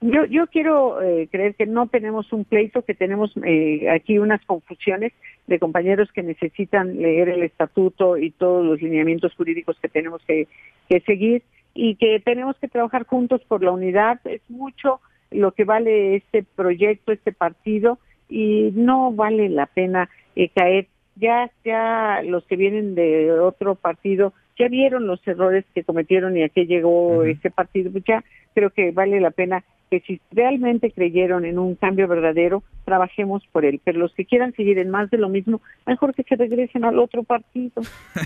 Yo, 0.00 0.26
yo 0.26 0.46
quiero 0.48 1.00
eh, 1.00 1.28
creer 1.30 1.54
que 1.54 1.64
no 1.64 1.86
tenemos 1.86 2.30
un 2.32 2.44
pleito, 2.44 2.82
que 2.82 2.94
tenemos 2.94 3.32
eh, 3.42 3.88
aquí 3.88 4.18
unas 4.18 4.44
confusiones 4.44 5.12
de 5.46 5.58
compañeros 5.58 6.10
que 6.12 6.22
necesitan 6.22 6.98
leer 6.98 7.30
el 7.30 7.42
estatuto 7.42 8.18
y 8.18 8.30
todos 8.30 8.66
los 8.66 8.82
lineamientos 8.82 9.34
jurídicos 9.34 9.78
que 9.80 9.88
tenemos 9.88 10.22
que, 10.26 10.46
que 10.90 11.00
seguir 11.00 11.42
y 11.72 11.94
que 11.96 12.20
tenemos 12.20 12.56
que 12.58 12.68
trabajar 12.68 13.06
juntos 13.06 13.40
por 13.48 13.62
la 13.62 13.70
unidad. 13.70 14.20
Es 14.26 14.42
mucho 14.50 15.00
lo 15.34 15.52
que 15.52 15.64
vale 15.64 16.16
este 16.16 16.44
proyecto, 16.44 17.12
este 17.12 17.32
partido 17.32 17.98
y 18.28 18.70
no 18.74 19.12
vale 19.12 19.48
la 19.48 19.66
pena 19.66 20.08
eh, 20.36 20.48
caer. 20.48 20.88
Ya, 21.16 21.50
ya 21.64 22.22
los 22.24 22.44
que 22.44 22.56
vienen 22.56 22.94
de 22.94 23.30
otro 23.32 23.76
partido 23.76 24.32
ya 24.58 24.68
vieron 24.68 25.06
los 25.06 25.26
errores 25.26 25.64
que 25.74 25.84
cometieron 25.84 26.36
y 26.36 26.42
a 26.42 26.48
qué 26.48 26.66
llegó 26.66 27.24
este 27.24 27.50
partido. 27.50 27.90
Pues 27.90 28.04
ya 28.06 28.24
creo 28.54 28.70
que 28.70 28.90
vale 28.92 29.20
la 29.20 29.30
pena 29.30 29.64
que 29.90 30.00
si 30.00 30.20
realmente 30.30 30.90
creyeron 30.90 31.44
en 31.44 31.58
un 31.58 31.74
cambio 31.74 32.08
verdadero, 32.08 32.62
trabajemos 32.84 33.42
por 33.52 33.64
él. 33.64 33.80
Pero 33.84 33.98
los 33.98 34.14
que 34.14 34.24
quieran 34.24 34.52
seguir 34.54 34.78
en 34.78 34.90
más 34.90 35.10
de 35.10 35.18
lo 35.18 35.28
mismo, 35.28 35.60
mejor 35.86 36.14
que 36.14 36.22
se 36.22 36.36
regresen 36.36 36.84
al 36.84 36.98
otro 36.98 37.22
partido. 37.22 37.82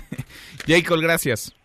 Jacob, 0.67 0.99
gracias. 1.01 1.58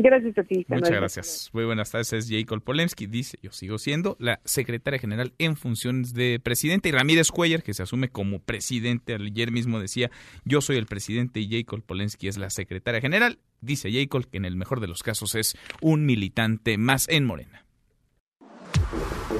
Gracias 0.00 0.38
a 0.38 0.44
ti. 0.44 0.64
Muchas 0.68 0.90
gracias. 0.90 1.50
Muy 1.52 1.64
buenas 1.64 1.90
tardes. 1.90 2.12
Es 2.12 2.30
Jacob 2.30 2.62
Polemski. 2.62 3.06
Dice, 3.06 3.36
yo 3.42 3.50
sigo 3.50 3.78
siendo 3.78 4.16
la 4.20 4.40
secretaria 4.44 5.00
general 5.00 5.34
en 5.38 5.56
funciones 5.56 6.14
de 6.14 6.38
presidente. 6.40 6.88
Y 6.88 6.92
Ramírez 6.92 7.32
Cuellar, 7.32 7.64
que 7.64 7.74
se 7.74 7.82
asume 7.82 8.08
como 8.08 8.38
presidente, 8.38 9.14
ayer 9.14 9.50
mismo 9.50 9.80
decía, 9.80 10.12
yo 10.44 10.60
soy 10.60 10.76
el 10.76 10.86
presidente 10.86 11.40
y 11.40 11.50
Jacob 11.50 11.82
Polensky 11.82 12.28
es 12.28 12.38
la 12.38 12.48
secretaria 12.50 13.00
general. 13.00 13.40
Dice 13.60 13.90
Jacob 13.92 14.24
que 14.30 14.36
en 14.36 14.44
el 14.44 14.54
mejor 14.54 14.78
de 14.78 14.86
los 14.86 15.02
casos 15.02 15.34
es 15.34 15.56
un 15.80 16.06
militante 16.06 16.78
más 16.78 17.08
en 17.08 17.24
Morena. 17.24 17.64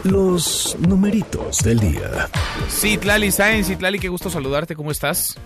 Los 0.03 0.77
numeritos 0.81 1.59
del 1.59 1.79
día. 1.79 2.29
Citlali 2.69 3.31
Sáenz, 3.31 3.69
Citlali, 3.69 4.01
qué 4.01 4.09
gusto 4.09 4.29
saludarte, 4.29 4.75
¿cómo 4.75 4.91
estás? 4.91 5.39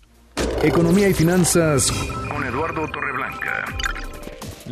Economía 0.62 1.08
y 1.08 1.14
finanzas 1.14 1.90
con 2.30 2.44
Eduardo 2.44 2.88
Torreblanca. 2.88 3.64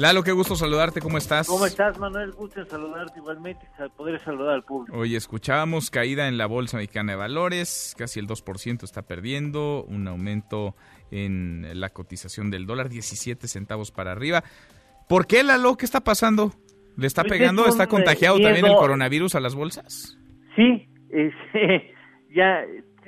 Lalo, 0.01 0.23
qué 0.23 0.33
gusto 0.33 0.57
saludarte, 0.57 1.03
¿cómo 1.03 1.19
estás? 1.19 1.47
¿Cómo 1.47 1.67
estás, 1.67 1.99
Manuel? 1.99 2.33
Gusto 2.33 2.65
saludarte 2.65 3.19
igualmente, 3.19 3.67
poder 3.99 4.19
saludar 4.21 4.55
al 4.55 4.63
público. 4.63 4.97
Hoy 4.97 5.15
escuchábamos 5.15 5.91
caída 5.91 6.27
en 6.27 6.39
la 6.39 6.47
Bolsa 6.47 6.79
Mexicana 6.79 7.13
de 7.13 7.19
Valores, 7.19 7.95
casi 7.99 8.19
el 8.19 8.27
2% 8.27 8.83
está 8.85 9.03
perdiendo, 9.03 9.85
un 9.85 10.09
aumento 10.09 10.75
en 11.11 11.67
la 11.79 11.91
cotización 11.91 12.51
del 12.51 12.65
dólar, 12.65 12.89
17 12.89 13.47
centavos 13.47 13.91
para 13.93 14.13
arriba. 14.13 14.43
¿Por 15.07 15.27
qué, 15.27 15.45
Lalo? 15.45 15.77
¿Qué 15.77 15.85
está 15.85 16.01
pasando? 16.01 16.53
¿Le 16.97 17.07
está 17.07 17.21
pues 17.21 17.35
pegando? 17.35 17.67
¿Está 17.67 17.87
contagiado 17.87 18.41
también 18.41 18.65
el 18.65 18.77
coronavirus 18.77 19.35
a 19.35 19.41
las 19.41 19.55
bolsas? 19.55 20.19
Sí, 20.57 20.89
ya, 22.35 22.65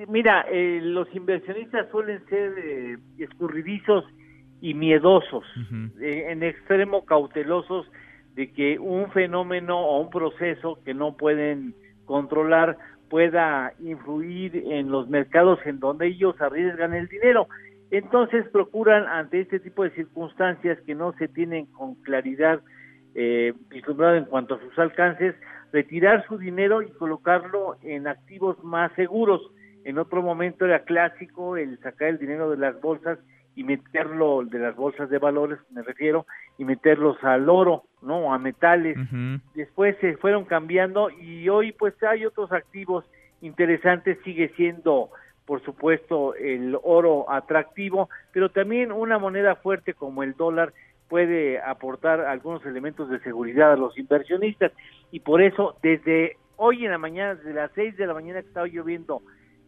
mira, 0.08 0.44
eh, 0.52 0.80
los 0.82 1.08
inversionistas 1.14 1.90
suelen 1.90 2.22
ser 2.26 2.52
eh, 2.58 2.98
escurridizos 3.16 4.04
y 4.62 4.74
miedosos, 4.74 5.44
eh, 6.00 6.26
en 6.28 6.44
extremo 6.44 7.04
cautelosos 7.04 7.84
de 8.36 8.52
que 8.52 8.78
un 8.78 9.10
fenómeno 9.10 9.76
o 9.76 10.00
un 10.00 10.08
proceso 10.08 10.78
que 10.84 10.94
no 10.94 11.16
pueden 11.16 11.74
controlar 12.04 12.78
pueda 13.10 13.72
influir 13.80 14.56
en 14.56 14.88
los 14.88 15.08
mercados 15.08 15.58
en 15.66 15.80
donde 15.80 16.06
ellos 16.06 16.40
arriesgan 16.40 16.94
el 16.94 17.08
dinero. 17.08 17.48
Entonces 17.90 18.48
procuran 18.50 19.04
ante 19.08 19.40
este 19.40 19.58
tipo 19.58 19.82
de 19.82 19.90
circunstancias 19.90 20.78
que 20.86 20.94
no 20.94 21.12
se 21.14 21.26
tienen 21.26 21.66
con 21.66 21.96
claridad 21.96 22.60
eh, 23.16 23.52
en 23.72 24.24
cuanto 24.26 24.54
a 24.54 24.60
sus 24.60 24.78
alcances, 24.78 25.34
retirar 25.72 26.24
su 26.28 26.38
dinero 26.38 26.82
y 26.82 26.90
colocarlo 26.92 27.78
en 27.82 28.06
activos 28.06 28.62
más 28.62 28.92
seguros. 28.92 29.42
En 29.84 29.98
otro 29.98 30.22
momento 30.22 30.64
era 30.64 30.84
clásico 30.84 31.56
el 31.56 31.80
sacar 31.80 32.10
el 32.10 32.18
dinero 32.18 32.48
de 32.48 32.58
las 32.58 32.80
bolsas 32.80 33.18
y 33.54 33.64
meterlo 33.64 34.42
de 34.44 34.58
las 34.58 34.76
bolsas 34.76 35.10
de 35.10 35.18
valores, 35.18 35.58
me 35.70 35.82
refiero, 35.82 36.26
y 36.58 36.64
meterlos 36.64 37.22
al 37.22 37.48
oro, 37.48 37.84
¿no? 38.00 38.32
A 38.32 38.38
metales. 38.38 38.96
Después 39.54 39.96
se 40.00 40.16
fueron 40.16 40.44
cambiando 40.44 41.10
y 41.10 41.48
hoy 41.48 41.72
pues 41.72 41.94
hay 42.02 42.24
otros 42.24 42.52
activos 42.52 43.04
interesantes, 43.40 44.18
sigue 44.24 44.50
siendo 44.56 45.10
por 45.44 45.62
supuesto 45.64 46.34
el 46.34 46.78
oro 46.82 47.30
atractivo, 47.30 48.08
pero 48.32 48.50
también 48.50 48.92
una 48.92 49.18
moneda 49.18 49.56
fuerte 49.56 49.92
como 49.92 50.22
el 50.22 50.34
dólar 50.34 50.72
puede 51.08 51.60
aportar 51.60 52.20
algunos 52.20 52.64
elementos 52.64 53.10
de 53.10 53.20
seguridad 53.20 53.72
a 53.72 53.76
los 53.76 53.98
inversionistas 53.98 54.72
y 55.10 55.20
por 55.20 55.42
eso 55.42 55.76
desde 55.82 56.36
hoy 56.56 56.84
en 56.84 56.92
la 56.92 56.98
mañana, 56.98 57.34
desde 57.34 57.52
las 57.52 57.70
seis 57.74 57.96
de 57.96 58.06
la 58.06 58.14
mañana 58.14 58.40
que 58.40 58.48
estaba 58.48 58.66
lloviendo 58.66 59.20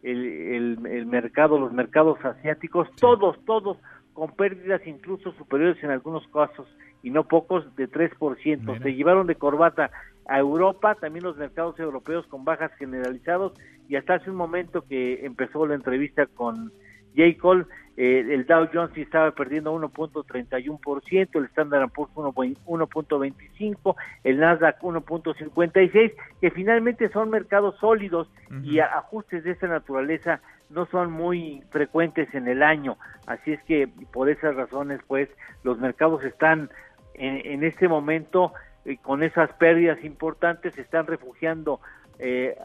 el, 0.05 0.85
el, 0.85 1.05
mercado, 1.07 1.59
los 1.59 1.73
mercados 1.73 2.23
asiáticos, 2.23 2.87
todos, 2.97 3.37
todos 3.45 3.77
con 4.13 4.31
pérdidas 4.31 4.81
incluso 4.85 5.31
superiores 5.33 5.83
en 5.83 5.89
algunos 5.89 6.27
casos 6.27 6.67
y 7.01 7.09
no 7.09 7.27
pocos 7.27 7.75
de 7.75 7.89
3%. 7.89 8.81
Se 8.81 8.93
llevaron 8.93 9.27
de 9.27 9.35
corbata 9.35 9.91
a 10.27 10.39
Europa, 10.39 10.95
también 10.95 11.25
los 11.25 11.37
mercados 11.37 11.79
europeos 11.79 12.25
con 12.27 12.45
bajas 12.45 12.71
generalizados 12.77 13.53
y 13.87 13.95
hasta 13.95 14.15
hace 14.15 14.29
un 14.29 14.37
momento 14.37 14.83
que 14.87 15.25
empezó 15.25 15.65
la 15.65 15.75
entrevista 15.75 16.25
con 16.27 16.71
J. 17.15 17.37
Cole, 17.39 17.65
eh, 17.97 18.25
el 18.29 18.45
Dow 18.45 18.67
Jones 18.73 18.97
estaba 18.97 19.31
perdiendo 19.31 19.73
1.31%, 19.73 21.29
el 21.39 21.45
Standard 21.45 21.89
Poor's 21.89 22.13
1.25%, 22.13 23.95
el 24.23 24.39
Nasdaq 24.39 24.81
1.56%, 24.81 26.13
que 26.41 26.51
finalmente 26.51 27.09
son 27.09 27.29
mercados 27.29 27.75
sólidos 27.79 28.29
y 28.63 28.79
ajustes 28.79 29.43
de 29.43 29.51
esta 29.51 29.67
naturaleza 29.67 30.41
no 30.69 30.85
son 30.87 31.11
muy 31.11 31.63
frecuentes 31.69 32.33
en 32.33 32.47
el 32.47 32.63
año. 32.63 32.97
Así 33.27 33.53
es 33.53 33.61
que 33.63 33.87
por 34.11 34.29
esas 34.29 34.55
razones, 34.55 34.99
pues, 35.07 35.29
los 35.63 35.77
mercados 35.79 36.23
están 36.23 36.69
en, 37.13 37.41
en 37.45 37.63
este 37.63 37.87
momento 37.87 38.51
eh, 38.85 38.97
con 39.01 39.23
esas 39.23 39.51
pérdidas 39.53 40.03
importantes, 40.03 40.73
se 40.75 40.81
están 40.81 41.07
refugiando 41.07 41.79
eh, 42.19 42.55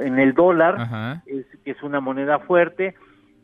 en 0.00 0.18
el 0.18 0.34
dólar, 0.34 1.22
es, 1.26 1.46
que 1.64 1.70
es 1.70 1.82
una 1.82 2.00
moneda 2.00 2.40
fuerte. 2.40 2.94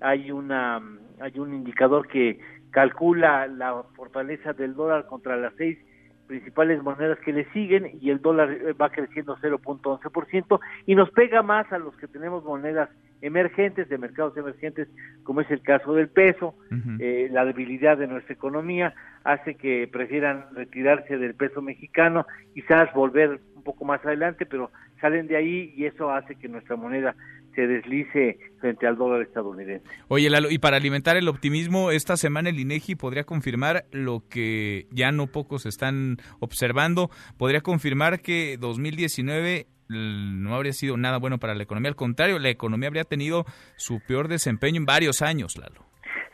Hay 0.00 0.30
una 0.30 0.80
hay 1.20 1.38
un 1.38 1.54
indicador 1.54 2.08
que 2.08 2.40
calcula 2.70 3.46
la 3.46 3.82
fortaleza 3.94 4.52
del 4.52 4.74
dólar 4.74 5.06
contra 5.06 5.36
las 5.36 5.52
seis 5.56 5.78
principales 6.26 6.80
monedas 6.82 7.18
que 7.18 7.32
le 7.32 7.44
siguen 7.52 7.90
y 8.00 8.10
el 8.10 8.22
dólar 8.22 8.52
eh, 8.52 8.72
va 8.72 8.90
creciendo 8.90 9.36
0.11% 9.38 10.60
y 10.86 10.94
nos 10.94 11.10
pega 11.10 11.42
más 11.42 11.70
a 11.72 11.78
los 11.78 11.96
que 11.96 12.06
tenemos 12.06 12.44
monedas 12.44 12.88
emergentes, 13.20 13.88
de 13.88 13.98
mercados 13.98 14.36
emergentes, 14.36 14.88
como 15.24 15.40
es 15.40 15.50
el 15.50 15.60
caso 15.60 15.92
del 15.92 16.08
peso. 16.08 16.54
eh, 17.00 17.28
la 17.32 17.44
debilidad 17.44 17.98
de 17.98 18.06
nuestra 18.06 18.32
economía 18.32 18.94
hace 19.24 19.56
que 19.56 19.88
prefieran 19.92 20.46
retirarse 20.54 21.18
del 21.18 21.34
peso 21.34 21.60
mexicano, 21.60 22.26
quizás 22.54 22.92
volver 22.94 23.40
un 23.56 23.62
poco 23.64 23.84
más 23.84 24.02
adelante, 24.06 24.46
pero 24.46 24.70
salen 25.00 25.26
de 25.26 25.36
ahí 25.36 25.74
y 25.76 25.86
eso 25.86 26.10
hace 26.10 26.36
que 26.36 26.48
nuestra 26.48 26.76
moneda 26.76 27.14
se 27.54 27.66
deslice 27.66 28.38
frente 28.60 28.86
al 28.86 28.96
dólar 28.96 29.22
estadounidense. 29.22 29.84
Oye, 30.08 30.30
Lalo, 30.30 30.50
y 30.50 30.58
para 30.58 30.76
alimentar 30.76 31.16
el 31.16 31.28
optimismo, 31.28 31.90
esta 31.90 32.16
semana 32.16 32.50
el 32.50 32.60
INEGI 32.60 32.94
podría 32.94 33.24
confirmar 33.24 33.84
lo 33.92 34.22
que 34.28 34.86
ya 34.90 35.12
no 35.12 35.26
pocos 35.26 35.66
están 35.66 36.18
observando, 36.40 37.10
podría 37.38 37.60
confirmar 37.60 38.20
que 38.20 38.56
2019 38.58 39.66
no 39.88 40.54
habría 40.54 40.72
sido 40.72 40.96
nada 40.96 41.18
bueno 41.18 41.38
para 41.38 41.54
la 41.54 41.64
economía, 41.64 41.88
al 41.88 41.96
contrario, 41.96 42.38
la 42.38 42.50
economía 42.50 42.88
habría 42.88 43.04
tenido 43.04 43.44
su 43.76 44.00
peor 44.06 44.28
desempeño 44.28 44.76
en 44.78 44.86
varios 44.86 45.22
años, 45.22 45.56
Lalo. 45.58 45.84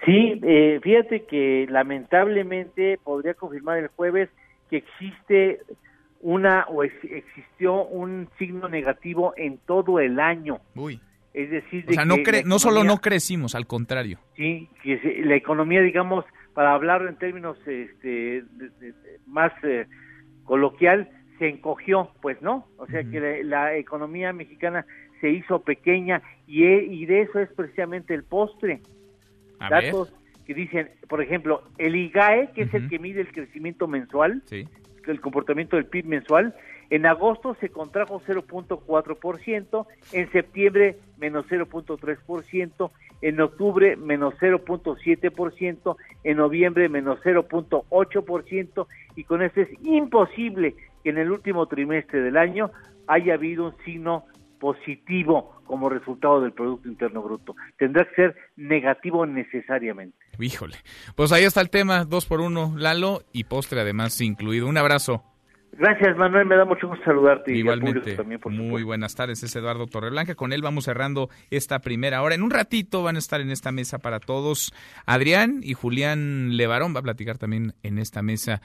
Sí, 0.04 0.40
eh, 0.44 0.78
fíjate 0.82 1.24
que 1.24 1.66
lamentablemente 1.68 2.98
podría 3.02 3.34
confirmar 3.34 3.78
el 3.78 3.88
jueves 3.88 4.28
que 4.70 4.76
existe 4.76 5.60
una 6.20 6.64
o 6.68 6.82
existió 6.82 7.84
un 7.84 8.28
signo 8.38 8.68
negativo 8.68 9.34
en 9.36 9.58
todo 9.58 10.00
el 10.00 10.20
año. 10.20 10.60
Uy. 10.74 11.00
Es 11.36 11.50
decir, 11.50 11.84
o 11.86 11.92
sea, 11.92 12.06
no, 12.06 12.16
no 12.46 12.58
solo 12.58 12.82
no 12.82 12.96
crecimos, 13.02 13.54
al 13.54 13.66
contrario. 13.66 14.18
Sí, 14.36 14.70
que 14.82 15.20
la 15.22 15.36
economía, 15.36 15.82
digamos, 15.82 16.24
para 16.54 16.72
hablarlo 16.72 17.10
en 17.10 17.16
términos 17.16 17.58
este, 17.66 18.42
más 19.26 19.52
eh, 19.62 19.84
coloquial, 20.44 21.10
se 21.38 21.50
encogió, 21.50 22.10
pues 22.22 22.40
no. 22.40 22.66
O 22.78 22.86
sea, 22.86 23.04
que 23.04 23.44
la, 23.44 23.76
economía 23.76 24.32
mexicana 24.32 24.86
se 25.20 25.28
hizo 25.28 25.60
pequeña 25.60 26.22
y, 26.46 26.64
e, 26.64 26.84
y 26.84 27.04
de 27.04 27.20
eso 27.20 27.38
es 27.38 27.52
precisamente 27.52 28.14
el 28.14 28.24
postre. 28.24 28.80
Datos 29.60 30.14
que 30.46 30.54
dicen, 30.54 30.88
por 31.06 31.20
ejemplo, 31.20 31.64
el 31.76 31.96
IGAE, 31.96 32.52
que 32.54 32.62
es 32.62 32.72
el 32.72 32.88
que 32.88 32.98
mide 32.98 33.20
el 33.20 33.30
crecimiento 33.30 33.86
mensual, 33.86 34.42
el 34.50 35.20
comportamiento 35.20 35.76
del 35.76 35.84
PIB 35.84 36.06
mensual, 36.06 36.54
en 36.90 37.06
agosto 37.06 37.56
se 37.60 37.68
contrajo 37.68 38.20
0.4%, 38.20 39.86
en 40.12 40.30
septiembre 40.30 40.96
menos 41.18 41.46
0.3%, 41.46 42.90
en 43.22 43.40
octubre 43.40 43.96
menos 43.96 44.34
0.7%, 44.40 45.96
en 46.24 46.36
noviembre 46.36 46.88
menos 46.88 47.18
0.8% 47.22 48.86
y 49.16 49.24
con 49.24 49.42
eso 49.42 49.60
es 49.60 49.68
imposible 49.82 50.74
que 51.02 51.10
en 51.10 51.18
el 51.18 51.30
último 51.30 51.66
trimestre 51.66 52.20
del 52.20 52.36
año 52.36 52.70
haya 53.06 53.34
habido 53.34 53.66
un 53.66 53.76
signo 53.84 54.24
positivo 54.58 55.60
como 55.66 55.88
resultado 55.88 56.40
del 56.40 56.52
Producto 56.52 56.88
Interno 56.88 57.22
Bruto. 57.22 57.56
Tendrá 57.76 58.04
que 58.08 58.14
ser 58.14 58.36
negativo 58.56 59.26
necesariamente. 59.26 60.16
Híjole. 60.38 60.76
Pues 61.14 61.32
ahí 61.32 61.44
está 61.44 61.60
el 61.60 61.70
tema, 61.70 62.04
dos 62.04 62.26
por 62.26 62.40
uno, 62.40 62.74
Lalo, 62.76 63.22
y 63.32 63.44
postre 63.44 63.80
además 63.80 64.20
incluido. 64.20 64.66
Un 64.66 64.78
abrazo. 64.78 65.22
Gracias, 65.72 66.16
Manuel. 66.16 66.46
Me 66.46 66.56
da 66.56 66.64
mucho 66.64 66.88
gusto 66.88 67.04
saludarte. 67.04 67.54
Igualmente. 67.54 68.12
Y 68.12 68.16
también, 68.16 68.40
muy 68.50 68.82
buenas 68.82 69.14
tardes. 69.14 69.42
Es 69.42 69.54
Eduardo 69.56 69.86
Torreblanca. 69.86 70.34
Con 70.34 70.52
él 70.52 70.62
vamos 70.62 70.84
cerrando 70.84 71.28
esta 71.50 71.80
primera 71.80 72.22
hora. 72.22 72.34
En 72.34 72.42
un 72.42 72.50
ratito 72.50 73.02
van 73.02 73.16
a 73.16 73.18
estar 73.18 73.40
en 73.40 73.50
esta 73.50 73.72
mesa 73.72 73.98
para 73.98 74.20
todos. 74.20 74.72
Adrián 75.04 75.60
y 75.62 75.74
Julián 75.74 76.56
Levarón 76.56 76.94
va 76.94 77.00
a 77.00 77.02
platicar 77.02 77.36
también 77.36 77.74
en 77.82 77.98
esta 77.98 78.22
mesa. 78.22 78.62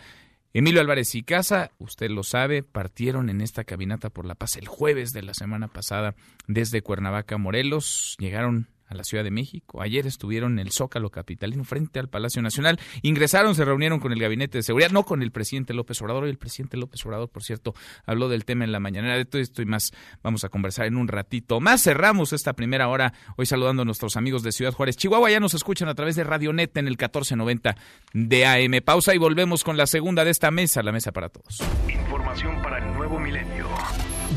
Emilio 0.53 0.81
Álvarez 0.81 1.15
y 1.15 1.23
Casa, 1.23 1.71
usted 1.77 2.09
lo 2.09 2.23
sabe, 2.23 2.61
partieron 2.61 3.29
en 3.29 3.39
esta 3.39 3.63
caminata 3.63 4.09
por 4.09 4.25
la 4.25 4.35
paz 4.35 4.57
el 4.57 4.67
jueves 4.67 5.13
de 5.13 5.21
la 5.21 5.33
semana 5.33 5.69
pasada 5.69 6.13
desde 6.47 6.81
Cuernavaca, 6.81 7.37
Morelos. 7.37 8.17
Llegaron 8.19 8.67
a 8.91 8.95
la 8.95 9.03
Ciudad 9.03 9.23
de 9.23 9.31
México. 9.31 9.81
Ayer 9.81 10.05
estuvieron 10.05 10.53
en 10.53 10.59
el 10.59 10.71
Zócalo 10.71 11.09
Capitalino 11.09 11.63
frente 11.63 11.99
al 11.99 12.09
Palacio 12.09 12.41
Nacional. 12.41 12.79
Ingresaron, 13.01 13.55
se 13.55 13.63
reunieron 13.63 13.99
con 13.99 14.11
el 14.11 14.19
Gabinete 14.19 14.57
de 14.57 14.63
Seguridad, 14.63 14.91
no 14.91 15.03
con 15.03 15.21
el 15.21 15.31
presidente 15.31 15.73
López 15.73 16.01
Obrador. 16.01 16.27
Y 16.27 16.29
el 16.29 16.37
presidente 16.37 16.75
López 16.75 17.03
Obrador, 17.05 17.29
por 17.29 17.41
cierto, 17.41 17.73
habló 18.05 18.27
del 18.27 18.43
tema 18.43 18.65
en 18.65 18.73
la 18.73 18.79
mañanera. 18.79 19.15
De 19.15 19.25
todo 19.25 19.41
esto 19.41 19.61
y 19.61 19.65
más 19.65 19.93
vamos 20.21 20.43
a 20.43 20.49
conversar 20.49 20.87
en 20.87 20.97
un 20.97 21.07
ratito. 21.07 21.61
Más 21.61 21.81
cerramos 21.81 22.33
esta 22.33 22.53
primera 22.53 22.89
hora 22.89 23.13
hoy 23.37 23.45
saludando 23.45 23.83
a 23.83 23.85
nuestros 23.85 24.17
amigos 24.17 24.43
de 24.43 24.51
Ciudad 24.51 24.73
Juárez, 24.73 24.97
Chihuahua. 24.97 25.31
Ya 25.31 25.39
nos 25.39 25.53
escuchan 25.53 25.87
a 25.87 25.95
través 25.95 26.17
de 26.17 26.25
Radionet 26.25 26.75
en 26.75 26.87
el 26.87 26.93
1490 26.93 27.77
de 28.13 28.45
AM. 28.45 28.81
Pausa 28.83 29.15
y 29.15 29.17
volvemos 29.17 29.63
con 29.63 29.77
la 29.77 29.87
segunda 29.87 30.25
de 30.25 30.31
esta 30.31 30.51
mesa, 30.51 30.83
la 30.83 30.91
mesa 30.91 31.13
para 31.13 31.29
todos. 31.29 31.63
Información 31.87 32.61
para 32.61 32.79
el 32.79 32.93
nuevo 32.93 33.19
milenio. 33.19 33.69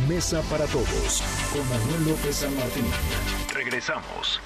Mesa 0.09 0.43
para 0.51 0.67
todos 0.67 1.23
con 1.53 1.69
Manuel 1.69 2.11
López 2.11 2.37
San 2.37 2.55
Martín. 2.57 3.44
Regresamos. 3.65 4.43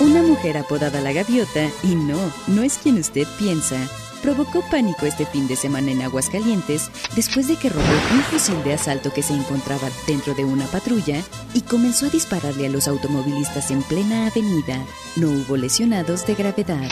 Una 0.00 0.20
mujer 0.20 0.58
apodada 0.58 1.00
la 1.00 1.12
gaviota, 1.12 1.70
y 1.84 1.94
no, 1.94 2.18
no 2.48 2.62
es 2.64 2.76
quien 2.78 2.98
usted 2.98 3.24
piensa, 3.38 3.76
provocó 4.20 4.62
pánico 4.68 5.06
este 5.06 5.26
fin 5.26 5.46
de 5.46 5.54
semana 5.54 5.92
en 5.92 6.02
Aguascalientes 6.02 6.90
después 7.14 7.46
de 7.46 7.54
que 7.54 7.68
robó 7.68 7.84
un 8.12 8.22
fusil 8.22 8.60
de 8.64 8.74
asalto 8.74 9.12
que 9.12 9.22
se 9.22 9.32
encontraba 9.32 9.90
dentro 10.08 10.34
de 10.34 10.44
una 10.44 10.66
patrulla 10.66 11.22
y 11.54 11.60
comenzó 11.60 12.06
a 12.06 12.10
dispararle 12.10 12.66
a 12.66 12.70
los 12.70 12.88
automovilistas 12.88 13.70
en 13.70 13.82
plena 13.84 14.26
avenida. 14.26 14.84
No 15.14 15.28
hubo 15.28 15.56
lesionados 15.56 16.26
de 16.26 16.34
gravedad. 16.34 16.90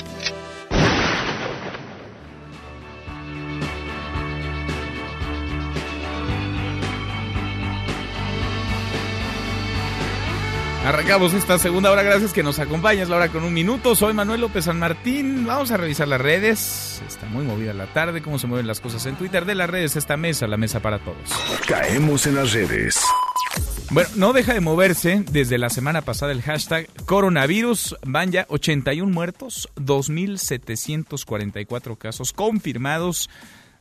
Arrancamos 10.86 11.34
esta 11.34 11.58
segunda 11.58 11.90
hora, 11.90 12.04
gracias 12.04 12.32
que 12.32 12.44
nos 12.44 12.60
acompañas, 12.60 13.08
la 13.08 13.16
hora 13.16 13.28
con 13.28 13.42
un 13.42 13.52
minuto. 13.52 13.96
Soy 13.96 14.14
Manuel 14.14 14.40
López 14.40 14.66
San 14.66 14.78
Martín. 14.78 15.44
Vamos 15.44 15.72
a 15.72 15.76
revisar 15.76 16.06
las 16.06 16.20
redes. 16.20 17.02
Está 17.08 17.26
muy 17.26 17.44
movida 17.44 17.74
la 17.74 17.92
tarde, 17.92 18.22
cómo 18.22 18.38
se 18.38 18.46
mueven 18.46 18.68
las 18.68 18.78
cosas 18.78 19.04
en 19.06 19.16
Twitter 19.16 19.46
de 19.46 19.56
las 19.56 19.68
redes, 19.68 19.96
esta 19.96 20.16
mesa, 20.16 20.46
la 20.46 20.56
mesa 20.56 20.78
para 20.78 21.00
todos. 21.00 21.28
Caemos 21.66 22.28
en 22.28 22.36
las 22.36 22.52
redes. 22.52 23.00
Bueno, 23.90 24.08
no 24.14 24.32
deja 24.32 24.54
de 24.54 24.60
moverse 24.60 25.24
desde 25.28 25.58
la 25.58 25.70
semana 25.70 26.02
pasada 26.02 26.30
el 26.30 26.42
hashtag 26.42 26.86
coronavirus. 27.04 27.96
Van 28.06 28.30
ya 28.30 28.46
81 28.48 29.12
muertos, 29.12 29.68
2.744 29.74 31.98
casos 31.98 32.32
confirmados 32.32 33.28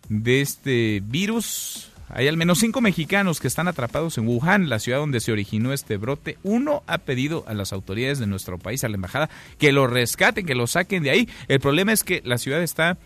de 0.09 0.41
este 0.41 1.03
virus. 1.05 1.91
Hay 2.09 2.27
al 2.27 2.37
menos 2.37 2.59
cinco 2.59 2.81
mexicanos 2.81 3.39
que 3.39 3.47
están 3.47 3.67
atrapados 3.67 4.17
en 4.17 4.27
Wuhan, 4.27 4.69
la 4.69 4.79
ciudad 4.79 4.99
donde 4.99 5.19
se 5.19 5.31
originó 5.31 5.73
este 5.73 5.97
brote. 5.97 6.37
Uno 6.43 6.83
ha 6.87 6.99
pedido 6.99 7.43
a 7.47 7.53
las 7.53 7.73
autoridades 7.73 8.19
de 8.19 8.27
nuestro 8.27 8.57
país, 8.57 8.83
a 8.83 8.89
la 8.89 8.95
embajada, 8.95 9.29
que 9.57 9.71
lo 9.71 9.87
rescaten, 9.87 10.45
que 10.45 10.55
lo 10.55 10.67
saquen 10.67 11.03
de 11.03 11.09
ahí. 11.09 11.29
El 11.47 11.59
problema 11.59 11.91
es 11.91 12.03
que 12.03 12.21
la 12.23 12.37
ciudad 12.37 12.61
está 12.61 12.97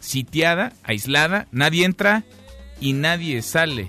sitiada, 0.00 0.72
aislada, 0.82 1.46
nadie 1.52 1.84
entra 1.84 2.24
y 2.80 2.92
nadie 2.92 3.42
sale. 3.42 3.88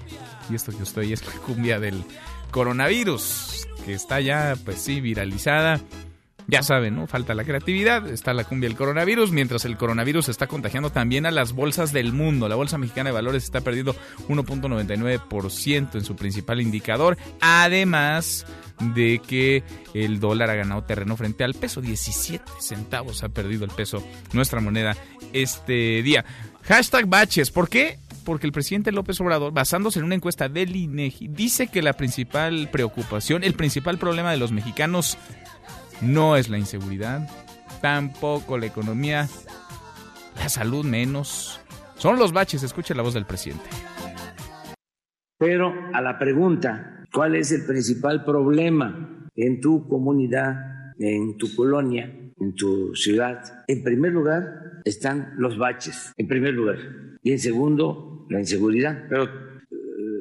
Y 0.50 0.56
esto 0.56 0.76
que 0.76 0.84
estoy 0.84 1.14
es 1.14 1.26
la 1.26 1.34
cumbia 1.34 1.80
del 1.80 2.04
coronavirus, 2.52 3.68
que 3.86 3.94
está 3.94 4.20
ya, 4.20 4.56
pues 4.66 4.82
sí, 4.82 5.02
viralizada. 5.02 5.80
Ya 6.50 6.64
saben, 6.64 6.96
¿no? 6.96 7.06
Falta 7.06 7.36
la 7.36 7.44
creatividad, 7.44 8.08
está 8.08 8.34
la 8.34 8.44
cumbia 8.44 8.68
del 8.70 8.78
coronavirus, 8.78 9.32
mientras 9.32 9.66
el 9.66 9.78
coronavirus 9.78 10.30
está 10.30 10.48
contagiando 10.48 10.90
también 10.92 11.28
a 11.28 11.32
las 11.32 11.54
bolsas 11.54 11.94
del 11.94 12.12
mundo. 12.12 12.50
La 12.50 12.56
Bolsa 12.56 12.80
Mexicana 12.80 13.10
de 13.10 13.14
Valores 13.14 13.44
está 13.44 13.62
perdiendo 13.62 13.96
1.99% 14.28 15.96
en 15.96 16.04
su 16.04 16.16
principal 16.16 16.60
indicador, 16.60 17.18
además 17.40 18.48
de 18.96 19.22
que 19.26 19.64
el 19.94 20.20
dólar 20.20 20.50
ha 20.50 20.56
ganado 20.56 20.84
terreno 20.84 21.16
frente 21.18 21.44
al 21.44 21.54
peso, 21.54 21.82
17 21.82 22.44
centavos 22.60 23.24
ha 23.24 23.30
perdido 23.30 23.64
el 23.64 23.72
peso, 23.72 24.04
nuestra 24.34 24.60
moneda, 24.60 24.98
este 25.34 26.02
día. 26.02 26.26
Hashtag 26.64 27.06
baches, 27.06 27.52
¿por 27.52 27.70
qué? 27.70 28.00
Porque 28.26 28.48
el 28.48 28.54
presidente 28.54 28.92
López 28.92 29.22
Obrador, 29.22 29.54
basándose 29.54 30.00
en 30.00 30.06
una 30.06 30.16
encuesta 30.16 30.50
del 30.50 30.76
INEGI, 30.76 31.28
dice 31.28 31.68
que 31.68 31.84
la 31.84 31.94
principal 31.94 32.70
preocupación, 32.72 33.44
el 33.44 33.54
principal 33.54 34.00
problema 34.00 34.32
de 34.32 34.38
los 34.38 34.52
mexicanos 34.52 35.18
no 36.02 36.36
es 36.36 36.50
la 36.50 36.58
inseguridad, 36.58 37.30
tampoco 37.82 38.58
la 38.58 38.66
economía, 38.66 39.28
la 40.38 40.50
salud 40.50 40.86
menos. 40.86 41.60
Son 41.98 42.18
los 42.18 42.32
baches, 42.32 42.64
escuche 42.64 42.96
la 42.96 43.04
voz 43.04 43.14
del 43.14 43.26
presidente. 43.26 43.70
Pero 45.38 45.74
a 45.94 46.02
la 46.02 46.20
pregunta, 46.20 47.06
¿cuál 47.14 47.36
es 47.36 47.52
el 47.52 47.66
principal 47.66 48.26
problema 48.26 49.28
en 49.36 49.62
tu 49.62 49.88
comunidad, 49.88 50.94
en 51.00 51.38
tu 51.38 51.56
colonia, 51.56 52.14
en 52.40 52.56
tu 52.56 52.94
ciudad? 52.96 53.64
En 53.68 53.84
primer 53.84 54.12
lugar 54.12 54.82
están 54.84 55.34
los 55.38 55.58
baches, 55.58 56.14
en 56.18 56.28
primer 56.28 56.54
lugar. 56.54 56.78
Y 57.24 57.32
en 57.32 57.40
segundo, 57.40 58.26
la 58.30 58.40
inseguridad. 58.40 59.06
Pero 59.10 59.30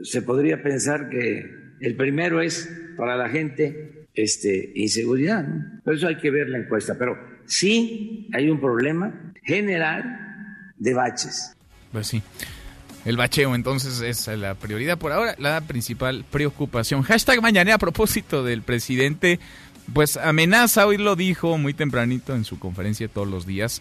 se 0.03 0.23
podría 0.23 0.63
pensar 0.63 1.09
que 1.09 1.45
el 1.81 1.97
primero 1.97 2.41
es 2.41 2.69
para 2.97 3.17
la 3.17 3.29
gente 3.29 3.98
este, 4.23 4.73
inseguridad. 4.75 5.47
¿no? 5.47 5.81
Por 5.85 5.95
eso 5.95 6.09
hay 6.09 6.17
que 6.17 6.31
ver 6.31 6.49
la 6.49 6.59
encuesta. 6.59 6.97
Pero 6.99 7.17
sí 7.47 8.29
hay 8.33 8.51
un 8.51 8.61
problema 8.61 9.33
general 9.45 10.73
de 10.77 10.95
baches. 10.95 11.55
Pues 11.93 12.09
sí. 12.09 12.23
El 13.05 13.17
bacheo 13.17 13.55
entonces 13.55 14.01
es 14.01 14.27
la 14.37 14.55
prioridad 14.55 14.99
por 14.99 15.13
ahora, 15.13 15.35
la 15.39 15.61
principal 15.63 16.25
preocupación. 16.31 17.03
Hashtag 17.03 17.41
mañana 17.41 17.75
a 17.75 17.79
propósito 17.79 18.45
del 18.45 18.63
presidente, 18.63 19.39
pues 19.95 20.17
amenaza, 20.17 20.87
hoy 20.87 20.99
lo 20.99 21.17
dijo 21.17 21.57
muy 21.57 21.73
tempranito 21.73 22.35
en 22.35 22.45
su 22.45 22.59
conferencia 22.59 23.09
todos 23.09 23.29
los 23.29 23.47
días, 23.47 23.81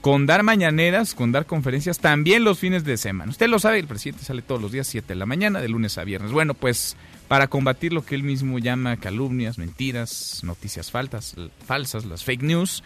con 0.00 0.26
dar 0.26 0.44
mañaneras, 0.44 1.14
con 1.14 1.32
dar 1.32 1.46
conferencias 1.46 1.98
también 1.98 2.44
los 2.44 2.58
fines 2.60 2.84
de 2.84 2.98
semana. 2.98 3.30
Usted 3.30 3.48
lo 3.48 3.58
sabe, 3.58 3.80
el 3.80 3.88
presidente 3.88 4.22
sale 4.22 4.42
todos 4.42 4.62
los 4.62 4.70
días 4.70 4.86
7 4.86 5.08
de 5.08 5.16
la 5.16 5.26
mañana, 5.26 5.60
de 5.60 5.68
lunes 5.68 5.98
a 5.98 6.04
viernes. 6.04 6.30
Bueno, 6.30 6.54
pues 6.54 6.96
para 7.28 7.48
combatir 7.48 7.92
lo 7.92 8.04
que 8.04 8.14
él 8.14 8.22
mismo 8.22 8.58
llama 8.58 8.96
calumnias, 8.96 9.58
mentiras, 9.58 10.40
noticias 10.44 10.90
faltas, 10.90 11.34
falsas, 11.66 12.04
las 12.04 12.24
fake 12.24 12.42
news, 12.42 12.82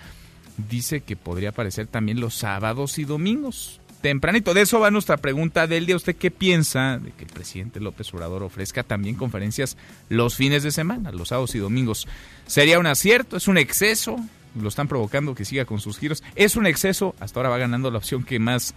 dice 0.68 1.00
que 1.00 1.16
podría 1.16 1.50
aparecer 1.50 1.86
también 1.86 2.20
los 2.20 2.34
sábados 2.34 2.98
y 2.98 3.04
domingos. 3.04 3.80
Tempranito, 4.00 4.54
de 4.54 4.62
eso 4.62 4.80
va 4.80 4.90
nuestra 4.90 5.18
pregunta 5.18 5.66
del 5.66 5.84
día. 5.84 5.96
¿Usted 5.96 6.16
qué 6.16 6.30
piensa 6.30 6.98
de 6.98 7.12
que 7.12 7.24
el 7.24 7.30
presidente 7.30 7.80
López 7.80 8.12
Obrador 8.14 8.42
ofrezca 8.42 8.82
también 8.82 9.14
conferencias 9.14 9.76
los 10.08 10.36
fines 10.36 10.62
de 10.62 10.70
semana, 10.70 11.12
los 11.12 11.28
sábados 11.28 11.54
y 11.54 11.58
domingos? 11.58 12.08
¿Sería 12.46 12.78
un 12.78 12.86
acierto? 12.86 13.36
¿Es 13.36 13.46
un 13.46 13.58
exceso? 13.58 14.16
lo 14.54 14.68
están 14.68 14.88
provocando 14.88 15.34
que 15.34 15.44
siga 15.44 15.64
con 15.64 15.80
sus 15.80 15.98
giros. 15.98 16.22
Es 16.34 16.56
un 16.56 16.66
exceso, 16.66 17.14
hasta 17.20 17.38
ahora 17.38 17.50
va 17.50 17.58
ganando 17.58 17.90
la 17.90 17.98
opción 17.98 18.24
que 18.24 18.38
más 18.38 18.74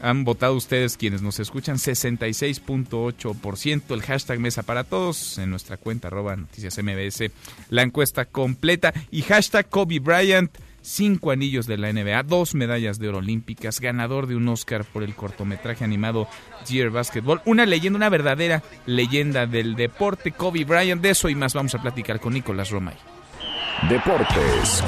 han 0.00 0.24
votado 0.24 0.54
ustedes 0.54 0.96
quienes 0.96 1.20
nos 1.22 1.38
escuchan, 1.40 1.76
66.8%, 1.76 3.94
el 3.94 4.02
hashtag 4.02 4.40
Mesa 4.40 4.62
para 4.62 4.84
Todos, 4.84 5.36
en 5.38 5.50
nuestra 5.50 5.76
cuenta 5.76 6.08
arroba 6.08 6.36
noticias 6.36 6.78
MBS, 6.82 7.30
la 7.70 7.82
encuesta 7.82 8.24
completa 8.24 8.94
y 9.10 9.20
hashtag 9.22 9.68
Kobe 9.68 9.98
Bryant, 10.00 10.50
cinco 10.84 11.30
anillos 11.30 11.66
de 11.66 11.78
la 11.78 11.92
NBA, 11.92 12.22
dos 12.24 12.54
medallas 12.54 12.98
de 12.98 13.08
oro 13.08 13.18
olímpicas, 13.18 13.80
ganador 13.80 14.26
de 14.26 14.36
un 14.36 14.48
Oscar 14.48 14.84
por 14.84 15.02
el 15.02 15.14
cortometraje 15.14 15.84
animado 15.84 16.28
Dear 16.68 16.90
Basketball, 16.90 17.40
una 17.44 17.66
leyenda, 17.66 17.96
una 17.96 18.10
verdadera 18.10 18.62
leyenda 18.86 19.46
del 19.46 19.74
deporte, 19.74 20.32
Kobe 20.32 20.64
Bryant, 20.64 21.02
de 21.02 21.10
eso 21.10 21.28
y 21.28 21.34
más 21.34 21.54
vamos 21.54 21.74
a 21.74 21.82
platicar 21.82 22.20
con 22.20 22.34
Nicolás 22.34 22.70
Romay. 22.70 22.96
Deportes 23.88 24.84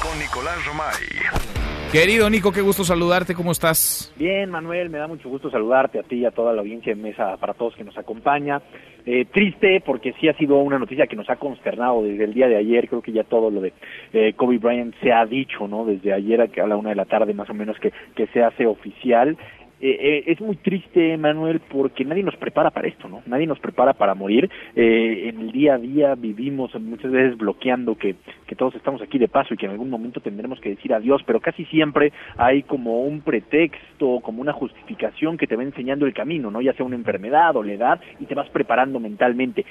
con 0.00 0.18
Nicolás 0.18 0.64
Romay. 0.64 1.79
Querido 1.92 2.30
Nico, 2.30 2.52
qué 2.52 2.60
gusto 2.60 2.84
saludarte, 2.84 3.34
¿cómo 3.34 3.50
estás? 3.50 4.14
Bien, 4.16 4.48
Manuel, 4.48 4.90
me 4.90 4.98
da 4.98 5.08
mucho 5.08 5.28
gusto 5.28 5.50
saludarte 5.50 5.98
a 5.98 6.04
ti 6.04 6.18
y 6.18 6.24
a 6.24 6.30
toda 6.30 6.52
la 6.52 6.60
audiencia 6.60 6.94
de 6.94 7.02
Mesa 7.02 7.36
para 7.38 7.52
Todos 7.52 7.74
que 7.74 7.82
nos 7.82 7.98
acompaña. 7.98 8.62
Eh, 9.04 9.24
triste 9.24 9.82
porque 9.84 10.14
sí 10.20 10.28
ha 10.28 10.34
sido 10.34 10.58
una 10.58 10.78
noticia 10.78 11.08
que 11.08 11.16
nos 11.16 11.28
ha 11.28 11.34
consternado 11.34 12.04
desde 12.04 12.22
el 12.22 12.32
día 12.32 12.46
de 12.46 12.56
ayer, 12.56 12.88
creo 12.88 13.02
que 13.02 13.10
ya 13.10 13.24
todo 13.24 13.50
lo 13.50 13.60
de 13.60 13.72
eh, 14.12 14.34
Kobe 14.34 14.58
Bryant 14.58 14.94
se 15.00 15.12
ha 15.12 15.26
dicho, 15.26 15.66
¿no? 15.66 15.84
Desde 15.84 16.12
ayer 16.12 16.40
a 16.40 16.66
la 16.68 16.76
una 16.76 16.90
de 16.90 16.94
la 16.94 17.06
tarde 17.06 17.34
más 17.34 17.50
o 17.50 17.54
menos 17.54 17.76
que, 17.80 17.92
que 18.14 18.28
se 18.28 18.40
hace 18.40 18.66
oficial 18.66 19.36
eh, 19.82 19.96
eh, 19.98 20.24
es 20.26 20.40
muy 20.40 20.56
triste, 20.56 21.16
Manuel, 21.16 21.60
porque 21.60 22.04
nadie 22.04 22.22
nos 22.22 22.36
prepara 22.36 22.70
para 22.70 22.86
esto, 22.86 23.08
¿no? 23.08 23.22
Nadie 23.26 23.46
nos 23.46 23.58
prepara 23.58 23.94
para 23.94 24.14
morir. 24.14 24.50
Eh, 24.76 25.30
en 25.30 25.40
el 25.40 25.52
día 25.52 25.74
a 25.74 25.78
día 25.78 26.14
vivimos 26.14 26.78
muchas 26.80 27.10
veces 27.10 27.38
bloqueando 27.38 27.94
que, 27.94 28.16
que 28.46 28.54
todos 28.54 28.74
estamos 28.74 29.00
aquí 29.00 29.18
de 29.18 29.28
paso 29.28 29.54
y 29.54 29.56
que 29.56 29.64
en 29.64 29.72
algún 29.72 29.88
momento 29.88 30.20
tendremos 30.20 30.60
que 30.60 30.70
decir 30.70 30.92
adiós, 30.92 31.22
pero 31.24 31.40
casi 31.40 31.64
siempre 31.64 32.12
hay 32.36 32.62
como 32.62 33.02
un 33.02 33.22
pretexto, 33.22 34.20
como 34.20 34.42
una 34.42 34.52
justificación 34.52 35.38
que 35.38 35.46
te 35.46 35.56
va 35.56 35.62
enseñando 35.62 36.04
el 36.04 36.12
camino, 36.12 36.50
¿no? 36.50 36.60
Ya 36.60 36.74
sea 36.74 36.84
una 36.84 36.96
enfermedad 36.96 37.56
o 37.56 37.62
la 37.62 37.72
edad 37.72 38.00
y 38.18 38.26
te 38.26 38.34
vas 38.34 38.50
preparando 38.50 39.00
mentalmente. 39.00 39.64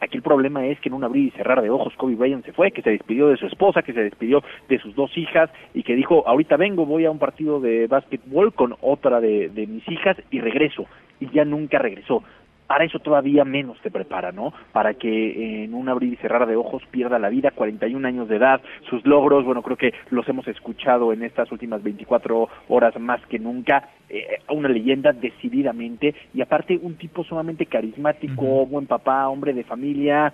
Aquí 0.00 0.16
el 0.16 0.22
problema 0.22 0.66
es 0.66 0.80
que 0.80 0.88
en 0.88 0.94
un 0.94 1.04
abrir 1.04 1.26
y 1.26 1.30
cerrar 1.32 1.60
de 1.60 1.70
ojos 1.70 1.94
Kobe 1.96 2.14
Bryant 2.14 2.44
se 2.44 2.52
fue, 2.52 2.70
que 2.72 2.82
se 2.82 2.90
despidió 2.90 3.28
de 3.28 3.36
su 3.36 3.46
esposa, 3.46 3.82
que 3.82 3.92
se 3.92 4.02
despidió 4.02 4.42
de 4.68 4.78
sus 4.78 4.94
dos 4.94 5.16
hijas 5.16 5.50
y 5.74 5.82
que 5.82 5.94
dijo, 5.94 6.26
ahorita 6.26 6.56
vengo, 6.56 6.86
voy 6.86 7.04
a 7.04 7.10
un 7.10 7.18
partido 7.18 7.60
de 7.60 7.86
básquetbol 7.86 8.54
con 8.54 8.76
otra 8.80 9.20
de, 9.20 9.50
de 9.50 9.66
mis 9.66 9.86
hijas 9.88 10.16
y 10.30 10.40
regreso. 10.40 10.86
Y 11.20 11.28
ya 11.30 11.44
nunca 11.44 11.78
regresó 11.78 12.22
para 12.70 12.84
eso 12.84 13.00
todavía 13.00 13.44
menos 13.44 13.80
te 13.80 13.90
prepara, 13.90 14.30
¿no? 14.30 14.52
Para 14.70 14.94
que 14.94 15.64
en 15.64 15.74
un 15.74 15.88
abrir 15.88 16.12
y 16.12 16.16
cerrar 16.18 16.46
de 16.46 16.54
ojos 16.54 16.84
pierda 16.92 17.18
la 17.18 17.28
vida, 17.28 17.50
41 17.50 18.06
años 18.06 18.28
de 18.28 18.36
edad, 18.36 18.60
sus 18.88 19.04
logros, 19.04 19.44
bueno, 19.44 19.60
creo 19.60 19.76
que 19.76 19.92
los 20.10 20.28
hemos 20.28 20.46
escuchado 20.46 21.12
en 21.12 21.24
estas 21.24 21.50
últimas 21.50 21.82
24 21.82 22.48
horas 22.68 22.96
más 23.00 23.26
que 23.26 23.40
nunca, 23.40 23.88
eh, 24.08 24.38
una 24.50 24.68
leyenda 24.68 25.10
decididamente. 25.10 26.14
Y 26.32 26.42
aparte 26.42 26.78
un 26.80 26.94
tipo 26.94 27.24
sumamente 27.24 27.66
carismático, 27.66 28.66
buen 28.66 28.86
papá, 28.86 29.28
hombre 29.28 29.52
de 29.52 29.64
familia, 29.64 30.32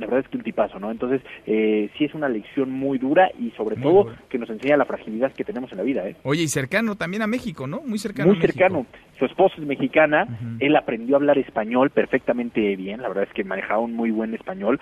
la 0.00 0.06
verdad 0.06 0.24
es 0.24 0.28
que 0.28 0.36
un 0.36 0.42
tipazo, 0.42 0.78
¿no? 0.78 0.90
Entonces, 0.90 1.22
eh, 1.46 1.90
sí 1.96 2.04
es 2.04 2.14
una 2.14 2.28
lección 2.28 2.70
muy 2.70 2.98
dura 2.98 3.30
y 3.38 3.50
sobre 3.52 3.76
todo 3.76 4.12
que 4.28 4.38
nos 4.38 4.50
enseña 4.50 4.76
la 4.76 4.84
fragilidad 4.84 5.32
que 5.32 5.44
tenemos 5.44 5.70
en 5.72 5.78
la 5.78 5.84
vida, 5.84 6.08
¿eh? 6.08 6.16
Oye, 6.24 6.42
y 6.42 6.48
cercano 6.48 6.96
también 6.96 7.22
a 7.22 7.26
México, 7.26 7.66
¿no? 7.66 7.80
Muy 7.82 7.98
cercano. 7.98 8.32
Muy 8.32 8.40
cercano. 8.40 8.86
Su 9.18 9.26
esposa 9.26 9.56
es 9.58 9.66
mexicana, 9.66 10.26
él 10.60 10.74
aprendió 10.76 11.16
a 11.16 11.18
hablar 11.18 11.38
español 11.38 11.90
perfectamente 11.90 12.74
bien, 12.76 13.02
la 13.02 13.08
verdad 13.08 13.24
es 13.24 13.34
que 13.34 13.44
manejaba 13.44 13.80
un 13.80 13.94
muy 13.94 14.10
buen 14.10 14.34
español, 14.34 14.80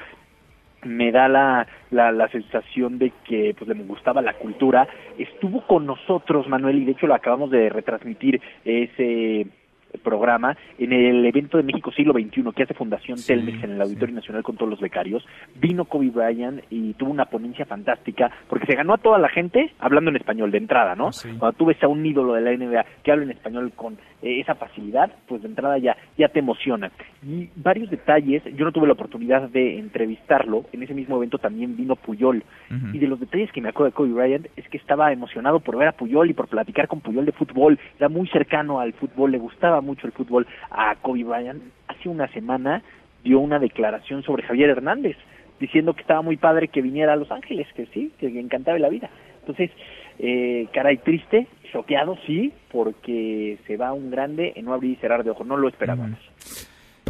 me 0.85 1.11
da 1.11 1.29
la, 1.29 1.66
la, 1.91 2.12
la, 2.12 2.29
sensación 2.29 2.99
de 2.99 3.12
que 3.27 3.55
pues 3.59 3.69
le 3.69 3.83
gustaba 3.83 4.23
la 4.23 4.35
cultura. 4.35 4.87
Estuvo 5.19 5.66
con 5.66 5.87
nosotros, 5.87 6.47
Manuel, 6.49 6.79
y 6.79 6.85
de 6.85 6.93
hecho 6.93 7.09
lo 7.09 7.14
acabamos 7.14 7.51
de 7.51 7.69
retransmitir 7.69 8.41
ese 8.64 9.47
programa 10.03 10.57
en 10.78 10.93
el 10.93 11.24
evento 11.24 11.57
de 11.57 11.62
México 11.62 11.91
siglo 11.93 12.12
XXI 12.12 12.45
que 12.55 12.62
hace 12.62 12.74
Fundación 12.74 13.18
Telmex 13.24 13.64
en 13.64 13.72
el 13.72 13.82
Auditorio 13.82 14.14
Nacional 14.14 14.43
con 14.43 14.57
todos 14.57 14.70
los 14.70 14.80
becarios, 14.80 15.24
vino 15.57 15.84
Kobe 15.84 16.11
Bryant 16.11 16.62
y 16.70 16.95
tuvo 16.95 17.11
una 17.11 17.26
ponencia 17.26 17.64
fantástica 17.66 18.30
porque 18.49 18.66
se 18.66 18.74
ganó 18.74 18.95
a 18.95 18.99
toda 18.99 19.18
la 19.18 19.28
gente 19.28 19.72
hablando 19.78 20.11
en 20.11 20.16
español 20.16 20.51
de 20.51 20.59
entrada, 20.59 20.95
¿no? 20.95 21.11
Cuando 21.39 21.57
tú 21.57 21.66
ves 21.66 21.82
a 21.82 21.89
un 21.89 22.05
ídolo 22.05 22.34
de 22.34 22.43
la 22.43 22.53
NBA 22.53 22.84
que 23.03 23.12
habla 23.12 23.24
en 23.24 23.30
español 23.30 23.72
con 23.74 23.99
eh, 24.23 24.41
esa 24.41 24.55
facilidad, 24.55 25.11
pues 25.27 25.43
de 25.43 25.49
entrada 25.49 25.79
ya, 25.79 25.97
ya 26.16 26.29
te 26.29 26.41
emociona. 26.41 26.91
Y 27.23 27.49
varios 27.57 27.91
detalles, 27.91 28.43
yo 28.57 28.64
no 28.64 28.73
tuve 28.73 28.87
la 28.87 28.95
oportunidad 28.95 29.49
de 29.49 29.79
entrevistarlo, 29.79 30.64
en 30.73 30.83
ese 30.83 30.95
mismo 30.95 31.16
evento 31.16 31.39
también 31.39 31.77
vino 31.77 31.97
Puyol, 31.97 32.43
y 32.93 32.99
de 32.99 33.07
los 33.07 33.21
detalles 33.21 33.51
que 33.53 33.61
me 33.61 33.69
acuerdo 33.69 33.91
de 33.91 33.95
Kobe 33.95 34.12
Bryant 34.12 34.47
es 34.57 34.69
que 34.69 34.77
estaba 34.77 35.12
emocionado 35.12 35.61
por 35.61 35.77
ver 35.77 35.89
a 35.89 35.93
Puyol 35.93 36.31
y 36.31 36.35
por 36.35 36.49
platicar 36.49 36.89
con 36.89 37.01
Puyol 37.01 37.27
de 37.27 37.33
fútbol, 37.33 37.79
era 37.99 38.09
muy 38.09 38.29
cercano 38.29 38.81
al 38.81 38.93
fútbol, 38.93 39.33
le 39.33 39.39
gustaba 39.39 39.81
mucho 39.81 40.07
el 40.07 40.12
fútbol 40.12 40.47
a 40.71 40.97
Kobe 40.97 41.25
Bryant. 41.25 41.62
Hace 41.89 42.09
una 42.09 42.29
semana 42.29 42.83
dio 43.25 43.41
una 43.41 43.59
declaración 43.59 44.23
sobre 44.23 44.43
Javier 44.43 44.71
Hernández, 44.71 45.16
diciendo 45.61 45.95
que 45.95 46.03
estaba 46.03 46.23
muy 46.23 46.37
padre 46.37 46.69
que 46.69 46.83
viniera 46.83 47.12
a 47.12 47.16
Los 47.16 47.31
Ángeles, 47.31 47.66
que 47.75 47.87
sí, 47.87 48.12
que 48.19 48.31
le 48.31 48.41
encantaba 48.41 48.79
la 48.79 48.89
vida. 48.89 49.11
Entonces, 49.41 49.71
eh, 50.19 50.69
caray, 50.73 50.99
triste, 50.99 51.47
choqueado, 51.73 52.16
sí, 52.27 52.53
porque 52.71 53.59
se 53.66 53.77
va 53.77 53.93
un 53.93 54.11
grande 54.11 54.53
en 54.57 54.64
no 54.64 54.75
abrir 54.75 54.93
y 54.93 54.97
cerrar 54.97 55.25
de 55.25 55.31
ojos, 55.31 55.47
no 55.47 55.57
lo 55.57 55.69
esperábamos. 55.69 56.19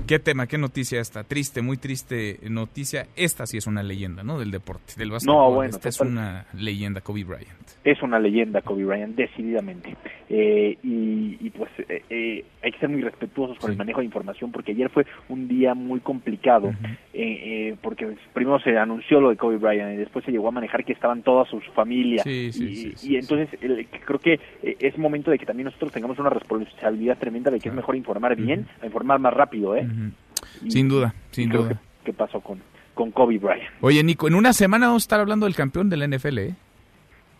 ¿Qué 0.08 0.18
tema, 0.18 0.46
qué 0.46 0.56
noticia 0.56 1.02
esta? 1.02 1.22
Triste, 1.22 1.60
muy 1.60 1.76
triste 1.76 2.38
noticia. 2.48 3.08
Esta 3.14 3.44
sí 3.44 3.58
es 3.58 3.66
una 3.66 3.82
leyenda, 3.82 4.22
¿no? 4.22 4.38
Del 4.38 4.50
deporte, 4.50 4.94
del 4.96 5.10
básquetbol. 5.10 5.36
No, 5.36 5.50
bueno, 5.54 5.68
esta 5.68 5.90
es 5.90 6.00
una 6.00 6.46
leyenda, 6.54 7.02
Kobe 7.02 7.24
Bryant. 7.24 7.68
Es 7.84 8.02
una 8.02 8.18
leyenda, 8.18 8.62
Kobe 8.62 8.86
Bryant, 8.86 9.14
decididamente. 9.14 9.94
Eh, 10.30 10.78
y, 10.82 11.36
y, 11.40 11.50
pues 11.50 11.70
eh, 11.90 12.02
eh, 12.08 12.44
hay 12.62 12.72
que 12.72 12.78
ser 12.78 12.88
muy 12.88 13.02
respetuosos 13.02 13.58
con 13.58 13.70
el 13.70 13.76
manejo 13.76 14.00
de 14.00 14.06
información 14.06 14.50
porque 14.50 14.72
ayer 14.72 14.88
fue 14.88 15.06
un 15.28 15.46
día 15.46 15.74
muy 15.74 16.00
complicado. 16.00 16.72
eh, 17.12 17.76
porque 17.82 18.16
primero 18.32 18.58
se 18.60 18.78
anunció 18.78 19.20
lo 19.20 19.28
de 19.28 19.36
Kobe 19.36 19.58
Bryant 19.58 19.92
y 19.92 19.96
después 19.98 20.24
se 20.24 20.30
llegó 20.30 20.48
a 20.48 20.52
manejar 20.52 20.86
que 20.86 20.94
estaban 20.94 21.22
toda 21.22 21.44
su 21.44 21.60
familia. 21.74 22.22
Sí, 22.22 22.50
sí, 22.52 22.64
y, 22.64 22.96
sí, 22.96 23.12
y 23.12 23.16
entonces 23.16 23.48
el, 23.60 23.86
creo 23.86 24.18
que 24.18 24.40
es 24.62 24.96
momento 24.96 25.30
de 25.30 25.38
que 25.38 25.44
también 25.44 25.66
nosotros 25.66 25.92
tengamos 25.92 26.18
una 26.18 26.30
responsabilidad 26.30 27.18
tremenda 27.18 27.50
de 27.50 27.60
que 27.60 27.68
es 27.68 27.74
mejor 27.74 27.94
informar 27.94 28.36
bien 28.36 28.66
a 28.80 28.86
informar 28.86 29.18
más 29.18 29.34
rápido, 29.34 29.76
¿eh? 29.76 29.86
Sin 30.68 30.88
duda, 30.88 31.14
sin 31.30 31.50
duda. 31.50 31.80
¿Qué 32.04 32.12
pasó 32.12 32.40
con, 32.40 32.60
con 32.94 33.10
Kobe 33.10 33.38
Bryant? 33.38 33.70
Oye, 33.80 34.02
Nico, 34.02 34.28
en 34.28 34.34
una 34.34 34.52
semana 34.52 34.86
vamos 34.86 35.02
a 35.02 35.04
estar 35.04 35.20
hablando 35.20 35.46
del 35.46 35.54
campeón 35.54 35.90
de 35.90 35.96
la 35.96 36.06
NFL, 36.06 36.38
¿eh? 36.38 36.54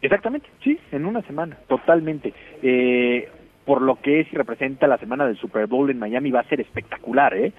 Exactamente, 0.01 0.49
sí, 0.63 0.79
en 0.93 1.07
una 1.07 1.23
semana, 1.23 1.57
totalmente. 1.69 2.33
Eh, 2.63 3.29
por 3.65 3.83
lo 3.83 3.97
que 4.01 4.21
es 4.21 4.33
y 4.33 4.37
representa 4.37 4.87
la 4.87 4.99
semana 4.99 5.27
del 5.27 5.37
Super 5.37 5.67
Bowl 5.67 5.91
en 5.91 5.99
Miami 5.99 6.31
va 6.31 6.41
a 6.41 6.49
ser 6.49 6.61
espectacular, 6.61 7.37
¿eh? 7.37 7.53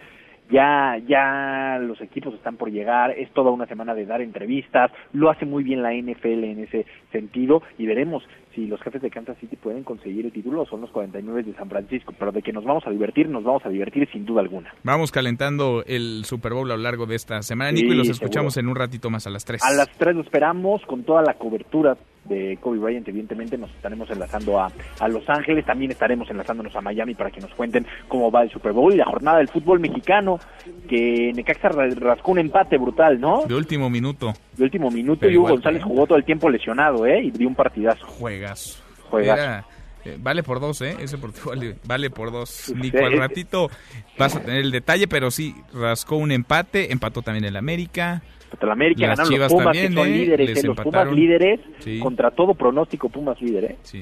Ya, 0.51 0.97
ya 1.07 1.77
los 1.79 2.01
equipos 2.01 2.33
están 2.33 2.57
por 2.57 2.71
llegar, 2.71 3.11
es 3.11 3.31
toda 3.33 3.51
una 3.51 3.67
semana 3.67 3.93
de 3.93 4.05
dar 4.05 4.21
entrevistas, 4.21 4.91
lo 5.13 5.29
hace 5.29 5.45
muy 5.45 5.63
bien 5.63 5.83
la 5.83 5.93
NFL 5.93 6.43
en 6.43 6.63
ese 6.63 6.85
sentido 7.11 7.61
y 7.77 7.85
veremos 7.85 8.23
si 8.55 8.65
los 8.65 8.81
jefes 8.81 9.01
de 9.01 9.11
Kansas 9.11 9.37
City 9.39 9.55
pueden 9.55 9.83
conseguir 9.83 10.25
el 10.25 10.31
título 10.31 10.61
o 10.61 10.65
son 10.65 10.81
los 10.81 10.89
49 10.89 11.43
de 11.43 11.53
San 11.53 11.69
Francisco, 11.69 12.13
pero 12.17 12.31
de 12.31 12.41
que 12.41 12.51
nos 12.51 12.63
vamos 12.65 12.85
a 12.87 12.89
divertir, 12.89 13.29
nos 13.29 13.43
vamos 13.43 13.63
a 13.65 13.69
divertir 13.69 14.09
sin 14.11 14.25
duda 14.25 14.41
alguna. 14.41 14.73
Vamos 14.83 15.11
calentando 15.11 15.83
el 15.85 16.25
Super 16.25 16.53
Bowl 16.53 16.71
a 16.71 16.75
lo 16.77 16.81
largo 16.83 17.05
de 17.05 17.15
esta 17.15 17.41
semana, 17.43 17.71
Nico, 17.71 17.89
Sí, 17.89 17.93
y 17.93 17.97
los 17.97 18.09
escuchamos 18.09 18.55
seguro. 18.55 18.69
en 18.71 18.71
un 18.71 18.75
ratito 18.75 19.09
más 19.11 19.27
a 19.27 19.29
las 19.29 19.45
3. 19.45 19.63
A 19.63 19.71
las 19.73 19.89
3 19.97 20.15
lo 20.15 20.21
esperamos 20.21 20.81
con 20.87 21.03
toda 21.03 21.21
la 21.21 21.35
cobertura 21.35 21.95
de 22.29 22.57
Kobe 22.61 22.77
Bryant, 22.77 23.07
evidentemente 23.07 23.57
nos 23.57 23.69
estaremos 23.71 24.09
enlazando 24.09 24.59
a, 24.59 24.71
a 24.99 25.07
Los 25.07 25.27
Ángeles, 25.29 25.65
también 25.65 25.91
estaremos 25.91 26.29
enlazándonos 26.29 26.75
a 26.75 26.81
Miami 26.81 27.15
para 27.15 27.31
que 27.31 27.41
nos 27.41 27.53
cuenten 27.55 27.85
cómo 28.07 28.31
va 28.31 28.43
el 28.43 28.51
Super 28.51 28.71
Bowl 28.71 28.93
y 28.93 28.97
la 28.97 29.05
jornada 29.05 29.39
del 29.39 29.49
fútbol 29.49 29.79
mexicano, 29.79 30.39
que 30.87 31.31
Necaxa 31.33 31.69
rascó 31.69 32.31
un 32.31 32.39
empate 32.39 32.77
brutal, 32.77 33.19
¿no? 33.19 33.43
De 33.45 33.55
último 33.55 33.89
minuto. 33.89 34.33
De 34.55 34.63
último 34.63 34.89
minuto 34.89 35.29
y 35.29 35.35
Hugo 35.35 35.49
González 35.49 35.83
jugó 35.83 36.05
todo 36.05 36.17
el 36.17 36.23
tiempo 36.23 36.49
lesionado, 36.49 37.05
¿eh? 37.05 37.21
Y 37.23 37.31
dio 37.31 37.47
un 37.47 37.55
partidazo. 37.55 38.05
Juegazo. 38.05 38.81
Juegazo. 39.09 39.65
Eh, 40.05 40.17
vale 40.17 40.43
por 40.43 40.59
dos, 40.59 40.81
¿eh? 40.81 40.95
Ese 40.99 41.17
por 41.17 41.31
vale, 41.45 41.75
vale 41.83 42.09
por 42.09 42.31
dos. 42.31 42.73
Nico, 42.75 42.99
al 42.99 43.17
ratito 43.17 43.69
vas 44.17 44.35
a 44.35 44.41
tener 44.41 44.61
el 44.61 44.71
detalle, 44.71 45.07
pero 45.07 45.29
sí, 45.31 45.55
rascó 45.73 46.15
un 46.15 46.31
empate, 46.31 46.91
empató 46.91 47.21
también 47.21 47.45
el 47.45 47.57
América. 47.57 48.21
Contra 48.49 48.67
el 48.67 48.71
América 48.71 49.07
Las 49.07 49.17
ganaron 49.19 49.39
los 49.39 49.51
Pumas, 49.51 49.65
también, 49.65 49.87
que 49.89 49.93
son 49.93 50.07
¿eh? 50.07 50.11
líderes, 50.11 50.63
los 50.63 50.77
Pumas 50.77 51.11
líderes, 51.11 51.59
sí. 51.79 51.99
contra 51.99 52.31
todo 52.31 52.53
pronóstico 52.53 53.09
Pumas 53.09 53.41
líderes. 53.41 53.71
¿eh? 53.71 53.77
Sí. 53.83 54.01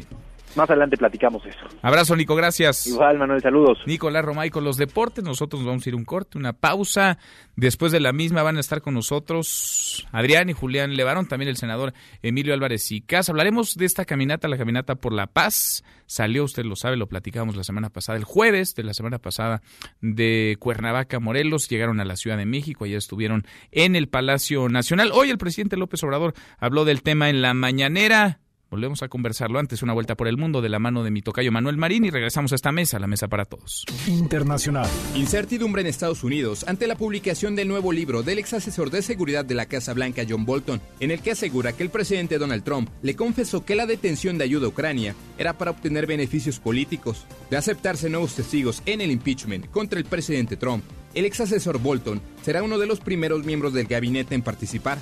Más 0.55 0.69
adelante 0.69 0.97
platicamos 0.97 1.45
eso. 1.45 1.59
Abrazo, 1.81 2.15
Nico, 2.15 2.35
gracias. 2.35 2.87
Igual, 2.87 3.17
Manuel, 3.17 3.41
saludos. 3.41 3.79
Nicolás 3.85 4.25
Romay 4.25 4.49
con 4.49 4.63
los 4.63 4.77
deportes. 4.77 5.23
Nosotros 5.23 5.63
vamos 5.63 5.85
a 5.85 5.89
ir 5.89 5.95
un 5.95 6.05
corte, 6.05 6.37
una 6.37 6.53
pausa. 6.53 7.17
Después 7.55 7.91
de 7.91 7.99
la 7.99 8.13
misma 8.13 8.43
van 8.43 8.57
a 8.57 8.59
estar 8.59 8.81
con 8.81 8.93
nosotros 8.93 10.07
Adrián 10.11 10.49
y 10.49 10.53
Julián 10.53 10.95
Levarón, 10.95 11.27
también 11.27 11.49
el 11.49 11.57
senador 11.57 11.93
Emilio 12.21 12.53
Álvarez 12.53 12.91
y 12.91 13.01
Casa. 13.01 13.31
Hablaremos 13.31 13.75
de 13.75 13.85
esta 13.85 14.05
caminata, 14.05 14.47
la 14.47 14.57
caminata 14.57 14.95
por 14.95 15.13
la 15.13 15.27
paz. 15.27 15.83
Salió, 16.05 16.43
usted 16.43 16.63
lo 16.63 16.75
sabe, 16.75 16.95
lo 16.97 17.07
platicábamos 17.07 17.55
la 17.55 17.63
semana 17.63 17.89
pasada, 17.89 18.17
el 18.17 18.23
jueves 18.23 18.75
de 18.75 18.83
la 18.83 18.93
semana 18.93 19.19
pasada 19.19 19.61
de 20.01 20.55
Cuernavaca, 20.59 21.19
Morelos. 21.19 21.67
Llegaron 21.67 21.99
a 21.99 22.05
la 22.05 22.15
Ciudad 22.15 22.37
de 22.37 22.45
México, 22.45 22.85
allá 22.85 22.97
estuvieron 22.97 23.45
en 23.71 23.95
el 23.95 24.07
Palacio 24.07 24.69
Nacional. 24.69 25.11
Hoy 25.13 25.29
el 25.29 25.37
presidente 25.37 25.77
López 25.77 26.03
Obrador 26.03 26.33
habló 26.59 26.85
del 26.85 27.03
tema 27.03 27.29
en 27.29 27.41
la 27.41 27.53
mañanera. 27.53 28.39
Volvemos 28.69 29.01
a 29.01 29.07
conversarlo 29.07 29.59
antes, 29.59 29.81
una 29.81 29.93
vuelta 29.93 30.15
por 30.15 30.27
el 30.27 30.35
mundo 30.35 30.61
de 30.61 30.67
la 30.67 30.77
mano 30.77 31.03
de 31.03 31.09
mi 31.09 31.21
tocayo 31.21 31.53
Manuel 31.53 31.77
Marín 31.77 32.03
y 32.03 32.09
regresamos 32.09 32.51
a 32.51 32.55
esta 32.55 32.73
mesa, 32.73 32.99
la 32.99 33.07
mesa 33.07 33.29
para 33.29 33.45
todos. 33.45 33.85
Internacional. 34.07 34.89
Incertidumbre 35.15 35.81
en 35.81 35.87
Estados 35.87 36.23
Unidos 36.23 36.65
ante 36.67 36.85
la 36.85 36.95
publicación 36.95 37.55
del 37.55 37.69
nuevo 37.69 37.93
libro 37.93 38.23
del 38.23 38.39
ex 38.39 38.53
asesor 38.53 38.91
de 38.91 39.01
seguridad 39.01 39.45
de 39.45 39.55
la 39.55 39.67
Casa 39.67 39.93
Blanca, 39.93 40.23
John 40.27 40.45
Bolton, 40.45 40.81
en 40.99 41.11
el 41.11 41.21
que 41.21 41.31
asegura 41.31 41.71
que 41.71 41.83
el 41.83 41.89
presidente 41.89 42.37
Donald 42.37 42.65
Trump 42.65 42.89
le 43.01 43.15
confesó 43.15 43.63
que 43.63 43.75
la 43.75 43.85
detención 43.85 44.37
de 44.37 44.43
ayuda 44.43 44.65
a 44.65 44.69
Ucrania 44.69 45.15
era 45.37 45.57
para 45.57 45.71
obtener 45.71 46.05
beneficios 46.05 46.59
políticos. 46.59 47.25
De 47.49 47.55
aceptarse 47.55 48.09
nuevos 48.09 48.35
testigos 48.35 48.83
en 48.85 48.99
el 48.99 49.11
impeachment 49.11 49.71
contra 49.71 49.97
el 49.97 50.05
presidente 50.05 50.57
Trump, 50.57 50.83
el 51.13 51.23
ex 51.23 51.39
asesor 51.39 51.79
Bolton 51.79 52.21
será 52.41 52.63
uno 52.63 52.77
de 52.77 52.85
los 52.85 52.99
primeros 52.99 53.45
miembros 53.45 53.71
del 53.71 53.87
gabinete 53.87 54.35
en 54.35 54.41
participar. 54.41 54.97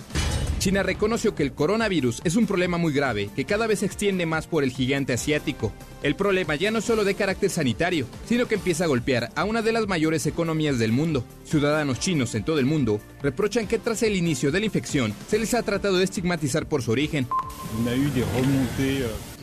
China 0.65 0.81
reconoció 0.81 1.35
que 1.35 1.43
el 1.43 1.53
coronavirus 1.53 2.21
es 2.23 2.35
un 2.35 2.47
problema 2.47 2.79
muy 2.79 2.91
grave 2.91 3.29
que 3.35 3.45
cada 3.45 3.67
vez 3.67 3.81
se 3.81 3.85
extiende 3.85 4.25
más 4.25 4.47
por 4.47 4.63
el 4.63 4.71
gigante 4.71 5.13
asiático. 5.13 5.71
El 6.01 6.15
problema 6.15 6.55
ya 6.55 6.71
no 6.71 6.79
es 6.79 6.85
solo 6.85 7.03
de 7.03 7.13
carácter 7.13 7.51
sanitario, 7.51 8.07
sino 8.27 8.47
que 8.47 8.55
empieza 8.55 8.85
a 8.85 8.87
golpear 8.87 9.31
a 9.35 9.43
una 9.43 9.61
de 9.61 9.71
las 9.71 9.85
mayores 9.85 10.25
economías 10.25 10.79
del 10.79 10.91
mundo. 10.91 11.23
Ciudadanos 11.45 11.99
chinos 11.99 12.33
en 12.33 12.43
todo 12.43 12.57
el 12.57 12.65
mundo 12.65 12.99
reprochan 13.21 13.67
que 13.67 13.77
tras 13.77 14.01
el 14.01 14.15
inicio 14.15 14.51
de 14.51 14.59
la 14.59 14.65
infección 14.65 15.13
se 15.27 15.37
les 15.37 15.53
ha 15.53 15.61
tratado 15.61 15.97
de 15.97 16.03
estigmatizar 16.03 16.67
por 16.67 16.81
su 16.81 16.89
origen. 16.89 17.27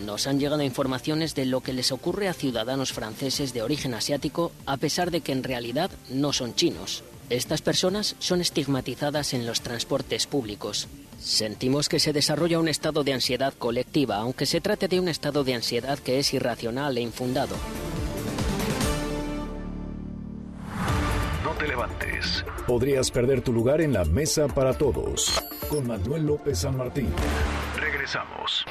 Nos 0.04 0.26
han 0.26 0.40
llegado 0.40 0.62
informaciones 0.64 1.36
de 1.36 1.46
lo 1.46 1.60
que 1.60 1.72
les 1.72 1.92
ocurre 1.92 2.26
a 2.26 2.34
ciudadanos 2.34 2.92
franceses 2.92 3.54
de 3.54 3.62
origen 3.62 3.94
asiático 3.94 4.50
a 4.66 4.76
pesar 4.76 5.12
de 5.12 5.20
que 5.20 5.30
en 5.30 5.44
realidad 5.44 5.92
no 6.10 6.32
son 6.32 6.56
chinos. 6.56 7.04
Estas 7.30 7.62
personas 7.62 8.16
son 8.18 8.40
estigmatizadas 8.40 9.34
en 9.34 9.46
los 9.46 9.60
transportes 9.60 10.26
públicos. 10.26 10.88
Sentimos 11.22 11.88
que 11.88 12.00
se 12.00 12.12
desarrolla 12.12 12.58
un 12.58 12.66
estado 12.66 13.04
de 13.04 13.12
ansiedad 13.12 13.54
colectiva, 13.56 14.16
aunque 14.16 14.44
se 14.44 14.60
trate 14.60 14.88
de 14.88 14.98
un 14.98 15.06
estado 15.06 15.44
de 15.44 15.54
ansiedad 15.54 15.98
que 16.00 16.18
es 16.18 16.34
irracional 16.34 16.98
e 16.98 17.00
infundado. 17.00 17.54
No 21.44 21.52
te 21.52 21.68
levantes. 21.68 22.44
Podrías 22.66 23.12
perder 23.12 23.40
tu 23.40 23.52
lugar 23.52 23.80
en 23.80 23.92
la 23.92 24.04
mesa 24.04 24.48
para 24.48 24.76
todos. 24.76 25.40
Con 25.68 25.86
Manuel 25.86 26.26
López 26.26 26.58
San 26.58 26.76
Martín. 26.76 27.08
Regresamos. 27.76 28.64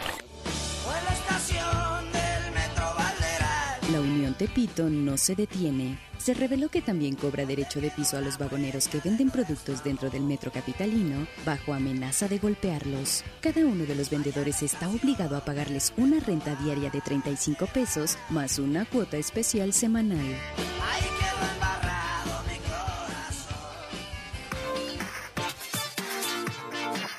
Unión 4.32 4.38
Tepito 4.38 4.90
no 4.90 5.18
se 5.18 5.36
detiene. 5.36 5.98
Se 6.18 6.34
reveló 6.34 6.70
que 6.70 6.82
también 6.82 7.16
cobra 7.16 7.46
derecho 7.46 7.82
de 7.82 7.90
piso 7.90 8.18
a 8.18 8.22
los 8.22 8.38
vagoneros 8.38 8.88
que 8.88 9.00
venden 9.00 9.30
productos 9.30 9.84
dentro 9.84 10.10
del 10.10 10.24
metro 10.24 10.52
capitalino 10.52 11.28
bajo 11.46 11.74
amenaza 11.74 12.28
de 12.28 12.38
golpearlos. 12.38 13.24
Cada 13.42 13.62
uno 13.66 13.86
de 13.86 13.96
los 13.96 14.10
vendedores 14.10 14.64
está 14.64 14.88
obligado 14.90 15.36
a 15.36 15.44
pagarles 15.44 15.94
una 15.98 16.20
renta 16.20 16.56
diaria 16.56 16.90
de 16.90 17.02
35 17.02 17.66
pesos 17.68 18.18
más 18.30 18.58
una 18.58 18.86
cuota 18.86 19.18
especial 19.18 19.74
semanal. 19.74 20.36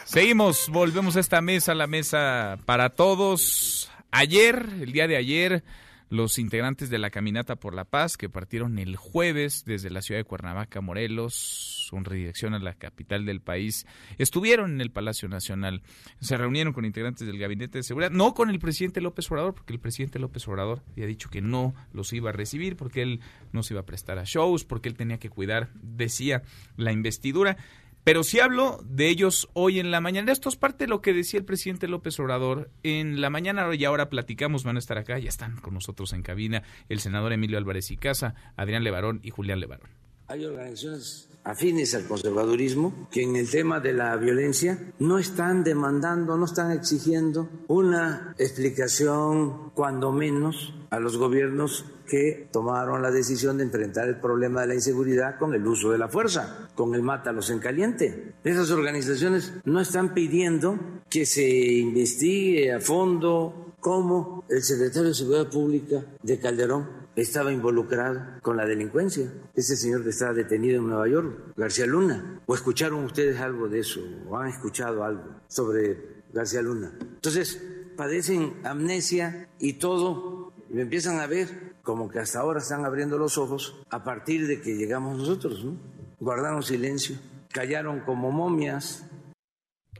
Seguimos, 0.05 0.69
volvemos 0.71 1.17
a 1.17 1.21
esta 1.21 1.43
mesa, 1.43 1.75
la 1.75 1.87
mesa 1.87 2.59
para 2.65 2.91
todos. 2.91 3.91
Ayer, 4.11 4.67
el 4.81 4.93
día 4.93 5.09
de 5.09 5.17
ayer, 5.17 5.65
los 6.13 6.39
integrantes 6.39 6.91
de 6.91 6.99
la 6.99 7.09
Caminata 7.09 7.57
por 7.57 7.73
la 7.73 7.87
Paz 7.87 8.19
que 8.19 8.29
partieron 8.29 8.79
el 8.79 8.97
jueves 8.97 9.65
desde 9.65 9.89
la 9.89 10.03
ciudad 10.03 10.21
de 10.21 10.25
Cuernavaca, 10.25 10.83
Morelos, 10.83 11.89
con 11.91 12.05
redirección 12.05 12.53
a 12.53 12.59
la 12.59 12.75
capital 12.75 13.25
del 13.25 13.41
país, 13.41 13.87
estuvieron 14.19 14.73
en 14.73 14.83
el 14.83 14.91
Palacio 14.91 15.27
Nacional. 15.31 15.81
Se 16.21 16.37
reunieron 16.37 16.75
con 16.75 16.85
integrantes 16.85 17.27
del 17.27 17.39
Gabinete 17.39 17.79
de 17.79 17.83
Seguridad, 17.83 18.11
no 18.11 18.35
con 18.35 18.51
el 18.51 18.59
presidente 18.59 19.01
López 19.01 19.31
Obrador, 19.31 19.55
porque 19.55 19.73
el 19.73 19.81
presidente 19.81 20.19
López 20.19 20.47
Obrador 20.49 20.83
había 20.93 21.07
dicho 21.07 21.31
que 21.31 21.41
no 21.41 21.75
los 21.95 22.13
iba 22.13 22.29
a 22.29 22.35
recibir, 22.35 22.77
porque 22.77 23.01
él 23.01 23.21
no 23.53 23.63
se 23.63 23.73
iba 23.73 23.81
a 23.81 23.87
prestar 23.87 24.19
a 24.19 24.25
shows, 24.25 24.67
porque 24.67 24.91
él 24.91 24.97
tenía 24.97 25.19
que 25.19 25.31
cuidar, 25.31 25.71
decía, 25.81 26.43
la 26.77 26.93
investidura. 26.93 27.57
Pero 28.05 28.24
si 28.24 28.40
hablo 28.40 28.80
de 28.84 29.09
ellos 29.09 29.48
hoy 29.53 29.78
en 29.78 29.90
la 29.92 30.00
mañana. 30.00 30.32
Esto 30.32 30.48
es 30.48 30.57
parte 30.57 30.84
de 30.84 30.88
lo 30.88 31.00
que 31.00 31.12
decía 31.12 31.38
el 31.38 31.44
presidente 31.44 31.86
López 31.86 32.18
Obrador 32.18 32.70
en 32.82 33.20
la 33.20 33.30
mañana 33.30 33.72
y 33.74 33.84
ahora 33.84 34.09
platicamos, 34.09 34.64
van 34.64 34.76
a 34.76 34.80
estar 34.80 34.98
acá, 34.98 35.18
ya 35.18 35.28
están 35.28 35.57
con 35.57 35.74
nosotros 35.74 36.12
en 36.12 36.22
cabina 36.22 36.64
el 36.88 36.98
senador 36.98 37.32
Emilio 37.32 37.59
Álvarez 37.59 37.90
y 37.90 37.96
Casa, 37.96 38.34
Adrián 38.57 38.82
Levarón 38.82 39.20
y 39.22 39.30
Julián 39.30 39.61
Levarón. 39.61 39.90
Hay 40.26 40.44
organizaciones 40.44 41.28
afines 41.45 41.95
al 41.95 42.07
conservadurismo 42.07 43.09
que 43.11 43.22
en 43.22 43.36
el 43.36 43.51
tema 43.51 43.80
de 43.80 43.93
la 43.93 44.16
violencia 44.16 44.93
no 44.99 45.18
están 45.18 45.64
demandando, 45.64 46.36
no 46.36 46.45
están 46.45 46.70
exigiendo 46.70 47.49
una 47.68 48.34
explicación, 48.38 49.70
cuando 49.74 50.12
menos, 50.12 50.74
a 50.90 51.01
los 51.01 51.16
gobiernos 51.16 51.86
que 52.07 52.49
tomaron 52.53 53.01
la 53.01 53.11
decisión 53.11 53.57
de 53.57 53.64
enfrentar 53.64 54.09
el 54.09 54.20
problema 54.20 54.61
de 54.61 54.66
la 54.66 54.74
inseguridad 54.74 55.38
con 55.38 55.55
el 55.55 55.66
uso 55.66 55.90
de 55.90 55.99
la 55.99 56.09
fuerza, 56.09 56.68
con 56.74 56.95
el 56.95 57.03
mátalos 57.03 57.49
en 57.51 57.59
caliente. 57.59 58.34
Esas 58.45 58.70
organizaciones 58.70 59.55
no 59.64 59.80
están 59.80 60.12
pidiendo 60.12 60.78
que 61.09 61.24
se 61.24 61.49
investigue 61.49 62.72
a 62.72 62.80
fondo 62.80 63.74
cómo 63.80 64.45
el 64.49 64.62
secretario 64.62 65.09
de 65.09 65.14
Seguridad 65.14 65.51
Pública 65.51 66.05
de 66.22 66.38
Calderón 66.38 67.01
estaba 67.17 67.53
involucrado 67.53 68.41
con 68.43 68.57
la 68.57 68.67
delincuencia. 68.67 69.33
Ese 69.55 69.77
señor 69.77 70.03
que 70.03 70.11
estaba 70.11 70.33
detenido 70.33 70.79
en 70.79 70.89
Nueva 70.89 71.09
York, 71.09 71.55
García 71.57 71.87
Luna. 71.87 72.41
¿O 72.47 72.55
escucharon 72.55 73.05
ustedes 73.05 73.41
algo 73.41 73.69
de 73.69 73.81
eso? 73.81 74.01
¿O 74.29 74.37
han 74.37 74.49
escuchado 74.49 75.05
algo 75.05 75.41
sobre 75.49 76.23
García 76.33 76.63
Luna? 76.63 76.93
Entonces, 77.01 77.63
padecen 77.97 78.55
amnesia 78.65 79.49
y 79.59 79.75
todo, 79.75 80.53
y 80.71 80.81
empiezan 80.81 81.21
a 81.21 81.27
ver 81.27 81.75
como 81.83 82.09
que 82.09 82.19
hasta 82.19 82.41
ahora 82.41 82.61
están 82.61 82.85
abriendo 82.85 83.19
los 83.19 83.39
ojos 83.39 83.83
a 83.91 84.05
partir 84.05 84.47
de 84.47 84.61
que 84.61 84.77
llegamos 84.77 85.19
nosotros, 85.19 85.65
¿no? 85.65 85.77
Guardaron 86.21 86.63
silencio, 86.63 87.17
callaron 87.53 88.01
como 88.01 88.31
momias, 88.31 89.05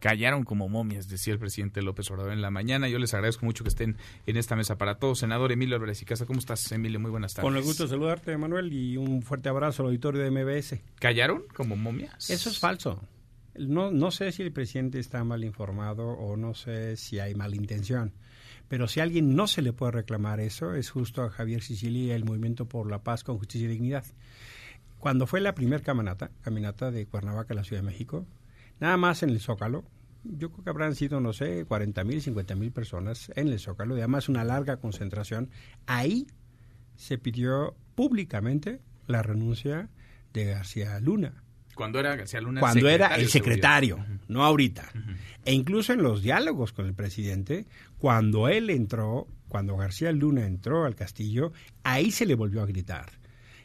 callaron 0.03 0.42
como 0.42 0.68
momias, 0.68 1.09
decía 1.09 1.32
el 1.32 1.38
presidente 1.38 1.80
López 1.80 2.11
Obrador 2.11 2.32
en 2.32 2.42
la 2.42 2.50
mañana. 2.50 2.88
Yo 2.88 2.98
les 2.98 3.14
agradezco 3.14 3.46
mucho 3.46 3.62
que 3.62 3.68
estén 3.68 3.96
en 4.26 4.36
esta 4.36 4.57
mesa 4.57 4.76
para 4.76 4.96
todos. 4.96 5.20
Senador 5.20 5.53
Emilio 5.53 5.76
Álvarez 5.76 6.03
y 6.03 6.05
Casa, 6.05 6.26
¿cómo 6.26 6.40
estás, 6.40 6.72
Emilio? 6.72 6.98
Muy 6.98 7.12
buenas 7.12 7.34
tardes. 7.34 7.48
Con 7.48 7.57
el 7.57 7.62
gusto 7.62 7.84
de 7.84 7.90
saludarte, 7.90 8.36
Manuel, 8.36 8.72
y 8.72 8.96
un 8.96 9.22
fuerte 9.22 9.48
abrazo 9.48 9.82
al 9.82 9.90
auditorio 9.90 10.20
de 10.20 10.30
MBS. 10.32 10.80
¿Callaron 10.96 11.44
como 11.55 11.76
momias? 11.76 12.28
Eso 12.30 12.50
es 12.50 12.59
falso. 12.59 13.00
No, 13.55 13.92
no 13.92 14.11
sé 14.11 14.32
si 14.32 14.42
el 14.42 14.53
presidente 14.53 14.98
está 14.98 15.22
mal 15.22 15.44
informado 15.44 16.09
o 16.09 16.36
no 16.36 16.55
sé 16.55 16.96
si 16.96 17.20
hay 17.20 17.36
mala 17.36 17.55
intención. 17.55 18.12
Pero 18.66 18.88
si 18.88 18.98
a 18.98 19.05
alguien 19.05 19.36
no 19.36 19.46
se 19.46 19.62
le 19.62 19.72
puede 19.72 19.92
reclamar 19.92 20.40
eso, 20.40 20.74
es 20.74 20.90
justo 20.90 21.22
a 21.22 21.30
Javier 21.30 21.62
Sicilia 21.62 22.07
y 22.07 22.11
el 22.11 22.24
Movimiento 22.24 22.66
por 22.66 22.90
la 22.90 23.05
Paz 23.05 23.22
con 23.22 23.38
Justicia 23.38 23.66
y 23.66 23.70
Dignidad. 23.70 24.05
Cuando 24.98 25.28
fue 25.28 25.40
la 25.40 25.55
primera 25.55 25.82
caminata, 25.82 26.32
caminata 26.40 26.90
de 26.90 27.07
Cuernavaca 27.07 27.55
a 27.55 27.57
la 27.57 27.64
Ciudad 27.64 27.82
de 27.82 27.86
México, 27.86 28.26
Nada 28.83 28.97
más 28.97 29.22
en 29.22 29.30
el 29.30 29.39
Zócalo, 29.39 29.85
yo 30.24 30.51
creo 30.51 30.64
que 30.64 30.70
habrán 30.70 30.97
sido, 30.97 31.20
no 31.20 31.33
sé, 31.33 31.64
40 31.66 32.03
mil, 32.03 32.20
50 32.20 32.57
mil 32.57 32.72
personas 32.72 33.30
en 33.37 33.47
el 33.47 33.61
Zócalo, 33.61 33.97
y 33.97 34.01
además 34.01 34.28
una 34.28 34.43
larga 34.43 34.78
concentración. 34.78 35.51
Ahí 35.87 36.26
se 36.97 37.16
pidió 37.16 37.76
públicamente 37.95 38.80
la 39.07 39.22
renuncia 39.22 39.89
de 40.33 40.47
García 40.47 40.99
Luna. 40.99 41.45
Cuando 41.76 42.01
era 42.01 42.16
García 42.16 42.41
Luna 42.41 42.59
Cuando 42.59 42.89
era 42.89 43.14
el 43.14 43.28
secretario, 43.28 43.99
seguridad. 43.99 44.20
no 44.26 44.45
ahorita. 44.45 44.91
E 45.45 45.53
incluso 45.53 45.93
en 45.93 46.03
los 46.03 46.20
diálogos 46.20 46.72
con 46.72 46.87
el 46.87 46.95
presidente, 46.95 47.66
cuando 47.99 48.49
él 48.49 48.68
entró, 48.68 49.28
cuando 49.47 49.76
García 49.76 50.11
Luna 50.11 50.45
entró 50.45 50.87
al 50.87 50.97
castillo, 50.97 51.53
ahí 51.85 52.11
se 52.11 52.26
le 52.26 52.35
volvió 52.35 52.61
a 52.62 52.66
gritar. 52.66 53.22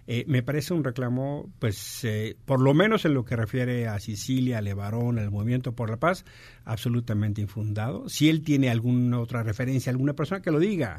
Eh, 0.09 0.23
me 0.25 0.41
parece 0.41 0.73
un 0.73 0.85
reclamo, 0.85 1.51
pues, 1.59 2.05
eh, 2.05 2.37
por 2.45 2.61
lo 2.61 2.73
menos 2.73 3.03
en 3.03 3.13
lo 3.13 3.25
que 3.25 3.35
refiere 3.35 3.87
a 3.87 3.99
Sicilia, 3.99 4.59
a 4.59 4.61
Levarón, 4.61 5.19
al 5.19 5.31
Movimiento 5.31 5.73
por 5.73 5.89
la 5.89 5.97
Paz, 5.97 6.23
absolutamente 6.63 7.41
infundado. 7.41 8.07
Si 8.07 8.29
él 8.29 8.41
tiene 8.41 8.69
alguna 8.69 9.19
otra 9.19 9.43
referencia, 9.43 9.91
alguna 9.91 10.13
persona 10.13 10.41
que 10.41 10.51
lo 10.51 10.59
diga. 10.59 10.97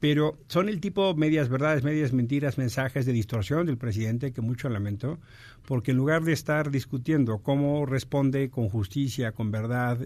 Pero 0.00 0.38
son 0.48 0.70
el 0.70 0.80
tipo 0.80 1.14
medias 1.14 1.50
verdades, 1.50 1.84
medias 1.84 2.14
mentiras, 2.14 2.56
mensajes 2.56 3.04
de 3.04 3.12
distorsión 3.12 3.66
del 3.66 3.76
presidente 3.76 4.32
que 4.32 4.40
mucho 4.40 4.70
lamento, 4.70 5.18
porque 5.66 5.90
en 5.90 5.98
lugar 5.98 6.24
de 6.24 6.32
estar 6.32 6.70
discutiendo 6.70 7.42
cómo 7.42 7.84
responde 7.84 8.48
con 8.48 8.70
justicia, 8.70 9.32
con 9.32 9.50
verdad 9.50 9.98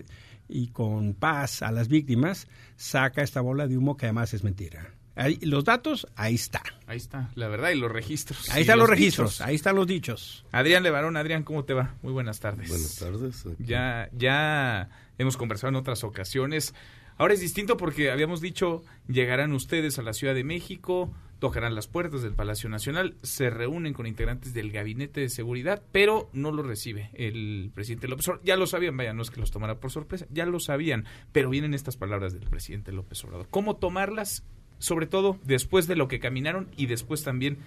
y 0.49 0.69
con 0.69 1.15
paz 1.15 1.63
a 1.63 1.71
las 1.71 1.87
víctimas, 1.87 2.49
saca 2.75 3.23
esta 3.23 3.41
bola 3.41 3.69
de 3.69 3.79
humo 3.79 3.97
que 3.97 4.07
además 4.07 4.35
es 4.35 4.43
mentira. 4.43 4.95
Ahí, 5.15 5.39
los 5.43 5.65
datos, 5.65 6.07
ahí 6.17 6.35
está. 6.35 6.63
Ahí 6.87 6.97
está, 6.97 7.31
la 7.35 7.49
verdad, 7.49 7.71
y 7.71 7.77
los 7.77 7.93
registros. 7.93 8.49
Ahí 8.51 8.63
están 8.63 8.79
los 8.79 8.89
registros, 8.89 9.33
dichos. 9.33 9.47
ahí 9.47 9.55
están 9.55 9.77
los 9.77 9.87
dichos. 9.87 10.45
Adrián 10.53 10.83
Levarón, 10.83 11.17
Adrián, 11.17 11.43
¿cómo 11.43 11.65
te 11.65 11.75
va? 11.75 11.95
Muy 12.03 12.13
buenas 12.13 12.41
tardes. 12.41 12.69
Buenas 12.69 12.97
tardes. 12.97 13.47
aquí. 13.47 13.65
Ya, 13.65 14.09
ya 14.13 14.89
hemos 15.19 15.37
conversado 15.37 15.69
en 15.69 15.77
otras 15.77 16.03
ocasiones. 16.05 16.75
Ahora 17.19 17.35
es 17.35 17.41
distinto 17.41 17.77
porque 17.77 18.11
habíamos 18.11 18.41
dicho, 18.41 18.83
llegarán 19.07 19.53
ustedes 19.53 19.99
a 19.99 20.03
la 20.03 20.15
Ciudad 20.15 20.35
de 20.35 20.45
México, 20.45 21.13
tocarán 21.39 21.75
las 21.75 21.87
puertas 21.89 22.23
del 22.23 22.33
Palacio 22.33 22.71
Nacional, 22.71 23.17
se 23.23 23.51
reúnen 23.51 23.93
con 23.93 24.07
integrantes 24.07 24.55
del 24.55 24.73
Gabinete 24.73 25.21
de 25.21 25.29
Seguridad, 25.29 25.83
pero 25.93 26.31
no 26.33 26.53
lo 26.53 26.63
recibe 26.63 27.11
el 27.13 27.71
presidente 27.75 28.09
López 28.09 28.29
Obrador. 28.29 28.47
Ya 28.47 28.57
lo 28.57 28.67
sabían, 28.67 28.97
vaya, 28.97 29.13
no 29.13 29.23
es 29.23 29.31
que 29.31 29.41
los 29.41 29.51
tomara 29.51 29.79
por 29.79 29.91
sorpresa, 29.91 30.27
ya 30.31 30.47
lo 30.47 30.59
sabían, 30.59 31.05
pero 31.33 31.51
vienen 31.51 31.75
estas 31.75 31.97
palabras 31.97 32.33
del 32.33 32.49
presidente 32.49 32.93
López 32.93 33.23
Obrador. 33.25 33.47
¿Cómo 33.51 33.77
tomarlas? 33.77 34.43
Sobre 34.83 35.07
todo 35.07 35.39
después 35.45 35.87
de 35.87 35.95
lo 35.95 36.09
que 36.09 36.19
caminaron 36.19 36.67
y 36.77 36.87
después 36.87 37.23
también 37.23 37.59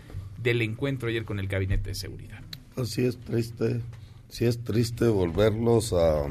del 0.43 0.61
encuentro 0.61 1.07
ayer 1.07 1.23
con 1.23 1.39
el 1.39 1.47
Gabinete 1.47 1.91
de 1.91 1.95
Seguridad. 1.95 2.41
Pues 2.75 2.89
sí 2.89 3.05
es 3.05 3.17
triste, 3.17 3.79
sí 4.27 4.43
es 4.43 4.61
triste 4.65 5.07
volverlos 5.07 5.93
a 5.93 6.25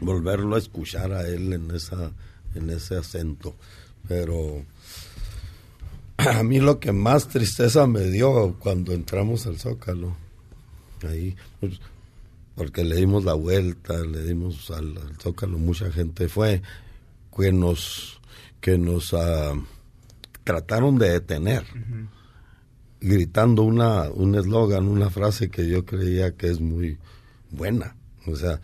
volverlo 0.00 0.54
a 0.54 0.58
escuchar 0.58 1.12
a 1.12 1.26
él 1.26 1.54
en 1.54 1.70
esa 1.70 2.12
en 2.54 2.68
ese 2.68 2.98
acento, 2.98 3.56
pero 4.06 4.66
a 6.18 6.42
mí 6.42 6.60
lo 6.60 6.78
que 6.78 6.92
más 6.92 7.28
tristeza 7.28 7.86
me 7.86 8.02
dio 8.02 8.54
cuando 8.58 8.92
entramos 8.92 9.46
al 9.46 9.58
Zócalo, 9.58 10.14
ahí, 11.08 11.34
pues, 11.58 11.80
porque 12.54 12.84
le 12.84 12.96
dimos 12.96 13.24
la 13.24 13.32
vuelta, 13.32 13.96
le 14.04 14.24
dimos 14.24 14.70
al, 14.70 14.98
al 14.98 15.16
Zócalo, 15.16 15.56
mucha 15.56 15.90
gente 15.90 16.28
fue, 16.28 16.60
que 17.34 17.50
nos, 17.50 18.17
que 18.60 18.78
nos 18.78 19.14
ah, 19.14 19.54
trataron 20.44 20.98
de 20.98 21.10
detener, 21.10 21.64
gritando 23.00 23.62
una, 23.62 24.10
un 24.10 24.34
eslogan, 24.34 24.88
una 24.88 25.10
frase 25.10 25.50
que 25.50 25.68
yo 25.68 25.84
creía 25.84 26.36
que 26.36 26.48
es 26.48 26.60
muy 26.60 26.98
buena, 27.50 27.96
o 28.26 28.36
sea, 28.36 28.60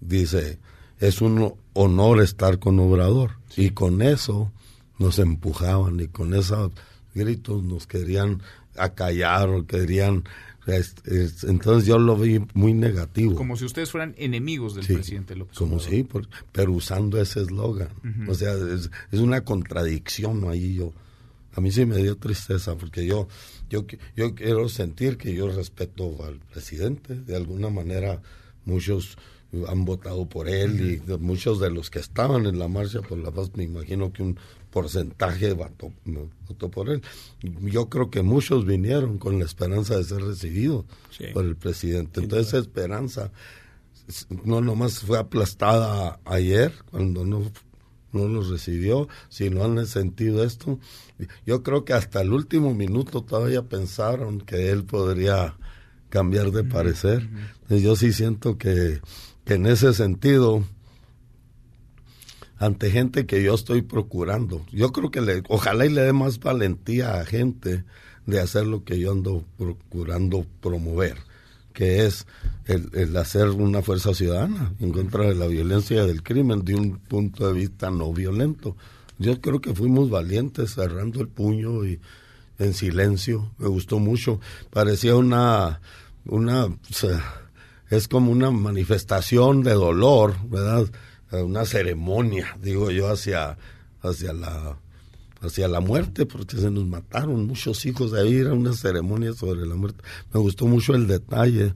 dice, 0.00 0.58
es 0.98 1.20
un 1.20 1.54
honor 1.74 2.20
estar 2.20 2.58
con 2.58 2.78
Obrador, 2.80 3.32
y 3.56 3.70
con 3.70 4.02
eso 4.02 4.50
nos 4.98 5.18
empujaban, 5.18 6.00
y 6.00 6.08
con 6.08 6.34
esos 6.34 6.72
gritos 7.14 7.62
nos 7.62 7.86
querían 7.86 8.42
acallar 8.76 9.48
o 9.48 9.66
querían 9.66 10.24
es- 10.66 10.94
es- 11.04 11.44
entonces 11.44 11.86
yo 11.86 11.98
lo 11.98 12.16
vi 12.16 12.40
muy 12.54 12.72
negativo. 12.74 13.34
Como 13.34 13.56
si 13.56 13.64
ustedes 13.64 13.90
fueran 13.90 14.14
enemigos 14.18 14.74
del 14.74 14.84
Sí, 14.84 14.94
presidente 14.94 15.36
López 15.36 15.56
como 15.56 15.78
sí 15.80 16.02
por- 16.02 16.28
pero 16.52 16.72
usando 16.72 17.20
ese 17.20 17.40
eslogan. 17.42 17.88
O 18.28 18.34
sea 18.34 18.52
es, 18.54 18.90
es 19.12 19.20
una 19.20 19.42
contradicción 19.44 20.48
ahí 20.48 20.74
yo. 20.74 20.92
A 21.54 21.60
mí 21.60 21.70
sí 21.72 21.86
me 21.86 21.96
dio 21.96 22.16
tristeza 22.16 22.76
porque 22.76 23.06
yo 23.06 23.28
yo 23.70 23.86
yo 24.16 24.34
quiero 24.34 24.68
sentir 24.68 25.16
que 25.16 25.34
yo 25.34 25.48
respeto 25.50 26.24
al 26.24 26.38
presidente. 26.52 27.14
De 27.14 27.34
alguna 27.36 27.70
manera 27.70 28.20
muchos 28.64 29.16
han 29.68 29.84
votado 29.84 30.28
por 30.28 30.48
él 30.48 31.00
y 31.08 31.12
muchos 31.18 31.60
de 31.60 31.70
los 31.70 31.88
que 31.88 31.98
estaban 32.00 32.44
en 32.46 32.58
la 32.58 32.68
marcha 32.68 33.00
por 33.00 33.16
la 33.18 33.30
paz 33.30 33.52
me 33.54 33.62
imagino 33.64 34.12
que 34.12 34.22
un 34.22 34.36
porcentaje 34.76 35.54
votó, 35.54 35.90
votó 36.46 36.70
por 36.70 36.90
él. 36.90 37.00
Yo 37.62 37.88
creo 37.88 38.10
que 38.10 38.20
muchos 38.20 38.66
vinieron 38.66 39.16
con 39.16 39.38
la 39.38 39.46
esperanza 39.46 39.96
de 39.96 40.04
ser 40.04 40.20
recibidos 40.20 40.84
Sí. 41.16 41.24
por 41.32 41.46
el 41.46 41.56
presidente. 41.56 42.20
Entonces 42.20 42.48
esa 42.48 42.58
esperanza 42.58 43.30
no 44.44 44.60
nomás 44.60 44.98
fue 44.98 45.18
aplastada 45.18 46.20
ayer 46.26 46.74
cuando 46.90 47.24
no 47.24 47.50
no 48.12 48.28
los 48.28 48.48
recibió, 48.50 49.08
si 49.30 49.48
no 49.50 49.64
han 49.64 49.84
sentido 49.86 50.42
esto, 50.44 50.78
yo 51.46 51.62
creo 51.62 51.84
que 51.84 51.92
hasta 51.94 52.20
el 52.22 52.32
último 52.32 52.72
minuto 52.74 53.22
todavía 53.22 53.62
pensaron 53.62 54.40
que 54.40 54.70
él 54.70 54.84
podría 54.84 55.56
cambiar 56.08 56.50
de 56.50 56.64
parecer. 56.64 57.28
Yo 57.68 57.94
sí 57.96 58.12
siento 58.14 58.56
que, 58.56 59.00
que 59.44 59.54
en 59.54 59.66
ese 59.66 59.92
sentido, 59.92 60.64
ante 62.58 62.90
gente 62.90 63.26
que 63.26 63.42
yo 63.42 63.54
estoy 63.54 63.82
procurando, 63.82 64.64
yo 64.72 64.92
creo 64.92 65.10
que 65.10 65.20
le, 65.20 65.42
ojalá 65.48 65.86
y 65.86 65.90
le 65.90 66.02
dé 66.02 66.12
más 66.12 66.40
valentía 66.40 67.20
a 67.20 67.24
gente 67.24 67.84
de 68.26 68.40
hacer 68.40 68.66
lo 68.66 68.84
que 68.84 68.98
yo 68.98 69.12
ando 69.12 69.44
procurando 69.56 70.46
promover 70.60 71.16
que 71.76 72.06
es 72.06 72.26
el, 72.64 72.88
el 72.94 73.14
hacer 73.18 73.50
una 73.50 73.82
fuerza 73.82 74.14
ciudadana 74.14 74.72
en 74.80 74.92
contra 74.92 75.24
de 75.28 75.34
la 75.34 75.46
violencia 75.46 76.02
y 76.02 76.06
del 76.06 76.22
crimen 76.22 76.64
de 76.64 76.74
un 76.74 76.96
punto 76.96 77.46
de 77.46 77.52
vista 77.52 77.90
no 77.90 78.14
violento. 78.14 78.74
Yo 79.18 79.38
creo 79.42 79.60
que 79.60 79.74
fuimos 79.74 80.08
valientes 80.08 80.72
cerrando 80.72 81.20
el 81.20 81.28
puño 81.28 81.84
y 81.84 82.00
en 82.58 82.72
silencio. 82.72 83.52
Me 83.58 83.68
gustó 83.68 83.98
mucho. 83.98 84.40
Parecía 84.70 85.16
una, 85.16 85.82
una, 86.24 86.74
es 87.90 88.08
como 88.08 88.32
una 88.32 88.50
manifestación 88.50 89.62
de 89.62 89.74
dolor, 89.74 90.34
¿verdad? 90.48 90.86
Eh, 91.32 91.42
Una 91.42 91.64
ceremonia, 91.64 92.56
digo 92.62 92.90
yo, 92.90 93.08
hacia, 93.08 93.56
hacia 94.02 94.32
la, 94.32 94.78
hacia 95.40 95.68
la 95.68 95.80
muerte, 95.80 96.26
porque 96.26 96.56
se 96.56 96.70
nos 96.70 96.86
mataron 96.86 97.46
muchos 97.46 97.84
hijos 97.86 98.12
de 98.12 98.20
ahí, 98.22 98.36
era 98.36 98.52
una 98.54 98.72
ceremonia 98.72 99.32
sobre 99.32 99.66
la 99.66 99.74
muerte. 99.74 100.02
Me 100.32 100.40
gustó 100.40 100.66
mucho 100.66 100.94
el 100.94 101.06
detalle 101.06 101.74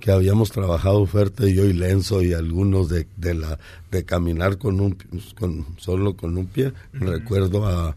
que 0.00 0.10
habíamos 0.10 0.50
trabajado 0.50 1.06
fuerte 1.06 1.54
yo 1.54 1.64
y 1.64 1.72
Lenzo 1.72 2.20
y 2.20 2.32
algunos 2.34 2.88
de, 2.88 3.06
de 3.16 3.32
la 3.34 3.58
de 3.90 4.04
caminar 4.04 4.58
con 4.58 4.80
un 4.80 4.98
con 5.38 5.64
solo 5.78 6.16
con 6.16 6.36
un 6.36 6.46
pie 6.46 6.72
Ujú. 6.94 7.04
recuerdo 7.06 7.66
a 7.66 7.96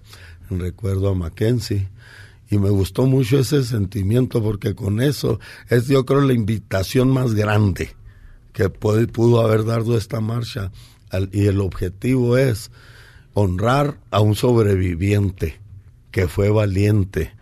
recuerdo 0.49 1.09
a 1.09 1.15
Mackenzie 1.15 1.89
y 2.51 2.59
me 2.59 2.69
gustó 2.69 3.07
mucho 3.07 3.39
ese 3.39 3.63
sentimiento 3.63 4.41
porque 4.43 4.75
con 4.75 5.01
eso 5.01 5.39
es 5.69 5.87
yo 5.87 6.05
creo 6.05 6.21
la 6.21 6.33
invitación 6.33 7.09
más 7.09 7.33
grande 7.33 7.95
que 8.57 8.69
puede, 8.71 9.05
pudo 9.05 9.41
haber 9.41 9.65
dado 9.65 9.95
esta 9.95 10.19
marcha 10.19 10.71
al- 11.11 11.29
y 11.31 11.45
el 11.45 11.61
objetivo 11.61 12.37
es 12.37 12.71
honrar 13.35 13.99
a 14.09 14.19
un 14.21 14.33
sobreviviente 14.33 15.59
que 16.09 16.27
fue 16.27 16.49
valiente, 16.49 17.33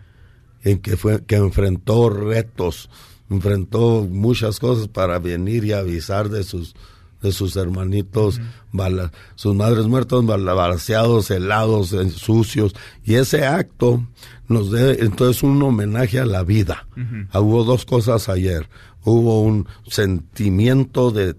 en 0.62 0.78
que 0.78 0.98
fue 0.98 1.24
que 1.24 1.36
enfrentó 1.36 2.10
retos, 2.10 2.90
enfrentó 3.30 4.06
muchas 4.10 4.58
cosas 4.60 4.88
para 4.88 5.18
venir 5.18 5.64
y 5.64 5.72
avisar 5.72 6.28
de 6.28 6.44
sus 6.44 6.74
de 7.22 7.32
sus 7.32 7.56
hermanitos, 7.56 8.40
bala- 8.72 9.10
sus 9.36 9.54
madres 9.54 9.86
muertos, 9.86 10.24
balanceados, 10.26 11.30
helados, 11.30 11.94
sucios, 12.14 12.74
y 13.06 13.14
ese 13.14 13.46
acto 13.46 14.06
nos 14.48 14.70
debe, 14.70 15.02
entonces 15.02 15.42
un 15.42 15.60
homenaje 15.62 16.20
a 16.20 16.26
la 16.26 16.44
vida. 16.44 16.86
Ah, 17.32 17.40
Hubo 17.40 17.64
dos 17.64 17.86
cosas 17.86 18.28
ayer, 18.28 18.68
hubo 19.06 19.40
un 19.40 19.66
sentimiento 19.86 21.10
de, 21.12 21.36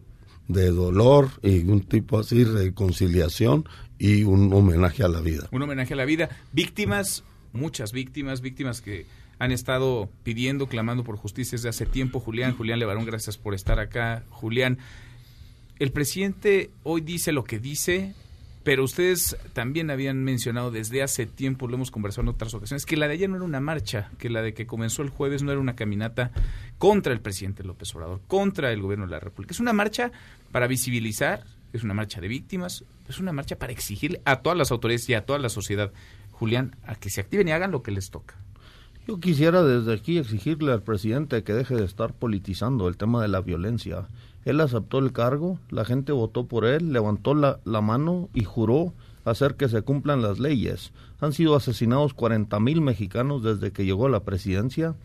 de 0.48 0.72
dolor 0.72 1.30
y 1.44 1.60
un 1.60 1.82
tipo 1.82 2.18
así, 2.18 2.44
reconciliación 2.44 3.68
y 4.00 4.24
un 4.24 4.52
homenaje 4.54 5.04
a 5.04 5.10
la 5.10 5.22
vida. 5.22 5.50
Un 5.52 5.62
homenaje 5.62 5.94
a 5.94 5.98
la 5.98 6.06
vida. 6.06 6.30
Víctimas, 6.54 7.24
muchas 7.52 7.92
víctimas, 7.92 8.42
víctimas 8.42 8.82
que 8.82 9.06
han 9.38 9.52
estado 9.52 10.10
pidiendo, 10.24 10.68
clamando 10.68 11.04
por 11.04 11.18
justicia 11.18 11.58
desde 11.58 11.70
hace 11.70 11.86
tiempo. 11.86 12.20
Julián, 12.20 12.56
Julián 12.56 12.80
Levarón, 12.80 13.06
gracias 13.06 13.38
por 13.38 13.54
estar 13.54 13.80
acá. 13.80 14.24
Julián, 14.30 14.78
el 15.78 15.92
presidente 15.92 16.72
hoy 16.84 17.02
dice 17.02 17.34
lo 17.34 17.44
que 17.44 17.60
dice, 17.60 18.16
pero 18.68 18.84
ustedes 18.84 19.38
también 19.54 19.90
habían 19.90 20.26
mencionado 20.26 20.72
desde 20.72 21.02
hace 21.02 21.26
tiempo, 21.26 21.70
lo 21.70 21.76
hemos 21.76 21.90
conversado 21.90 22.24
en 22.24 22.28
otras 22.28 22.54
ocasiones, 22.54 22.86
que 22.86 22.98
la 22.98 23.08
de 23.08 23.14
ayer 23.14 23.30
no 23.30 23.38
era 23.38 23.46
una 23.46 23.62
marcha, 23.62 24.12
que 24.18 24.30
la 24.30 24.42
de 24.42 24.54
que 24.54 24.68
comenzó 24.68 25.04
el 25.04 25.10
jueves 25.10 25.42
no 25.42 25.54
era 25.54 25.62
una 25.62 25.78
caminata 25.78 26.32
contra 26.78 27.14
el 27.14 27.22
presidente 27.22 27.64
López 27.64 27.96
Obrador, 27.96 28.20
contra 28.28 28.74
el 28.74 28.82
gobierno 28.82 29.06
de 29.06 29.12
la 29.12 29.22
República. 29.22 29.54
Es 29.54 29.62
una 29.62 29.72
marcha 29.72 30.12
para 30.52 30.68
visibilizar, 30.68 31.46
es 31.72 31.86
una 31.86 31.94
marcha 31.94 32.20
de 32.20 32.28
víctimas, 32.28 32.84
es 33.08 33.20
una 33.20 33.32
marcha 33.32 33.58
para 33.58 33.72
exigirle 33.72 34.22
a 34.26 34.42
todas 34.42 34.58
las 34.58 34.70
autoridades 34.70 35.08
y 35.08 35.14
a 35.14 35.26
toda 35.26 35.40
la 35.40 35.48
sociedad, 35.48 35.94
Julián, 36.32 36.76
a 36.86 36.96
que 36.96 37.10
se 37.10 37.22
activen 37.22 37.48
y 37.48 37.52
hagan 37.52 37.72
lo 37.72 37.84
que 37.84 37.92
les 37.92 38.10
toca. 38.10 38.36
Yo 39.08 39.22
quisiera 39.22 39.64
desde 39.64 39.94
aquí 39.94 40.18
exigirle 40.18 40.74
al 40.74 40.84
presidente 40.84 41.42
que 41.42 41.54
deje 41.54 41.76
de 41.76 41.86
estar 41.86 42.12
politizando 42.12 42.90
el 42.90 42.98
tema 42.98 43.22
de 43.22 43.30
la 43.30 43.40
violencia. 43.40 44.10
Él 44.48 44.62
aceptó 44.62 45.00
el 45.00 45.12
cargo, 45.12 45.60
la 45.72 45.84
gente 45.84 46.14
votó 46.14 46.46
por 46.46 46.64
él, 46.64 46.94
levantó 46.94 47.36
la, 47.36 47.60
mano 47.82 48.30
y 48.34 48.46
juró 48.46 48.94
hacer 49.26 49.56
que 49.56 49.68
se 49.68 49.82
cumplan 49.82 50.22
las 50.22 50.40
leyes. 50.40 50.94
Han 51.20 51.34
sido 51.34 51.54
asesinados 51.54 52.14
40 52.14 52.58
mil 52.62 52.80
mexicanos 52.80 53.44
desde 53.44 53.74
que 53.74 53.84
llegó 53.84 54.06
a 54.06 54.10
la 54.10 54.22
presidencia 54.22 54.96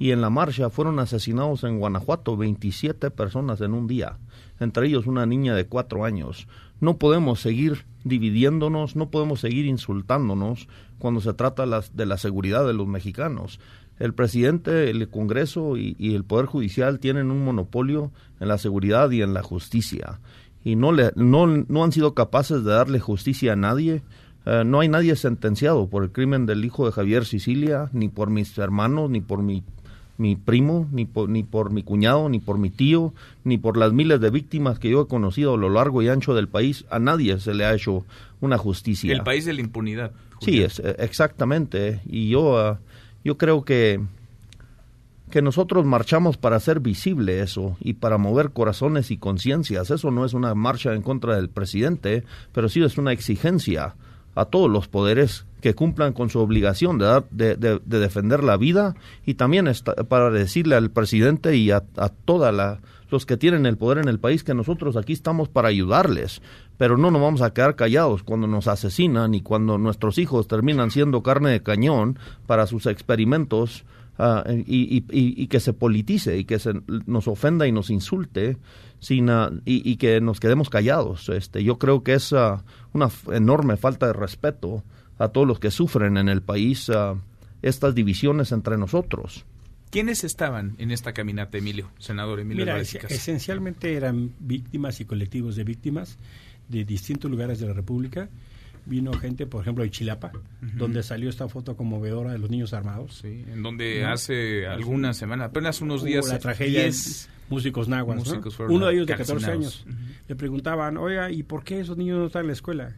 y 0.00 0.10
en 0.10 0.20
la 0.20 0.28
marcha 0.28 0.70
fueron 0.70 0.98
asesinados 0.98 1.62
en 1.62 1.78
Guanajuato 1.78 2.36
27 2.36 3.12
personas 3.12 3.60
en 3.60 3.74
un 3.74 3.86
día, 3.86 4.18
entre 4.58 4.88
ellos 4.88 5.06
una 5.06 5.24
niña 5.24 5.54
de 5.54 5.66
cuatro 5.66 6.04
años. 6.04 6.48
No 6.80 6.96
podemos 6.96 7.38
seguir 7.38 7.84
dividiéndonos, 8.02 8.96
no 8.96 9.08
podemos 9.10 9.38
seguir 9.38 9.66
insultándonos 9.66 10.66
cuando 10.98 11.20
se 11.20 11.32
trata 11.32 11.64
de 11.64 12.06
la 12.06 12.18
seguridad 12.18 12.66
de 12.66 12.74
los 12.74 12.88
mexicanos. 12.88 13.60
El 14.00 14.14
presidente, 14.14 14.90
el 14.90 15.08
Congreso 15.08 15.76
y, 15.76 15.94
el 16.14 16.24
Poder 16.24 16.46
Judicial 16.46 16.98
tienen 16.98 17.30
un 17.30 17.44
monopolio 17.44 18.10
en 18.40 18.48
la 18.48 18.58
seguridad 18.58 19.10
y 19.12 19.22
en 19.22 19.34
la 19.34 19.42
justicia 19.42 20.18
y 20.64 20.76
no, 20.76 20.92
le, 20.92 21.12
no, 21.14 21.46
no 21.46 21.84
han 21.84 21.92
sido 21.92 22.14
capaces 22.14 22.64
de 22.64 22.72
darle 22.72 22.98
justicia 23.00 23.54
a 23.54 23.56
nadie. 23.56 24.02
Eh, 24.44 24.62
no 24.66 24.80
hay 24.80 24.88
nadie 24.88 25.16
sentenciado 25.16 25.88
por 25.88 26.02
el 26.02 26.10
crimen 26.10 26.44
del 26.46 26.64
hijo 26.64 26.84
de 26.84 26.92
Javier 26.92 27.24
Sicilia, 27.24 27.88
ni 27.92 28.08
por 28.08 28.30
mis 28.30 28.56
hermanos, 28.58 29.08
ni 29.10 29.20
por 29.20 29.42
mi 29.42 29.62
mi 30.20 30.36
primo, 30.36 30.86
ni 30.92 31.06
por, 31.06 31.30
ni 31.30 31.42
por 31.42 31.70
mi 31.72 31.82
cuñado, 31.82 32.28
ni 32.28 32.40
por 32.40 32.58
mi 32.58 32.68
tío, 32.68 33.14
ni 33.42 33.56
por 33.56 33.78
las 33.78 33.94
miles 33.94 34.20
de 34.20 34.28
víctimas 34.28 34.78
que 34.78 34.90
yo 34.90 35.00
he 35.00 35.06
conocido 35.06 35.54
a 35.54 35.56
lo 35.56 35.70
largo 35.70 36.02
y 36.02 36.08
ancho 36.08 36.34
del 36.34 36.46
país. 36.46 36.84
A 36.90 36.98
nadie 36.98 37.40
se 37.40 37.54
le 37.54 37.64
ha 37.64 37.72
hecho 37.72 38.04
una 38.42 38.58
justicia. 38.58 39.10
El 39.14 39.22
país 39.22 39.46
de 39.46 39.54
la 39.54 39.62
impunidad. 39.62 40.12
Sí, 40.40 40.62
es, 40.62 40.78
eh, 40.78 40.94
exactamente. 40.98 42.02
Y 42.04 42.28
yo, 42.28 42.58
ah, 42.58 42.80
yo 43.24 43.36
creo 43.36 43.64
que, 43.64 44.00
que 45.30 45.42
nosotros 45.42 45.84
marchamos 45.84 46.36
para 46.36 46.56
hacer 46.56 46.80
visible 46.80 47.40
eso 47.40 47.76
y 47.80 47.94
para 47.94 48.18
mover 48.18 48.50
corazones 48.50 49.10
y 49.10 49.18
conciencias. 49.18 49.90
Eso 49.90 50.10
no 50.10 50.24
es 50.24 50.34
una 50.34 50.54
marcha 50.54 50.94
en 50.94 51.02
contra 51.02 51.36
del 51.36 51.48
presidente, 51.48 52.24
pero 52.52 52.68
sí 52.68 52.82
es 52.82 52.98
una 52.98 53.12
exigencia 53.12 53.94
a 54.34 54.44
todos 54.44 54.70
los 54.70 54.88
poderes 54.88 55.44
que 55.60 55.74
cumplan 55.74 56.12
con 56.12 56.30
su 56.30 56.38
obligación 56.38 56.98
de, 56.98 57.22
de, 57.30 57.80
defender 57.84 58.42
la 58.42 58.56
vida 58.56 58.94
y 59.26 59.34
también 59.34 59.70
para 60.08 60.30
decirle 60.30 60.76
al 60.76 60.90
presidente 60.90 61.56
y 61.56 61.70
a, 61.70 61.82
a 61.96 62.08
todos 62.08 62.54
los 63.10 63.26
que 63.26 63.36
tienen 63.36 63.66
el 63.66 63.76
poder 63.76 63.98
en 63.98 64.08
el 64.08 64.18
país 64.18 64.42
que 64.42 64.54
nosotros 64.54 64.96
aquí 64.96 65.12
estamos 65.12 65.48
para 65.48 65.68
ayudarles, 65.68 66.40
pero 66.80 66.96
no 66.96 67.10
nos 67.10 67.20
vamos 67.20 67.42
a 67.42 67.52
quedar 67.52 67.76
callados 67.76 68.22
cuando 68.22 68.46
nos 68.46 68.66
asesinan 68.66 69.34
y 69.34 69.42
cuando 69.42 69.76
nuestros 69.76 70.16
hijos 70.16 70.48
terminan 70.48 70.90
siendo 70.90 71.22
carne 71.22 71.50
de 71.50 71.62
cañón 71.62 72.18
para 72.46 72.66
sus 72.66 72.86
experimentos 72.86 73.84
ah, 74.16 74.44
y, 74.48 75.04
y, 75.10 75.46
que 75.48 75.60
se 75.60 75.74
politice 75.74 76.38
y 76.38 76.46
que 76.46 76.58
se 76.58 76.72
nos 77.04 77.28
ofenda 77.28 77.66
y 77.66 77.72
nos 77.72 77.90
insulte 77.90 78.56
sin, 78.98 79.28
ah, 79.28 79.50
y, 79.66 79.96
que 79.96 80.22
nos 80.22 80.40
quedemos 80.40 80.70
callados. 80.70 81.28
Este, 81.28 81.62
yo 81.62 81.78
creo 81.78 82.02
que 82.02 82.14
es 82.14 82.32
ah, 82.32 82.64
una 82.94 83.10
enorme 83.30 83.76
falta 83.76 84.06
de 84.06 84.14
respeto 84.14 84.82
a 85.18 85.28
todos 85.28 85.46
los 85.46 85.60
que 85.60 85.70
sufren 85.70 86.16
en 86.16 86.30
el 86.30 86.40
país 86.40 86.90
estas 87.60 87.94
divisiones 87.94 88.52
entre 88.52 88.78
nosotros. 88.78 89.44
¿Quiénes 89.90 90.24
estaban 90.24 90.76
en 90.78 90.92
esta 90.92 91.12
caminata, 91.12 91.58
Emilio, 91.58 91.90
senador 91.98 92.40
Emilio 92.40 92.64
Mira, 92.64 92.78
esencialmente 92.78 93.96
eran 93.96 94.32
víctimas 94.38 95.00
y 95.00 95.04
colectivos 95.04 95.56
de 95.56 95.64
víctimas 95.64 96.16
de 96.70 96.84
distintos 96.84 97.30
lugares 97.30 97.60
de 97.60 97.66
la 97.66 97.74
República. 97.74 98.30
Vino 98.86 99.12
gente, 99.12 99.46
por 99.46 99.60
ejemplo, 99.60 99.84
de 99.84 99.90
Chilapa, 99.90 100.32
donde 100.60 101.02
salió 101.02 101.28
esta 101.28 101.48
foto 101.48 101.76
conmovedora 101.76 102.32
de 102.32 102.38
los 102.38 102.48
niños 102.48 102.72
armados. 102.72 103.18
Sí, 103.18 103.44
en 103.46 103.62
donde 103.62 104.06
hace 104.06 104.66
algunas 104.66 105.18
semanas, 105.18 105.50
apenas 105.50 105.82
unos 105.82 106.02
días... 106.02 106.26
la 106.28 106.38
tragedia 106.38 106.86
es 106.86 107.28
músicos 107.50 107.88
nahuas, 107.88 108.32
Uno 108.70 108.86
de 108.86 108.94
ellos 108.94 109.06
de 109.06 109.16
14 109.16 109.50
años. 109.50 109.86
Le 110.26 110.34
preguntaban, 110.34 110.96
oiga, 110.96 111.30
¿y 111.30 111.42
por 111.42 111.62
qué 111.62 111.80
esos 111.80 111.98
niños 111.98 112.18
no 112.18 112.26
están 112.26 112.42
en 112.42 112.46
la 112.46 112.52
escuela? 112.54 112.96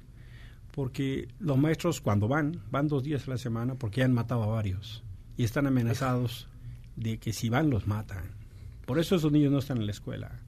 porque 0.73 1.29
los 1.39 1.59
maestros 1.59 2.01
cuando 2.01 2.27
van, 2.27 2.61
van 2.71 2.89
dos 2.89 3.05
días 3.05 3.29
a 3.29 3.33
la 3.33 3.39
semana 3.39 3.77
porque 3.77 4.03
han 4.03 4.13
matado 4.13 4.43
a 4.43 4.47
varios 4.47 5.05
y 5.37 5.45
están 5.45 5.67
amenazados 5.67 6.49
de 6.97 7.19
que 7.19 7.33
si 7.33 7.49
van 7.49 7.71
los 7.71 7.87
matan. 7.87 8.25
Por 8.87 8.99
eso 8.99 9.15
esos 9.15 9.31
niños 9.31 9.53
no 9.53 9.59
están 9.59 9.79
en 9.79 9.87
la 9.87 9.93
escuela. 9.93 10.41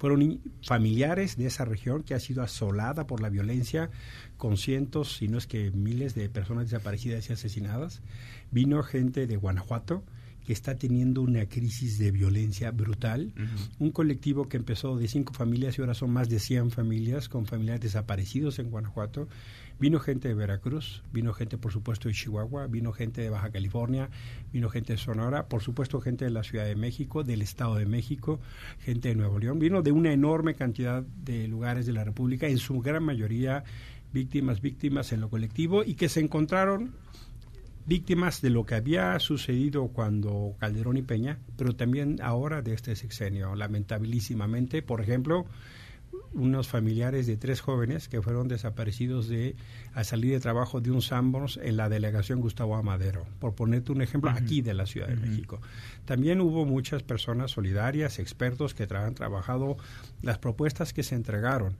Fueron 0.00 0.40
familiares 0.62 1.36
de 1.36 1.44
esa 1.44 1.66
región 1.66 2.02
que 2.02 2.14
ha 2.14 2.20
sido 2.20 2.42
asolada 2.42 3.06
por 3.06 3.20
la 3.20 3.28
violencia 3.28 3.90
con 4.38 4.56
cientos, 4.56 5.16
si 5.18 5.28
no 5.28 5.36
es 5.36 5.46
que 5.46 5.70
miles 5.72 6.14
de 6.14 6.30
personas 6.30 6.70
desaparecidas 6.70 7.28
y 7.28 7.34
asesinadas. 7.34 8.00
Vino 8.50 8.82
gente 8.82 9.26
de 9.26 9.36
Guanajuato, 9.36 10.02
que 10.46 10.54
está 10.54 10.76
teniendo 10.78 11.20
una 11.20 11.44
crisis 11.44 11.98
de 11.98 12.12
violencia 12.12 12.70
brutal. 12.70 13.34
Un 13.78 13.90
colectivo 13.90 14.48
que 14.48 14.56
empezó 14.56 14.96
de 14.96 15.06
cinco 15.06 15.34
familias 15.34 15.76
y 15.76 15.82
ahora 15.82 15.92
son 15.92 16.10
más 16.12 16.30
de 16.30 16.40
100 16.40 16.70
familias 16.70 17.28
con 17.28 17.44
familiares 17.44 17.82
desaparecidos 17.82 18.58
en 18.58 18.70
Guanajuato 18.70 19.28
Vino 19.80 19.98
gente 19.98 20.28
de 20.28 20.34
Veracruz, 20.34 21.02
vino 21.10 21.32
gente 21.32 21.56
por 21.56 21.72
supuesto 21.72 22.08
de 22.08 22.14
Chihuahua, 22.14 22.66
vino 22.66 22.92
gente 22.92 23.22
de 23.22 23.30
Baja 23.30 23.50
California, 23.50 24.10
vino 24.52 24.68
gente 24.68 24.92
de 24.92 24.98
Sonora, 24.98 25.48
por 25.48 25.62
supuesto 25.62 26.02
gente 26.02 26.26
de 26.26 26.30
la 26.30 26.42
Ciudad 26.42 26.66
de 26.66 26.76
México, 26.76 27.24
del 27.24 27.40
Estado 27.40 27.76
de 27.76 27.86
México, 27.86 28.40
gente 28.80 29.08
de 29.08 29.14
Nuevo 29.14 29.38
León, 29.38 29.58
vino 29.58 29.80
de 29.80 29.90
una 29.90 30.12
enorme 30.12 30.54
cantidad 30.54 31.02
de 31.02 31.48
lugares 31.48 31.86
de 31.86 31.94
la 31.94 32.04
República, 32.04 32.46
en 32.46 32.58
su 32.58 32.80
gran 32.80 33.02
mayoría 33.02 33.64
víctimas, 34.12 34.60
víctimas 34.60 35.12
en 35.12 35.22
lo 35.22 35.30
colectivo 35.30 35.82
y 35.82 35.94
que 35.94 36.10
se 36.10 36.20
encontraron 36.20 36.92
víctimas 37.86 38.42
de 38.42 38.50
lo 38.50 38.66
que 38.66 38.74
había 38.74 39.18
sucedido 39.18 39.88
cuando 39.88 40.56
Calderón 40.58 40.98
y 40.98 41.02
Peña, 41.02 41.38
pero 41.56 41.74
también 41.74 42.18
ahora 42.22 42.60
de 42.60 42.74
este 42.74 42.94
sexenio, 42.96 43.54
lamentabilísimamente, 43.54 44.82
por 44.82 45.00
ejemplo, 45.00 45.46
unos 46.32 46.68
familiares 46.68 47.26
de 47.26 47.36
tres 47.36 47.60
jóvenes 47.60 48.08
que 48.08 48.22
fueron 48.22 48.48
desaparecidos 48.48 49.28
de 49.28 49.56
a 49.94 50.04
salir 50.04 50.32
de 50.32 50.40
trabajo 50.40 50.80
de 50.80 50.90
un 50.90 51.02
Sambors 51.02 51.58
en 51.62 51.76
la 51.76 51.88
delegación 51.88 52.40
Gustavo 52.40 52.76
Amadero, 52.76 53.26
por 53.40 53.54
ponerte 53.54 53.92
un 53.92 54.00
ejemplo 54.00 54.30
aquí 54.30 54.62
de 54.62 54.74
la 54.74 54.86
Ciudad 54.86 55.08
de 55.08 55.16
México. 55.16 55.60
También 56.04 56.40
hubo 56.40 56.64
muchas 56.64 57.02
personas 57.02 57.50
solidarias, 57.50 58.18
expertos 58.18 58.74
que 58.74 58.88
han 58.90 59.14
trabajado 59.14 59.76
las 60.22 60.38
propuestas 60.38 60.92
que 60.92 61.02
se 61.02 61.14
entregaron 61.14 61.76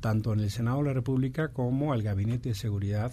tanto 0.00 0.32
en 0.32 0.40
el 0.40 0.50
Senado 0.50 0.78
de 0.78 0.84
la 0.84 0.92
República 0.92 1.48
como 1.48 1.92
al 1.92 2.02
Gabinete 2.02 2.50
de 2.50 2.54
Seguridad. 2.54 3.12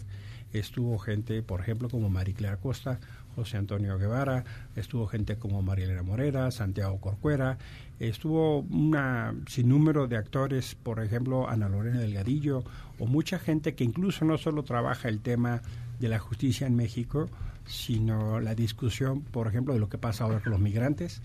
Estuvo 0.52 1.00
gente, 1.00 1.42
por 1.42 1.62
ejemplo, 1.62 1.90
como 1.90 2.10
Mariclea 2.12 2.58
Costa, 2.58 3.00
José 3.36 3.58
Antonio 3.58 3.98
Guevara, 3.98 4.44
estuvo 4.76 5.08
gente 5.08 5.38
como 5.38 5.62
María 5.62 5.86
Elena 5.86 6.04
Morera, 6.04 6.52
Santiago 6.52 7.00
Corcuera, 7.00 7.58
estuvo 8.00 8.60
un 8.60 9.44
sinnúmero 9.48 10.08
de 10.08 10.18
actores, 10.18 10.76
por 10.76 11.02
ejemplo, 11.04 11.50
Ana 11.50 11.70
Lorena 11.70 12.00
Delgadillo, 12.00 12.64
o 13.00 13.06
mucha 13.06 13.40
gente 13.40 13.76
que 13.76 13.84
incluso 13.84 14.26
no 14.26 14.38
solo 14.38 14.64
trabaja 14.64 15.10
el 15.10 15.20
tema 15.20 15.62
de 16.00 16.10
la 16.10 16.20
justicia 16.20 16.68
en 16.68 16.76
México, 16.76 17.30
sino 17.66 18.40
la 18.40 18.56
discusión, 18.56 19.22
por 19.22 19.48
ejemplo, 19.48 19.74
de 19.74 19.80
lo 19.80 19.90
que 19.90 19.98
pasa 19.98 20.26
ahora 20.26 20.42
con 20.42 20.52
los 20.52 20.62
migrantes. 20.62 21.22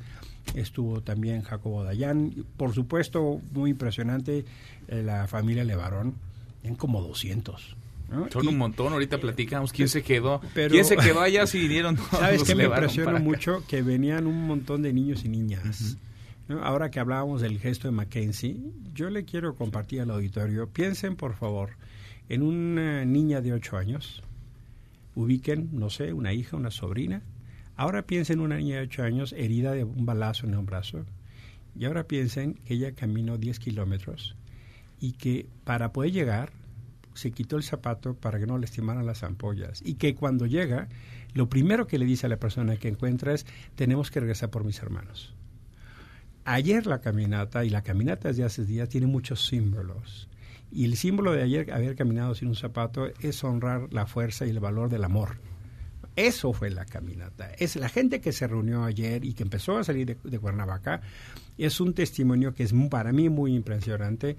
Estuvo 0.55 1.02
también 1.02 1.43
Jacobo 1.43 1.85
Dayan, 1.85 2.47
por 2.56 2.72
supuesto, 2.74 3.40
muy 3.52 3.70
impresionante, 3.70 4.44
eh, 4.89 5.02
la 5.02 5.26
familia 5.26 5.64
Levarón, 5.64 6.14
en 6.62 6.74
como 6.74 7.02
200. 7.02 7.76
Son 8.30 8.48
un 8.48 8.56
montón, 8.56 8.93
ahorita 8.93 9.18
platicamos 9.18 9.72
quién 9.72 9.89
se 9.89 10.02
quedó. 10.02 10.40
¿Quién 10.55 10.85
se 10.85 10.97
quedó 10.97 11.20
allá 11.20 11.47
si 11.47 11.60
vinieron 11.60 11.97
todos 11.97 12.10
¿Sabes 12.10 12.43
qué 12.43 12.55
me 12.55 12.64
impresionó 12.64 13.18
mucho? 13.20 13.62
Que 13.68 13.82
venían 13.82 14.26
un 14.26 14.47
montón 14.47 14.82
de 14.82 14.93
niños 14.93 15.24
y 15.24 15.28
niñas. 15.28 15.98
Ahora 16.62 16.90
que 16.90 16.98
hablábamos 16.98 17.43
del 17.43 17.59
gesto 17.59 17.89
de 17.89 17.93
Mackenzie, 17.93 18.56
yo 18.94 19.10
le 19.10 19.24
quiero 19.24 19.55
compartir 19.55 20.01
al 20.01 20.10
auditorio, 20.10 20.66
piensen 20.68 21.14
por 21.14 21.35
favor 21.35 21.72
en 22.30 22.43
una 22.43 23.05
niña 23.05 23.43
de 23.43 23.52
8 23.52 23.76
años, 23.76 24.22
ubiquen, 25.14 25.68
no 25.72 25.90
sé, 25.90 26.14
una 26.14 26.32
hija, 26.32 26.56
una 26.56 26.70
sobrina. 26.70 27.22
Ahora 27.76 28.02
piensen 28.02 28.39
en 28.39 28.44
una 28.44 28.56
niña 28.56 28.76
de 28.76 28.82
8 28.82 29.02
años 29.02 29.35
herida 29.35 29.72
de 29.72 29.85
un 29.85 30.06
balazo 30.06 30.47
en 30.47 30.56
un 30.56 30.64
brazo. 30.64 31.05
Y 31.78 31.85
ahora 31.85 32.05
piensen 32.05 32.55
que 32.64 32.74
ella 32.74 32.93
caminó 32.93 33.36
10 33.36 33.59
kilómetros 33.59 34.35
y 35.01 35.12
que 35.12 35.47
para 35.64 35.93
poder 35.93 36.12
llegar 36.12 36.51
se 37.19 37.32
quitó 37.32 37.57
el 37.57 37.65
zapato 37.65 38.15
para 38.15 38.39
que 38.39 38.47
no 38.47 38.57
le 38.57 38.62
lastimaran 38.62 39.05
las 39.05 39.24
ampollas. 39.24 39.82
Y 39.85 39.95
que 39.95 40.15
cuando 40.15 40.47
llega, 40.47 40.89
lo 41.35 41.49
primero 41.49 41.86
que 41.86 41.99
le 41.99 42.05
dice 42.05 42.27
a 42.27 42.28
la 42.28 42.39
persona 42.39 42.77
que 42.77 42.89
encuentra 42.89 43.35
es, 43.35 43.45
tenemos 43.74 44.11
que 44.11 44.20
regresar 44.20 44.51
por 44.51 44.65
mis 44.65 44.78
hermanos. 44.78 45.35
Ayer 46.45 46.86
la 46.86 47.01
caminata, 47.01 47.65
y 47.65 47.70
la 47.70 47.82
caminata 47.82 48.32
de 48.32 48.45
hace 48.45 48.65
días, 48.65 48.89
tiene 48.89 49.09
muchos 49.09 49.47
símbolos. 49.47 50.28
Y 50.70 50.85
el 50.85 50.97
símbolo 50.97 51.32
de 51.32 51.43
ayer, 51.43 51.73
haber 51.73 51.97
caminado 51.97 52.35
sin 52.35 52.49
un 52.49 52.55
zapato, 52.55 53.09
es 53.20 53.43
honrar 53.43 53.93
la 53.93 54.07
fuerza 54.07 54.47
y 54.47 54.51
el 54.51 54.61
valor 54.61 54.89
del 54.89 55.03
amor. 55.05 55.39
Eso 56.15 56.53
fue 56.53 56.70
la 56.70 56.85
caminata. 56.85 57.53
Es 57.59 57.77
la 57.77 57.89
gente 57.89 58.20
que 58.20 58.32
se 58.32 58.47
reunió 58.47 58.85
ayer 58.85 59.24
y 59.24 59.35
que 59.35 59.43
empezó 59.43 59.77
a 59.77 59.85
salir 59.85 60.07
de, 60.07 60.16
de 60.23 60.39
Cuernavaca. 60.39 61.01
Es 61.57 61.81
un 61.81 61.95
testimonio 61.95 62.55
que 62.55 62.62
es 62.62 62.74
para 62.90 63.12
mí 63.12 63.28
muy 63.28 63.55
impresionante 63.55 64.36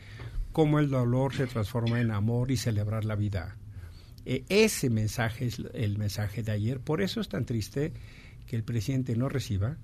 cómo 0.60 0.80
el 0.80 0.90
dolor 0.90 1.34
se 1.34 1.48
transforma 1.48 2.02
en 2.02 2.12
amor 2.12 2.52
y 2.52 2.58
celebrar 2.58 3.06
la 3.06 3.16
vida. 3.16 3.56
Eh, 4.26 4.44
ese 4.50 4.90
mensaje 4.90 5.46
es 5.46 5.62
el 5.74 5.98
mensaje 5.98 6.44
de 6.44 6.52
ayer. 6.52 6.82
Por 6.82 7.02
eso 7.02 7.22
es 7.22 7.30
tan 7.30 7.46
triste 7.46 7.94
que 8.46 8.58
el 8.58 8.64
presidente 8.64 9.16
no 9.16 9.30
reciba. 9.30 9.78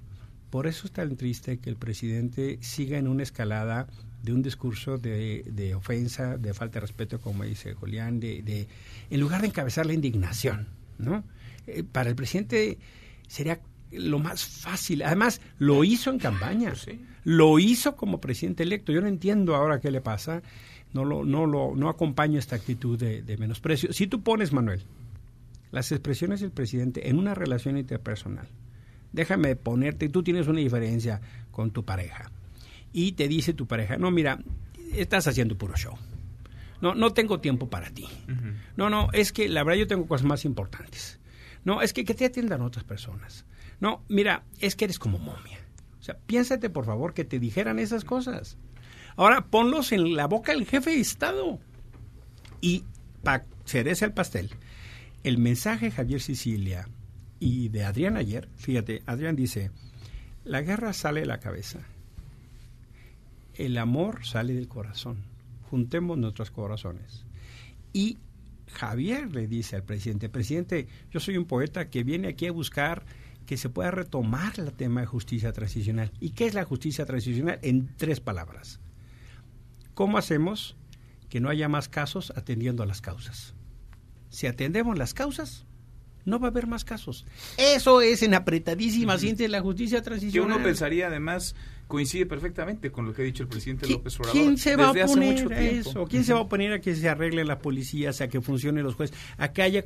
Por 0.49 0.67
eso 0.67 0.85
es 0.87 0.91
tan 0.91 1.15
triste 1.15 1.59
que 1.59 1.69
el 1.69 1.77
presidente 1.77 2.59
siga 2.59 2.97
en 2.97 3.07
una 3.07 3.23
escalada 3.23 3.87
de 4.21 4.33
un 4.33 4.41
discurso 4.41 4.97
de, 4.97 5.73
ofensa, 5.77 6.35
de 6.35 6.53
falta 6.53 6.73
de 6.73 6.87
respeto, 6.87 7.21
como 7.21 7.45
dice 7.45 7.73
Julián, 7.73 8.19
de, 8.19 8.67
en 9.09 9.19
lugar 9.21 9.39
de 9.39 9.47
encabezar 9.47 9.85
la 9.85 9.93
indignación, 9.93 10.67
¿no? 10.97 11.23
Eh, 11.67 11.85
para 11.89 12.09
el 12.09 12.17
presidente 12.17 12.79
sería 13.29 13.61
lo 13.93 14.19
más 14.19 14.43
fácil. 14.43 15.03
Además, 15.03 15.39
lo 15.57 15.85
hizo 15.85 16.09
en 16.09 16.19
campaña. 16.19 16.73
Lo 17.25 17.59
hizo 17.59 17.97
como 17.97 18.21
presidente 18.21 18.63
electo. 18.63 18.93
Yo 18.93 19.01
no 19.01 19.07
entiendo 19.07 19.55
ahora 19.55 19.81
qué 19.81 19.91
le 19.91 19.99
pasa. 19.99 20.41
No 20.93 21.03
lo, 21.03 21.25
no 21.25 21.45
lo, 21.45 21.75
no 21.75 21.89
acompaño 21.89 22.39
esta 22.39 22.55
actitud 22.55 22.97
de, 22.97 23.21
de 23.21 23.37
menosprecio. 23.37 23.91
Si 23.91 24.07
tú 24.07 24.23
pones, 24.23 24.53
Manuel, 24.53 24.83
las 25.71 25.91
expresiones 25.91 26.39
del 26.39 26.51
presidente 26.51 27.09
en 27.09 27.19
una 27.19 27.33
relación 27.33 27.77
interpersonal, 27.77 28.47
déjame 29.11 29.57
ponerte, 29.57 30.07
tú 30.07 30.23
tienes 30.23 30.47
una 30.47 30.59
diferencia 30.59 31.19
con 31.51 31.71
tu 31.71 31.83
pareja 31.83 32.31
y 32.93 33.11
te 33.11 33.27
dice 33.27 33.53
tu 33.53 33.67
pareja, 33.67 33.97
no, 33.97 34.09
mira, 34.09 34.39
estás 34.93 35.27
haciendo 35.27 35.57
puro 35.57 35.75
show. 35.75 35.97
No, 36.79 36.95
no 36.95 37.11
tengo 37.11 37.39
tiempo 37.41 37.69
para 37.69 37.89
ti. 37.89 38.07
No, 38.77 38.89
no, 38.89 39.09
es 39.11 39.33
que 39.33 39.49
la 39.49 39.63
verdad 39.63 39.79
yo 39.79 39.87
tengo 39.87 40.07
cosas 40.07 40.25
más 40.25 40.45
importantes. 40.45 41.19
No, 41.65 41.81
es 41.81 41.91
que, 41.91 42.05
que 42.05 42.13
te 42.13 42.25
atiendan 42.25 42.61
otras 42.61 42.85
personas. 42.85 43.45
No, 43.81 44.03
mira, 44.07 44.43
es 44.59 44.75
que 44.75 44.85
eres 44.85 44.99
como 44.99 45.17
momia. 45.17 45.59
Sea, 46.05 46.19
piénsate 46.27 46.69
por 46.69 46.85
favor 46.85 47.15
que 47.15 47.25
te 47.25 47.39
dijeran 47.39 47.79
esas 47.79 48.05
cosas. 48.05 48.59
Ahora 49.15 49.47
ponlos 49.47 49.91
en 49.91 50.15
la 50.15 50.27
boca 50.27 50.51
del 50.51 50.67
jefe 50.67 50.91
de 50.91 50.99
Estado. 50.99 51.59
Y 52.61 52.83
para 53.23 53.43
el 53.73 54.13
pastel, 54.13 54.51
el 55.23 55.39
mensaje 55.39 55.85
de 55.85 55.91
Javier 55.91 56.21
Sicilia 56.21 56.87
y 57.39 57.69
de 57.69 57.85
Adrián 57.85 58.17
ayer, 58.17 58.49
fíjate, 58.55 59.01
Adrián 59.07 59.35
dice, 59.35 59.71
la 60.43 60.61
guerra 60.61 60.93
sale 60.93 61.21
de 61.21 61.25
la 61.25 61.39
cabeza, 61.39 61.79
el 63.55 63.75
amor 63.79 64.27
sale 64.27 64.53
del 64.53 64.67
corazón. 64.67 65.23
Juntemos 65.71 66.19
nuestros 66.19 66.51
corazones. 66.51 67.25
Y 67.93 68.19
Javier 68.71 69.33
le 69.33 69.47
dice 69.47 69.75
al 69.75 69.83
presidente, 69.83 70.29
presidente, 70.29 70.87
yo 71.09 71.19
soy 71.19 71.37
un 71.37 71.45
poeta 71.45 71.89
que 71.89 72.03
viene 72.03 72.27
aquí 72.27 72.45
a 72.45 72.51
buscar 72.51 73.05
que 73.45 73.57
se 73.57 73.69
pueda 73.69 73.91
retomar 73.91 74.53
el 74.59 74.73
tema 74.73 75.01
de 75.01 75.07
justicia 75.07 75.53
transicional. 75.53 76.11
¿Y 76.19 76.31
qué 76.31 76.45
es 76.45 76.53
la 76.53 76.65
justicia 76.65 77.05
transicional? 77.05 77.59
En 77.61 77.95
tres 77.95 78.19
palabras. 78.19 78.79
¿Cómo 79.93 80.17
hacemos 80.17 80.75
que 81.29 81.39
no 81.39 81.49
haya 81.49 81.69
más 81.69 81.87
casos 81.87 82.33
atendiendo 82.35 82.83
a 82.83 82.85
las 82.85 83.01
causas? 83.01 83.53
Si 84.29 84.47
atendemos 84.47 84.97
las 84.97 85.13
causas, 85.13 85.65
no 86.25 86.39
va 86.39 86.47
a 86.47 86.51
haber 86.51 86.67
más 86.67 86.83
casos. 86.83 87.25
Eso 87.57 88.01
es 88.01 88.23
en 88.23 88.33
apretadísima 88.33 89.15
uh 89.15 89.47
la 89.47 89.61
justicia 89.61 90.01
transicional. 90.01 90.49
Que 90.49 90.55
uno 90.55 90.63
pensaría 90.63 91.07
además 91.07 91.55
coincide 91.87 92.25
perfectamente 92.25 92.91
con 92.91 93.05
lo 93.05 93.13
que 93.13 93.21
ha 93.21 93.25
dicho 93.25 93.43
el 93.43 93.49
presidente 93.49 93.87
López 93.87 94.19
Obrador. 94.19 94.33
¿Quién 94.33 94.57
se 94.57 94.75
va 94.75 94.87
a 94.87 94.91
oponer 94.91 95.53
a 95.53 95.61
eso? 95.61 96.05
¿Quién 96.05 96.23
se 96.23 96.33
va 96.33 96.39
a 96.39 96.41
oponer 96.41 96.73
a 96.73 96.81
que 96.81 96.95
se 96.95 97.07
arreglen 97.07 97.47
las 97.47 97.59
policías, 97.59 98.21
a 98.21 98.27
que 98.27 98.41
funcionen 98.41 98.83
los 98.83 98.95
jueces, 98.95 99.15
a 99.37 99.53
que 99.53 99.61
haya 99.61 99.85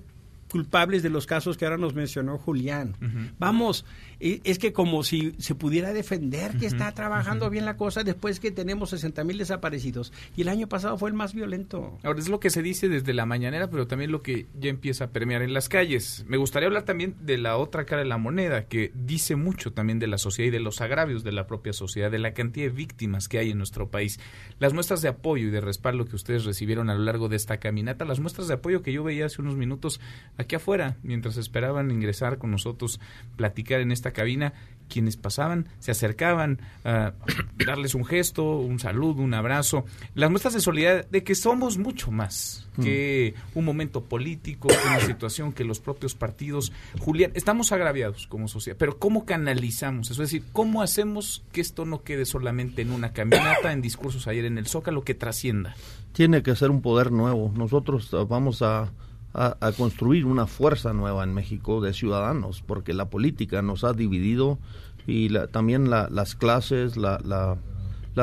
culpables 0.50 1.04
de 1.04 1.10
los 1.10 1.26
casos 1.26 1.58
que 1.58 1.66
ahora 1.66 1.78
nos 1.78 1.94
mencionó 1.94 2.38
Julián. 2.38 2.96
Vamos, 3.38 3.86
es 4.20 4.60
que 4.60 4.74
como 4.74 5.04
si 5.04 5.34
se 5.38 5.56
pudiera 5.56 5.94
defender 5.94 6.58
que 6.58 6.66
está 6.66 6.92
trabajando 6.94 7.50
bien 7.50 7.66
la 7.66 7.78
cosa 7.78 8.04
después 8.04 8.40
que 8.40 8.52
tenemos 8.52 8.90
60 8.90 9.24
mil 9.24 9.38
desaparecidos 9.38 10.12
y 10.36 10.42
el 10.42 10.50
año 10.50 10.68
pasado 10.68 10.98
fue 10.98 11.10
el 11.10 11.16
más 11.16 11.34
violento. 11.34 11.98
Ahora 12.04 12.20
es 12.20 12.30
lo 12.30 12.40
que 12.40 12.50
se 12.50 12.62
dice 12.62 12.90
desde 12.90 13.14
la 13.14 13.26
mañanera, 13.26 13.70
pero 13.70 13.88
también 13.88 14.12
lo 14.12 14.22
que 14.22 14.48
ya 14.60 14.70
empieza 14.70 15.06
a 15.06 15.08
permear 15.12 15.42
en 15.42 15.54
las 15.54 15.70
calles. 15.70 16.26
Me 16.28 16.38
gustaría 16.38 16.68
hablar 16.68 16.84
también 16.84 17.16
de 17.22 17.38
la 17.38 17.58
otra 17.58 17.86
cara 17.86 18.02
de 18.02 18.08
la 18.08 18.18
moneda, 18.18 18.66
que 18.66 18.92
dice 18.94 19.36
mucho 19.36 19.72
también 19.72 20.00
de 20.00 20.08
la 20.08 20.18
sociedad 20.18 20.50
y 20.50 20.52
de 20.52 20.60
los 20.60 20.82
agravios 20.82 21.24
de 21.24 21.32
la 21.32 21.48
propia 21.48 21.74
sociedad, 21.74 22.12
de 22.12 22.20
la 22.20 22.34
cantidad 22.34 22.68
de 22.68 22.74
víctimas 22.74 23.28
que 23.28 23.40
hay 23.40 23.52
en 23.52 23.58
nuestro 23.58 23.90
país. 23.90 24.20
Las 24.60 24.74
muestras 24.74 25.02
de 25.02 25.10
apoyo 25.10 25.48
y 25.48 25.52
de 25.52 25.62
respaldo 25.62 26.06
que 26.06 26.16
ustedes 26.16 26.46
recibieron 26.46 26.90
a 26.90 26.96
lo 26.96 27.04
largo 27.04 27.30
de 27.30 27.36
esta 27.36 27.58
caminata, 27.58 28.06
las 28.06 28.20
muestras 28.20 28.48
de 28.48 28.56
apoyo 28.56 28.82
que 28.82 28.92
yo 28.92 29.04
veía 29.04 29.26
hace 29.26 29.42
unos 29.42 29.56
minutos 29.56 30.00
aquí 30.38 30.56
afuera, 30.56 30.98
mientras 31.04 31.38
esperaban 31.38 31.92
ingresar 31.92 32.38
con 32.38 32.52
nosotros, 32.52 33.00
platicar 33.36 33.80
en 33.80 33.92
esta 33.92 34.09
cabina, 34.12 34.54
quienes 34.90 35.16
pasaban 35.16 35.70
se 35.80 35.92
acercaban 35.92 36.60
a 36.84 37.14
darles 37.66 37.96
un 37.96 38.04
gesto, 38.04 38.58
un 38.58 38.80
saludo, 38.80 39.22
un 39.22 39.34
abrazo, 39.34 39.86
las 40.16 40.30
muestras 40.30 40.56
de 40.56 40.60
solidaridad 40.60 41.08
de 41.10 41.24
que 41.24 41.36
somos 41.36 41.78
mucho 41.78 42.12
más 42.12 42.68
mm. 42.76 42.84
que 42.84 43.36
un 43.56 43.64
momento 43.64 44.04
político, 44.04 44.68
que 44.68 44.88
una 44.88 45.00
situación 45.00 45.54
que 45.54 45.64
los 45.64 45.80
propios 45.80 46.16
partidos. 46.16 46.74
Julián, 47.00 47.32
estamos 47.36 47.72
agraviados 47.72 48.28
como 48.28 48.48
sociedad, 48.48 48.78
pero 48.78 48.98
¿cómo 48.98 49.26
canalizamos 49.26 50.12
eso? 50.12 50.24
Es 50.24 50.32
decir, 50.32 50.44
¿cómo 50.52 50.82
hacemos 50.82 51.44
que 51.54 51.62
esto 51.62 51.86
no 51.86 52.04
quede 52.04 52.26
solamente 52.26 52.82
en 52.82 52.92
una 52.92 53.14
caminata, 53.14 53.72
en 53.72 53.82
discursos 53.82 54.28
ayer 54.28 54.46
en 54.46 54.58
el 54.58 54.68
Zócalo, 54.68 55.04
que 55.04 55.14
trascienda? 55.14 55.76
Tiene 56.12 56.42
que 56.42 56.56
ser 56.56 56.72
un 56.72 56.82
poder 56.82 57.12
nuevo. 57.12 57.52
Nosotros 57.56 58.10
vamos 58.28 58.64
a 58.64 58.92
a, 59.34 59.72
construir 59.78 60.26
una 60.26 60.48
fuerza 60.48 60.94
nueva 60.94 61.24
en 61.24 61.34
México 61.34 61.82
de 61.82 61.94
ciudadanos, 61.94 62.64
porque 62.66 62.94
la 62.94 63.10
política 63.10 63.62
nos 63.62 63.84
ha 63.84 63.94
dividido 63.94 64.58
y 65.06 65.30
también 65.52 65.90
las 65.90 66.36
clases, 66.36 66.98
la, 66.98 67.20
la, 67.24 67.58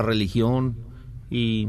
religión 0.02 0.76
y 1.30 1.68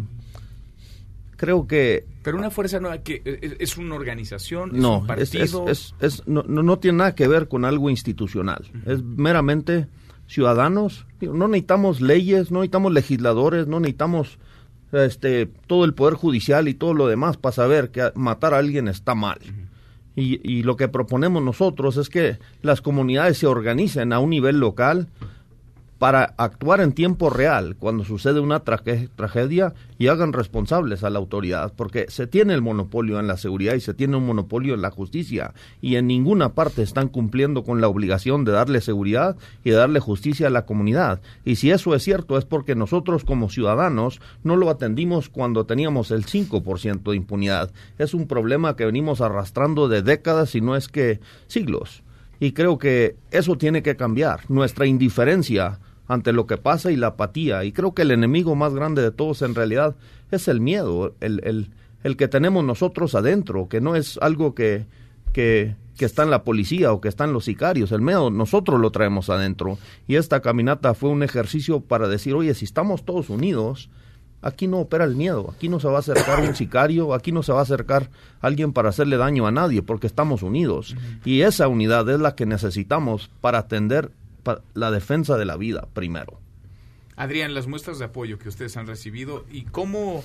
creo 1.38 1.66
que... 1.66 2.06
Pero 2.24 2.38
una 2.38 2.50
fuerza 2.50 2.82
nueva 2.82 2.98
que 2.98 3.22
e, 3.24 3.40
e, 3.42 3.58
es 3.60 3.78
una 3.78 3.96
organización, 3.96 4.76
es 4.76 4.82
no, 4.82 5.00
un 5.00 5.08
partido... 5.08 5.70
Es, 5.70 5.96
es, 6.02 6.28
no, 6.28 6.44
no, 6.44 6.80
tiene 6.80 6.98
nada 6.98 7.16
que 7.16 7.28
ver 7.28 7.48
con 7.48 7.64
algo 7.64 7.90
institucional, 7.90 8.70
es 8.86 9.02
meramente 9.02 9.88
ciudadanos, 10.28 11.06
no 11.22 11.48
necesitamos 11.48 12.02
leyes, 12.02 12.52
no 12.52 12.60
necesitamos 12.60 12.92
legisladores, 12.92 13.68
no 13.68 13.80
necesitamos 13.80 14.40
este, 14.92 15.48
todo 15.68 15.86
el 15.86 15.94
poder 15.94 16.16
judicial 16.16 16.68
y 16.68 16.74
todo 16.74 16.94
lo 16.94 17.08
demás 17.08 17.38
para 17.38 17.54
saber 17.54 17.90
que 17.90 18.12
matar 18.16 18.54
a 18.54 18.60
alguien 18.60 18.88
está 18.88 19.16
mal. 19.16 19.40
y, 20.16 20.40
y, 20.44 20.64
lo 20.64 20.78
que 20.78 20.88
proponemos 20.88 21.44
nosotros 21.44 21.98
es 21.98 22.10
que 22.10 22.40
las 22.62 22.82
comunidades 22.82 23.38
se 23.38 23.48
organicen 23.48 24.14
a 24.14 24.20
un 24.20 24.32
nivel 24.32 24.60
local 24.60 25.08
para 26.00 26.36
actuar 26.38 26.82
en 26.82 26.94
tiempo 26.94 27.30
real 27.30 27.76
cuando 27.78 28.04
sucede 28.04 28.40
una 28.40 28.60
tragedia 28.60 29.74
y 29.98 30.08
hagan 30.08 30.34
responsables 30.34 31.04
a 31.04 31.10
la 31.10 31.20
autoridad, 31.20 31.74
porque 31.76 32.06
se 32.10 32.28
tiene 32.28 32.54
el 32.54 32.62
monopolio 32.62 33.20
en 33.20 33.28
la 33.28 33.38
seguridad 33.38 33.74
y 33.74 33.80
se 33.80 33.94
tiene 33.94 34.18
un 34.18 34.26
monopolio 34.26 34.76
en 34.76 34.82
la 34.82 34.92
justicia 34.92 35.54
y 35.82 35.96
en 35.96 36.08
ninguna 36.08 36.54
parte 36.54 36.84
están 36.84 37.08
cumpliendo 37.08 37.64
con 37.64 37.82
la 37.82 37.88
obligación 37.88 38.46
de 38.46 38.52
darle 38.52 38.82
seguridad 38.82 39.38
y 39.64 39.72
de 39.72 39.76
darle 39.76 40.00
justicia 40.00 40.48
a 40.48 40.52
la 40.52 40.66
comunidad. 40.66 41.22
Y 41.46 41.56
si 41.56 41.72
eso 41.72 41.96
es 41.96 42.04
cierto 42.04 42.38
es 42.38 42.46
porque 42.46 42.76
nosotros 42.76 43.24
como 43.24 43.50
ciudadanos 43.50 44.22
no 44.44 44.56
lo 44.56 44.70
atendimos 44.70 45.30
cuando 45.30 45.66
teníamos 45.66 46.12
el 46.12 46.26
5% 46.26 47.10
de 47.10 47.16
impunidad. 47.16 47.72
Es 47.98 48.14
un 48.14 48.28
problema 48.28 48.76
que 48.76 48.86
venimos 48.86 49.22
arrastrando 49.22 49.88
de 49.88 50.04
décadas 50.04 50.54
y 50.56 50.62
no 50.62 50.76
es 50.76 50.88
que 50.88 51.20
siglos. 51.48 52.04
Y 52.40 52.52
creo 52.52 52.78
que 52.78 53.16
eso 53.32 53.58
tiene 53.58 53.82
que 53.82 53.96
cambiar. 53.96 54.42
Nuestra 54.48 54.86
indiferencia 54.86 55.80
ante 56.08 56.34
lo 56.34 56.48
que 56.48 56.58
pasa 56.58 56.92
y 56.92 56.96
la 56.96 57.08
apatía. 57.08 57.64
Y 57.64 57.72
creo 57.72 57.94
que 57.94 58.04
el 58.04 58.12
enemigo 58.12 58.56
más 58.56 58.74
grande 58.74 59.02
de 59.02 59.12
todos 59.12 59.42
en 59.42 59.56
realidad 59.56 59.96
es 60.32 60.48
el 60.48 60.62
miedo, 60.62 61.14
el, 61.20 61.42
el, 61.44 61.70
el 62.04 62.18
que 62.18 62.28
tenemos 62.28 62.64
nosotros 62.64 63.16
adentro, 63.16 63.68
que 63.68 63.82
no 63.82 63.96
es 63.96 64.18
algo 64.22 64.56
que, 64.56 64.86
que, 65.34 65.76
que, 65.98 66.06
está 66.06 66.24
en 66.24 66.32
la 66.32 66.44
policía 66.44 66.94
o 66.94 67.02
que 67.02 67.10
está 67.10 67.26
en 67.26 67.34
los 67.34 67.46
sicarios. 67.46 67.92
El 67.92 68.02
miedo 68.02 68.30
nosotros 68.30 68.80
lo 68.80 68.92
traemos 68.92 69.30
adentro. 69.30 69.78
Y 70.08 70.16
esta 70.16 70.42
caminata 70.42 70.94
fue 70.94 71.10
un 71.10 71.24
ejercicio 71.24 71.82
para 71.82 72.08
decir, 72.08 72.34
oye, 72.34 72.54
si 72.54 72.66
estamos 72.66 73.04
todos 73.04 73.30
unidos, 73.30 73.90
aquí 74.42 74.68
no 74.68 74.80
opera 74.80 75.04
el 75.04 75.16
miedo, 75.16 75.52
aquí 75.54 75.68
no 75.68 75.80
se 75.80 75.88
va 75.88 75.98
a 75.98 76.00
acercar 76.00 76.42
un 76.42 76.56
sicario, 76.56 77.14
aquí 77.14 77.32
no 77.32 77.44
se 77.44 77.52
va 77.52 77.60
a 77.60 77.64
acercar 77.64 78.10
alguien 78.40 78.72
para 78.72 78.90
hacerle 78.90 79.18
daño 79.18 79.48
a 79.48 79.52
nadie, 79.52 79.82
porque 79.82 80.08
estamos 80.08 80.44
unidos. 80.44 80.96
Y 81.26 81.42
esa 81.42 81.68
unidad 81.68 82.10
es 82.10 82.20
la 82.20 82.36
que 82.36 82.46
necesitamos 82.46 83.30
para 83.42 83.60
atender 83.60 84.12
la 84.74 84.92
defensa 84.92 85.38
de 85.38 85.46
la 85.46 85.58
vida 85.58 85.88
primero. 85.94 86.40
Adrián, 87.16 87.54
las 87.54 87.68
muestras 87.68 88.00
de 88.00 88.06
apoyo 88.06 88.38
que 88.38 88.50
ustedes 88.50 88.78
han 88.78 88.88
recibido 88.88 89.46
y 89.52 89.64
cómo 89.64 90.24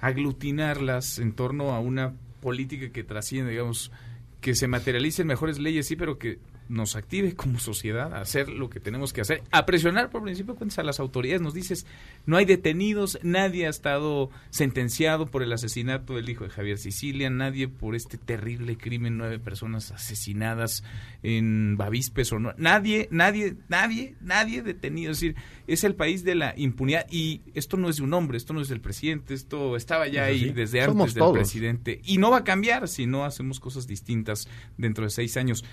aglutinarlas 0.00 1.18
en 1.18 1.32
torno 1.32 1.72
a 1.72 1.80
una 1.80 2.14
política 2.42 2.90
que 2.90 3.04
trasciende, 3.04 3.52
digamos, 3.52 3.92
que 4.40 4.54
se 4.54 4.68
materialicen 4.68 5.26
mejores 5.26 5.58
leyes, 5.58 5.86
sí, 5.86 5.96
pero 5.96 6.18
que 6.18 6.38
nos 6.68 6.96
active 6.96 7.34
como 7.34 7.58
sociedad 7.58 8.12
a 8.14 8.20
hacer 8.20 8.48
lo 8.48 8.70
que 8.70 8.80
tenemos 8.80 9.12
que 9.12 9.20
hacer, 9.20 9.42
a 9.50 9.66
presionar 9.66 10.10
por 10.10 10.22
principio 10.22 10.54
de 10.54 10.58
cuentas 10.58 10.78
a 10.78 10.82
las 10.82 11.00
autoridades. 11.00 11.40
Nos 11.40 11.54
dices, 11.54 11.86
no 12.26 12.36
hay 12.36 12.44
detenidos, 12.44 13.18
nadie 13.22 13.66
ha 13.66 13.70
estado 13.70 14.30
sentenciado 14.50 15.26
por 15.26 15.42
el 15.42 15.52
asesinato 15.52 16.16
del 16.16 16.28
hijo 16.28 16.44
de 16.44 16.50
Javier 16.50 16.78
Sicilia, 16.78 17.30
nadie 17.30 17.68
por 17.68 17.94
este 17.94 18.18
terrible 18.18 18.76
crimen, 18.76 19.16
nueve 19.16 19.38
personas 19.38 19.92
asesinadas 19.92 20.84
en 21.22 21.76
Bavispes 21.76 22.32
o 22.32 22.38
no, 22.38 22.52
nadie, 22.56 23.08
nadie, 23.10 23.56
nadie, 23.68 24.14
nadie 24.20 24.62
detenido. 24.62 25.12
Es 25.12 25.20
decir, 25.20 25.36
es 25.66 25.84
el 25.84 25.94
país 25.94 26.24
de 26.24 26.34
la 26.34 26.54
impunidad 26.56 27.06
y 27.10 27.42
esto 27.54 27.76
no 27.76 27.88
es 27.88 27.96
de 27.96 28.02
un 28.02 28.14
hombre, 28.14 28.36
esto 28.36 28.52
no 28.52 28.60
es 28.60 28.68
del 28.68 28.80
presidente, 28.80 29.34
esto 29.34 29.76
estaba 29.76 30.08
ya 30.08 30.24
ahí 30.24 30.52
desde 30.52 30.82
antes 30.82 31.14
del 31.14 31.32
presidente 31.32 32.00
y 32.04 32.18
no 32.18 32.30
va 32.30 32.38
a 32.38 32.44
cambiar 32.44 32.88
si 32.88 33.06
no 33.06 33.24
hacemos 33.24 33.60
cosas 33.60 33.86
distintas 33.86 34.48
dentro 34.76 35.04
de 35.04 35.10
seis 35.10 35.36
años. 35.36 35.64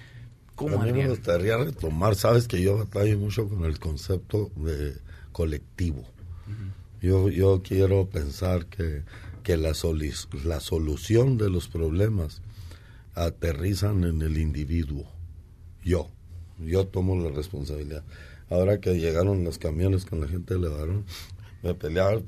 ¿Cómo 0.55 0.81
a 0.81 0.85
mí 0.85 0.93
me 0.93 1.09
gustaría 1.09 1.57
retomar, 1.57 2.15
sabes 2.15 2.47
que 2.47 2.61
yo 2.61 2.77
batallo 2.77 3.17
mucho 3.17 3.49
con 3.49 3.65
el 3.65 3.79
concepto 3.79 4.51
de 4.55 4.95
colectivo. 5.31 6.03
yo, 7.01 7.29
yo 7.29 7.63
quiero 7.63 8.07
pensar 8.07 8.67
que, 8.67 9.01
que 9.41 9.57
la, 9.57 9.73
la 10.45 10.59
solución 10.59 11.37
de 11.37 11.49
los 11.49 11.67
problemas 11.67 12.41
aterrizan 13.15 14.03
en 14.03 14.21
el 14.21 14.37
individuo. 14.37 15.05
Yo, 15.83 16.09
yo 16.59 16.85
tomo 16.87 17.15
la 17.17 17.35
responsabilidad. 17.35 18.03
Ahora 18.49 18.79
que 18.79 18.93
llegaron 18.99 19.43
los 19.43 19.57
camiones 19.57 20.05
con 20.05 20.21
la 20.21 20.27
gente 20.27 20.53
le 20.55 20.69
llevaron, 20.69 21.05
me 21.63 21.73
peleaba 21.73 22.21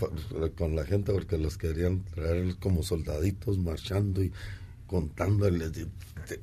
con 0.57 0.75
la 0.75 0.85
gente 0.85 1.11
porque 1.11 1.37
los 1.37 1.57
querían 1.57 2.03
traer 2.05 2.55
como 2.57 2.83
soldaditos 2.83 3.57
marchando 3.57 4.23
y 4.23 4.31
contándoles 4.87 5.71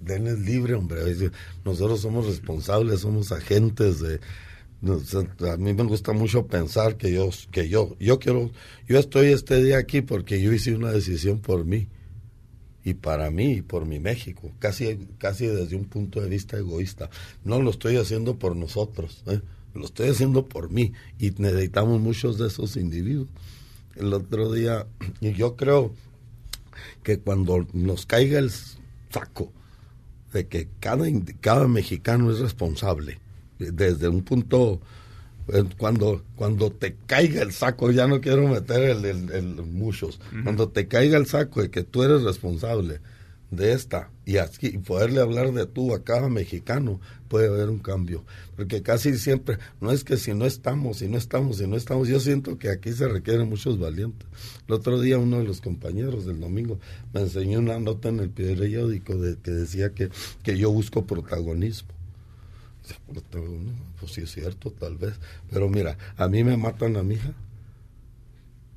denles 0.01 0.39
libre, 0.41 0.75
hombre. 0.75 1.01
Nosotros 1.65 2.01
somos 2.01 2.27
responsables, 2.27 3.01
somos 3.01 3.33
agentes 3.33 4.01
de... 4.01 4.21
A 5.49 5.57
mí 5.59 5.75
me 5.75 5.85
gusta 5.85 6.13
mucho 6.13 6.49
pensar 6.49 6.97
que 6.97 7.13
yo, 7.13 7.31
que 7.53 7.69
yo, 7.69 7.97
yo 8.01 8.19
quiero, 8.19 8.51
yo 8.89 8.99
estoy 8.99 9.29
este 9.29 9.63
día 9.63 9.79
aquí 9.79 10.01
porque 10.01 10.43
yo 10.43 10.53
hice 10.53 10.75
una 10.75 10.91
decisión 10.91 11.39
por 11.39 11.65
mí 11.65 11.87
y 12.83 12.95
para 12.95 13.31
mí 13.31 13.53
y 13.53 13.63
por 13.63 13.87
mi 13.87 14.01
México, 14.01 14.51
casi, 14.59 15.07
casi 15.19 15.47
desde 15.47 15.77
un 15.77 15.85
punto 15.85 16.21
de 16.21 16.29
vista 16.29 16.59
egoísta. 16.59 17.11
No 17.45 17.63
lo 17.63 17.71
estoy 17.71 17.97
haciendo 17.97 18.41
por 18.41 18.57
nosotros, 18.57 19.23
¿eh? 19.29 19.41
lo 19.73 19.85
estoy 19.85 20.09
haciendo 20.09 20.49
por 20.49 20.71
mí 20.71 20.93
y 21.17 21.31
necesitamos 21.31 22.01
muchos 22.01 22.39
de 22.39 22.49
esos 22.49 22.77
individuos. 22.77 23.29
El 23.95 24.13
otro 24.13 24.53
día, 24.53 24.89
y 25.21 25.33
yo 25.33 25.55
creo 25.55 25.95
que 27.03 27.19
cuando 27.19 27.67
nos 27.73 28.07
caiga 28.07 28.39
el 28.39 28.51
saco 29.11 29.53
de 30.33 30.47
que 30.47 30.69
cada, 30.81 31.07
cada 31.41 31.69
mexicano 31.69 32.31
es 32.31 32.39
responsable, 32.39 33.21
desde 33.59 34.09
un 34.09 34.23
punto, 34.23 34.81
eh, 35.49 35.65
cuando, 35.77 36.23
cuando 36.37 36.71
te 36.73 36.97
caiga 37.07 37.43
el 37.43 37.53
saco, 37.53 37.91
ya 37.91 38.07
no 38.07 38.21
quiero 38.21 38.49
meter 38.49 38.83
el, 38.83 39.05
el, 39.05 39.45
muchos, 39.63 40.21
cuando 40.43 40.69
te 40.69 40.89
caiga 40.89 41.19
el 41.19 41.27
saco 41.27 41.63
de 41.63 41.71
que 41.71 41.85
tú 41.85 42.03
eres 42.03 42.23
responsable 42.23 43.01
de 43.53 43.75
esta 43.75 44.11
y 44.25 44.39
así 44.39 44.79
poderle 44.79 45.21
hablar 45.21 45.53
de 45.53 45.67
tú 45.67 45.95
a 45.95 46.03
cada 46.03 46.29
mexicano 46.31 47.01
puede 47.29 47.49
haber 47.49 47.69
un 47.69 47.79
cambio. 47.79 48.25
Porque 48.57 48.83
casi 48.83 49.17
siempre 49.19 49.59
no 49.81 49.93
es 49.93 50.05
que 50.05 50.17
si 50.17 50.33
no 50.33 50.47
estamos 50.47 50.99
si 50.99 51.09
no 51.09 51.19
estamos 51.19 51.59
si 51.59 51.67
no 51.67 51.77
estamos 51.77 52.09
yo 52.09 52.19
siento 52.19 52.59
que 52.59 52.71
aquí 52.71 52.93
se 52.93 53.07
requieren 53.07 53.49
muchos 53.49 53.79
valientes. 53.79 54.27
El 54.67 54.75
otro 54.75 54.99
día 55.01 55.19
uno 55.19 55.39
de 55.39 55.45
los 55.45 55.61
compañeros 55.61 56.25
del 56.25 56.41
domingo 56.41 56.81
me 57.13 57.21
enseñó 57.21 57.59
una 57.59 57.79
nota 57.79 58.09
en 58.09 58.21
el 58.21 58.31
periódico 58.31 59.17
de, 59.17 59.37
que 59.37 59.51
decía 59.51 59.91
que, 59.91 60.09
que 60.43 60.57
yo 60.57 60.73
busco 60.73 61.07
protagonismo 61.07 61.93
pues 64.01 64.13
sí 64.13 64.23
es 64.23 64.33
cierto 64.33 64.73
tal 64.73 64.97
vez 64.97 65.15
pero 65.51 65.69
mira 65.69 65.97
a 66.17 66.27
mí 66.27 66.43
me 66.43 66.57
matan 66.57 66.97
a 66.97 67.05
mi 67.05 67.15
hija 67.15 67.33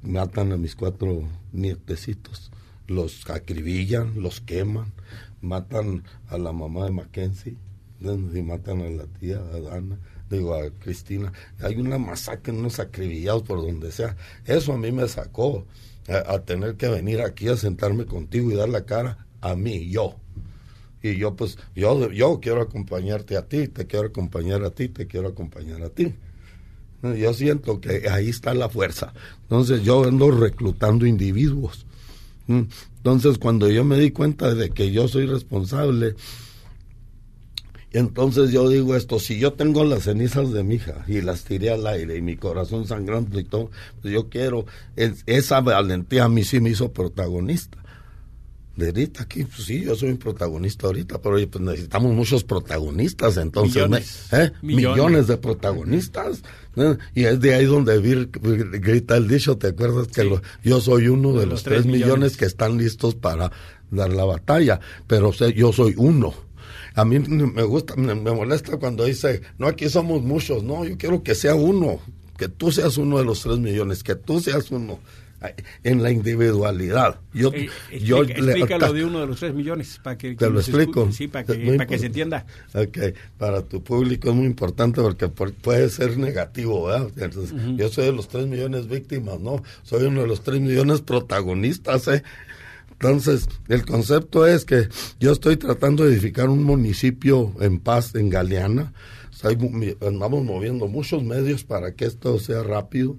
matan 0.03 0.51
a 0.51 0.57
mis 0.57 0.75
cuatro 0.75 1.27
nietecitos 1.51 2.51
los 2.87 3.29
acribillan, 3.29 4.21
los 4.21 4.41
queman, 4.41 4.93
matan 5.41 6.03
a 6.27 6.37
la 6.37 6.51
mamá 6.51 6.85
de 6.85 6.91
Mackenzie 6.91 7.57
y 7.99 8.41
matan 8.41 8.81
a 8.81 8.89
la 8.89 9.05
tía 9.05 9.39
a 9.39 9.75
Ana, 9.75 9.97
digo 10.29 10.53
a 10.53 10.69
Cristina. 10.69 11.31
Hay 11.59 11.75
una 11.77 11.97
masacre, 11.97 12.53
unos 12.53 12.79
acribillados 12.79 13.43
por 13.43 13.61
donde 13.61 13.91
sea. 13.91 14.15
Eso 14.45 14.73
a 14.73 14.77
mí 14.77 14.91
me 14.91 15.07
sacó 15.07 15.65
a, 16.07 16.39
tener 16.39 16.75
que 16.75 16.87
venir 16.87 17.21
aquí 17.21 17.47
a 17.47 17.57
sentarme 17.57 18.05
contigo 18.05 18.51
y 18.51 18.55
dar 18.55 18.69
la 18.69 18.85
cara 18.85 19.25
a 19.41 19.55
mí, 19.55 19.89
yo. 19.89 20.15
Y 21.01 21.17
yo 21.17 21.35
pues, 21.35 21.57
yo, 21.75 22.11
yo 22.11 22.39
quiero 22.39 22.61
acompañarte 22.61 23.37
a 23.37 23.47
ti, 23.47 23.67
te 23.67 23.85
quiero 23.85 24.07
acompañar 24.07 24.63
a 24.63 24.71
ti, 24.71 24.89
te 24.89 25.07
quiero 25.07 25.29
acompañar 25.29 25.81
a 25.83 25.89
ti. 25.89 26.13
Yo 27.13 27.33
siento 27.33 27.79
que 27.79 28.09
ahí 28.09 28.29
está 28.29 28.53
la 28.53 28.69
fuerza. 28.69 29.13
Entonces 29.43 29.83
yo 29.83 30.03
ando 30.03 30.31
reclutando 30.31 31.05
individuos. 31.05 31.84
Entonces, 32.47 33.37
cuando 33.37 33.69
yo 33.69 33.83
me 33.83 33.97
di 33.97 34.11
cuenta 34.11 34.53
de 34.53 34.69
que 34.69 34.91
yo 34.91 35.07
soy 35.07 35.25
responsable, 35.25 36.15
entonces 37.91 38.51
yo 38.51 38.67
digo 38.67 38.95
esto, 38.95 39.19
si 39.19 39.39
yo 39.39 39.53
tengo 39.53 39.85
las 39.85 40.03
cenizas 40.03 40.51
de 40.51 40.63
mi 40.63 40.75
hija 40.75 41.05
y 41.07 41.21
las 41.21 41.45
tiré 41.45 41.71
al 41.71 41.87
aire 41.87 42.17
y 42.17 42.21
mi 42.21 42.35
corazón 42.35 42.85
sangrando 42.85 43.39
y 43.39 43.45
todo, 43.45 43.71
pues 44.01 44.13
yo 44.13 44.29
quiero, 44.29 44.65
esa 44.95 45.61
valentía 45.61 46.25
a 46.25 46.29
mí 46.29 46.43
sí 46.43 46.59
me 46.59 46.71
hizo 46.71 46.91
protagonista 46.91 47.84
de 48.75 48.87
ahorita 48.87 49.23
aquí, 49.23 49.45
pues 49.45 49.63
sí, 49.63 49.81
yo 49.81 49.95
soy 49.95 50.09
un 50.09 50.17
protagonista 50.17 50.87
ahorita, 50.87 51.21
pero 51.21 51.35
pues 51.47 51.63
necesitamos 51.63 52.13
muchos 52.13 52.43
protagonistas, 52.43 53.37
entonces, 53.37 53.75
millones, 53.75 54.33
¿eh? 54.33 54.51
millones. 54.61 55.27
de 55.27 55.37
protagonistas. 55.37 56.41
Y 57.13 57.23
es 57.23 57.39
de 57.39 57.55
ahí 57.55 57.65
donde 57.65 57.97
vir, 57.99 58.29
grita 58.31 59.15
el 59.15 59.29
dicho, 59.29 59.57
¿te 59.57 59.67
acuerdas 59.67 60.09
que 60.09 60.29
yo 60.63 60.81
soy 60.81 61.07
uno 61.07 61.31
de, 61.33 61.45
los, 61.45 61.63
tres 61.63 61.85
millones. 61.85 62.35
que 62.35 62.45
están 62.45 62.77
listos 62.77 63.15
para 63.15 63.49
dar 63.91 64.11
la 64.11 64.25
batalla? 64.25 64.81
Pero 65.07 65.31
yo 65.31 65.71
soy 65.71 65.93
uno. 65.95 66.33
A 66.95 67.05
mí 67.05 67.19
me 67.19 67.63
gusta, 67.63 67.95
me 67.95 68.15
molesta 68.15 68.77
cuando 68.77 69.05
dice, 69.05 69.41
no, 69.57 69.67
aquí 69.67 69.87
somos 69.89 70.21
muchos, 70.21 70.63
no, 70.63 70.83
yo 70.85 70.97
quiero 70.97 71.23
que 71.23 71.35
sea 71.35 71.55
uno, 71.55 71.99
que 72.37 72.49
tú 72.49 72.71
seas 72.73 72.97
uno 72.97 73.19
de 73.19 73.25
los 73.25 73.41
tres 73.41 73.59
millones, 73.59 74.03
que 74.03 74.15
tú 74.15 74.41
seas 74.41 74.69
uno 74.71 74.99
en 75.83 76.03
la 76.03 76.11
individualidad. 76.11 77.19
Yo, 77.33 77.51
eh, 77.53 77.69
yo 78.01 78.23
explícalo 78.23 78.93
de 78.93 79.05
uno 79.05 79.19
de 79.21 79.27
los 79.27 79.39
tres 79.39 79.53
millones 79.53 79.99
para 80.03 80.17
que, 80.17 80.35
te 80.35 80.49
lo 80.49 80.59
explico. 80.59 81.11
sí, 81.11 81.27
para 81.27 81.45
que, 81.45 81.73
para 81.73 81.85
que 81.85 81.99
se 81.99 82.07
entienda. 82.07 82.45
Ok, 82.73 82.97
para 83.37 83.61
tu 83.61 83.83
público 83.83 84.29
es 84.29 84.35
muy 84.35 84.45
importante 84.45 85.01
porque 85.01 85.27
puede 85.27 85.89
ser 85.89 86.17
negativo, 86.17 86.85
¿verdad? 86.85 87.09
Entonces, 87.17 87.53
Yo 87.75 87.89
soy 87.89 88.05
de 88.05 88.13
los 88.13 88.27
tres 88.27 88.47
millones 88.47 88.87
víctimas, 88.87 89.39
¿no? 89.39 89.63
Soy 89.83 90.03
uno 90.05 90.21
de 90.21 90.27
los 90.27 90.41
tres 90.41 90.61
millones 90.61 91.01
protagonistas, 91.01 92.07
¿eh? 92.07 92.23
Entonces, 92.91 93.49
el 93.67 93.85
concepto 93.85 94.47
es 94.47 94.63
que 94.63 94.87
yo 95.19 95.33
estoy 95.33 95.57
tratando 95.57 96.05
de 96.05 96.13
edificar 96.13 96.49
un 96.49 96.63
municipio 96.63 97.53
en 97.59 97.79
paz 97.79 98.15
en 98.15 98.29
Galeana. 98.29 98.93
Estamos 99.31 100.43
moviendo 100.43 100.87
muchos 100.87 101.21
medios 101.21 101.65
para 101.65 101.93
que 101.93 102.05
esto 102.05 102.39
sea 102.39 102.63
rápido 102.63 103.17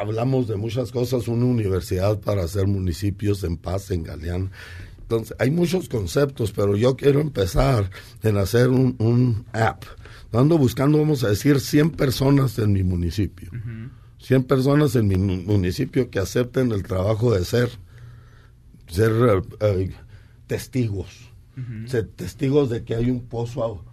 hablamos 0.00 0.48
de 0.48 0.56
muchas 0.56 0.92
cosas, 0.92 1.28
una 1.28 1.44
universidad 1.46 2.20
para 2.20 2.44
hacer 2.44 2.66
municipios 2.66 3.42
en 3.44 3.56
paz 3.56 3.90
en 3.90 4.04
Galeán. 4.04 4.50
Entonces, 5.00 5.36
hay 5.38 5.50
muchos 5.50 5.88
conceptos, 5.88 6.52
pero 6.52 6.76
yo 6.76 6.96
quiero 6.96 7.20
empezar 7.20 7.90
en 8.22 8.36
hacer 8.36 8.68
un, 8.68 9.44
app. 9.52 9.84
Ando 10.32 10.58
buscando, 10.58 10.98
vamos 10.98 11.24
a 11.24 11.28
decir, 11.28 11.60
100 11.60 11.90
personas 11.90 12.58
en 12.58 12.72
mi 12.72 12.82
municipio. 12.82 13.50
100 14.18 14.44
personas 14.44 14.96
en 14.96 15.06
mi 15.06 15.16
municipio 15.16 16.10
que 16.10 16.18
acepten 16.18 16.72
el 16.72 16.82
trabajo 16.82 17.32
de 17.32 17.44
ser, 17.44 17.70
ser 18.88 19.12
eh, 19.60 19.92
testigos. 20.46 21.30
ser 21.86 22.08
testigos 22.08 22.68
de 22.68 22.84
que 22.84 22.96
hay 22.96 23.10
un 23.10 23.20
pozo 23.20 23.84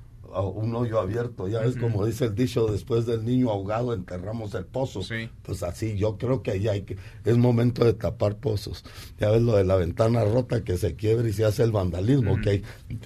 un 0.42 0.76
hoyo 0.76 1.00
abierto, 1.00 1.48
ya 1.48 1.64
es 1.64 1.76
como 1.76 2.06
dice 2.06 2.26
el 2.26 2.36
dicho, 2.36 2.68
después 2.68 3.06
del 3.06 3.24
niño 3.24 3.50
ahogado 3.52 3.94
enterramos 3.94 4.54
el 4.56 4.66
pozo. 4.66 5.02
Pues 5.44 5.64
así, 5.64 5.98
yo 5.98 6.18
creo 6.18 6.42
que 6.42 6.52
ahí 6.52 6.68
hay 6.68 6.82
que, 6.82 6.98
es 7.26 7.38
momento 7.38 7.86
de 7.86 7.94
tapar 7.94 8.38
pozos. 8.38 8.84
Ya 9.20 9.30
ves 9.30 9.42
lo 9.42 9.56
de 9.56 9.64
la 9.64 9.76
ventana 9.76 10.24
rota 10.24 10.64
que 10.64 10.78
se 10.78 10.96
quiebra 10.96 11.28
y 11.28 11.34
se 11.34 11.46
hace 11.46 11.64
el 11.64 11.72
vandalismo, 11.72 12.40
que 12.42 12.50
hay, 12.50 12.64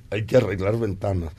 hay 0.09 0.25
que 0.25 0.37
arreglar 0.37 0.79
ventanas. 0.79 1.33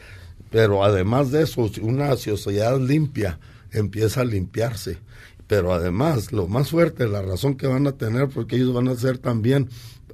Pero 0.50 0.84
además 0.84 1.30
de 1.30 1.42
eso, 1.42 1.70
una 1.82 2.16
sociedad 2.16 2.78
limpia 2.80 3.38
empieza 3.72 4.22
a 4.22 4.24
limpiarse. 4.24 4.98
Pero 5.46 5.72
además, 5.72 6.32
lo 6.32 6.46
más 6.46 6.70
fuerte, 6.70 7.08
la 7.08 7.22
razón 7.22 7.56
que 7.56 7.66
van 7.66 7.86
a 7.86 7.92
tener, 7.92 8.28
porque 8.28 8.56
ellos 8.56 8.74
van 8.74 8.88
a 8.88 8.94
ser 8.94 9.18
también, 9.18 9.68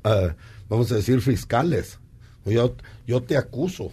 eh, 0.05 0.35
vamos 0.69 0.91
a 0.93 0.97
decir, 0.97 1.21
fiscales. 1.21 1.99
Yo, 2.45 2.77
yo 3.07 3.23
te 3.23 3.37
acuso 3.37 3.91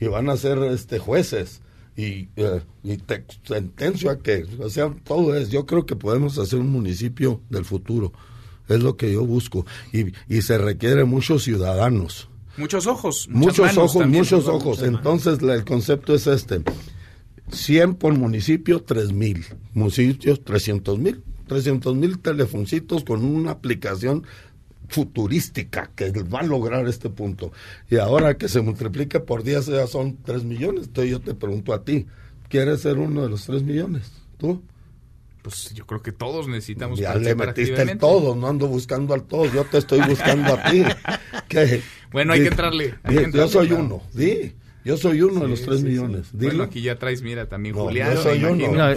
y 0.00 0.06
van 0.06 0.28
a 0.28 0.36
ser 0.36 0.58
este 0.58 0.98
jueces 0.98 1.60
y, 1.96 2.28
eh, 2.36 2.60
y 2.82 2.96
te 2.96 3.24
sentencio 3.44 4.10
a 4.10 4.18
que, 4.18 4.46
o 4.58 4.68
sea, 4.68 4.94
todo 5.04 5.34
es, 5.36 5.50
yo 5.50 5.66
creo 5.66 5.86
que 5.86 5.96
podemos 5.96 6.38
hacer 6.38 6.58
un 6.58 6.70
municipio 6.70 7.40
del 7.50 7.64
futuro, 7.64 8.12
es 8.68 8.82
lo 8.82 8.96
que 8.96 9.12
yo 9.12 9.24
busco, 9.24 9.64
y, 9.92 10.12
y 10.28 10.42
se 10.42 10.58
requiere 10.58 11.04
muchos 11.04 11.44
ciudadanos, 11.44 12.28
Muchos 12.56 12.86
ojos. 12.86 13.28
Muchos 13.30 13.76
ojos, 13.76 14.06
muchos 14.06 14.46
ojos. 14.46 14.82
Entonces 14.82 15.42
el 15.42 15.64
concepto 15.64 16.14
es 16.14 16.26
este. 16.26 16.62
100 17.50 17.94
por 17.96 18.16
municipio, 18.16 18.82
3 18.82 19.12
mil. 19.12 19.44
Municipios, 19.72 20.42
300 20.44 20.98
mil. 20.98 21.22
300 21.48 21.94
mil 21.94 22.18
telefoncitos 22.20 23.04
con 23.04 23.24
una 23.24 23.50
aplicación 23.50 24.24
futurística 24.88 25.90
que 25.94 26.10
va 26.10 26.40
a 26.40 26.44
lograr 26.44 26.86
este 26.88 27.10
punto. 27.10 27.52
Y 27.90 27.96
ahora 27.96 28.36
que 28.36 28.48
se 28.48 28.60
multiplique 28.60 29.20
por 29.20 29.42
10 29.42 29.66
ya 29.66 29.86
son 29.86 30.18
3 30.24 30.44
millones. 30.44 30.86
Entonces 30.86 31.10
yo 31.10 31.20
te 31.20 31.34
pregunto 31.34 31.72
a 31.72 31.84
ti, 31.84 32.06
¿quieres 32.48 32.80
ser 32.80 32.98
uno 32.98 33.22
de 33.22 33.28
los 33.28 33.44
3 33.46 33.62
millones? 33.62 34.12
¿Tú? 34.38 34.62
Pues 35.42 35.74
yo 35.74 35.86
creo 35.86 36.02
que 36.02 36.10
todos 36.10 36.48
necesitamos 36.48 36.98
Ya 36.98 37.14
le 37.16 37.34
metiste 37.34 37.82
el 37.82 37.98
todo, 37.98 38.34
no 38.34 38.48
ando 38.48 38.66
buscando 38.66 39.12
al 39.12 39.24
todo, 39.24 39.44
yo 39.52 39.64
te 39.64 39.78
estoy 39.78 40.00
buscando 40.00 40.54
a 40.54 40.70
ti. 40.70 40.82
Bueno, 42.10 42.32
hay 42.32 42.42
que 42.42 42.48
entrarle. 42.48 42.94
yo 43.32 43.48
soy 43.48 43.70
uno, 43.72 44.02
di. 44.12 44.54
Yo 44.84 44.98
soy 44.98 45.22
uno 45.22 45.40
de 45.40 45.48
los 45.48 45.62
tres 45.62 45.82
millones. 45.82 46.28
Bueno, 46.32 46.62
aquí 46.62 46.82
ya 46.82 46.98
traes, 46.98 47.22
mira, 47.22 47.46
también 47.46 47.74
Julián. 47.74 48.14
Yo 48.14 48.22
soy 48.22 48.44
uno. 48.44 48.94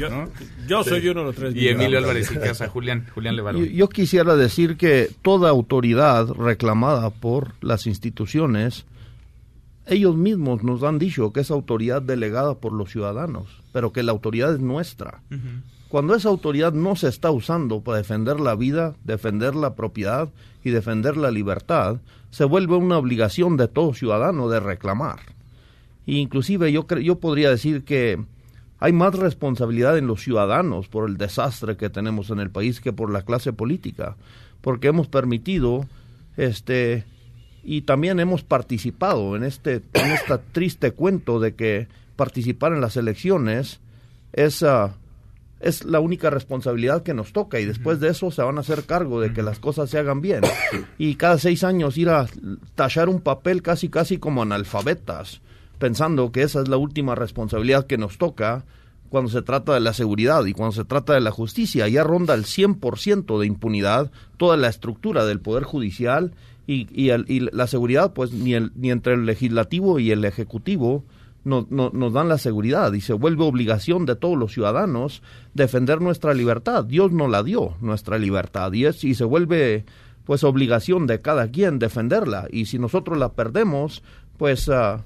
yo, 0.67 0.83
soy 0.83 1.07
uno 1.07 1.21
de 1.21 1.25
los 1.27 1.35
tres 1.35 1.53
millones. 1.53 1.63
Y 1.63 1.67
Emilio 1.69 1.97
Álvarez 1.97 2.29
y 2.31 2.35
Casa, 2.35 2.67
Julián, 2.67 3.07
Julián 3.15 3.37
Levarón. 3.37 3.63
Yo, 3.63 3.71
yo, 3.71 3.89
quisiera 3.89 4.35
decir 4.35 4.75
que 4.75 5.09
toda 5.21 5.49
autoridad 5.49 6.27
reclamada 6.27 7.09
por 7.09 7.53
las 7.61 7.87
instituciones, 7.87 8.85
ellos 9.85 10.17
mismos 10.17 10.61
nos 10.61 10.83
han 10.83 10.99
dicho 10.99 11.31
que 11.31 11.39
es 11.39 11.51
autoridad 11.51 12.01
delegada 12.01 12.55
por 12.55 12.73
los 12.73 12.91
ciudadanos, 12.91 13.47
pero 13.71 13.93
que 13.93 14.03
la 14.03 14.11
autoridad 14.11 14.53
es 14.53 14.59
nuestra. 14.59 15.21
Cuando 15.87 16.15
esa 16.15 16.27
autoridad 16.27 16.73
no 16.73 16.97
se 16.97 17.07
está 17.07 17.31
usando 17.31 17.79
para 17.79 17.99
defender 17.99 18.41
la 18.41 18.55
vida, 18.55 18.95
defender 19.05 19.55
la 19.55 19.73
propiedad 19.75 20.27
y 20.65 20.71
defender 20.71 21.15
la 21.15 21.31
libertad, 21.31 22.01
se 22.29 22.43
vuelve 22.43 22.75
una 22.75 22.97
obligación 22.97 23.55
de 23.55 23.69
todo 23.69 23.93
ciudadano 23.93 24.49
de 24.49 24.59
reclamar 24.59 25.36
inclusive 26.07 26.71
yo, 26.71 26.87
yo 26.87 27.19
podría 27.19 27.49
decir 27.49 27.83
que 27.83 28.17
hay 28.79 28.93
más 28.93 29.13
responsabilidad 29.15 29.97
en 29.97 30.07
los 30.07 30.21
ciudadanos 30.21 30.87
por 30.87 31.09
el 31.09 31.17
desastre 31.17 31.77
que 31.77 31.89
tenemos 31.89 32.29
en 32.29 32.39
el 32.39 32.49
país 32.49 32.79
que 32.79 32.93
por 32.93 33.11
la 33.11 33.23
clase 33.23 33.53
política, 33.53 34.15
porque 34.61 34.87
hemos 34.87 35.07
permitido 35.07 35.85
este 36.37 37.03
y 37.63 37.81
también 37.81 38.19
hemos 38.19 38.43
participado 38.43 39.35
en 39.35 39.43
este 39.43 39.81
en 39.93 40.11
este 40.11 40.37
triste 40.51 40.91
cuento 40.91 41.39
de 41.39 41.55
que 41.55 41.87
participar 42.15 42.71
en 42.73 42.81
las 42.81 42.95
elecciones 42.97 43.81
es 44.31 44.63
ah, 44.63 44.95
es 45.59 45.83
la 45.83 45.99
única 45.99 46.29
responsabilidad 46.29 47.01
que 47.01 47.15
nos 47.15 47.33
toca 47.33 47.59
y 47.59 47.65
después 47.65 47.99
de 47.99 48.09
eso 48.09 48.29
se 48.29 48.43
van 48.43 48.57
a 48.57 48.61
hacer 48.61 48.83
cargo 48.83 49.19
de 49.19 49.33
que 49.33 49.41
las 49.41 49.57
cosas 49.57 49.89
se 49.89 49.97
hagan 49.97 50.21
bien. 50.21 50.41
Y 50.99 51.15
cada 51.15 51.39
seis 51.39 51.63
años 51.63 51.97
ir 51.97 52.09
a 52.09 52.27
tachar 52.75 53.09
un 53.09 53.21
papel 53.21 53.63
casi 53.63 53.89
casi 53.89 54.19
como 54.19 54.43
analfabetas 54.43 55.41
pensando 55.79 56.31
que 56.31 56.43
esa 56.43 56.61
es 56.61 56.67
la 56.67 56.77
última 56.77 57.15
responsabilidad 57.15 57.87
que 57.87 57.97
nos 57.97 58.17
toca 58.17 58.65
cuando 59.09 59.29
se 59.29 59.41
trata 59.41 59.73
de 59.73 59.79
la 59.79 59.93
seguridad 59.93 60.45
y 60.45 60.53
cuando 60.53 60.73
se 60.73 60.85
trata 60.85 61.13
de 61.13 61.21
la 61.21 61.31
justicia. 61.31 61.87
Ya 61.87 62.03
ronda 62.03 62.33
el 62.33 62.43
100% 62.43 63.39
de 63.39 63.45
impunidad 63.45 64.11
toda 64.37 64.57
la 64.57 64.67
estructura 64.67 65.25
del 65.25 65.39
Poder 65.39 65.63
Judicial 65.63 66.33
y, 66.69 67.09
la 67.09 67.67
seguridad, 67.67 68.11
pues 68.11 68.33
ni, 68.33 68.53
el, 68.53 68.73
ni 68.75 68.91
entre 68.91 69.13
el 69.13 69.25
legislativo 69.25 69.99
y 69.99 70.11
el 70.11 70.25
ejecutivo 70.25 71.05
no, 71.45 71.65
nos 71.69 72.11
dan 72.11 72.27
la 72.27 72.37
seguridad 72.37 72.91
y 72.91 72.99
se 72.99 73.13
vuelve 73.13 73.45
obligación 73.45 74.05
de 74.05 74.17
todos 74.17 74.37
los 74.37 74.51
ciudadanos 74.51 75.21
defender 75.53 76.01
nuestra 76.01 76.33
libertad. 76.33 76.83
Dios 76.83 77.13
nos 77.13 77.29
la 77.29 77.41
dio, 77.41 77.75
nuestra 77.79 78.17
libertad, 78.17 78.73
y, 78.73 78.83
es, 78.83 79.05
y 79.05 79.15
se 79.15 79.23
vuelve 79.23 79.85
pues 80.25 80.43
obligación 80.43 81.07
de 81.07 81.21
cada 81.21 81.49
quien 81.49 81.79
defenderla. 81.79 82.49
Y 82.51 82.65
si 82.65 82.79
nosotros 82.79 83.17
la 83.17 83.31
perdemos, 83.31 84.03
pues... 84.37 84.67
Uh, 84.67 84.99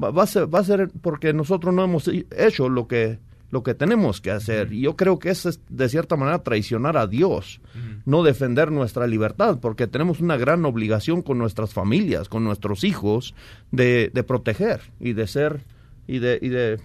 va, 0.00 0.22
a 0.22 0.26
ser, 0.26 0.52
va 0.52 0.60
a 0.60 0.64
ser 0.64 0.90
porque 1.00 1.32
nosotros 1.32 1.74
no 1.74 1.84
hemos 1.84 2.08
hecho 2.08 2.68
lo 2.68 2.86
que 2.88 3.18
lo 3.50 3.62
que 3.62 3.72
tenemos 3.72 4.20
que 4.20 4.30
hacer. 4.30 4.74
Y 4.74 4.82
yo 4.82 4.94
creo 4.94 5.18
que 5.18 5.30
es 5.30 5.60
de 5.70 5.88
cierta 5.88 6.16
manera 6.16 6.42
traicionar 6.42 6.98
a 6.98 7.06
Dios, 7.06 7.62
no 8.04 8.22
defender 8.22 8.70
nuestra 8.70 9.06
libertad, 9.06 9.58
porque 9.60 9.86
tenemos 9.86 10.20
una 10.20 10.36
gran 10.36 10.66
obligación 10.66 11.22
con 11.22 11.38
nuestras 11.38 11.72
familias, 11.72 12.28
con 12.28 12.44
nuestros 12.44 12.84
hijos, 12.84 13.34
de, 13.70 14.10
de 14.12 14.22
proteger 14.22 14.82
y 15.00 15.14
de 15.14 15.26
ser 15.26 15.64
y 16.06 16.18
de, 16.18 16.38
y 16.42 16.48
de 16.48 16.78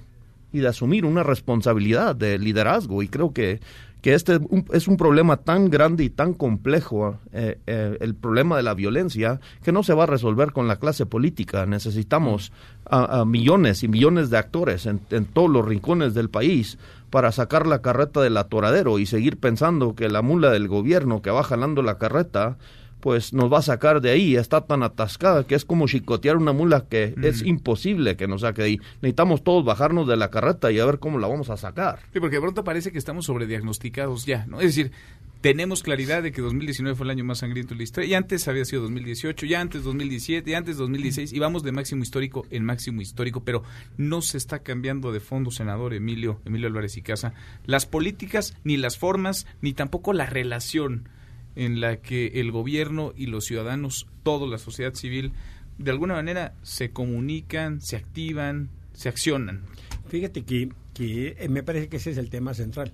y 0.53 0.59
de 0.59 0.67
asumir 0.67 1.03
una 1.03 1.23
responsabilidad 1.23 2.15
de 2.15 2.37
liderazgo. 2.37 3.01
Y 3.03 3.07
creo 3.09 3.33
que 3.33 3.59
que 4.03 4.13
este 4.13 4.37
es 4.73 4.89
un 4.89 4.97
problema 4.97 5.37
tan 5.37 5.69
grande 5.69 6.03
y 6.03 6.09
tan 6.09 6.33
complejo, 6.33 7.19
eh, 7.31 7.59
eh, 7.65 7.97
el 8.01 8.15
problema 8.15 8.57
de 8.57 8.63
la 8.63 8.73
violencia, 8.73 9.39
que 9.63 9.71
no 9.71 9.81
se 9.81 9.93
va 9.93 10.03
a 10.03 10.07
resolver 10.07 10.51
con 10.51 10.67
la 10.67 10.75
clase 10.75 11.05
política. 11.05 11.65
Necesitamos 11.65 12.51
a, 12.85 13.23
millones 13.23 13.81
y 13.81 13.87
millones 13.87 14.29
de 14.29 14.37
actores 14.37 14.87
en, 14.87 14.99
en, 15.09 15.23
todos 15.23 15.49
los 15.49 15.65
rincones 15.65 16.13
del 16.13 16.29
país 16.29 16.77
para 17.11 17.31
sacar 17.31 17.65
la 17.65 17.81
carreta 17.81 18.19
del 18.19 18.35
atoradero 18.35 18.99
y 18.99 19.05
seguir 19.05 19.39
pensando 19.39 19.95
que 19.95 20.09
la 20.09 20.21
mula 20.21 20.49
del 20.49 20.67
gobierno 20.67 21.21
que 21.21 21.31
va 21.31 21.41
jalando 21.41 21.81
la 21.81 21.97
carreta 21.97 22.57
pues 23.03 23.33
nos 23.33 23.51
va 23.51 23.57
a 23.57 23.61
sacar 23.61 23.99
de 23.99 24.11
ahí, 24.11 24.37
está 24.37 24.61
tan 24.61 24.81
atascada 24.81 25.45
que 25.45 25.55
es 25.55 25.65
como 25.65 25.87
chicotear 25.87 26.37
una 26.37 26.53
mula 26.53 26.85
que 26.87 27.13
es 27.21 27.41
imposible 27.41 28.15
que 28.15 28.29
nos 28.29 28.41
saque 28.41 28.61
de 28.61 28.67
ahí. 28.69 28.81
Necesitamos 29.01 29.43
todos 29.43 29.65
bajarnos 29.65 30.07
de 30.07 30.15
la 30.15 30.31
carreta 30.31 30.71
y 30.71 30.79
a 30.79 30.85
ver 30.85 30.99
cómo 30.99 31.19
la 31.19 31.27
vamos 31.27 31.49
a 31.49 31.57
sacar. 31.57 31.99
Sí, 32.13 32.21
porque 32.21 32.37
de 32.37 32.41
pronto 32.41 32.63
parece 32.63 32.93
que 32.93 32.97
estamos 32.97 33.25
sobrediagnosticados 33.25 34.25
ya, 34.25 34.45
¿no? 34.45 34.61
Es 34.61 34.67
decir, 34.67 34.93
tenemos 35.41 35.83
claridad 35.83 36.23
de 36.23 36.31
que 36.31 36.41
2019 36.41 36.95
fue 36.95 37.03
el 37.03 37.09
año 37.09 37.25
más 37.25 37.39
sangriento 37.39 37.73
de 37.73 37.79
la 37.79 37.83
historia, 37.83 38.09
y 38.09 38.13
antes 38.13 38.47
había 38.47 38.63
sido 38.63 38.83
2018, 38.83 39.47
ya 39.47 39.59
antes 39.59 39.83
2017, 39.83 40.49
y 40.49 40.53
antes 40.53 40.77
2016, 40.77 41.33
y 41.33 41.39
vamos 41.39 41.63
de 41.63 41.73
máximo 41.73 42.03
histórico 42.03 42.45
en 42.51 42.63
máximo 42.63 43.01
histórico, 43.01 43.43
pero 43.43 43.63
no 43.97 44.21
se 44.21 44.37
está 44.37 44.59
cambiando 44.59 45.11
de 45.11 45.19
fondo, 45.19 45.51
senador 45.51 45.93
Emilio, 45.93 46.39
Emilio 46.45 46.69
Álvarez 46.69 46.95
y 46.95 47.01
Casa, 47.01 47.33
las 47.65 47.85
políticas, 47.85 48.55
ni 48.63 48.77
las 48.77 48.97
formas, 48.97 49.45
ni 49.59 49.73
tampoco 49.73 50.13
la 50.13 50.25
relación 50.25 51.09
en 51.55 51.79
la 51.79 51.97
que 51.97 52.27
el 52.39 52.51
gobierno 52.51 53.13
y 53.15 53.27
los 53.27 53.45
ciudadanos, 53.45 54.07
toda 54.23 54.47
la 54.47 54.57
sociedad 54.57 54.93
civil, 54.93 55.33
de 55.77 55.91
alguna 55.91 56.15
manera 56.15 56.53
se 56.61 56.91
comunican, 56.91 57.81
se 57.81 57.95
activan, 57.95 58.69
se 58.93 59.09
accionan. 59.09 59.63
Fíjate 60.07 60.43
que, 60.43 60.69
que 60.93 61.35
eh, 61.37 61.49
me 61.49 61.63
parece 61.63 61.89
que 61.89 61.97
ese 61.97 62.11
es 62.11 62.17
el 62.17 62.29
tema 62.29 62.53
central. 62.53 62.93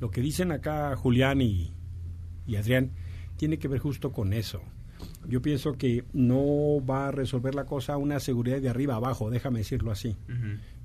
Lo 0.00 0.10
que 0.10 0.20
dicen 0.20 0.52
acá 0.52 0.96
Julián 0.96 1.40
y, 1.40 1.72
y 2.46 2.56
Adrián 2.56 2.90
tiene 3.36 3.58
que 3.58 3.68
ver 3.68 3.80
justo 3.80 4.12
con 4.12 4.32
eso. 4.32 4.62
Yo 5.28 5.42
pienso 5.42 5.72
que 5.74 6.04
no 6.12 6.84
va 6.84 7.08
a 7.08 7.10
resolver 7.10 7.54
la 7.54 7.64
cosa 7.64 7.96
una 7.96 8.20
seguridad 8.20 8.60
de 8.60 8.68
arriba 8.68 8.96
abajo, 8.96 9.30
déjame 9.30 9.60
decirlo 9.60 9.90
así. 9.90 10.16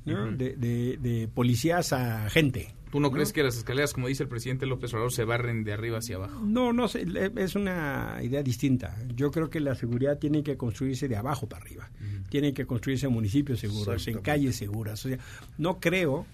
de, 0.06 0.56
de, 0.56 0.98
de, 0.98 1.28
policías 1.28 1.94
a 1.94 2.30
gente. 2.30 2.74
¿Tú 2.92 3.00
no, 3.02 3.12
crees 3.12 3.34
que 3.34 3.44
las 3.44 3.58
escaleras, 3.58 3.94
como 3.94 4.08
dice 4.08 4.24
el 4.24 4.30
presidente 4.30 4.66
López 4.66 4.94
Obrador, 4.94 5.12
se 5.12 5.26
barren 5.26 5.64
de 5.64 5.74
arriba 5.74 5.98
hacia 5.98 6.16
abajo? 6.16 6.40
No, 6.44 6.72
no, 6.72 6.86
es 6.86 7.56
una 7.56 8.18
idea 8.22 8.42
distinta. 8.44 8.98
Yo 9.14 9.30
creo 9.32 9.50
que 9.50 9.60
la 9.60 9.76
seguridad 9.76 10.18
tiene 10.18 10.42
que 10.42 10.56
construirse 10.56 11.08
de 11.08 11.18
abajo 11.18 11.48
para 11.48 11.64
arriba. 11.64 11.90
Tiene 12.30 12.54
que 12.54 12.66
construirse 12.66 13.08
en 13.08 13.14
municipios 13.14 13.60
seguros, 13.60 14.08
en 14.08 14.20
calles 14.20 14.56
seguras. 14.56 15.06
O 15.06 15.10
sea, 15.10 15.18
no 15.58 15.80
creo 15.80 16.26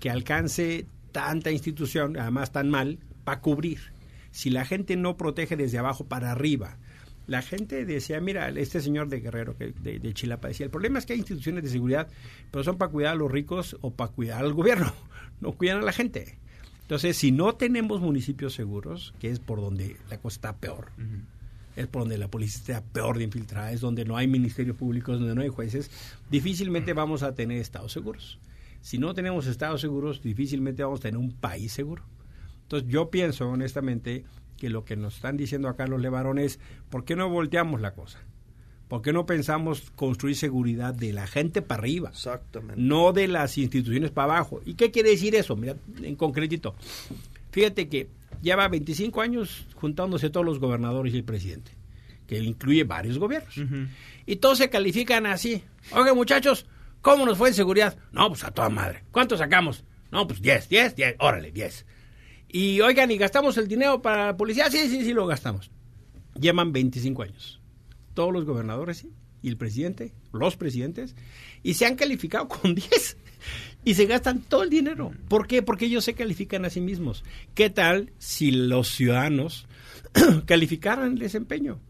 que 0.00 0.10
alcance 0.10 0.86
tanta 1.12 1.50
institución, 1.50 2.18
además 2.18 2.52
tan 2.52 2.68
mal, 2.68 2.98
para 3.24 3.40
cubrir. 3.40 3.78
Si 4.30 4.50
la 4.50 4.64
gente 4.64 4.96
no 4.96 5.16
protege 5.16 5.56
desde 5.56 5.78
abajo 5.78 6.04
para 6.04 6.30
arriba, 6.30 6.76
la 7.26 7.40
gente 7.40 7.84
decía, 7.84 8.20
mira, 8.20 8.48
este 8.48 8.80
señor 8.80 9.08
de 9.08 9.20
Guerrero, 9.20 9.56
que 9.56 9.72
de, 9.72 9.98
de, 9.98 10.14
Chilapa, 10.14 10.48
decía, 10.48 10.64
el 10.64 10.70
problema 10.70 10.98
es 10.98 11.06
que 11.06 11.12
hay 11.12 11.20
instituciones 11.20 11.62
de 11.62 11.70
seguridad, 11.70 12.08
pero 12.50 12.64
son 12.64 12.76
para 12.78 12.90
cuidar 12.90 13.12
a 13.12 13.16
los 13.16 13.30
ricos 13.30 13.76
o 13.80 13.92
para 13.92 14.10
cuidar 14.10 14.44
al 14.44 14.52
gobierno 14.52 14.92
no 15.42 15.52
cuidan 15.52 15.78
a 15.78 15.82
la 15.82 15.92
gente. 15.92 16.38
Entonces, 16.82 17.16
si 17.16 17.32
no 17.32 17.54
tenemos 17.54 18.00
municipios 18.00 18.54
seguros, 18.54 19.12
que 19.20 19.30
es 19.30 19.38
por 19.38 19.60
donde 19.60 19.96
la 20.08 20.18
cosa 20.18 20.36
está 20.36 20.56
peor, 20.56 20.92
es 21.76 21.86
por 21.86 22.02
donde 22.02 22.18
la 22.18 22.28
policía 22.28 22.78
está 22.78 22.80
peor 22.92 23.18
de 23.18 23.24
infiltrada, 23.24 23.72
es 23.72 23.80
donde 23.80 24.04
no 24.04 24.16
hay 24.16 24.26
ministerios 24.26 24.76
públicos, 24.76 25.18
donde 25.18 25.34
no 25.34 25.42
hay 25.42 25.48
jueces, 25.48 25.90
difícilmente 26.30 26.92
vamos 26.92 27.22
a 27.22 27.34
tener 27.34 27.58
estados 27.58 27.92
seguros. 27.92 28.38
Si 28.80 28.98
no 28.98 29.14
tenemos 29.14 29.46
estados 29.46 29.80
seguros, 29.80 30.22
difícilmente 30.22 30.82
vamos 30.82 31.00
a 31.00 31.02
tener 31.02 31.18
un 31.18 31.32
país 31.32 31.72
seguro. 31.72 32.04
Entonces, 32.62 32.88
yo 32.88 33.10
pienso 33.10 33.48
honestamente 33.48 34.24
que 34.56 34.70
lo 34.70 34.84
que 34.84 34.96
nos 34.96 35.16
están 35.16 35.36
diciendo 35.36 35.68
acá 35.68 35.86
los 35.86 36.00
levarones, 36.00 36.60
¿por 36.90 37.04
qué 37.04 37.16
no 37.16 37.28
volteamos 37.28 37.80
la 37.80 37.94
cosa? 37.94 38.20
¿Por 38.92 39.00
qué 39.00 39.14
no 39.14 39.24
pensamos 39.24 39.90
construir 39.96 40.36
seguridad 40.36 40.92
de 40.92 41.14
la 41.14 41.26
gente 41.26 41.62
para 41.62 41.80
arriba? 41.80 42.10
Exactamente. 42.10 42.74
No 42.76 43.14
de 43.14 43.26
las 43.26 43.56
instituciones 43.56 44.10
para 44.10 44.34
abajo. 44.34 44.60
¿Y 44.66 44.74
qué 44.74 44.90
quiere 44.90 45.08
decir 45.08 45.34
eso? 45.34 45.56
Mira, 45.56 45.76
en 46.02 46.14
concretito. 46.14 46.74
Fíjate 47.52 47.88
que 47.88 48.10
lleva 48.42 48.68
25 48.68 49.22
años 49.22 49.66
juntándose 49.76 50.28
todos 50.28 50.44
los 50.44 50.58
gobernadores 50.58 51.14
y 51.14 51.16
el 51.16 51.24
presidente, 51.24 51.72
que 52.26 52.38
incluye 52.40 52.84
varios 52.84 53.18
gobiernos. 53.18 53.54
Y 54.26 54.36
todos 54.36 54.58
se 54.58 54.68
califican 54.68 55.24
así. 55.24 55.64
Oye, 55.92 56.12
muchachos, 56.12 56.66
¿cómo 57.00 57.24
nos 57.24 57.38
fue 57.38 57.48
en 57.48 57.54
seguridad? 57.54 57.96
No, 58.12 58.28
pues 58.28 58.44
a 58.44 58.50
toda 58.50 58.68
madre. 58.68 59.04
¿Cuánto 59.10 59.38
sacamos? 59.38 59.84
No, 60.10 60.26
pues 60.26 60.42
10, 60.42 60.68
10, 60.68 60.96
10, 60.96 61.16
órale, 61.18 61.50
10. 61.50 61.86
Y 62.48 62.82
oigan, 62.82 63.10
¿y 63.10 63.16
gastamos 63.16 63.56
el 63.56 63.68
dinero 63.68 64.02
para 64.02 64.26
la 64.26 64.36
policía? 64.36 64.70
Sí, 64.70 64.86
sí, 64.90 65.02
sí, 65.02 65.14
lo 65.14 65.26
gastamos. 65.26 65.70
Llevan 66.38 66.74
25 66.74 67.22
años 67.22 67.61
todos 68.14 68.32
los 68.32 68.44
gobernadores, 68.44 69.06
y 69.42 69.48
el 69.48 69.56
presidente, 69.56 70.12
los 70.32 70.56
presidentes, 70.56 71.16
y 71.62 71.74
se 71.74 71.86
han 71.86 71.96
calificado 71.96 72.48
con 72.48 72.74
10 72.74 73.16
y 73.84 73.94
se 73.94 74.06
gastan 74.06 74.40
todo 74.42 74.62
el 74.62 74.70
dinero. 74.70 75.12
¿Por 75.28 75.46
qué? 75.46 75.62
Porque 75.62 75.86
ellos 75.86 76.04
se 76.04 76.14
califican 76.14 76.64
a 76.64 76.70
sí 76.70 76.80
mismos. 76.80 77.24
¿Qué 77.54 77.70
tal 77.70 78.12
si 78.18 78.52
los 78.52 78.88
ciudadanos 78.88 79.66
calificaran 80.46 81.12
el 81.12 81.18
desempeño? 81.18 81.80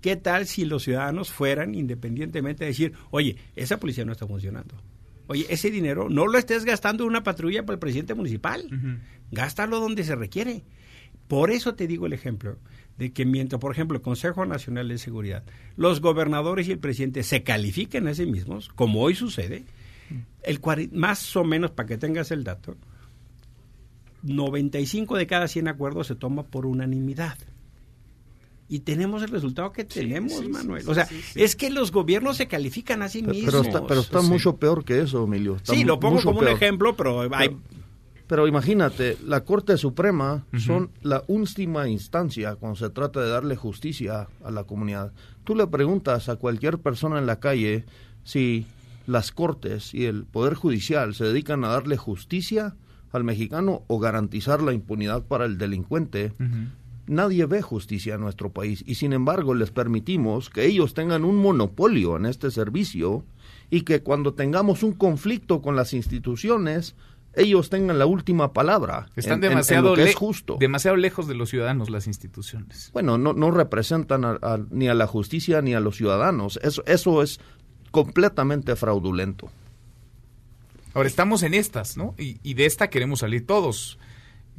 ¿Qué 0.00 0.16
tal 0.16 0.46
si 0.46 0.64
los 0.64 0.82
ciudadanos 0.82 1.30
fueran 1.30 1.74
independientemente 1.74 2.64
de 2.64 2.70
decir, 2.70 2.92
oye, 3.10 3.36
esa 3.56 3.78
policía 3.78 4.04
no 4.04 4.12
está 4.12 4.26
funcionando? 4.26 4.74
Oye, 5.28 5.46
ese 5.48 5.70
dinero 5.70 6.10
no 6.10 6.26
lo 6.26 6.36
estés 6.36 6.64
gastando 6.64 7.04
en 7.04 7.10
una 7.10 7.22
patrulla 7.22 7.64
para 7.64 7.74
el 7.74 7.80
presidente 7.80 8.12
municipal. 8.12 8.68
Gástalo 9.30 9.80
donde 9.80 10.04
se 10.04 10.14
requiere. 10.14 10.64
Por 11.28 11.50
eso 11.50 11.74
te 11.74 11.86
digo 11.86 12.06
el 12.06 12.12
ejemplo 12.12 12.58
de 12.98 13.12
que 13.12 13.24
mientras, 13.24 13.60
por 13.60 13.72
ejemplo, 13.72 13.96
el 13.96 14.02
Consejo 14.02 14.44
Nacional 14.46 14.88
de 14.88 14.98
Seguridad, 14.98 15.42
los 15.76 16.00
gobernadores 16.00 16.68
y 16.68 16.72
el 16.72 16.78
presidente 16.78 17.22
se 17.22 17.42
califiquen 17.42 18.06
a 18.08 18.14
sí 18.14 18.26
mismos, 18.26 18.68
como 18.74 19.00
hoy 19.00 19.14
sucede, 19.14 19.64
el 20.42 20.60
más 20.92 21.34
o 21.36 21.44
menos, 21.44 21.70
para 21.70 21.88
que 21.88 21.98
tengas 21.98 22.30
el 22.30 22.44
dato, 22.44 22.76
95 24.22 25.16
de 25.16 25.26
cada 25.26 25.48
100 25.48 25.68
acuerdos 25.68 26.06
se 26.06 26.14
toma 26.14 26.44
por 26.44 26.66
unanimidad. 26.66 27.38
Y 28.66 28.80
tenemos 28.80 29.22
el 29.22 29.28
resultado 29.28 29.72
que 29.72 29.84
tenemos, 29.84 30.48
Manuel. 30.48 30.88
o 30.88 30.94
sea, 30.94 31.06
es 31.34 31.54
que 31.54 31.68
los 31.68 31.92
gobiernos 31.92 32.38
se 32.38 32.48
califican 32.48 33.02
a 33.02 33.08
sí 33.10 33.22
mismos. 33.22 33.44
Pero 33.44 33.62
está, 33.62 33.86
pero 33.86 34.00
está 34.00 34.22
mucho 34.22 34.56
peor 34.56 34.84
que 34.84 35.00
eso, 35.00 35.24
Emilio. 35.24 35.58
sí, 35.62 35.84
lo 35.84 36.00
pongo 36.00 36.22
como 36.22 36.40
un 36.40 36.48
ejemplo, 36.48 36.96
pero 36.96 37.20
hay, 37.34 37.50
pero 37.50 37.60
imagínate, 38.46 39.18
la 39.24 39.44
Corte 39.44 39.76
Suprema 39.76 40.46
son 40.56 40.90
la 41.02 41.22
última 41.26 41.88
instancia 41.88 42.56
cuando 42.56 42.76
se 42.76 42.90
trata 42.90 43.20
de 43.20 43.28
darle 43.28 43.56
justicia 43.56 44.28
a 44.42 44.50
la 44.50 44.64
comunidad. 44.64 45.12
Tú 45.44 45.54
le 45.54 45.66
preguntas 45.66 46.28
a 46.28 46.36
cualquier 46.36 46.78
persona 46.78 47.18
en 47.18 47.26
la 47.26 47.38
calle 47.38 47.84
si 48.24 48.66
las 49.06 49.30
Cortes 49.30 49.92
y 49.92 50.06
el 50.06 50.24
Poder 50.24 50.54
Judicial 50.54 51.14
se 51.14 51.24
dedican 51.24 51.64
a 51.64 51.68
darle 51.68 51.96
justicia 51.96 52.76
al 53.12 53.24
mexicano 53.24 53.82
o 53.86 53.98
garantizar 53.98 54.62
la 54.62 54.72
impunidad 54.72 55.22
para 55.24 55.44
el 55.44 55.58
delincuente. 55.58 56.32
Nadie 57.06 57.44
ve 57.44 57.60
justicia 57.60 58.14
en 58.14 58.22
nuestro 58.22 58.50
país 58.52 58.82
y 58.86 58.94
sin 58.94 59.12
embargo 59.12 59.54
les 59.54 59.70
permitimos 59.70 60.48
que 60.48 60.64
ellos 60.64 60.94
tengan 60.94 61.24
un 61.24 61.36
monopolio 61.36 62.16
en 62.16 62.24
este 62.24 62.50
servicio 62.50 63.24
y 63.70 63.82
que 63.82 64.02
cuando 64.02 64.32
tengamos 64.32 64.82
un 64.82 64.94
conflicto 64.94 65.60
con 65.60 65.76
las 65.76 65.92
instituciones 65.92 66.96
ellos 67.36 67.70
tengan 67.70 67.98
la 67.98 68.06
última 68.06 68.52
palabra. 68.52 69.08
Están 69.16 69.40
demasiado, 69.40 69.94
justo. 70.14 70.56
demasiado 70.58 70.96
lejos 70.96 71.26
de 71.26 71.34
los 71.34 71.50
ciudadanos 71.50 71.90
las 71.90 72.06
instituciones. 72.06 72.90
Bueno, 72.92 73.18
no, 73.18 73.32
no 73.32 73.50
representan 73.50 74.38
ni 74.70 74.88
a 74.88 74.94
la 74.94 75.06
justicia 75.06 75.62
ni 75.62 75.74
a 75.74 75.80
los 75.80 75.96
ciudadanos. 75.96 76.58
Eso, 76.62 76.82
eso 76.86 77.22
es 77.22 77.40
completamente 77.90 78.76
fraudulento. 78.76 79.50
Ahora 80.94 81.08
estamos 81.08 81.42
en 81.42 81.54
estas, 81.54 81.96
¿no? 81.96 82.14
Y, 82.18 82.38
y 82.42 82.54
de 82.54 82.66
esta 82.66 82.88
queremos 82.88 83.20
salir 83.20 83.46
todos. 83.46 83.98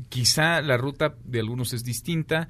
Quizá 0.09 0.61
la 0.61 0.77
ruta 0.77 1.15
de 1.23 1.39
algunos 1.39 1.71
es 1.73 1.85
distinta, 1.85 2.49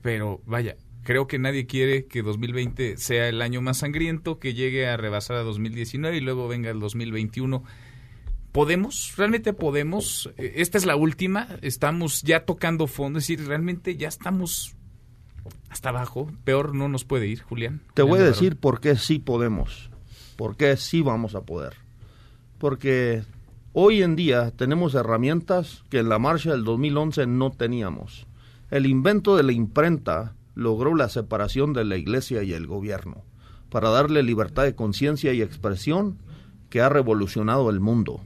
pero 0.00 0.40
vaya, 0.46 0.76
creo 1.02 1.26
que 1.26 1.38
nadie 1.38 1.66
quiere 1.66 2.06
que 2.06 2.22
2020 2.22 2.96
sea 2.96 3.28
el 3.28 3.42
año 3.42 3.60
más 3.60 3.78
sangriento, 3.78 4.38
que 4.38 4.54
llegue 4.54 4.88
a 4.88 4.96
rebasar 4.96 5.36
a 5.36 5.42
2019 5.42 6.16
y 6.16 6.20
luego 6.20 6.48
venga 6.48 6.70
el 6.70 6.80
2021 6.80 7.64
podemos, 8.52 9.14
realmente 9.16 9.52
podemos, 9.52 10.30
eh, 10.36 10.54
esta 10.56 10.78
es 10.78 10.86
la 10.86 10.96
última, 10.96 11.48
estamos 11.62 12.22
ya 12.22 12.44
tocando 12.44 12.86
fondo, 12.86 13.18
es 13.18 13.26
decir, 13.26 13.46
realmente 13.46 13.96
ya 13.96 14.08
estamos 14.08 14.74
hasta 15.70 15.90
abajo, 15.90 16.30
peor 16.44 16.74
no 16.74 16.88
nos 16.88 17.04
puede 17.04 17.26
ir, 17.26 17.42
Julián. 17.42 17.80
Te 17.94 18.02
voy 18.02 18.20
a 18.20 18.24
decir 18.24 18.56
por 18.56 18.80
qué 18.80 18.96
sí 18.96 19.18
podemos, 19.18 19.90
por 20.36 20.56
qué 20.56 20.76
sí 20.76 21.02
vamos 21.02 21.34
a 21.34 21.42
poder. 21.42 21.74
Porque 22.58 23.22
hoy 23.72 24.02
en 24.02 24.16
día 24.16 24.50
tenemos 24.50 24.94
herramientas 24.94 25.84
que 25.90 25.98
en 25.98 26.08
la 26.08 26.18
marcha 26.18 26.50
del 26.50 26.64
2011 26.64 27.26
no 27.26 27.50
teníamos. 27.50 28.26
El 28.70 28.86
invento 28.86 29.36
de 29.36 29.42
la 29.42 29.52
imprenta 29.52 30.34
logró 30.54 30.94
la 30.94 31.08
separación 31.08 31.72
de 31.72 31.84
la 31.84 31.96
iglesia 31.96 32.42
y 32.42 32.52
el 32.52 32.66
gobierno 32.66 33.24
para 33.70 33.90
darle 33.90 34.22
libertad 34.22 34.64
de 34.64 34.74
conciencia 34.74 35.32
y 35.32 35.42
expresión 35.42 36.18
que 36.70 36.80
ha 36.80 36.88
revolucionado 36.88 37.70
el 37.70 37.80
mundo. 37.80 38.20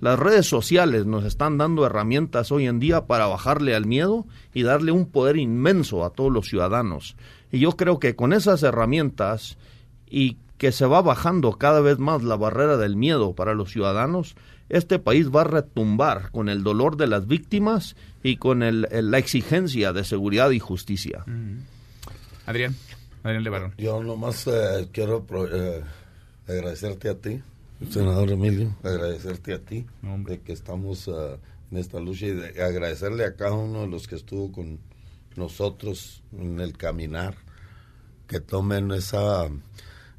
Las 0.00 0.18
redes 0.18 0.46
sociales 0.46 1.04
nos 1.04 1.24
están 1.24 1.58
dando 1.58 1.84
herramientas 1.84 2.50
hoy 2.50 2.66
en 2.66 2.80
día 2.80 3.06
para 3.06 3.26
bajarle 3.26 3.74
al 3.74 3.84
miedo 3.84 4.26
y 4.54 4.62
darle 4.62 4.92
un 4.92 5.06
poder 5.06 5.36
inmenso 5.36 6.04
a 6.04 6.10
todos 6.10 6.32
los 6.32 6.48
ciudadanos. 6.48 7.16
Y 7.52 7.58
yo 7.58 7.72
creo 7.72 7.98
que 7.98 8.16
con 8.16 8.32
esas 8.32 8.62
herramientas 8.62 9.58
y 10.08 10.38
que 10.56 10.72
se 10.72 10.86
va 10.86 11.02
bajando 11.02 11.52
cada 11.52 11.80
vez 11.80 11.98
más 11.98 12.22
la 12.22 12.36
barrera 12.36 12.78
del 12.78 12.96
miedo 12.96 13.34
para 13.34 13.54
los 13.54 13.72
ciudadanos, 13.72 14.36
este 14.70 14.98
país 14.98 15.30
va 15.30 15.42
a 15.42 15.44
retumbar 15.44 16.30
con 16.30 16.48
el 16.48 16.62
dolor 16.62 16.96
de 16.96 17.06
las 17.06 17.26
víctimas 17.26 17.94
y 18.22 18.36
con 18.36 18.60
la 18.60 19.18
exigencia 19.18 19.92
de 19.92 20.04
seguridad 20.04 20.50
y 20.50 20.60
justicia. 20.60 21.24
Adrián, 22.46 22.74
Adrián 23.22 23.44
Levarón. 23.44 23.74
Yo 23.76 24.02
nomás 24.02 24.46
eh, 24.46 24.88
quiero 24.92 25.26
eh, 25.52 25.82
agradecerte 26.46 27.10
a 27.10 27.14
ti 27.16 27.42
Senador 27.88 28.30
Emilio, 28.30 28.76
agradecerte 28.82 29.54
a 29.54 29.58
ti 29.58 29.86
de 30.26 30.40
que 30.40 30.52
estamos 30.52 31.08
ah, 31.08 31.38
en 31.70 31.78
esta 31.78 31.98
lucha 31.98 32.26
y 32.26 32.32
de 32.32 32.62
agradecerle 32.62 33.24
a 33.24 33.34
cada 33.34 33.54
uno 33.54 33.80
de 33.80 33.86
los 33.88 34.06
que 34.06 34.16
estuvo 34.16 34.52
con 34.52 34.78
nosotros 35.34 36.22
en 36.32 36.60
el 36.60 36.76
caminar, 36.76 37.36
que 38.26 38.38
tomen 38.38 38.90
esa, 38.92 39.48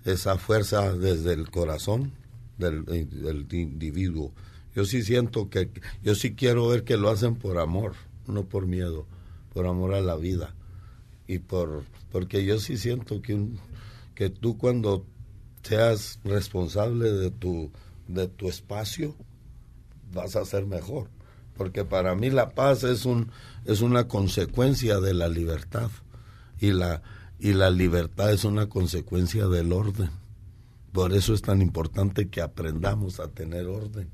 esa 0.06 0.38
fuerza 0.38 0.94
desde 0.96 1.34
el 1.34 1.50
corazón 1.52 2.12
del, 2.58 2.84
del 2.86 3.48
individuo. 3.52 4.32
Yo 4.76 4.86
sí 4.86 5.04
siento 5.04 5.50
que, 5.50 5.70
yo 6.04 6.16
sí 6.16 6.34
quiero 6.34 6.68
ver 6.68 6.84
que 6.84 6.98
lo 6.98 7.10
hacen 7.10 7.36
por 7.36 7.60
amor, 7.60 7.94
no 8.28 8.44
por 8.44 8.66
miedo, 8.66 9.06
por 9.54 9.68
amor 9.68 9.94
a 9.94 10.02
la 10.02 10.16
vida. 10.16 10.56
Y 11.28 11.40
por, 11.40 11.84
porque 12.12 12.44
yo 12.44 12.60
sí 12.60 12.78
siento 12.78 13.22
que, 13.22 13.36
un, 13.36 13.60
que 14.16 14.30
tú 14.30 14.58
cuando 14.58 15.06
seas 15.64 16.20
responsable 16.24 17.12
de 17.12 17.32
tu, 17.32 17.72
de 18.08 18.28
tu 18.28 18.50
espacio, 18.50 19.16
vas 20.14 20.36
a 20.36 20.46
ser 20.46 20.66
mejor. 20.66 21.10
Porque 21.56 21.86
para 21.86 22.16
mí 22.16 22.30
la 22.30 22.50
paz 22.50 22.84
es, 22.84 23.06
un, 23.06 23.32
es 23.66 23.82
una 23.82 24.08
consecuencia 24.08 25.00
de 25.00 25.14
la 25.14 25.30
libertad 25.30 25.92
y 26.60 26.72
la, 26.72 27.02
y 27.40 27.54
la 27.54 27.70
libertad 27.70 28.32
es 28.32 28.46
una 28.46 28.70
consecuencia 28.70 29.48
del 29.48 29.74
orden. 29.74 30.10
Por 30.92 31.14
eso 31.14 31.34
es 31.34 31.42
tan 31.42 31.62
importante 31.62 32.30
que 32.30 32.42
aprendamos 32.42 33.20
a 33.20 33.28
tener 33.30 33.68
orden. 33.68 34.10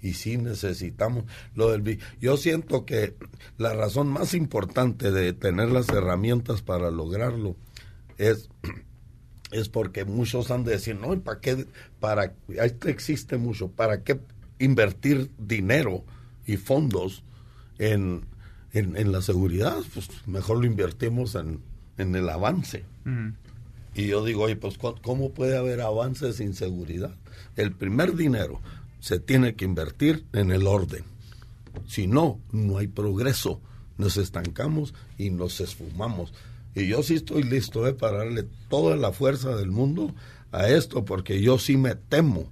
Y 0.00 0.12
sí 0.12 0.36
necesitamos 0.36 1.24
lo 1.54 1.70
del... 1.70 1.98
Yo 2.20 2.36
siento 2.36 2.84
que 2.84 3.16
la 3.56 3.72
razón 3.72 4.08
más 4.08 4.34
importante 4.34 5.10
de 5.10 5.32
tener 5.32 5.70
las 5.70 5.88
herramientas 5.88 6.62
para 6.62 6.90
lograrlo 6.90 7.56
es 8.18 8.50
es 9.54 9.68
porque 9.68 10.04
muchos 10.04 10.50
han 10.50 10.64
de 10.64 10.72
decir, 10.72 10.96
no, 10.96 11.18
¿para 11.20 11.40
qué? 11.40 11.66
Para, 12.00 12.34
existe 12.86 13.36
mucho, 13.36 13.68
¿para 13.68 14.02
qué 14.02 14.18
invertir 14.58 15.30
dinero 15.38 16.04
y 16.44 16.56
fondos 16.56 17.22
en, 17.78 18.24
en, 18.72 19.12
la 19.12 19.22
seguridad? 19.22 19.78
Pues 19.94 20.08
mejor 20.26 20.58
lo 20.58 20.66
invertimos 20.66 21.36
en, 21.36 21.60
en 21.98 22.16
el 22.16 22.28
avance. 22.28 22.84
Y 23.94 24.08
yo 24.08 24.24
digo, 24.24 24.42
oye, 24.42 24.56
pues 24.56 24.76
¿cómo 24.76 25.30
puede 25.30 25.56
haber 25.56 25.82
avance 25.82 26.32
sin 26.32 26.54
seguridad? 26.54 27.14
El 27.54 27.70
primer 27.72 28.16
dinero 28.16 28.60
se 28.98 29.20
tiene 29.20 29.54
que 29.54 29.64
invertir 29.64 30.24
en 30.32 30.50
el 30.50 30.66
orden. 30.66 31.04
Si 31.86 32.08
no, 32.08 32.40
no 32.50 32.78
hay 32.78 32.88
progreso. 32.88 33.60
Nos 33.98 34.16
estancamos 34.16 34.94
y 35.16 35.30
nos 35.30 35.60
esfumamos. 35.60 36.32
Y 36.74 36.88
yo 36.88 37.02
sí 37.02 37.14
estoy 37.14 37.42
listo 37.42 37.86
eh, 37.86 37.94
para 37.94 38.18
darle 38.18 38.44
toda 38.68 38.96
la 38.96 39.12
fuerza 39.12 39.56
del 39.56 39.70
mundo 39.70 40.14
a 40.52 40.68
esto, 40.68 41.04
porque 41.04 41.40
yo 41.40 41.58
sí 41.58 41.76
me 41.76 41.94
temo 41.94 42.48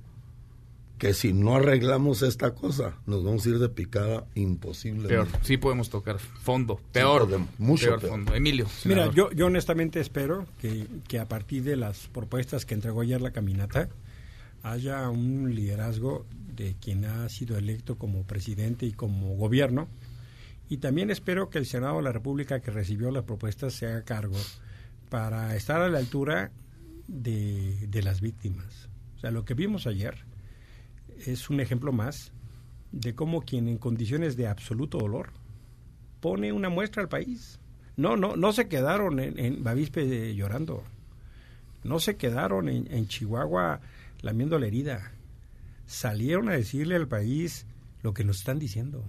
que 0.99 1.15
si 1.15 1.32
no 1.32 1.57
arreglamos 1.57 2.23
esta 2.23 2.55
cosa, 2.55 2.94
nos 3.07 3.24
vamos 3.24 3.44
a 3.44 3.49
ir 3.49 3.59
de 3.59 3.69
picada 3.69 4.24
imposible. 4.36 5.09
Peor, 5.09 5.27
sí 5.43 5.57
podemos 5.57 5.90
tocar 5.90 6.20
fondo, 6.20 6.81
peor, 6.93 7.28
mucho 7.59 7.86
peor, 7.86 8.01
fondo. 8.03 8.35
Emilio. 8.36 8.69
Mira, 8.85 9.11
yo, 9.11 9.32
yo 9.32 9.47
honestamente 9.47 9.99
espero 9.99 10.47
que, 10.61 10.86
que 11.09 11.19
a 11.19 11.27
partir 11.27 11.65
de 11.65 11.74
las 11.74 12.07
propuestas 12.07 12.65
que 12.65 12.74
entregó 12.74 13.01
ayer 13.01 13.20
la 13.20 13.32
caminata, 13.32 13.89
haya 14.62 15.11
un 15.11 15.53
liderazgo 15.53 16.24
de 16.55 16.77
quien 16.81 17.05
ha 17.05 17.28
sido 17.28 17.59
electo 17.59 17.97
como 17.97 18.23
presidente 18.23 18.86
y 18.86 18.93
como 18.93 19.35
gobierno, 19.35 19.89
y 20.69 20.79
también 20.79 21.11
espero 21.11 21.51
que 21.51 21.59
el 21.59 21.67
Senado 21.67 21.97
de 21.97 22.03
la 22.03 22.13
República 22.13 22.61
que 22.61 22.71
recibió 22.71 23.11
las 23.11 23.25
propuestas 23.25 23.75
se 23.75 23.87
haga 23.87 24.05
cargo 24.05 24.39
para 25.11 25.55
estar 25.57 25.81
a 25.83 25.89
la 25.89 25.99
altura 25.99 26.51
de, 27.07 27.87
de 27.89 28.03
las 28.03 28.21
víctimas. 28.21 28.89
O 29.17 29.21
sea, 29.21 29.31
lo 29.31 29.45
que 29.45 29.55
vimos 29.55 29.87
ayer 29.87 30.25
es 31.27 31.51
un 31.51 31.61
ejemplo 31.61 31.93
más 31.93 32.33
de 32.91 33.15
cómo 33.15 33.43
quien 33.43 33.69
en 33.69 33.79
condiciones 33.79 34.37
de 34.37 34.49
absoluto 34.49 34.99
dolor 34.99 35.31
pone 36.21 36.53
una 36.53 36.69
muestra 36.69 37.03
al 37.03 37.09
país. 37.09 37.59
No, 37.97 38.17
no, 38.17 38.37
no 38.37 38.53
se 38.53 38.69
quedaron 38.69 39.21
en, 39.21 39.39
en 39.39 39.63
Bavispe 39.63 40.35
llorando. 40.35 40.83
no 41.85 41.99
se 42.01 42.17
quedaron 42.17 42.69
en, 42.69 42.91
en 42.91 43.07
Chihuahua 43.07 43.81
lamiendo 44.23 44.59
la 44.59 44.67
herida. 44.67 45.13
Salieron 45.87 46.49
a 46.49 46.53
decirle 46.53 46.97
al 46.97 47.09
país 47.09 47.67
lo 48.03 48.15
que 48.15 48.25
nos 48.25 48.39
están 48.39 48.59
diciendo. 48.59 49.05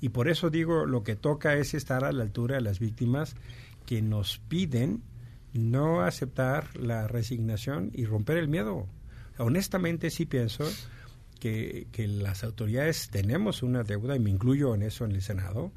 Y 0.00 0.10
por 0.10 0.28
eso 0.28 0.50
digo, 0.50 0.86
lo 0.86 1.02
que 1.02 1.16
toca 1.16 1.54
es 1.54 1.74
estar 1.74 2.04
a 2.04 2.12
la 2.12 2.22
altura 2.22 2.56
de 2.56 2.62
las 2.62 2.78
víctimas 2.78 3.36
que 3.86 4.02
nos 4.02 4.38
piden 4.48 5.02
no 5.52 6.02
aceptar 6.02 6.76
la 6.76 7.08
resignación 7.08 7.90
y 7.92 8.04
romper 8.04 8.36
el 8.36 8.48
miedo. 8.48 8.86
Honestamente 9.38 10.10
sí 10.10 10.26
pienso 10.26 10.64
que, 11.40 11.86
que 11.92 12.06
las 12.06 12.44
autoridades 12.44 13.08
tenemos 13.10 13.62
una 13.62 13.82
deuda, 13.82 14.14
y 14.16 14.20
me 14.20 14.30
incluyo 14.30 14.74
en 14.74 14.82
eso 14.82 15.04
en 15.04 15.12
el 15.12 15.22
Senado. 15.22 15.72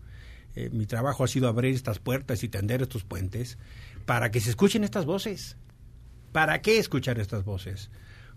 Eh, 0.55 0.69
mi 0.71 0.85
trabajo 0.85 1.23
ha 1.23 1.27
sido 1.27 1.47
abrir 1.47 1.73
estas 1.73 1.99
puertas 1.99 2.43
y 2.43 2.49
tender 2.49 2.81
estos 2.81 3.03
puentes 3.03 3.57
para 4.05 4.29
que 4.29 4.39
se 4.39 4.51
escuchen 4.51 4.83
estas 4.83 5.05
voces. 5.05 5.57
¿Para 6.31 6.61
qué 6.61 6.77
escuchar 6.77 7.19
estas 7.19 7.43
voces? 7.43 7.89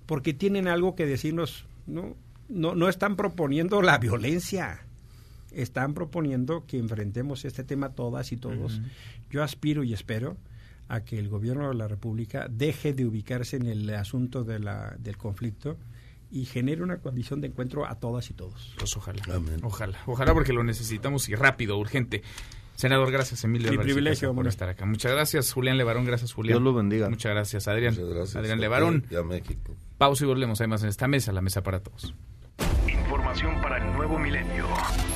Porque 0.07 0.33
tienen 0.33 0.69
algo 0.69 0.95
que 0.95 1.07
decirnos, 1.07 1.67
no, 1.87 2.17
no, 2.49 2.75
no 2.75 2.89
están 2.89 3.17
proponiendo 3.17 3.83
la 3.83 3.99
violencia, 3.99 4.86
están 5.57 5.95
proponiendo 5.95 6.67
que 6.67 6.79
enfrentemos 6.79 7.45
este 7.45 7.65
tema 7.65 7.91
todas 7.91 8.31
y 8.33 8.37
todos. 8.37 8.81
Yo 9.31 9.43
aspiro 9.43 9.85
y 9.85 9.93
espero 9.95 10.37
a 10.89 11.01
que 11.01 11.19
el 11.19 11.29
gobierno 11.29 11.69
de 11.69 11.75
la 11.75 11.89
República 11.89 12.47
deje 12.49 12.93
de 12.93 13.07
ubicarse 13.07 13.57
en 13.57 13.67
el 13.67 13.89
asunto 13.95 14.45
de 14.45 14.59
la, 14.61 14.95
del 14.99 15.17
conflicto 15.17 15.77
y 16.31 16.45
genere 16.45 16.83
una 16.83 16.99
condición 16.99 17.41
de 17.41 17.49
encuentro 17.49 17.87
a 17.87 17.97
todas 17.97 18.31
y 18.31 18.35
todos. 18.35 18.75
Pues 18.79 18.97
ojalá. 18.97 19.23
Ojalá. 19.63 19.99
Ojalá 20.07 20.35
porque 20.35 20.53
lo 20.53 20.63
necesitamos 20.63 21.29
y 21.29 21.35
rápido, 21.35 21.79
urgente. 21.79 22.23
Senador, 22.75 23.11
gracias, 23.11 23.43
Emilio. 23.43 23.71
Mi 23.73 23.79
privilegio, 23.79 24.35
por 24.35 24.47
estar 24.47 24.69
acá. 24.69 24.85
Muchas 24.85 25.11
gracias, 25.11 25.51
Julián 25.53 25.79
Levarón. 25.79 26.05
Gracias, 26.05 26.35
Julián. 26.35 26.59
Dios 26.59 26.63
lo 26.63 26.75
bendiga. 26.75 27.09
Muchas 27.09 27.33
gracias, 27.33 27.69
Adrián. 27.69 27.95
Muchas 27.95 28.11
gracias. 28.11 28.37
Adrián 28.37 28.61
Levarón. 28.61 29.07
Ya 29.11 29.23
México. 29.23 29.75
Pausa 29.97 30.25
y 30.25 30.27
volvemos. 30.27 30.61
Además, 30.61 30.83
en 30.83 30.91
esta 30.91 31.09
mesa, 31.09 31.33
la 31.33 31.41
mesa 31.41 31.63
para 31.63 31.81
todos. 31.81 32.15
Información 32.87 33.63
para 33.63 33.79
el 33.79 33.97
nuevo 33.97 34.19
milenio. 34.19 34.67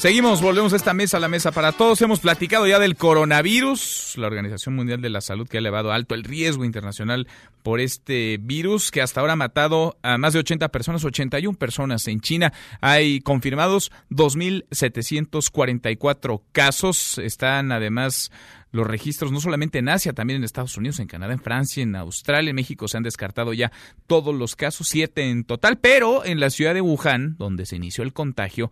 Seguimos, 0.00 0.40
volvemos 0.40 0.72
a 0.72 0.76
esta 0.76 0.94
mesa, 0.94 1.20
la 1.20 1.28
mesa 1.28 1.52
para 1.52 1.72
todos. 1.72 2.00
Hemos 2.00 2.20
platicado 2.20 2.66
ya 2.66 2.78
del 2.78 2.96
coronavirus, 2.96 4.14
la 4.16 4.28
Organización 4.28 4.74
Mundial 4.74 5.02
de 5.02 5.10
la 5.10 5.20
Salud 5.20 5.46
que 5.46 5.58
ha 5.58 5.60
elevado 5.60 5.92
alto 5.92 6.14
el 6.14 6.24
riesgo 6.24 6.64
internacional 6.64 7.28
por 7.62 7.80
este 7.80 8.38
virus 8.40 8.90
que 8.90 9.02
hasta 9.02 9.20
ahora 9.20 9.34
ha 9.34 9.36
matado 9.36 9.98
a 10.00 10.16
más 10.16 10.32
de 10.32 10.38
80 10.38 10.70
personas, 10.70 11.04
81 11.04 11.58
personas 11.58 12.08
en 12.08 12.22
China. 12.22 12.54
Hay 12.80 13.20
confirmados 13.20 13.92
2.744 14.08 16.40
casos. 16.50 17.18
Están 17.18 17.70
además 17.70 18.32
los 18.72 18.86
registros 18.86 19.32
no 19.32 19.40
solamente 19.42 19.80
en 19.80 19.90
Asia, 19.90 20.14
también 20.14 20.38
en 20.38 20.44
Estados 20.44 20.78
Unidos, 20.78 20.98
en 21.00 21.08
Canadá, 21.08 21.34
en 21.34 21.40
Francia, 21.40 21.82
en 21.82 21.94
Australia, 21.94 22.48
en 22.48 22.56
México 22.56 22.88
se 22.88 22.96
han 22.96 23.02
descartado 23.02 23.52
ya 23.52 23.70
todos 24.06 24.34
los 24.34 24.56
casos, 24.56 24.88
siete 24.88 25.28
en 25.28 25.44
total, 25.44 25.76
pero 25.76 26.24
en 26.24 26.40
la 26.40 26.48
ciudad 26.48 26.72
de 26.72 26.80
Wuhan, 26.80 27.36
donde 27.36 27.66
se 27.66 27.76
inició 27.76 28.02
el 28.02 28.14
contagio, 28.14 28.70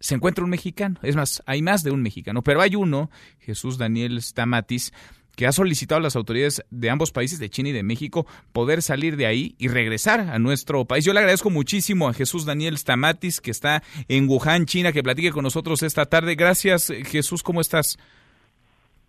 se 0.00 0.14
encuentra 0.14 0.44
un 0.44 0.50
mexicano. 0.50 0.98
Es 1.02 1.16
más, 1.16 1.42
hay 1.46 1.62
más 1.62 1.82
de 1.82 1.90
un 1.90 2.02
mexicano, 2.02 2.42
pero 2.42 2.60
hay 2.60 2.76
uno, 2.76 3.10
Jesús 3.40 3.78
Daniel 3.78 4.20
Stamatis, 4.22 4.92
que 5.38 5.46
ha 5.46 5.52
solicitado 5.52 6.00
a 6.00 6.02
las 6.02 6.16
autoridades 6.16 6.64
de 6.70 6.90
ambos 6.90 7.12
países, 7.12 7.38
de 7.38 7.48
China 7.48 7.68
y 7.68 7.72
de 7.72 7.84
México, 7.84 8.26
poder 8.52 8.82
salir 8.82 9.16
de 9.16 9.26
ahí 9.26 9.54
y 9.58 9.68
regresar 9.68 10.18
a 10.18 10.38
nuestro 10.40 10.84
país. 10.84 11.04
Yo 11.04 11.12
le 11.12 11.20
agradezco 11.20 11.48
muchísimo 11.48 12.08
a 12.08 12.12
Jesús 12.12 12.44
Daniel 12.44 12.76
Stamatis, 12.76 13.40
que 13.40 13.52
está 13.52 13.84
en 14.08 14.28
Wuhan, 14.28 14.66
China, 14.66 14.92
que 14.92 15.04
platique 15.04 15.30
con 15.30 15.44
nosotros 15.44 15.84
esta 15.84 16.06
tarde. 16.06 16.34
Gracias, 16.34 16.92
Jesús, 17.06 17.44
¿cómo 17.44 17.60
estás? 17.60 17.98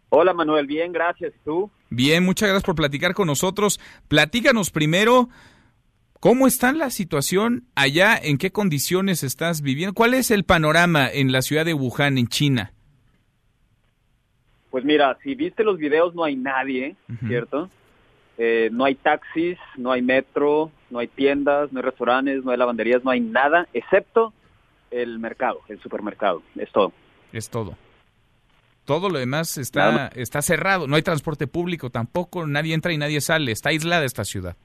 Hola 0.10 0.34
Manuel, 0.34 0.68
bien, 0.68 0.91
gracias. 0.91 1.34
¿Tú? 1.44 1.72
Bien, 1.90 2.24
muchas 2.24 2.49
gracias 2.49 2.64
por 2.64 2.76
platicar 2.76 3.16
con 3.16 3.26
nosotros. 3.26 3.80
Platícanos 4.07 4.70
primero 4.70 5.30
¿Cómo 6.20 6.48
está 6.48 6.74
la 6.74 6.90
situación 6.90 7.68
allá? 7.76 8.18
¿En 8.22 8.38
qué 8.38 8.52
condiciones 8.52 9.24
estás 9.24 9.62
viviendo? 9.62 9.94
¿Cuál 9.94 10.14
es 10.14 10.32
el 10.32 10.44
panorama 10.44 11.10
en 11.10 11.32
la 11.32 11.41
ciudad 11.41 11.64
de 11.64 11.74
Wuhan, 11.74 12.18
en 12.18 12.28
China? 12.28 12.74
Pues 14.70 14.84
mira, 14.84 15.18
si 15.24 15.34
viste 15.36 15.64
los 15.64 15.78
videos 15.78 16.14
no 16.16 16.26
hay 16.26 16.36
nadie, 16.36 16.98
¿cierto? 17.26 17.70
Eh, 18.38 18.70
no 18.74 18.84
hay 18.84 18.96
taxis, 18.96 19.58
no 19.78 19.94
hay 19.94 20.02
metro, 20.02 20.72
no 20.90 21.00
hay 21.00 21.08
tiendas, 21.08 21.72
no 21.72 21.80
hay 21.80 21.86
restaurantes, 21.86 22.44
no 22.44 22.52
hay 22.52 22.58
lavanderías, 22.58 23.02
no 23.06 23.12
hay 23.12 23.22
nada, 23.22 23.70
excepto 23.74 24.34
el 24.91 25.20
mercado, 25.20 25.62
el 25.70 25.80
supermercado, 25.82 26.44
es 26.58 26.70
todo. 26.72 26.91
Es 27.32 27.50
todo. 27.50 27.78
Todo 28.84 29.10
lo 29.10 29.20
demás 29.20 29.58
está, 29.58 30.08
está 30.16 30.41
cerrado, 30.41 30.86
no 30.86 30.98
hay 30.98 31.02
transporte 31.02 31.48
público 31.48 31.90
tampoco, 31.90 32.46
nadie 32.46 32.74
entra 32.74 32.91
y 32.91 32.98
nadie 32.98 33.22
sale, 33.22 33.54
está 33.54 33.70
aislada 33.70 34.04
esta 34.04 34.26
ciudad. 34.26 34.58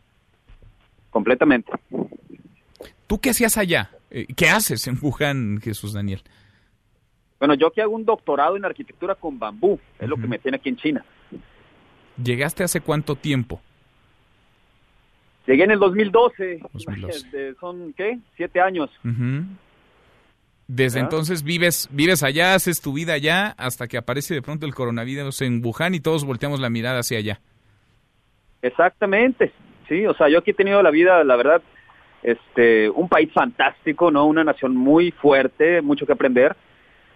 Completamente. 1.14 1.70
¿Tú 3.06 3.20
qué 3.20 3.30
hacías 3.30 3.56
allá? 3.56 3.92
Eh, 4.10 4.26
¿Qué 4.36 4.48
haces 4.48 4.88
en 4.88 4.98
Wuhan, 5.00 5.60
Jesús 5.62 5.92
Daniel? 5.92 6.20
Bueno, 7.38 7.54
yo 7.54 7.68
aquí 7.68 7.80
hago 7.80 7.94
un 7.94 8.04
doctorado 8.04 8.56
en 8.56 8.64
arquitectura 8.64 9.14
con 9.14 9.38
bambú, 9.38 9.78
es 10.00 10.08
lo 10.08 10.16
que 10.16 10.26
me 10.26 10.40
tiene 10.40 10.56
aquí 10.56 10.70
en 10.70 10.76
China. 10.76 11.04
¿Llegaste 12.20 12.64
hace 12.64 12.80
cuánto 12.80 13.14
tiempo? 13.14 13.60
Llegué 15.46 15.62
en 15.62 15.70
el 15.70 15.78
2012. 15.78 16.62
Son, 17.60 17.92
¿qué? 17.92 18.18
Siete 18.36 18.60
años. 18.60 18.90
Desde 20.66 20.98
entonces 20.98 21.44
vives, 21.44 21.88
vives 21.92 22.24
allá, 22.24 22.54
haces 22.54 22.80
tu 22.80 22.92
vida 22.92 23.12
allá, 23.12 23.54
hasta 23.56 23.86
que 23.86 23.98
aparece 23.98 24.34
de 24.34 24.42
pronto 24.42 24.66
el 24.66 24.74
coronavirus 24.74 25.42
en 25.42 25.64
Wuhan 25.64 25.94
y 25.94 26.00
todos 26.00 26.24
volteamos 26.24 26.58
la 26.58 26.70
mirada 26.70 26.98
hacia 26.98 27.18
allá. 27.18 27.40
Exactamente, 28.62 29.52
sí, 29.88 30.06
o 30.06 30.14
sea, 30.14 30.28
yo 30.28 30.38
aquí 30.38 30.50
he 30.50 30.54
tenido 30.54 30.82
la 30.82 30.90
vida, 30.90 31.22
la 31.24 31.36
verdad, 31.36 31.62
este, 32.22 32.88
un 32.90 33.08
país 33.08 33.32
fantástico, 33.32 34.10
¿no? 34.10 34.26
Una 34.26 34.44
nación 34.44 34.76
muy 34.76 35.10
fuerte, 35.10 35.82
mucho 35.82 36.06
que 36.06 36.12
aprender, 36.12 36.56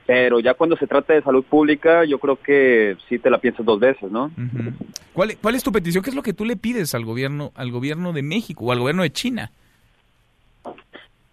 pero 0.07 0.41
ya 0.41 0.55
cuando 0.55 0.77
se 0.77 0.87
trata 0.87 1.15
de 1.15 1.23
salud 1.23 1.45
pública, 1.45 2.05
yo 2.05 2.19
creo 2.19 2.37
que 2.37 2.97
sí 3.09 3.19
te 3.19 3.31
la 3.31 3.39
piensas 3.39 3.65
dos 3.67 3.79
veces, 3.79 4.11
¿no? 4.11 4.31
¿Cuál, 5.13 5.37
¿Cuál 5.41 5.55
es 5.55 5.63
tu 5.63 5.73
petición? 5.73 6.03
¿Qué 6.03 6.11
es 6.11 6.17
lo 6.17 6.23
que 6.23 6.33
tú 6.33 6.45
le 6.45 6.57
pides 6.57 6.95
al 6.95 7.05
gobierno, 7.05 7.53
al 7.55 7.71
gobierno 7.71 8.13
de 8.13 8.23
México 8.23 8.65
o 8.67 8.73
al 8.73 8.81
gobierno 8.81 9.03
de 9.03 9.11
China? 9.11 9.51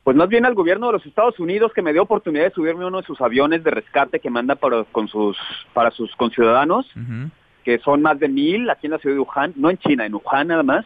Pues 0.05 0.15
más 0.15 0.29
bien 0.29 0.45
al 0.45 0.53
gobierno 0.53 0.85
de 0.85 0.93
los 0.93 1.05
Estados 1.07 1.39
Unidos 1.39 1.71
que 1.73 1.81
me 1.81 1.91
dio 1.91 2.03
oportunidad 2.03 2.43
de 2.43 2.51
subirme 2.51 2.83
a 2.83 2.87
uno 2.87 3.01
de 3.01 3.07
sus 3.07 3.19
aviones 3.21 3.63
de 3.63 3.71
rescate 3.71 4.19
que 4.19 4.29
manda 4.29 4.53
para, 4.53 4.83
con 4.83 5.07
sus, 5.07 5.35
para 5.73 5.89
sus 5.89 6.15
conciudadanos, 6.15 6.85
que 7.65 7.79
son 7.79 8.01
más 8.01 8.17
de 8.19 8.29
mil 8.29 8.69
aquí 8.69 8.87
en 8.87 8.91
la 8.91 8.99
ciudad 8.99 9.15
de 9.15 9.19
Wuhan, 9.21 9.53
no 9.57 9.69
en 9.69 9.77
China, 9.79 10.05
en 10.05 10.13
Wuhan 10.13 10.47
nada 10.47 10.63
más. 10.63 10.85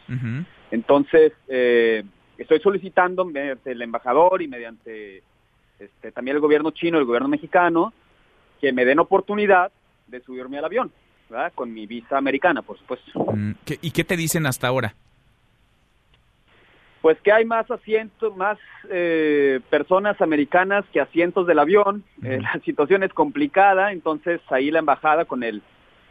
Entonces, 0.71 1.33
eh, 1.49 2.03
estoy 2.37 2.59
solicitando 2.61 3.25
mediante 3.25 3.71
el 3.73 3.81
embajador 3.81 4.41
y 4.41 4.47
mediante 4.47 5.21
este, 5.77 6.11
también 6.13 6.35
el 6.37 6.41
gobierno 6.41 6.71
chino 6.71 6.97
el 6.97 7.05
gobierno 7.05 7.27
mexicano 7.27 7.93
que 8.61 8.71
me 8.71 8.85
den 8.85 8.99
oportunidad 8.99 9.71
de 10.07 10.21
subirme 10.21 10.57
al 10.57 10.65
avión, 10.65 10.91
¿verdad? 11.29 11.51
Con 11.53 11.73
mi 11.73 11.85
visa 11.85 12.17
americana, 12.17 12.61
por 12.61 12.77
supuesto. 12.77 13.11
Mm, 13.33 13.51
¿qué- 13.65 13.77
¿Y 13.81 13.91
qué 13.91 14.03
te 14.03 14.15
dicen 14.17 14.45
hasta 14.45 14.67
ahora? 14.67 14.95
Pues 17.01 17.17
que 17.21 17.31
hay 17.31 17.45
más 17.45 17.69
asientos, 17.71 18.35
más 18.35 18.57
eh, 18.89 19.61
personas 19.69 20.19
americanas 20.21 20.83
que 20.91 20.99
asientos 20.99 21.47
del 21.47 21.59
avión. 21.59 22.03
Eh, 22.23 22.39
la 22.41 22.59
situación 22.65 23.03
es 23.03 23.13
complicada, 23.13 23.93
entonces 23.93 24.41
ahí 24.49 24.69
la 24.69 24.79
embajada 24.79 25.23
con 25.25 25.43
el 25.43 25.61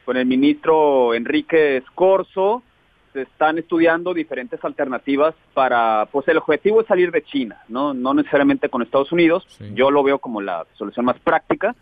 con 0.09 0.17
el 0.17 0.25
ministro 0.25 1.13
Enrique 1.13 1.77
Escorzo 1.77 2.63
se 3.13 3.21
están 3.21 3.59
estudiando 3.59 4.15
diferentes 4.15 4.59
alternativas 4.65 5.35
para, 5.53 6.09
pues 6.11 6.27
el 6.29 6.39
objetivo 6.39 6.81
es 6.81 6.87
salir 6.87 7.11
de 7.11 7.23
China, 7.25 7.61
no 7.69 7.93
no 7.93 8.15
necesariamente 8.15 8.71
con 8.71 8.81
Estados 8.81 9.13
Unidos. 9.13 9.45
Yo 9.75 9.91
lo 9.91 10.03
veo 10.03 10.19
como 10.19 10.41
la 10.41 10.65
solución 10.79 11.05
más 11.05 11.19
práctica, 11.19 11.77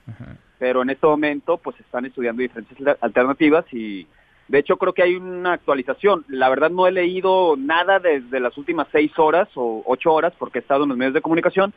pero 0.59 0.83
en 0.83 0.91
este 0.91 1.07
momento 1.07 1.59
pues 1.59 1.79
están 1.79 2.05
estudiando 2.05 2.43
diferentes 2.43 2.77
alternativas 3.01 3.65
y 3.73 4.09
de 4.49 4.59
hecho, 4.59 4.77
creo 4.77 4.93
que 4.93 5.05
hay 5.05 5.15
una 5.15 5.53
actualización. 5.53 6.25
La 6.27 6.49
verdad 6.49 6.71
no 6.71 6.89
he 6.89 6.93
leído 6.93 7.55
nada 7.57 8.01
desde 8.01 8.41
las 8.41 8.59
últimas 8.59 8.89
seis 8.91 9.17
horas 9.19 9.49
o 9.55 9.85
ocho 9.87 10.13
horas 10.13 10.33
porque 10.37 10.59
he 10.59 10.63
estado 10.63 10.83
en 10.83 10.89
los 10.89 10.99
medios 10.99 11.15
de 11.15 11.21
comunicación, 11.21 11.73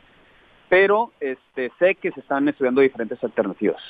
pero 0.68 1.12
este, 1.20 1.70
sé 1.78 1.94
que 1.94 2.10
se 2.10 2.18
están 2.18 2.48
estudiando 2.48 2.80
diferentes 2.80 3.22
alternativas. 3.22 3.80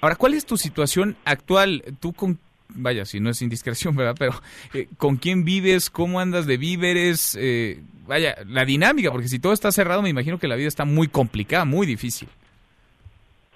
Ahora, 0.00 0.16
¿cuál 0.16 0.34
es 0.34 0.46
tu 0.46 0.56
situación 0.56 1.16
actual? 1.24 1.82
Tú 2.00 2.12
con, 2.12 2.38
vaya, 2.68 3.04
si 3.04 3.20
no 3.20 3.30
es 3.30 3.42
indiscreción, 3.42 3.96
¿verdad? 3.96 4.14
Pero, 4.18 4.32
eh, 4.74 4.88
¿con 4.98 5.16
quién 5.16 5.44
vives? 5.44 5.90
¿Cómo 5.90 6.20
andas 6.20 6.46
de 6.46 6.56
víveres? 6.56 7.36
Eh, 7.40 7.80
vaya, 8.06 8.36
la 8.46 8.64
dinámica, 8.64 9.10
porque 9.10 9.28
si 9.28 9.38
todo 9.38 9.52
está 9.52 9.72
cerrado, 9.72 10.02
me 10.02 10.08
imagino 10.08 10.38
que 10.38 10.48
la 10.48 10.56
vida 10.56 10.68
está 10.68 10.84
muy 10.84 11.08
complicada, 11.08 11.64
muy 11.64 11.86
difícil. 11.86 12.28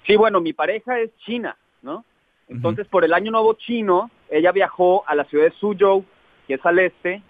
Sí, 0.05 0.15
bueno, 0.15 0.41
mi 0.41 0.53
pareja 0.53 0.99
es 0.99 1.11
china, 1.25 1.55
¿no? 1.81 2.03
Entonces, 2.47 2.85
por 2.87 3.05
el 3.05 3.13
Año 3.13 3.31
Nuevo 3.31 3.53
chino, 3.53 4.11
ella 4.29 4.51
viajó 4.51 5.07
a 5.07 5.15
la 5.15 5.23
ciudad 5.25 5.45
de 5.45 5.51
Suzhou, 5.51 6.03
que 6.47 6.55
es 6.55 6.65
al 6.65 6.79
este, 6.79 7.21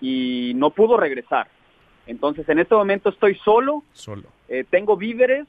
y 0.00 0.52
no 0.54 0.70
pudo 0.70 0.96
regresar. 0.96 1.48
Entonces, 2.06 2.48
en 2.48 2.58
este 2.58 2.74
momento 2.74 3.10
estoy 3.10 3.34
solo. 3.44 3.82
Solo. 3.92 4.28
Eh, 4.48 4.64
tengo 4.68 4.96
víveres. 4.96 5.46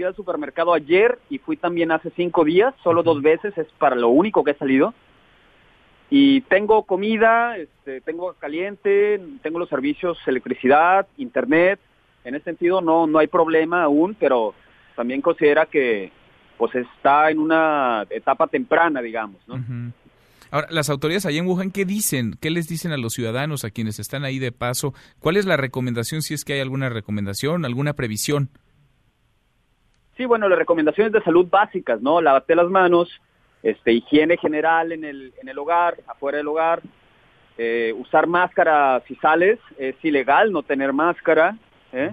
Fui 0.00 0.06
al 0.06 0.16
supermercado 0.16 0.72
ayer 0.72 1.18
y 1.28 1.36
fui 1.36 1.58
también 1.58 1.92
hace 1.92 2.10
cinco 2.16 2.42
días, 2.42 2.74
solo 2.82 3.02
dos 3.02 3.20
veces, 3.20 3.52
es 3.58 3.66
para 3.78 3.94
lo 3.94 4.08
único 4.08 4.42
que 4.42 4.52
he 4.52 4.56
salido. 4.56 4.94
Y 6.08 6.40
tengo 6.40 6.84
comida, 6.84 7.58
este, 7.58 8.00
tengo 8.00 8.32
caliente, 8.32 9.20
tengo 9.42 9.58
los 9.58 9.68
servicios, 9.68 10.16
electricidad, 10.26 11.06
internet. 11.18 11.80
En 12.24 12.34
ese 12.34 12.44
sentido 12.44 12.80
no, 12.80 13.06
no 13.06 13.18
hay 13.18 13.26
problema 13.26 13.82
aún, 13.82 14.16
pero 14.18 14.54
también 14.96 15.20
considera 15.20 15.66
que 15.66 16.10
pues 16.56 16.74
está 16.76 17.30
en 17.30 17.38
una 17.38 18.06
etapa 18.08 18.46
temprana, 18.46 19.02
digamos, 19.02 19.46
¿no? 19.46 19.92
Ahora, 20.50 20.68
las 20.70 20.88
autoridades 20.88 21.26
allá 21.26 21.40
en 21.40 21.46
Wuhan, 21.46 21.70
¿qué 21.72 21.84
dicen? 21.84 22.38
¿Qué 22.40 22.48
les 22.48 22.68
dicen 22.68 22.92
a 22.92 22.96
los 22.96 23.12
ciudadanos, 23.12 23.64
a 23.64 23.70
quienes 23.70 23.98
están 23.98 24.24
ahí 24.24 24.38
de 24.38 24.50
paso? 24.50 24.94
¿Cuál 25.18 25.36
es 25.36 25.44
la 25.44 25.58
recomendación, 25.58 26.22
si 26.22 26.32
es 26.32 26.46
que 26.46 26.54
hay 26.54 26.60
alguna 26.60 26.88
recomendación, 26.88 27.66
alguna 27.66 27.92
previsión? 27.92 28.48
Sí, 30.20 30.26
bueno, 30.26 30.50
las 30.50 30.58
recomendaciones 30.58 31.14
de 31.14 31.22
salud 31.22 31.48
básicas, 31.48 32.02
¿no? 32.02 32.20
Lávate 32.20 32.54
las 32.54 32.68
manos, 32.68 33.08
este, 33.62 33.94
higiene 33.94 34.36
general 34.36 34.92
en 34.92 35.02
el, 35.02 35.32
en 35.40 35.48
el 35.48 35.58
hogar, 35.58 35.96
afuera 36.06 36.36
del 36.36 36.46
hogar, 36.46 36.82
eh, 37.56 37.94
usar 37.96 38.26
máscara 38.26 39.02
si 39.08 39.14
sales, 39.14 39.58
es 39.78 39.96
ilegal 40.02 40.52
no 40.52 40.62
tener 40.62 40.92
máscara, 40.92 41.56
¿eh? 41.94 42.10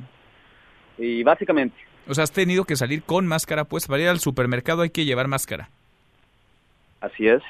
Y 0.97 1.21
básicamente. 1.23 1.75
O 2.07 2.13
sea, 2.13 2.23
has 2.23 2.31
tenido 2.31 2.63
que 2.63 2.77
salir 2.77 3.03
con 3.03 3.27
máscara, 3.27 3.65
pues 3.65 3.87
para 3.87 4.03
ir 4.03 4.07
al 4.07 4.19
supermercado 4.19 4.83
hay 4.83 4.89
que 4.89 5.03
llevar 5.03 5.27
máscara. 5.27 5.69
Así 7.01 7.27
es. 7.27 7.43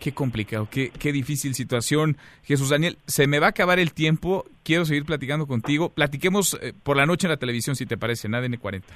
Qué 0.00 0.12
complicado, 0.12 0.68
qué, 0.70 0.90
qué 0.90 1.12
difícil 1.12 1.54
situación. 1.54 2.16
Jesús 2.44 2.68
Daniel, 2.68 2.98
se 3.06 3.26
me 3.26 3.40
va 3.40 3.46
a 3.46 3.50
acabar 3.50 3.78
el 3.78 3.92
tiempo. 3.92 4.46
Quiero 4.62 4.84
seguir 4.84 5.04
platicando 5.04 5.46
contigo. 5.46 5.88
Platiquemos 5.88 6.58
eh, 6.62 6.72
por 6.82 6.96
la 6.96 7.06
noche 7.06 7.26
en 7.26 7.32
la 7.32 7.36
televisión, 7.36 7.74
si 7.74 7.84
te 7.84 7.96
parece, 7.96 8.28
en 8.28 8.34
ADN 8.34 8.56
40. 8.58 8.86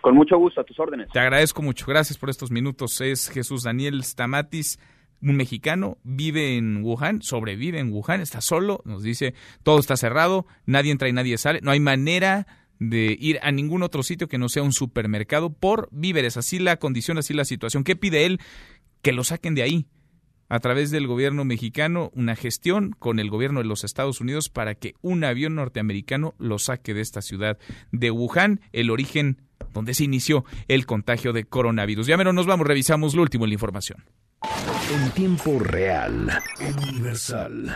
Con 0.00 0.14
mucho 0.14 0.38
gusto, 0.38 0.60
a 0.60 0.64
tus 0.64 0.78
órdenes. 0.78 1.08
Te 1.12 1.18
agradezco 1.18 1.62
mucho. 1.62 1.84
Gracias 1.86 2.16
por 2.16 2.30
estos 2.30 2.50
minutos. 2.50 3.00
Es 3.00 3.28
Jesús 3.28 3.64
Daniel 3.64 4.04
Stamatis, 4.04 4.78
un 5.20 5.36
mexicano, 5.36 5.98
vive 6.04 6.56
en 6.56 6.84
Wuhan, 6.84 7.22
sobrevive 7.22 7.80
en 7.80 7.92
Wuhan, 7.92 8.20
está 8.20 8.40
solo, 8.40 8.82
nos 8.84 9.02
dice, 9.02 9.34
todo 9.64 9.80
está 9.80 9.96
cerrado, 9.96 10.46
nadie 10.64 10.92
entra 10.92 11.08
y 11.08 11.12
nadie 11.12 11.36
sale, 11.38 11.58
no 11.60 11.72
hay 11.72 11.80
manera 11.80 12.46
de 12.78 13.16
ir 13.18 13.40
a 13.42 13.50
ningún 13.50 13.82
otro 13.82 14.02
sitio 14.02 14.28
que 14.28 14.38
no 14.38 14.48
sea 14.48 14.62
un 14.62 14.72
supermercado 14.72 15.50
por 15.50 15.88
víveres. 15.90 16.36
Así 16.36 16.58
la 16.58 16.76
condición, 16.76 17.18
así 17.18 17.34
la 17.34 17.44
situación. 17.44 17.82
¿Qué 17.82 17.96
pide 17.96 18.24
él? 18.24 18.40
Que 19.02 19.12
lo 19.12 19.24
saquen 19.24 19.54
de 19.54 19.62
ahí 19.62 19.86
a 20.48 20.60
través 20.60 20.90
del 20.90 21.06
gobierno 21.06 21.44
mexicano 21.44 22.10
una 22.14 22.36
gestión 22.36 22.94
con 22.98 23.18
el 23.18 23.30
gobierno 23.30 23.60
de 23.60 23.66
los 23.66 23.84
Estados 23.84 24.20
Unidos 24.20 24.48
para 24.48 24.74
que 24.74 24.94
un 25.02 25.24
avión 25.24 25.54
norteamericano 25.54 26.34
lo 26.38 26.58
saque 26.58 26.94
de 26.94 27.02
esta 27.02 27.22
ciudad 27.22 27.58
de 27.92 28.10
Wuhan, 28.10 28.60
el 28.72 28.90
origen 28.90 29.42
donde 29.72 29.94
se 29.94 30.04
inició 30.04 30.44
el 30.68 30.86
contagio 30.86 31.32
de 31.32 31.44
coronavirus. 31.44 32.06
Ya 32.06 32.16
menos 32.16 32.34
nos 32.34 32.46
vamos, 32.46 32.66
revisamos 32.66 33.14
lo 33.14 33.22
último 33.22 33.44
en 33.44 33.50
la 33.50 33.54
información. 33.54 34.04
En 34.92 35.10
tiempo 35.10 35.58
real, 35.58 36.40
universal. 36.60 37.74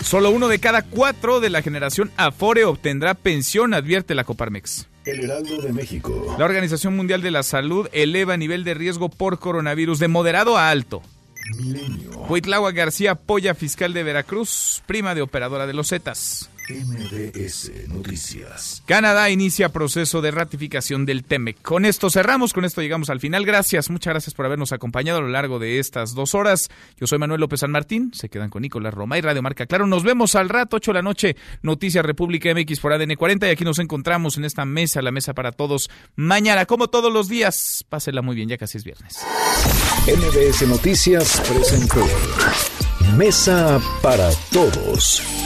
Solo 0.00 0.30
uno 0.30 0.48
de 0.48 0.60
cada 0.60 0.82
cuatro 0.82 1.40
de 1.40 1.50
la 1.50 1.62
generación 1.62 2.10
Afore 2.16 2.64
obtendrá 2.64 3.14
pensión, 3.14 3.74
advierte 3.74 4.14
la 4.14 4.24
Coparmex. 4.24 4.88
El 5.06 5.24
Heraldo 5.24 5.62
de 5.62 5.72
México. 5.72 6.36
La 6.36 6.44
Organización 6.44 6.96
Mundial 6.96 7.22
de 7.22 7.30
la 7.30 7.44
Salud 7.44 7.88
eleva 7.92 8.36
nivel 8.36 8.64
de 8.64 8.74
riesgo 8.74 9.08
por 9.08 9.38
coronavirus 9.38 10.00
de 10.00 10.08
moderado 10.08 10.58
a 10.58 10.70
alto. 10.70 11.00
Milenio. 11.58 12.10
Huitlagua 12.28 12.72
García 12.72 13.14
Polla, 13.14 13.54
fiscal 13.54 13.92
de 13.92 14.02
Veracruz, 14.02 14.82
prima 14.86 15.14
de 15.14 15.22
operadora 15.22 15.66
de 15.68 15.74
los 15.74 15.90
Zetas. 15.90 16.50
MBS 16.68 17.70
Noticias. 17.88 18.82
Canadá 18.86 19.30
inicia 19.30 19.68
proceso 19.68 20.20
de 20.20 20.32
ratificación 20.32 21.06
del 21.06 21.22
TEMEC. 21.22 21.62
Con 21.62 21.84
esto 21.84 22.10
cerramos, 22.10 22.52
con 22.52 22.64
esto 22.64 22.82
llegamos 22.82 23.08
al 23.08 23.20
final. 23.20 23.46
Gracias, 23.46 23.88
muchas 23.88 24.12
gracias 24.12 24.34
por 24.34 24.46
habernos 24.46 24.72
acompañado 24.72 25.18
a 25.18 25.22
lo 25.22 25.28
largo 25.28 25.60
de 25.60 25.78
estas 25.78 26.14
dos 26.14 26.34
horas. 26.34 26.68
Yo 26.98 27.06
soy 27.06 27.18
Manuel 27.18 27.40
López 27.40 27.60
San 27.60 27.70
Martín, 27.70 28.10
se 28.12 28.28
quedan 28.28 28.50
con 28.50 28.62
Nicolás 28.62 28.94
Roma 28.94 29.16
y 29.16 29.20
Radio 29.20 29.42
Marca 29.42 29.66
Claro. 29.66 29.86
Nos 29.86 30.02
vemos 30.02 30.34
al 30.34 30.48
rato, 30.48 30.76
8 30.76 30.90
de 30.90 30.94
la 30.94 31.02
noche, 31.02 31.36
Noticias 31.62 32.04
República 32.04 32.52
MX 32.52 32.80
por 32.80 32.92
ADN 32.92 33.14
40 33.14 33.46
y 33.46 33.50
aquí 33.50 33.64
nos 33.64 33.78
encontramos 33.78 34.36
en 34.36 34.44
esta 34.44 34.64
mesa, 34.64 35.02
la 35.02 35.12
mesa 35.12 35.34
para 35.34 35.52
todos. 35.52 35.88
Mañana, 36.16 36.66
como 36.66 36.88
todos 36.88 37.12
los 37.12 37.28
días, 37.28 37.84
pásela 37.88 38.22
muy 38.22 38.34
bien, 38.34 38.48
ya 38.48 38.58
casi 38.58 38.78
es 38.78 38.84
viernes. 38.84 39.18
MBS 40.06 40.66
Noticias 40.66 41.40
presentó 41.48 42.04
Mesa 43.16 43.80
para 44.02 44.30
Todos 44.52 45.45